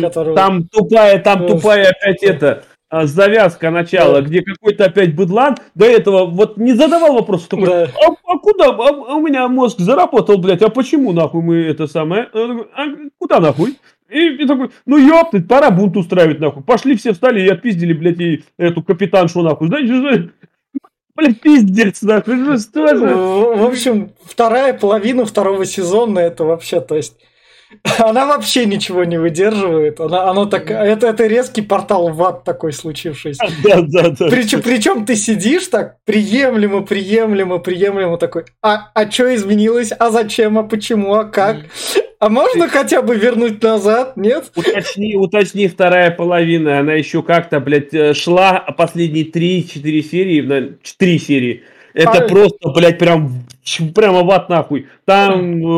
Который- 0.00 0.34
Там 0.34 0.66
тупая, 0.68 1.20
там 1.20 1.46
тупая 1.46 1.90
опять 1.90 2.24
это 2.24 2.64
завязка 2.90 3.70
начала, 3.70 4.20
Да. 4.20 4.22
где 4.22 4.42
какой-то 4.42 4.84
опять 4.84 5.14
быдлан 5.14 5.56
до 5.74 5.86
этого 5.86 6.26
вот 6.26 6.56
не 6.56 6.72
задавал 6.74 7.14
вопрос 7.14 7.46
такой, 7.46 7.66
Да. 7.66 7.90
а, 8.06 8.12
а 8.24 8.38
куда, 8.38 8.66
а, 8.70 8.88
а 8.88 9.14
у 9.16 9.20
меня 9.20 9.48
мозг 9.48 9.78
заработал, 9.80 10.38
блядь, 10.38 10.62
а 10.62 10.68
почему 10.68 11.12
нахуй 11.12 11.42
мы 11.42 11.56
это 11.56 11.86
самое, 11.86 12.28
А, 12.32 12.66
«А 12.76 12.86
куда 13.18 13.40
нахуй? 13.40 13.76
И, 14.08 14.42
и 14.42 14.46
такой, 14.46 14.70
ну 14.86 14.98
ёптать, 14.98 15.48
пора 15.48 15.70
бунт 15.72 15.96
устраивать 15.96 16.38
нахуй. 16.38 16.62
Пошли 16.62 16.96
все 16.96 17.12
встали 17.12 17.40
и 17.40 17.48
отпиздили, 17.48 17.92
блядь, 17.92 18.20
и 18.20 18.44
эту 18.56 18.82
капитаншу 18.84 19.42
нахуй. 19.42 19.66
Знаете? 19.66 20.30
Блядь, 21.16 21.40
пиздец, 21.40 22.02
нахуй, 22.02 22.36
ну 22.36 22.56
что 22.58 22.94
же? 22.96 23.06
В 23.06 23.56
в 23.56 23.64
общем, 23.64 24.12
вторая 24.22 24.74
половина 24.74 25.24
второго 25.24 25.64
сезона 25.64 26.20
это 26.20 26.44
вообще, 26.44 26.80
то 26.80 26.94
есть, 26.94 27.16
она 27.98 28.26
вообще 28.26 28.64
ничего 28.66 29.04
не 29.04 29.18
выдерживает. 29.18 30.00
Она, 30.00 30.30
оно 30.30 30.46
так, 30.46 30.70
это, 30.70 31.08
это 31.08 31.26
резкий 31.26 31.62
портал 31.62 32.08
в 32.10 32.22
ад 32.22 32.44
такой 32.44 32.72
случившийся. 32.72 33.44
Да, 33.62 33.80
да, 33.82 34.10
да. 34.10 34.28
Причем, 34.28 34.62
причем 34.62 35.04
ты 35.04 35.16
сидишь 35.16 35.66
так, 35.68 35.96
приемлемо, 36.04 36.82
приемлемо, 36.82 37.58
приемлемо 37.58 38.16
такой, 38.18 38.44
а, 38.62 38.90
а 38.94 39.10
что 39.10 39.34
изменилось, 39.34 39.92
а 39.98 40.10
зачем, 40.10 40.58
а 40.58 40.62
почему, 40.62 41.14
а 41.14 41.24
как? 41.24 41.56
А 42.18 42.28
можно 42.28 42.68
хотя 42.68 43.02
бы 43.02 43.16
вернуть 43.16 43.62
назад, 43.62 44.16
нет? 44.16 44.50
Уточни, 44.54 45.16
уточни, 45.16 45.68
вторая 45.68 46.10
половина, 46.10 46.78
она 46.78 46.94
еще 46.94 47.22
как-то, 47.22 47.60
блядь, 47.60 47.92
э, 47.92 48.14
шла 48.14 48.60
последние 48.76 49.24
3-4 49.24 50.02
серии, 50.02 50.40
на- 50.40 50.76
4 50.82 51.18
серии. 51.18 51.64
Это 51.96 52.24
А- 52.24 52.28
просто, 52.28 52.68
блядь, 52.74 52.98
прям, 52.98 53.30
прямо 53.94 54.22
в 54.22 54.30
ад 54.30 54.48
нахуй. 54.50 54.86
Там 55.06 55.32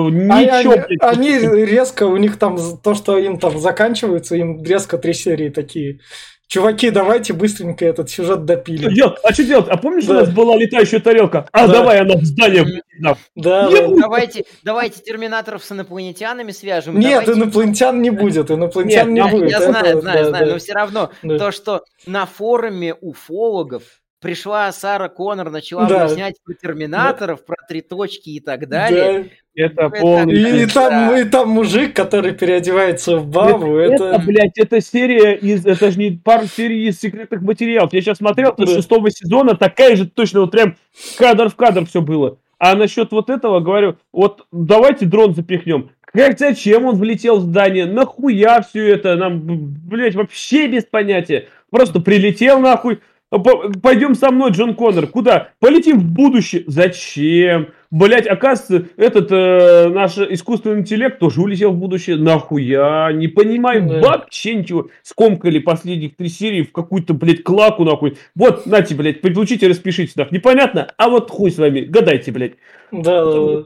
э, 0.08 0.32
А- 0.32 0.42
ничего, 0.42 0.72
они, 0.72 0.82
блядь. 0.88 0.98
они 1.00 1.38
резко, 1.64 2.04
у 2.06 2.16
них 2.16 2.38
там 2.38 2.58
то, 2.82 2.94
что 2.94 3.16
им 3.18 3.38
там 3.38 3.58
заканчивается, 3.58 4.34
им 4.34 4.62
резко 4.64 4.98
три 4.98 5.14
серии 5.14 5.48
такие. 5.48 6.00
Чуваки, 6.48 6.88
давайте 6.90 7.34
быстренько 7.34 7.84
этот 7.84 8.08
сюжет 8.08 8.36
Что 8.38 8.44
допилим. 8.46 8.92
делать? 8.94 9.18
А 9.22 9.32
что 9.34 9.44
делать? 9.44 9.66
А 9.68 9.76
помнишь, 9.76 10.04
у 10.04 10.08
Да. 10.08 10.20
нас 10.20 10.30
была 10.30 10.56
летающая 10.56 10.98
тарелка? 10.98 11.46
А 11.52 11.66
Да. 11.66 11.72
давай 11.74 12.00
она 12.00 12.16
в 12.16 12.24
здание. 12.24 12.64
Да, 12.98 13.16
да. 13.36 13.68
Давайте, 13.70 14.44
давайте 14.64 15.02
терминаторов 15.02 15.62
с 15.62 15.70
инопланетянами 15.70 16.50
свяжем. 16.52 16.98
Нет, 16.98 17.26
давайте- 17.26 17.32
инопланетян 17.32 18.00
не 18.02 18.10
будет, 18.10 18.50
инопланетян 18.50 19.12
Нет, 19.12 19.12
не 19.12 19.18
Я, 19.18 19.28
будет. 19.28 19.50
я 19.50 19.56
Это- 19.58 19.70
знаю, 19.70 20.00
знаю, 20.00 20.18
да, 20.24 20.28
знаю, 20.30 20.46
да. 20.46 20.52
но 20.52 20.58
все 20.58 20.72
равно 20.72 21.10
Да. 21.22 21.38
то, 21.38 21.52
что 21.52 21.82
на 22.06 22.24
форуме 22.26 22.94
уфологов 22.94 23.82
пришла 24.20 24.70
Сара 24.72 25.08
Коннор, 25.08 25.50
начала 25.50 25.86
Да. 25.86 26.04
объяснять 26.04 26.36
про 26.44 26.54
терминаторов, 26.54 27.44
про 27.44 27.56
три 27.68 27.80
точки 27.80 28.30
и 28.30 28.40
так 28.40 28.68
далее. 28.68 29.22
Да. 29.22 29.28
Это 29.64 29.82
Это- 29.86 30.00
полный... 30.00 30.34
И, 30.34 30.62
и 30.62 30.66
Да. 30.66 30.72
там, 30.72 31.16
и 31.16 31.24
там 31.24 31.48
мужик, 31.50 31.94
который 31.94 32.32
переодевается 32.32 33.16
в 33.18 33.26
бабу, 33.26 33.76
Это, 33.76 34.04
это... 34.04 34.18
блядь, 34.24 34.56
это 34.58 34.80
серия 34.80 35.34
из, 35.34 35.66
это 35.66 35.90
же 35.90 35.98
не 35.98 36.10
пара 36.12 36.46
серий 36.46 36.86
из 36.88 37.00
секретных 37.00 37.42
материалов. 37.42 37.92
Я 37.92 38.00
сейчас 38.00 38.18
смотрел, 38.18 38.50
это 38.52 38.66
Да. 38.66 38.72
шестого 38.74 39.10
сезона, 39.10 39.56
такая 39.56 39.96
же 39.96 40.06
точно, 40.08 40.40
вот 40.42 40.52
прям 40.52 40.76
кадр 41.18 41.48
в 41.48 41.56
кадр 41.56 41.86
все 41.86 42.00
было. 42.02 42.38
А 42.58 42.74
насчет 42.74 43.12
вот 43.12 43.30
этого 43.30 43.60
говорю, 43.60 43.96
вот 44.12 44.46
давайте 44.52 45.06
дрон 45.06 45.34
запихнем. 45.34 45.90
Как 46.12 46.38
зачем 46.38 46.86
он 46.86 46.96
влетел 46.96 47.36
в 47.38 47.42
здание? 47.42 47.84
Нахуя 47.86 48.62
все 48.62 48.88
это? 48.94 49.14
Нам, 49.16 49.42
блядь, 49.44 50.14
вообще 50.14 50.66
без 50.66 50.84
понятия. 50.84 51.48
Просто 51.70 52.00
прилетел 52.00 52.58
нахуй. 52.60 53.00
П- 53.30 53.72
Пойдем 53.82 54.14
со 54.14 54.30
мной, 54.30 54.52
Джон 54.52 54.74
Коннор. 54.74 55.06
Куда? 55.06 55.50
Полетим 55.60 55.98
в 55.98 56.04
будущее. 56.04 56.64
Зачем? 56.66 57.68
Блять, 57.90 58.26
оказывается, 58.26 58.90
этот 58.96 59.30
э, 59.32 59.88
наш 59.88 60.16
искусственный 60.18 60.80
интеллект 60.80 61.18
тоже 61.18 61.40
улетел 61.42 61.72
в 61.72 61.76
будущее. 61.78 62.16
Нахуя? 62.16 63.10
Не 63.12 63.28
понимаю 63.28 63.86
Да. 63.88 64.00
вообще 64.00 64.54
ничего. 64.56 64.88
Скомкали 65.02 65.58
последних 65.58 66.16
три 66.16 66.28
серии 66.28 66.62
в 66.62 66.72
какую-то, 66.72 67.12
блядь, 67.14 67.42
клаку, 67.42 67.84
нахуй. 67.84 68.16
Вот, 68.34 68.66
нате, 68.66 68.94
блядь, 68.94 69.20
получите, 69.20 69.68
распишитесь, 69.68 70.16
нахуй. 70.16 70.36
Непонятно? 70.38 70.90
А 70.96 71.08
вот 71.08 71.30
хуй 71.30 71.50
с 71.50 71.58
вами, 71.58 71.80
гадайте, 71.80 72.30
блядь. 72.32 72.54
Да, 72.92 73.24
да, 73.24 73.32
да. 73.32 73.64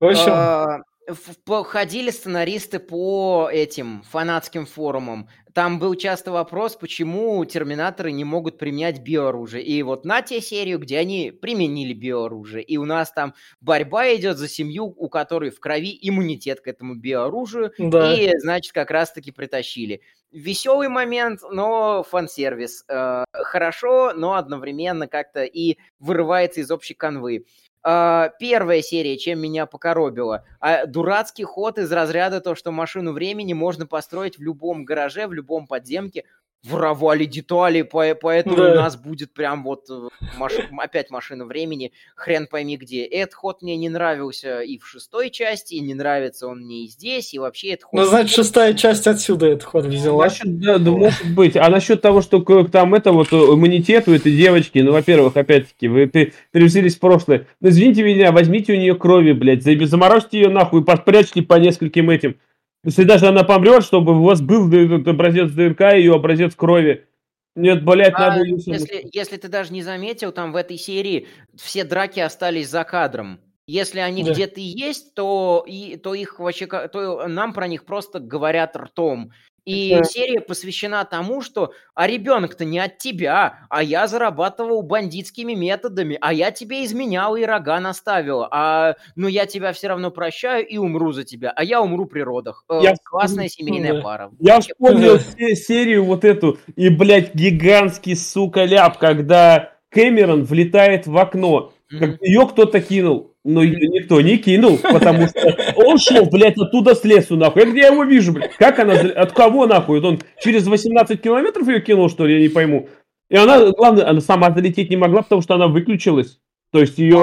В 0.00 0.04
общем, 0.06 0.32
А, 0.32 0.78
Ходили 1.14 2.10
сценаристы 2.10 2.78
по 2.78 3.48
этим 3.52 4.02
фанатским 4.10 4.66
форумам. 4.66 5.28
Там 5.54 5.78
был 5.78 5.94
часто 5.94 6.32
вопрос, 6.32 6.76
почему 6.76 7.44
терминаторы 7.44 8.10
не 8.10 8.24
могут 8.24 8.58
применять 8.58 9.00
биооружие. 9.02 9.62
И 9.62 9.82
вот 9.82 10.04
на 10.06 10.22
те 10.22 10.40
серию, 10.40 10.78
где 10.78 10.98
они 10.98 11.30
применили 11.30 11.92
биооружие. 11.92 12.62
И 12.62 12.78
у 12.78 12.84
нас 12.84 13.12
там 13.12 13.34
борьба 13.60 14.14
идет 14.14 14.38
за 14.38 14.48
семью, 14.48 14.94
у 14.96 15.08
которой 15.08 15.50
в 15.50 15.60
крови 15.60 15.98
иммунитет 16.00 16.60
к 16.60 16.68
этому 16.68 16.94
биооружию. 16.94 17.72
да. 17.78 18.14
И, 18.14 18.30
значит, 18.38 18.72
как 18.72 18.90
раз-таки 18.90 19.30
притащили. 19.30 20.00
Веселый 20.30 20.88
момент, 20.88 21.40
но 21.50 22.02
фан-сервис. 22.02 22.84
Э, 22.88 23.24
Хорошо, 23.32 24.14
но 24.14 24.34
одновременно 24.34 25.06
как-то 25.06 25.44
и 25.44 25.76
вырывается 25.98 26.60
из 26.60 26.70
общей 26.70 26.94
канвы. 26.94 27.44
А, 27.84 28.28
Первая 28.38 28.80
серия, 28.82 29.18
чем 29.18 29.40
меня 29.40 29.66
покоробила. 29.66 30.44
А, 30.60 30.86
Дурацкий 30.86 31.44
ход 31.44 31.78
из 31.78 31.90
разряда 31.90 32.40
то, 32.40 32.54
что 32.54 32.70
машину 32.70 33.12
времени 33.12 33.52
можно 33.54 33.86
построить 33.86 34.38
в 34.38 34.42
любом 34.42 34.84
гараже, 34.84 35.26
в 35.26 35.32
любом 35.32 35.66
подземке. 35.66 36.24
Воровали 36.64 37.24
детали, 37.24 37.82
по- 37.82 38.14
поэтому 38.14 38.54
Да. 38.56 38.70
у 38.72 38.74
нас 38.76 38.96
будет 38.96 39.34
прям 39.34 39.64
вот 39.64 39.86
э, 39.90 40.08
маш- 40.38 40.52
опять 40.78 41.10
машина 41.10 41.44
времени, 41.44 41.90
хрен 42.14 42.46
пойми 42.46 42.76
где. 42.76 43.02
Этот 43.04 43.34
ход 43.34 43.62
мне 43.62 43.76
не 43.76 43.88
нравился 43.88 44.60
и 44.60 44.78
в 44.78 44.86
шестой 44.86 45.30
части, 45.30 45.74
и 45.74 45.80
не 45.80 45.94
нравится 45.94 46.46
он 46.46 46.60
мне 46.60 46.84
и 46.84 46.86
здесь, 46.86 47.34
и 47.34 47.40
вообще 47.40 47.70
этот 47.70 47.86
ход... 47.86 48.00
Ну, 48.00 48.06
значит, 48.06 48.36
шестая 48.36 48.74
часть 48.74 49.08
отсюда 49.08 49.46
этот 49.46 49.64
ход 49.64 49.86
взяла. 49.86 50.26
Насчет, 50.26 50.60
да, 50.60 50.78
да, 50.78 50.90
может 50.92 51.34
быть. 51.34 51.56
А 51.56 51.68
насчет 51.68 52.00
того, 52.00 52.22
что 52.22 52.40
к- 52.40 52.70
там 52.70 52.94
это 52.94 53.10
вот 53.10 53.32
э, 53.32 53.36
иммунитет 53.36 54.06
у 54.06 54.12
этой 54.12 54.30
девочки, 54.30 54.78
ну, 54.78 54.92
во-первых, 54.92 55.36
опять-таки, 55.36 55.88
вы 55.88 56.06
пе- 56.06 56.32
перевзились 56.52 56.94
в 56.94 57.00
прошлое. 57.00 57.48
Ну, 57.60 57.70
извините 57.70 58.04
меня, 58.04 58.30
возьмите 58.30 58.72
у 58.72 58.76
нее 58.76 58.94
крови, 58.94 59.32
блядь, 59.32 59.64
заморозьте 59.64 60.38
ее 60.40 60.48
нахуй, 60.48 60.84
подпрячьте 60.84 61.42
по 61.42 61.54
нескольким 61.54 62.08
этим. 62.08 62.36
Если 62.84 63.04
даже 63.04 63.28
она 63.28 63.44
помрет, 63.44 63.84
чтобы 63.84 64.18
у 64.18 64.24
вас 64.24 64.40
был 64.40 64.64
образец 64.66 65.50
ДНК 65.52 65.80
и 65.92 65.98
ее 65.98 66.14
образец 66.14 66.54
крови. 66.54 67.06
Нет, 67.54 67.84
блядь, 67.84 68.14
А 68.14 68.30
надо... 68.30 68.44
если, 68.46 69.08
если 69.12 69.36
ты 69.36 69.48
даже 69.48 69.72
не 69.72 69.82
заметил, 69.82 70.32
там 70.32 70.52
в 70.52 70.56
этой 70.56 70.78
серии 70.78 71.28
все 71.54 71.84
драки 71.84 72.18
остались 72.18 72.70
за 72.70 72.82
кадром. 72.84 73.40
Если 73.66 74.00
они 74.00 74.24
Да. 74.24 74.32
где-то 74.32 74.60
есть, 74.60 75.14
то, 75.14 75.64
и, 75.66 75.96
то 75.96 76.14
их 76.14 76.40
вообще, 76.40 76.66
то 76.66 77.28
нам 77.28 77.52
про 77.52 77.68
них 77.68 77.84
просто 77.84 78.18
говорят 78.18 78.74
ртом. 78.76 79.32
И 79.64 79.94
Да. 79.96 80.02
серия 80.04 80.40
посвящена 80.40 81.04
тому, 81.04 81.40
что 81.40 81.72
а 81.94 82.06
ребенок-то 82.08 82.64
не 82.64 82.80
от 82.80 82.98
тебя, 82.98 83.60
а 83.70 83.82
я 83.82 84.08
зарабатывал 84.08 84.82
бандитскими 84.82 85.52
методами, 85.54 86.18
а 86.20 86.32
я 86.32 86.50
тебе 86.50 86.84
изменял 86.84 87.36
и 87.36 87.44
рога 87.44 87.78
наставил, 87.78 88.46
а 88.50 88.96
ну 89.14 89.28
я 89.28 89.46
тебя 89.46 89.72
все 89.72 89.88
равно 89.88 90.10
прощаю 90.10 90.66
и 90.66 90.78
умру 90.78 91.12
за 91.12 91.22
тебя, 91.24 91.52
а 91.54 91.62
я 91.62 91.80
умру 91.80 92.06
при 92.06 92.22
родах. 92.22 92.64
Э, 92.68 92.80
Я 92.82 92.94
Классная 93.04 93.48
семейная 93.48 93.94
да. 93.94 94.00
пара. 94.00 94.30
Я 94.40 94.58
вспомнил 94.60 95.20
се- 95.20 95.54
серию 95.54 96.04
вот 96.04 96.24
эту, 96.24 96.58
и, 96.74 96.88
блядь, 96.88 97.34
гигантский, 97.34 98.16
сука, 98.16 98.64
ляп, 98.64 98.98
когда 98.98 99.74
Кэмерон 99.90 100.44
влетает 100.44 101.06
в 101.06 101.16
окно, 101.16 101.72
как 101.88 102.20
ее 102.22 102.48
кто-то 102.48 102.80
кинул. 102.80 103.31
Но 103.44 103.62
ее 103.62 103.88
никто 103.88 104.20
не 104.20 104.38
кинул, 104.38 104.78
потому 104.78 105.26
что 105.26 105.56
он 105.76 105.98
шел, 105.98 106.26
блядь, 106.26 106.56
оттуда 106.58 106.94
с 106.94 107.02
лесу, 107.02 107.36
нахуй. 107.36 107.64
Где 107.70 107.80
я 107.80 107.86
его 107.88 108.04
вижу, 108.04 108.32
блядь? 108.32 108.54
Как 108.56 108.78
она, 108.78 108.92
от 108.94 109.32
кого, 109.32 109.66
нахуй? 109.66 110.00
Он 110.00 110.20
через 110.40 110.66
18 110.66 111.20
километров 111.20 111.66
ее 111.66 111.80
кинул, 111.80 112.08
что 112.08 112.24
ли, 112.26 112.34
я 112.34 112.40
не 112.40 112.48
пойму. 112.48 112.88
И 113.28 113.36
она, 113.36 113.72
главное, 113.72 114.08
она 114.08 114.20
сама 114.20 114.52
залететь 114.52 114.90
не 114.90 114.96
могла, 114.96 115.22
потому 115.22 115.42
что 115.42 115.54
она 115.54 115.66
выключилась. 115.66 116.38
То 116.70 116.80
есть 116.80 116.98
ее... 116.98 117.16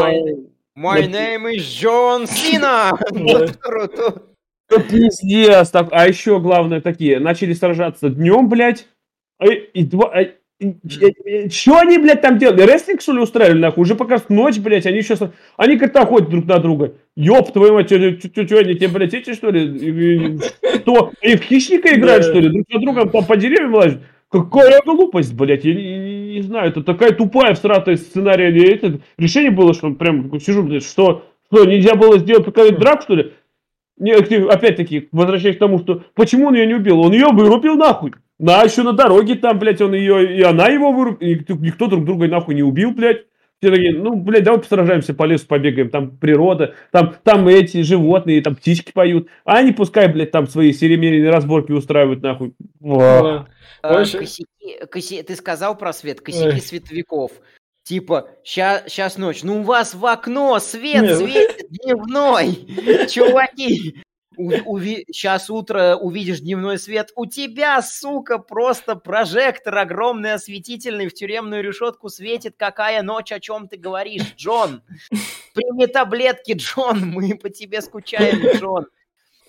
My 0.78 1.02
name 1.10 1.54
is 1.56 1.60
Джон 1.62 2.28
Сина! 2.28 2.92
Пиздец. 4.90 5.70
так- 5.70 5.90
А 5.92 6.08
еще 6.08 6.40
главное 6.40 6.82
такие, 6.82 7.20
начали 7.20 7.54
сражаться 7.54 8.10
днем, 8.10 8.50
блядь. 8.50 8.88
И, 9.44 9.48
и 9.52 9.84
два... 9.84 10.14
Че 10.60 11.78
они, 11.80 11.98
блядь, 11.98 12.22
там 12.22 12.38
делали? 12.38 12.64
Рестлинг, 12.64 13.02
что 13.02 13.14
ли, 13.14 13.20
устраивали, 13.20 13.60
нахуй? 13.60 13.82
Уже 13.84 13.96
пока 13.96 14.22
ночь, 14.28 14.58
блядь, 14.58 14.86
они 14.86 15.02
сейчас... 15.02 15.22
Они 15.56 15.78
как-то 15.78 16.02
охотят 16.02 16.30
друг 16.30 16.46
на 16.46 16.60
друга. 16.60 16.96
Ёб 17.16 17.54
твою 17.54 17.76
мать, 17.76 17.88
что 17.88 17.96
они 17.96 18.18
тебе, 18.76 18.88
блядь, 18.90 19.14
эти, 19.14 19.34
что 19.34 19.52
ли? 19.52 19.66
И- 19.66 20.36
и- 20.36 20.40
Что? 20.80 21.12
Они 21.24 21.36
в 21.36 21.44
хищника 21.44 21.96
играют, 21.96 22.26
что 22.26 22.40
ли? 22.40 22.50
Друг 22.50 22.66
за 22.70 22.80
другом 22.80 23.10
там 23.10 23.26
по 23.26 23.38
деревьям 23.38 23.74
лазят? 23.74 24.02
Какая 24.30 24.82
глупость, 24.86 25.34
блядь, 25.34 25.64
я 25.64 25.74
не, 25.74 26.42
знаю, 26.42 26.70
это 26.70 26.84
такая 26.84 27.14
тупая 27.14 27.56
всратая 27.56 27.96
сценария. 27.96 28.74
это, 28.74 29.00
решение 29.18 29.52
было, 29.52 29.74
что 29.74 29.90
прям 29.92 30.40
сижу, 30.40 30.64
блядь, 30.64 30.84
что, 30.84 31.26
что 31.52 31.66
нельзя 31.66 31.96
было 31.96 32.20
сделать 32.20 32.46
пока 32.46 32.70
драк, 32.70 33.02
что 33.04 33.16
ли? 33.16 33.34
Не, 33.98 34.12
опять-таки, 34.14 35.08
возвращаясь 35.12 35.56
к 35.56 35.60
тому, 35.60 35.80
что 35.80 36.04
почему 36.16 36.48
он 36.48 36.56
ее 36.56 36.68
не 36.68 36.76
убил? 36.76 37.00
Он 37.00 37.12
ее 37.12 37.28
вырубил 37.32 37.76
нахуй. 37.76 38.14
На, 38.40 38.64
еще 38.64 38.84
на 38.84 38.94
дороге 38.94 39.36
там, 39.36 39.60
блядь, 39.60 39.82
он 39.82 39.94
ее, 39.94 40.38
и 40.38 40.42
она 40.42 40.68
его 40.70 40.92
вырубила. 40.92 41.30
Никто, 41.30 41.54
никто 41.56 41.88
друг 41.88 42.06
друга 42.06 42.28
нахуй 42.28 42.56
не 42.56 42.64
убил, 42.64 42.92
блядь. 42.92 43.26
Все 43.62 43.72
такие, 43.72 43.92
ну, 43.94 44.16
блядь, 44.16 44.46
давай 44.46 44.62
посражаемся 44.62 45.14
по 45.14 45.26
лесу, 45.26 45.46
побегаем, 45.46 45.90
там 45.90 46.16
природа, 46.18 46.76
там, 46.94 47.14
там 47.26 47.46
эти 47.50 47.82
животные, 47.82 48.42
там 48.42 48.56
птички 48.56 48.94
поют. 48.94 49.28
А 49.44 49.58
они 49.58 49.74
пускай, 49.74 50.08
блядь, 50.08 50.32
там 50.32 50.48
свои 50.48 50.72
серемерные 50.72 51.30
разборки 51.30 51.74
устраивают, 51.74 52.22
нахуй. 52.24 52.54
А, 52.82 53.46
Вообще- 53.84 54.20
косяки- 54.20 54.86
косе- 54.90 55.24
Ты 55.24 55.36
сказал 55.36 55.78
про 55.78 55.92
свет, 55.92 56.22
косяки 56.22 56.48
Ой. 56.56 56.62
световиков. 56.62 57.32
Типа, 57.84 58.30
сейчас 58.44 59.18
ночь, 59.18 59.44
ну 59.44 59.60
у 59.60 59.64
вас 59.64 59.94
в 59.94 60.06
окно 60.06 60.58
свет 60.60 61.02
Не, 61.02 61.16
светит 61.16 61.68
дневной, 61.70 62.56
чуваки. 63.10 63.96
Сейчас 64.40 65.50
утро 65.50 65.98
увидишь 65.98 66.40
дневной 66.40 66.80
свет. 66.80 67.12
У 67.16 67.26
тебя, 67.26 67.82
сука, 67.82 68.38
просто 68.38 68.96
прожектор 68.96 69.78
огромный, 69.78 70.34
осветительный 70.34 71.08
в 71.10 71.14
тюремную 71.14 71.62
решетку 71.62 72.08
светит. 72.10 72.56
Какая 72.58 73.04
ночь, 73.04 73.34
о 73.34 73.40
чем 73.42 73.68
ты 73.68 73.76
говоришь, 73.78 74.34
Джон? 74.38 74.82
Прими 75.54 75.88
таблетки, 75.88 76.54
Джон, 76.54 77.10
мы 77.12 77.36
по 77.36 77.50
тебе 77.50 77.82
скучаем, 77.82 78.58
Джон. 78.58 78.88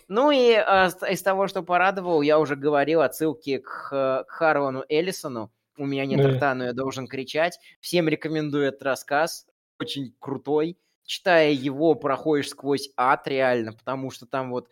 Ну 0.09 0.33
и 0.33 0.55
с- 0.55 1.07
из 1.09 1.23
того, 1.23 1.47
что 1.47 1.63
порадовал, 1.63 2.21
я 2.23 2.41
уже 2.41 2.57
говорил 2.57 3.01
отсылки 3.01 3.59
к, 3.59 3.91
э, 3.93 4.25
к 4.25 4.31
Харвану 4.31 4.85
Эллисону. 4.89 5.53
У 5.79 5.87
меня 5.87 6.05
нет 6.05 6.19
рта, 6.27 6.53
но 6.57 6.65
я 6.65 6.73
должен 6.73 7.07
кричать. 7.07 7.61
Всем 7.81 8.09
рекомендую 8.09 8.65
этот 8.67 8.83
рассказ. 8.83 9.47
Очень 9.79 10.15
крутой. 10.19 10.77
Читая 11.11 11.51
его, 11.51 11.97
проходишь 11.97 12.51
сквозь 12.51 12.89
ад 12.97 13.27
реально, 13.27 13.73
потому 13.73 14.13
что 14.13 14.27
там 14.27 14.53
вот 14.53 14.69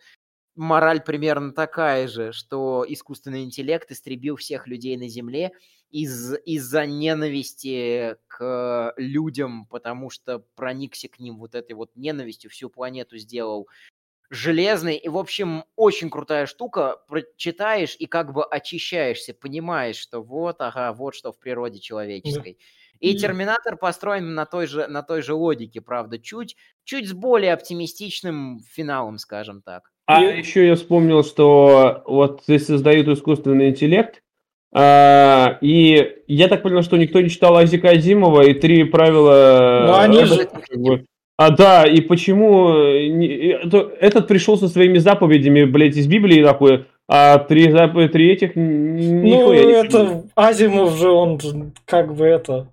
мораль 0.55 1.01
примерно 1.01 1.51
такая 1.53 2.07
же, 2.07 2.31
что 2.31 2.85
искусственный 2.87 3.43
интеллект 3.43 3.91
истребил 3.91 4.37
всех 4.37 4.65
людей 4.65 4.95
на 4.95 5.09
Земле 5.09 5.51
из- 5.89 6.35
из-за 6.45 6.85
ненависти 6.85 8.15
к 8.27 8.93
людям, 8.95 9.65
потому 9.67 10.09
что 10.09 10.39
проникся 10.55 11.09
к 11.09 11.19
ним 11.19 11.39
вот 11.39 11.55
этой 11.55 11.73
вот 11.73 11.91
ненавистью, 11.95 12.49
всю 12.51 12.69
планету 12.69 13.17
сделал 13.17 13.67
железный. 14.29 14.97
И, 14.97 15.09
в 15.09 15.17
общем, 15.17 15.63
очень 15.75 16.09
крутая 16.09 16.45
штука. 16.45 16.97
Прочитаешь 17.07 17.95
и 17.97 18.05
как 18.05 18.33
бы 18.33 18.43
очищаешься, 18.43 19.33
понимаешь, 19.33 19.97
что 19.97 20.21
вот, 20.21 20.57
ага, 20.59 20.93
вот 20.93 21.15
что 21.15 21.31
в 21.31 21.39
природе 21.39 21.79
человеческой. 21.79 22.57
И 22.99 23.11
И- 23.11 23.17
Терминатор 23.17 23.77
построен 23.77 24.35
на 24.35 24.45
той 24.45 24.67
же, 24.67 24.87
на 24.87 25.03
той 25.03 25.21
же 25.21 25.33
логике, 25.33 25.81
правда, 25.81 26.19
чуть, 26.19 26.55
чуть 26.83 27.07
с 27.07 27.13
более 27.13 27.53
оптимистичным 27.53 28.59
финалом, 28.69 29.17
скажем 29.17 29.61
так. 29.61 29.91
А 30.05 30.23
И- 30.23 30.37
еще 30.39 30.67
я 30.67 30.75
вспомнил, 30.75 31.23
что 31.23 32.03
вот 32.05 32.43
здесь 32.43 32.65
создают 32.65 33.07
искусственный 33.07 33.69
интеллект, 33.69 34.21
а, 34.71 35.57
и 35.61 36.17
я 36.27 36.47
так 36.47 36.61
понял, 36.61 36.83
что 36.83 36.97
никто 36.97 37.21
не 37.21 37.29
читал 37.29 37.55
Азика 37.55 37.89
Азимова 37.89 38.41
и 38.41 38.53
три 38.53 38.83
правила... 38.83 39.85
Ну, 39.87 39.93
они 39.95 40.21
э, 40.21 40.25
же-. 40.25 41.05
А, 41.39 41.51
да, 41.51 41.85
и 41.85 42.01
почему 42.01 42.69
э, 42.73 43.61
это- 43.63 43.93
этот 44.01 44.27
пришел 44.27 44.57
со 44.57 44.67
своими 44.67 44.97
заповедями, 44.97 45.63
блядь, 45.63 45.95
из 45.95 46.05
Библии, 46.05 46.41
нахуй, 46.41 46.85
а 47.07 47.37
три, 47.37 47.69
зап- 47.69 48.09
три 48.09 48.33
этих 48.33 48.55
Ну, 48.55 49.53
это 49.53 50.25
Азимов 50.35 50.97
же, 50.97 51.09
он 51.09 51.39
же 51.39 51.71
как 51.85 52.13
бы 52.13 52.25
это... 52.25 52.67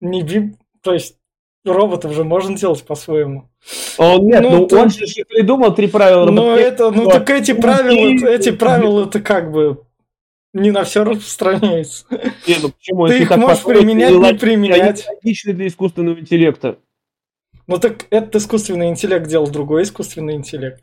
Не 0.00 0.22
биб... 0.22 0.54
То 0.80 0.92
есть 0.92 1.16
роботов 1.64 2.12
же 2.14 2.22
можно 2.22 2.56
делать 2.56 2.84
по-своему. 2.84 3.48
А 3.98 4.14
Он 4.14 4.26
нет, 4.26 4.42
Ну, 4.42 4.50
ну, 4.58 4.66
то- 4.68 4.78
он 4.78 4.90
же 4.90 5.04
придумал 5.28 5.74
три 5.74 5.88
правила. 5.88 6.24
Робототехники. 6.24 6.68
это, 6.68 6.90
ну 6.92 7.06
так 7.10 7.28
эти 7.30 7.50
Ну, 7.50 7.60
правила, 7.62 8.28
эти 8.28 8.52
правила 8.52 9.06
это 9.06 9.18
как 9.20 9.50
бы 9.50 9.82
не 10.54 10.70
на 10.70 10.84
все 10.84 11.02
распространяется. 11.02 12.06
Не, 12.46 12.54
ну 12.62 12.68
почему, 12.70 13.08
Ты 13.08 13.14
если 13.14 13.24
их 13.24 13.36
можешь 13.36 13.64
применять, 13.64 14.12
не 14.14 14.34
применять. 14.34 15.04
Они 15.08 15.16
логичны 15.16 15.52
для 15.52 15.66
искусственного 15.66 16.20
интеллекта. 16.20 16.78
Ну 17.68 17.78
так 17.78 18.06
этот 18.10 18.34
искусственный 18.36 18.88
интеллект 18.88 19.28
делал 19.28 19.46
другой 19.48 19.82
искусственный 19.82 20.34
интеллект. 20.34 20.82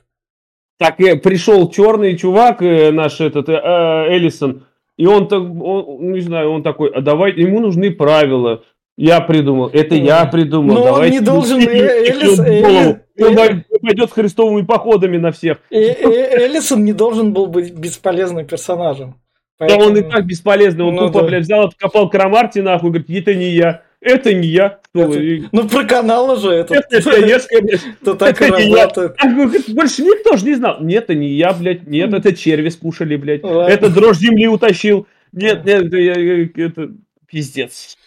Так 0.77 0.99
э, 1.01 1.15
пришел 1.17 1.69
черный 1.69 2.15
чувак, 2.17 2.61
э, 2.61 2.91
наш 2.91 3.19
этот 3.21 3.49
э, 3.49 3.53
э, 3.53 4.13
Эллисон, 4.13 4.65
и 4.97 5.05
он 5.07 5.27
так, 5.27 5.41
он, 5.41 6.11
не 6.11 6.19
знаю, 6.21 6.51
он 6.51 6.63
такой, 6.63 6.89
а 6.91 7.01
давай, 7.01 7.33
ему 7.33 7.59
нужны 7.59 7.91
правила. 7.91 8.63
Я 8.97 9.19
придумал, 9.19 9.69
это 9.73 9.95
я 9.95 10.25
придумал. 10.25 10.75
Но 10.75 10.81
он 10.81 10.85
давайте 10.87 11.19
не 11.19 11.25
должен, 11.25 11.57
мы 11.57 11.65
э, 11.65 12.03
всем 12.03 12.17
Эллис- 12.17 12.39
в 12.39 12.61
голову. 12.61 12.99
Элли- 13.17 13.25
Он 13.27 13.35
пой- 13.35 13.65
пойдет 13.81 14.09
с 14.09 14.13
христовыми 14.13 14.65
походами 14.65 15.17
на 15.17 15.31
всех. 15.31 15.57
Эллисон 15.69 16.83
не 16.85 16.93
должен 16.93 17.33
был 17.33 17.47
быть 17.47 17.73
бесполезным 17.73 18.45
персонажем. 18.45 19.15
Да 19.59 19.75
он 19.77 19.95
и 19.97 20.01
так 20.01 20.25
бесполезный, 20.25 20.83
он 20.83 20.95
Ну 20.95 21.07
тупо, 21.07 21.21
да. 21.21 21.27
блядь, 21.27 21.43
взял, 21.43 21.65
откопал 21.67 22.09
Крамарти, 22.09 22.59
нахуй, 22.59 22.89
говорит, 22.89 23.09
это 23.09 23.33
не 23.33 23.51
я, 23.51 23.83
это 24.05 24.33
не 24.33 24.47
я. 24.47 24.79
И- 24.93 25.43
Ну 25.51 25.67
про 25.67 25.83
каналы 25.83 26.37
же 26.39 26.49
это, 26.51 26.75
Это 26.75 27.01
пионерская, 27.01 27.61
блядь. 27.61 27.81
это 28.01 28.15
так 28.15 28.41
и 28.41 28.45
это 28.45 28.57
я. 28.57 28.75
работает. 28.83 29.15
А, 29.17 29.27
говорит, 29.27 29.69
Больше 29.73 30.03
никто 30.03 30.37
же 30.37 30.45
не 30.45 30.55
знал. 30.55 30.77
Нет, 30.81 31.03
это 31.05 31.15
не 31.15 31.29
я, 31.33 31.51
блядь. 31.53 31.85
Нет, 31.87 32.13
это 32.13 32.33
черви 32.35 32.69
скушали, 32.69 33.15
блядь. 33.17 33.43
Ладно. 33.43 33.69
Это 33.71 33.89
дрожь 33.89 34.17
земли 34.17 34.47
утащил. 34.47 35.07
Нет, 35.33 35.65
нет, 35.65 35.85
это, 35.87 35.97
я- 35.97 36.17
я- 36.19 36.49
это 36.67 36.91
пиздец. 37.27 37.97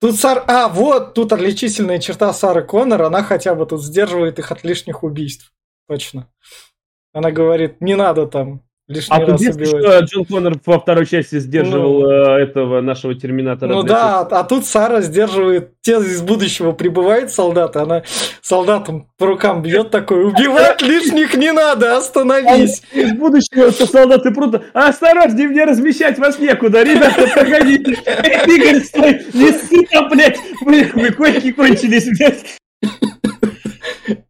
Тут 0.00 0.16
Сар... 0.16 0.44
А, 0.46 0.68
вот, 0.68 1.14
тут 1.14 1.32
отличительная 1.32 1.98
черта 1.98 2.32
Сары 2.32 2.62
Коннор, 2.62 3.02
она 3.02 3.22
хотя 3.22 3.54
бы 3.54 3.66
тут 3.66 3.82
сдерживает 3.82 4.38
их 4.38 4.50
от 4.52 4.64
лишних 4.64 5.02
убийств. 5.02 5.52
Точно. 5.88 6.28
Она 7.12 7.30
говорит, 7.32 7.80
не 7.80 7.96
надо 7.96 8.26
там 8.26 8.62
лишний 8.90 9.16
А 9.16 9.24
раз 9.24 9.40
убивать. 9.40 9.68
что, 9.68 10.00
Джон 10.00 10.24
Коннор 10.24 10.54
во 10.66 10.80
второй 10.80 11.06
части 11.06 11.38
сдерживал 11.38 12.04
э, 12.10 12.42
этого 12.42 12.80
нашего 12.80 13.14
терминатора. 13.14 13.72
Ну 13.72 13.82
да, 13.82 14.20
а 14.20 14.44
тут 14.44 14.66
Сара 14.66 15.00
сдерживает, 15.00 15.70
те 15.80 15.92
из 15.92 16.20
будущего 16.22 16.72
прибывает 16.72 17.30
солдаты, 17.30 17.78
она 17.78 18.02
солдатам 18.42 19.06
по 19.16 19.26
рукам 19.26 19.62
бьет 19.62 19.90
такой, 19.90 20.24
убивать 20.24 20.82
лишних 20.82 21.34
не 21.36 21.52
надо, 21.52 21.96
остановись. 21.96 22.82
Из 22.92 23.12
будущего, 23.12 23.70
что 23.70 23.86
солдаты 23.86 24.32
прута. 24.32 24.62
Осторожнее, 24.74 25.48
мне 25.48 25.64
размещать 25.64 26.18
вас 26.18 26.38
некуда. 26.38 26.82
Ребята, 26.82 27.28
погодите. 27.34 27.92
Игорь, 27.92 28.82
стой. 28.82 29.20
Не 29.32 29.52
ссы 29.52 29.86
там, 29.90 30.08
блядь. 30.08 30.38
Вы 30.62 31.10
коньки 31.12 31.52
кончились, 31.52 32.08
блядь. 32.18 32.44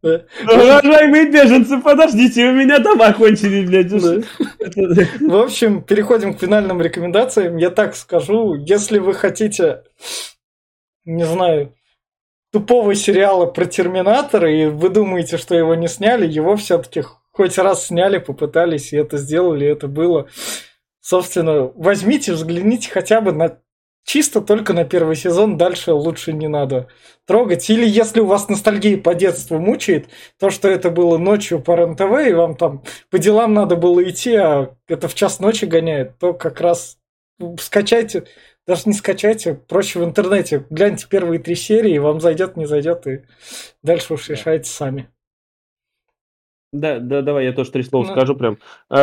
Уважаемые 0.01 1.29
беженцы, 1.31 1.79
подождите, 1.79 2.49
у 2.49 2.53
меня 2.53 2.79
дома 2.79 3.13
кончились, 3.13 3.69
блядь. 3.69 3.91
В 3.91 5.35
общем, 5.35 5.83
переходим 5.83 6.33
к 6.33 6.39
финальным 6.39 6.81
рекомендациям. 6.81 7.57
Я 7.57 7.69
так 7.69 7.95
скажу, 7.95 8.55
если 8.55 8.99
вы 8.99 9.13
хотите, 9.13 9.83
не 11.05 11.25
знаю, 11.25 11.73
тупого 12.51 12.93
сериала 12.95 13.45
про 13.45 13.65
Терминатора, 13.65 14.51
и 14.51 14.65
вы 14.65 14.89
думаете, 14.89 15.37
что 15.37 15.55
его 15.55 15.75
не 15.75 15.87
сняли, 15.87 16.27
его 16.27 16.55
все-таки 16.55 17.03
хоть 17.31 17.57
раз 17.57 17.87
сняли, 17.87 18.17
попытались, 18.17 18.93
и 18.93 18.97
это 18.97 19.17
сделали, 19.17 19.65
и 19.65 19.69
это 19.69 19.87
было. 19.87 20.27
Собственно, 20.99 21.71
возьмите, 21.75 22.33
взгляните 22.33 22.89
хотя 22.91 23.21
бы 23.21 23.31
на 23.31 23.59
чисто 24.03 24.41
только 24.41 24.73
на 24.73 24.83
первый 24.85 25.15
сезон, 25.15 25.57
дальше 25.57 25.93
лучше 25.93 26.33
не 26.33 26.47
надо 26.47 26.87
трогать. 27.25 27.69
Или 27.69 27.87
если 27.87 28.19
у 28.19 28.25
вас 28.25 28.49
ностальгия 28.49 28.97
по 28.97 29.13
детству 29.15 29.59
мучает, 29.59 30.09
то, 30.39 30.49
что 30.49 30.67
это 30.67 30.89
было 30.89 31.17
ночью 31.17 31.61
по 31.61 31.75
РЕН-ТВ, 31.75 32.27
и 32.27 32.33
вам 32.33 32.55
там 32.55 32.83
по 33.09 33.19
делам 33.19 33.53
надо 33.53 33.75
было 33.75 34.03
идти, 34.09 34.35
а 34.35 34.75
это 34.87 35.07
в 35.07 35.15
час 35.15 35.39
ночи 35.39 35.65
гоняет, 35.65 36.17
то 36.19 36.33
как 36.33 36.61
раз 36.61 36.97
скачайте, 37.59 38.25
даже 38.67 38.83
не 38.85 38.93
скачайте, 38.93 39.53
проще 39.53 39.99
в 39.99 40.03
интернете, 40.03 40.65
гляньте 40.69 41.07
первые 41.09 41.39
три 41.39 41.55
серии, 41.55 41.97
вам 41.97 42.21
зайдет, 42.21 42.57
не 42.57 42.65
зайдет, 42.65 43.07
и 43.07 43.21
дальше 43.83 44.13
уж 44.13 44.29
решайте 44.29 44.69
сами. 44.69 45.09
Да, 46.73 46.99
да, 46.99 47.21
давай 47.21 47.45
я 47.45 47.51
тоже 47.51 47.69
три 47.69 47.83
слова 47.83 48.05
ну. 48.05 48.11
скажу 48.13 48.33
прям. 48.33 48.57
Э, 48.89 48.95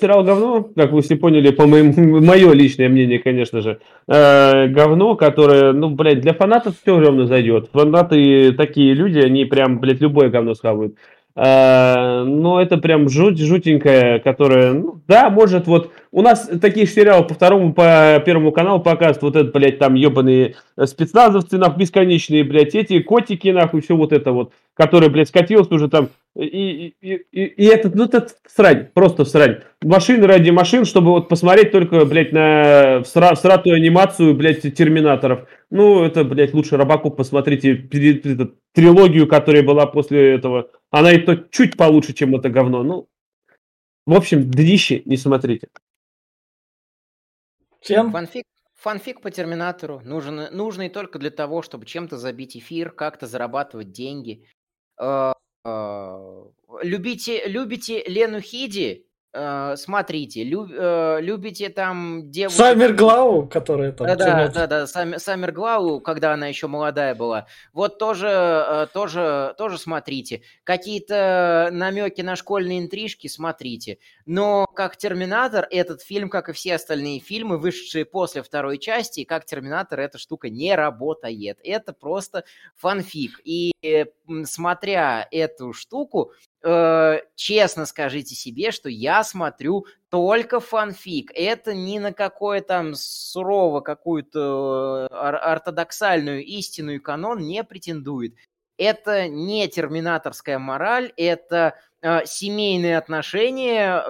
сериал 0.00 0.24
говно, 0.24 0.68
как 0.74 0.90
вы 0.90 1.00
все 1.02 1.14
поняли, 1.14 1.50
по 1.50 1.64
моему, 1.68 2.20
мое 2.20 2.52
личное 2.54 2.88
мнение, 2.88 3.20
конечно 3.20 3.60
же. 3.60 3.78
Э, 4.08 4.66
говно, 4.66 5.14
которое, 5.14 5.72
ну, 5.72 5.90
блядь, 5.90 6.20
для 6.20 6.34
фанатов 6.34 6.74
все 6.82 6.98
равно 6.98 7.26
зайдет. 7.26 7.68
Фанаты 7.72 8.52
такие 8.54 8.94
люди, 8.94 9.20
они 9.20 9.44
прям, 9.44 9.78
блядь, 9.78 10.00
любое 10.00 10.28
говно 10.28 10.54
схавают. 10.54 10.96
Э, 11.38 12.24
но 12.24 12.60
это 12.60 12.78
прям 12.78 13.08
жуть, 13.08 13.38
жутенькая, 13.38 14.18
которая, 14.18 14.72
ну, 14.72 15.00
да, 15.06 15.30
может, 15.30 15.68
вот, 15.68 15.92
у 16.10 16.20
нас 16.20 16.50
таких 16.60 16.90
сериалов 16.90 17.28
по 17.28 17.34
второму, 17.34 17.72
по 17.72 18.20
первому 18.26 18.50
каналу 18.50 18.80
показывают, 18.80 19.22
вот 19.22 19.36
это, 19.36 19.52
блядь, 19.52 19.78
там 19.78 19.94
ебаные 19.94 20.56
спецназовцы, 20.84 21.56
нахуй, 21.56 21.78
бесконечные, 21.78 22.42
блядь, 22.42 22.74
эти 22.74 22.98
котики, 22.98 23.48
нахуй, 23.48 23.82
все 23.82 23.94
вот 23.94 24.12
это 24.12 24.32
вот, 24.32 24.52
которые, 24.74 25.10
блядь, 25.10 25.28
скатился 25.28 25.72
уже 25.72 25.88
там, 25.88 26.08
и, 26.34 26.94
и, 27.00 27.14
и, 27.30 27.44
и 27.44 27.64
это, 27.66 27.90
ну, 27.94 28.06
это 28.06 28.26
срань, 28.46 28.88
просто 28.92 29.24
срань. 29.24 29.58
Машины 29.82 30.26
ради 30.26 30.50
машин, 30.50 30.84
чтобы 30.84 31.10
вот 31.10 31.28
посмотреть 31.28 31.70
только, 31.70 32.04
блядь, 32.04 32.32
на 32.32 33.02
сра, 33.04 33.36
сратую 33.36 33.76
анимацию, 33.76 34.34
блядь, 34.34 34.62
терминаторов. 34.74 35.48
Ну, 35.70 36.04
это, 36.04 36.24
блядь, 36.24 36.54
лучше 36.54 36.76
Робокоп 36.76 37.16
посмотрите 37.16 37.74
трилогию, 38.72 39.26
которая 39.26 39.62
была 39.62 39.86
после 39.86 40.34
этого. 40.34 40.68
Она 40.90 41.12
и 41.12 41.18
то 41.18 41.36
чуть 41.36 41.76
получше, 41.76 42.14
чем 42.14 42.34
это 42.34 42.48
говно. 42.48 42.82
Ну, 42.82 43.08
в 44.06 44.14
общем, 44.14 44.50
днище 44.50 45.02
не 45.04 45.16
смотрите. 45.16 45.68
Чем? 47.80 48.10
Фанфик, 48.10 48.46
фанфик 48.74 49.20
по 49.20 49.30
Терминатору 49.30 50.00
нужен, 50.04 50.48
нужный 50.56 50.88
только 50.88 51.18
для 51.18 51.30
того, 51.30 51.62
чтобы 51.62 51.84
чем-то 51.84 52.16
забить 52.16 52.56
эфир, 52.56 52.90
как-то 52.90 53.26
зарабатывать 53.26 53.92
деньги. 53.92 54.46
Э, 54.98 55.32
э, 55.64 56.44
любите, 56.82 57.46
любите 57.46 58.02
Лену 58.04 58.40
Хиди? 58.40 59.07
Э, 59.34 59.74
смотрите, 59.76 60.42
люб, 60.42 60.70
э, 60.72 61.18
любите 61.20 61.68
там 61.68 62.30
девушек... 62.30 62.58
Саммер 62.58 62.94
Глау, 62.94 63.46
которая 63.46 63.92
там... 63.92 64.06
Да, 64.06 64.16
да, 64.16 64.48
да, 64.48 64.66
да, 64.66 64.86
Саммер 64.86 65.52
Глау, 65.52 66.00
когда 66.00 66.32
она 66.32 66.46
еще 66.46 66.66
молодая 66.66 67.14
была. 67.14 67.46
Вот 67.74 67.98
тоже, 67.98 68.26
э, 68.26 68.86
тоже, 68.94 69.54
тоже 69.58 69.76
смотрите. 69.76 70.42
Какие-то 70.64 71.68
намеки 71.72 72.22
на 72.22 72.36
школьные 72.36 72.78
интрижки 72.78 73.26
смотрите. 73.26 73.98
Но 74.24 74.66
как 74.74 74.96
Терминатор, 74.96 75.66
этот 75.70 76.00
фильм, 76.00 76.30
как 76.30 76.48
и 76.48 76.52
все 76.52 76.76
остальные 76.76 77.20
фильмы, 77.20 77.58
вышедшие 77.58 78.06
после 78.06 78.42
второй 78.42 78.78
части, 78.78 79.24
как 79.24 79.44
Терминатор, 79.44 80.00
эта 80.00 80.16
штука 80.16 80.48
не 80.48 80.74
работает. 80.74 81.58
Это 81.62 81.92
просто 81.92 82.44
фанфик. 82.76 83.40
И 83.44 83.72
смотря 84.44 85.28
эту 85.30 85.74
штуку, 85.74 86.32
э, 86.62 87.20
честно 87.34 87.86
скажите 87.86 88.34
себе, 88.34 88.70
что 88.70 88.88
я 88.88 89.24
смотрю 89.24 89.86
только 90.08 90.60
фанфик. 90.60 91.30
Это 91.34 91.74
ни 91.74 91.98
на 91.98 92.12
какое 92.12 92.60
там 92.60 92.94
сурово 92.94 93.80
какую-то 93.80 95.08
э, 95.10 95.14
ортодоксальную 95.14 96.44
истину 96.44 96.92
и 96.92 96.98
канон 96.98 97.40
не 97.40 97.64
претендует. 97.64 98.34
Это 98.76 99.28
не 99.28 99.66
терминаторская 99.68 100.58
мораль, 100.58 101.12
это 101.16 101.74
э, 102.00 102.24
семейные 102.26 102.98
отношения 102.98 104.04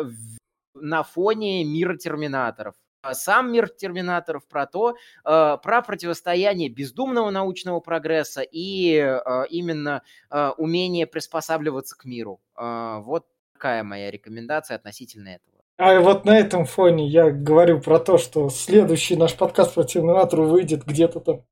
на 0.74 1.02
фоне 1.02 1.64
мира 1.64 1.96
терминаторов. 1.96 2.74
А 3.08 3.14
сам 3.14 3.50
мир 3.50 3.70
терминаторов 3.70 4.46
про 4.46 4.66
то, 4.66 4.94
э, 5.24 5.56
про 5.62 5.80
противостояние 5.80 6.68
бездумного 6.68 7.30
научного 7.30 7.80
прогресса 7.80 8.42
и 8.42 8.96
э, 8.96 9.46
именно 9.48 10.02
э, 10.30 10.50
умение 10.58 11.06
приспосабливаться 11.06 11.96
к 11.96 12.04
миру. 12.04 12.40
Вот 12.54 13.24
такая 13.54 13.82
моя 13.82 14.10
рекомендация 14.10 14.76
относительно 14.76 15.28
этого. 15.28 15.62
А 15.78 16.00
вот 16.00 16.24
на 16.24 16.38
этом 16.38 16.66
фоне 16.66 17.06
я 17.06 17.30
говорю 17.30 17.80
про 17.80 17.98
то, 17.98 18.18
что 18.18 18.50
следующий 18.50 19.16
наш 19.16 19.34
подкаст 19.34 19.74
по 19.74 19.84
Терминатору 19.84 20.44
выйдет 20.44 20.84
где-то 20.84 21.20
там 21.20 21.44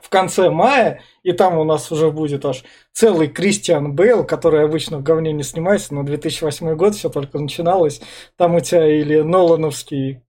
в 0.00 0.10
конце 0.10 0.50
мая, 0.50 1.00
и 1.22 1.32
там 1.32 1.58
у 1.58 1.64
нас 1.64 1.90
уже 1.90 2.10
будет 2.10 2.44
аж 2.44 2.62
целый 2.92 3.28
Кристиан 3.28 3.94
Бейл, 3.94 4.24
который 4.24 4.62
обычно 4.62 4.98
в 4.98 5.02
говне 5.02 5.32
не 5.32 5.42
снимается, 5.42 5.94
но 5.94 6.02
2008 6.02 6.76
год 6.76 6.94
все 6.94 7.08
только 7.08 7.38
начиналось. 7.38 8.02
Там 8.36 8.54
у 8.54 8.60
тебя 8.60 8.86
или 8.86 9.22
Нолановский 9.22 10.20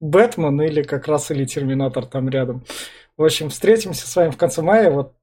Бэтмен 0.00 0.60
или 0.62 0.82
как 0.82 1.08
раз 1.08 1.30
или 1.30 1.44
Терминатор 1.44 2.06
там 2.06 2.28
рядом. 2.28 2.64
В 3.16 3.24
общем, 3.24 3.50
встретимся 3.50 4.06
с 4.06 4.14
вами 4.14 4.30
в 4.30 4.36
конце 4.36 4.62
мая. 4.62 4.90
Вот 4.90 5.14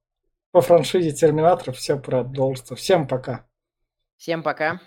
по 0.52 0.62
франшизе 0.62 1.12
Терминатор 1.12 1.74
все 1.74 1.98
продолжится. 1.98 2.76
Всем 2.76 3.08
пока. 3.08 3.46
Всем 4.18 4.44
пока. 4.44 4.82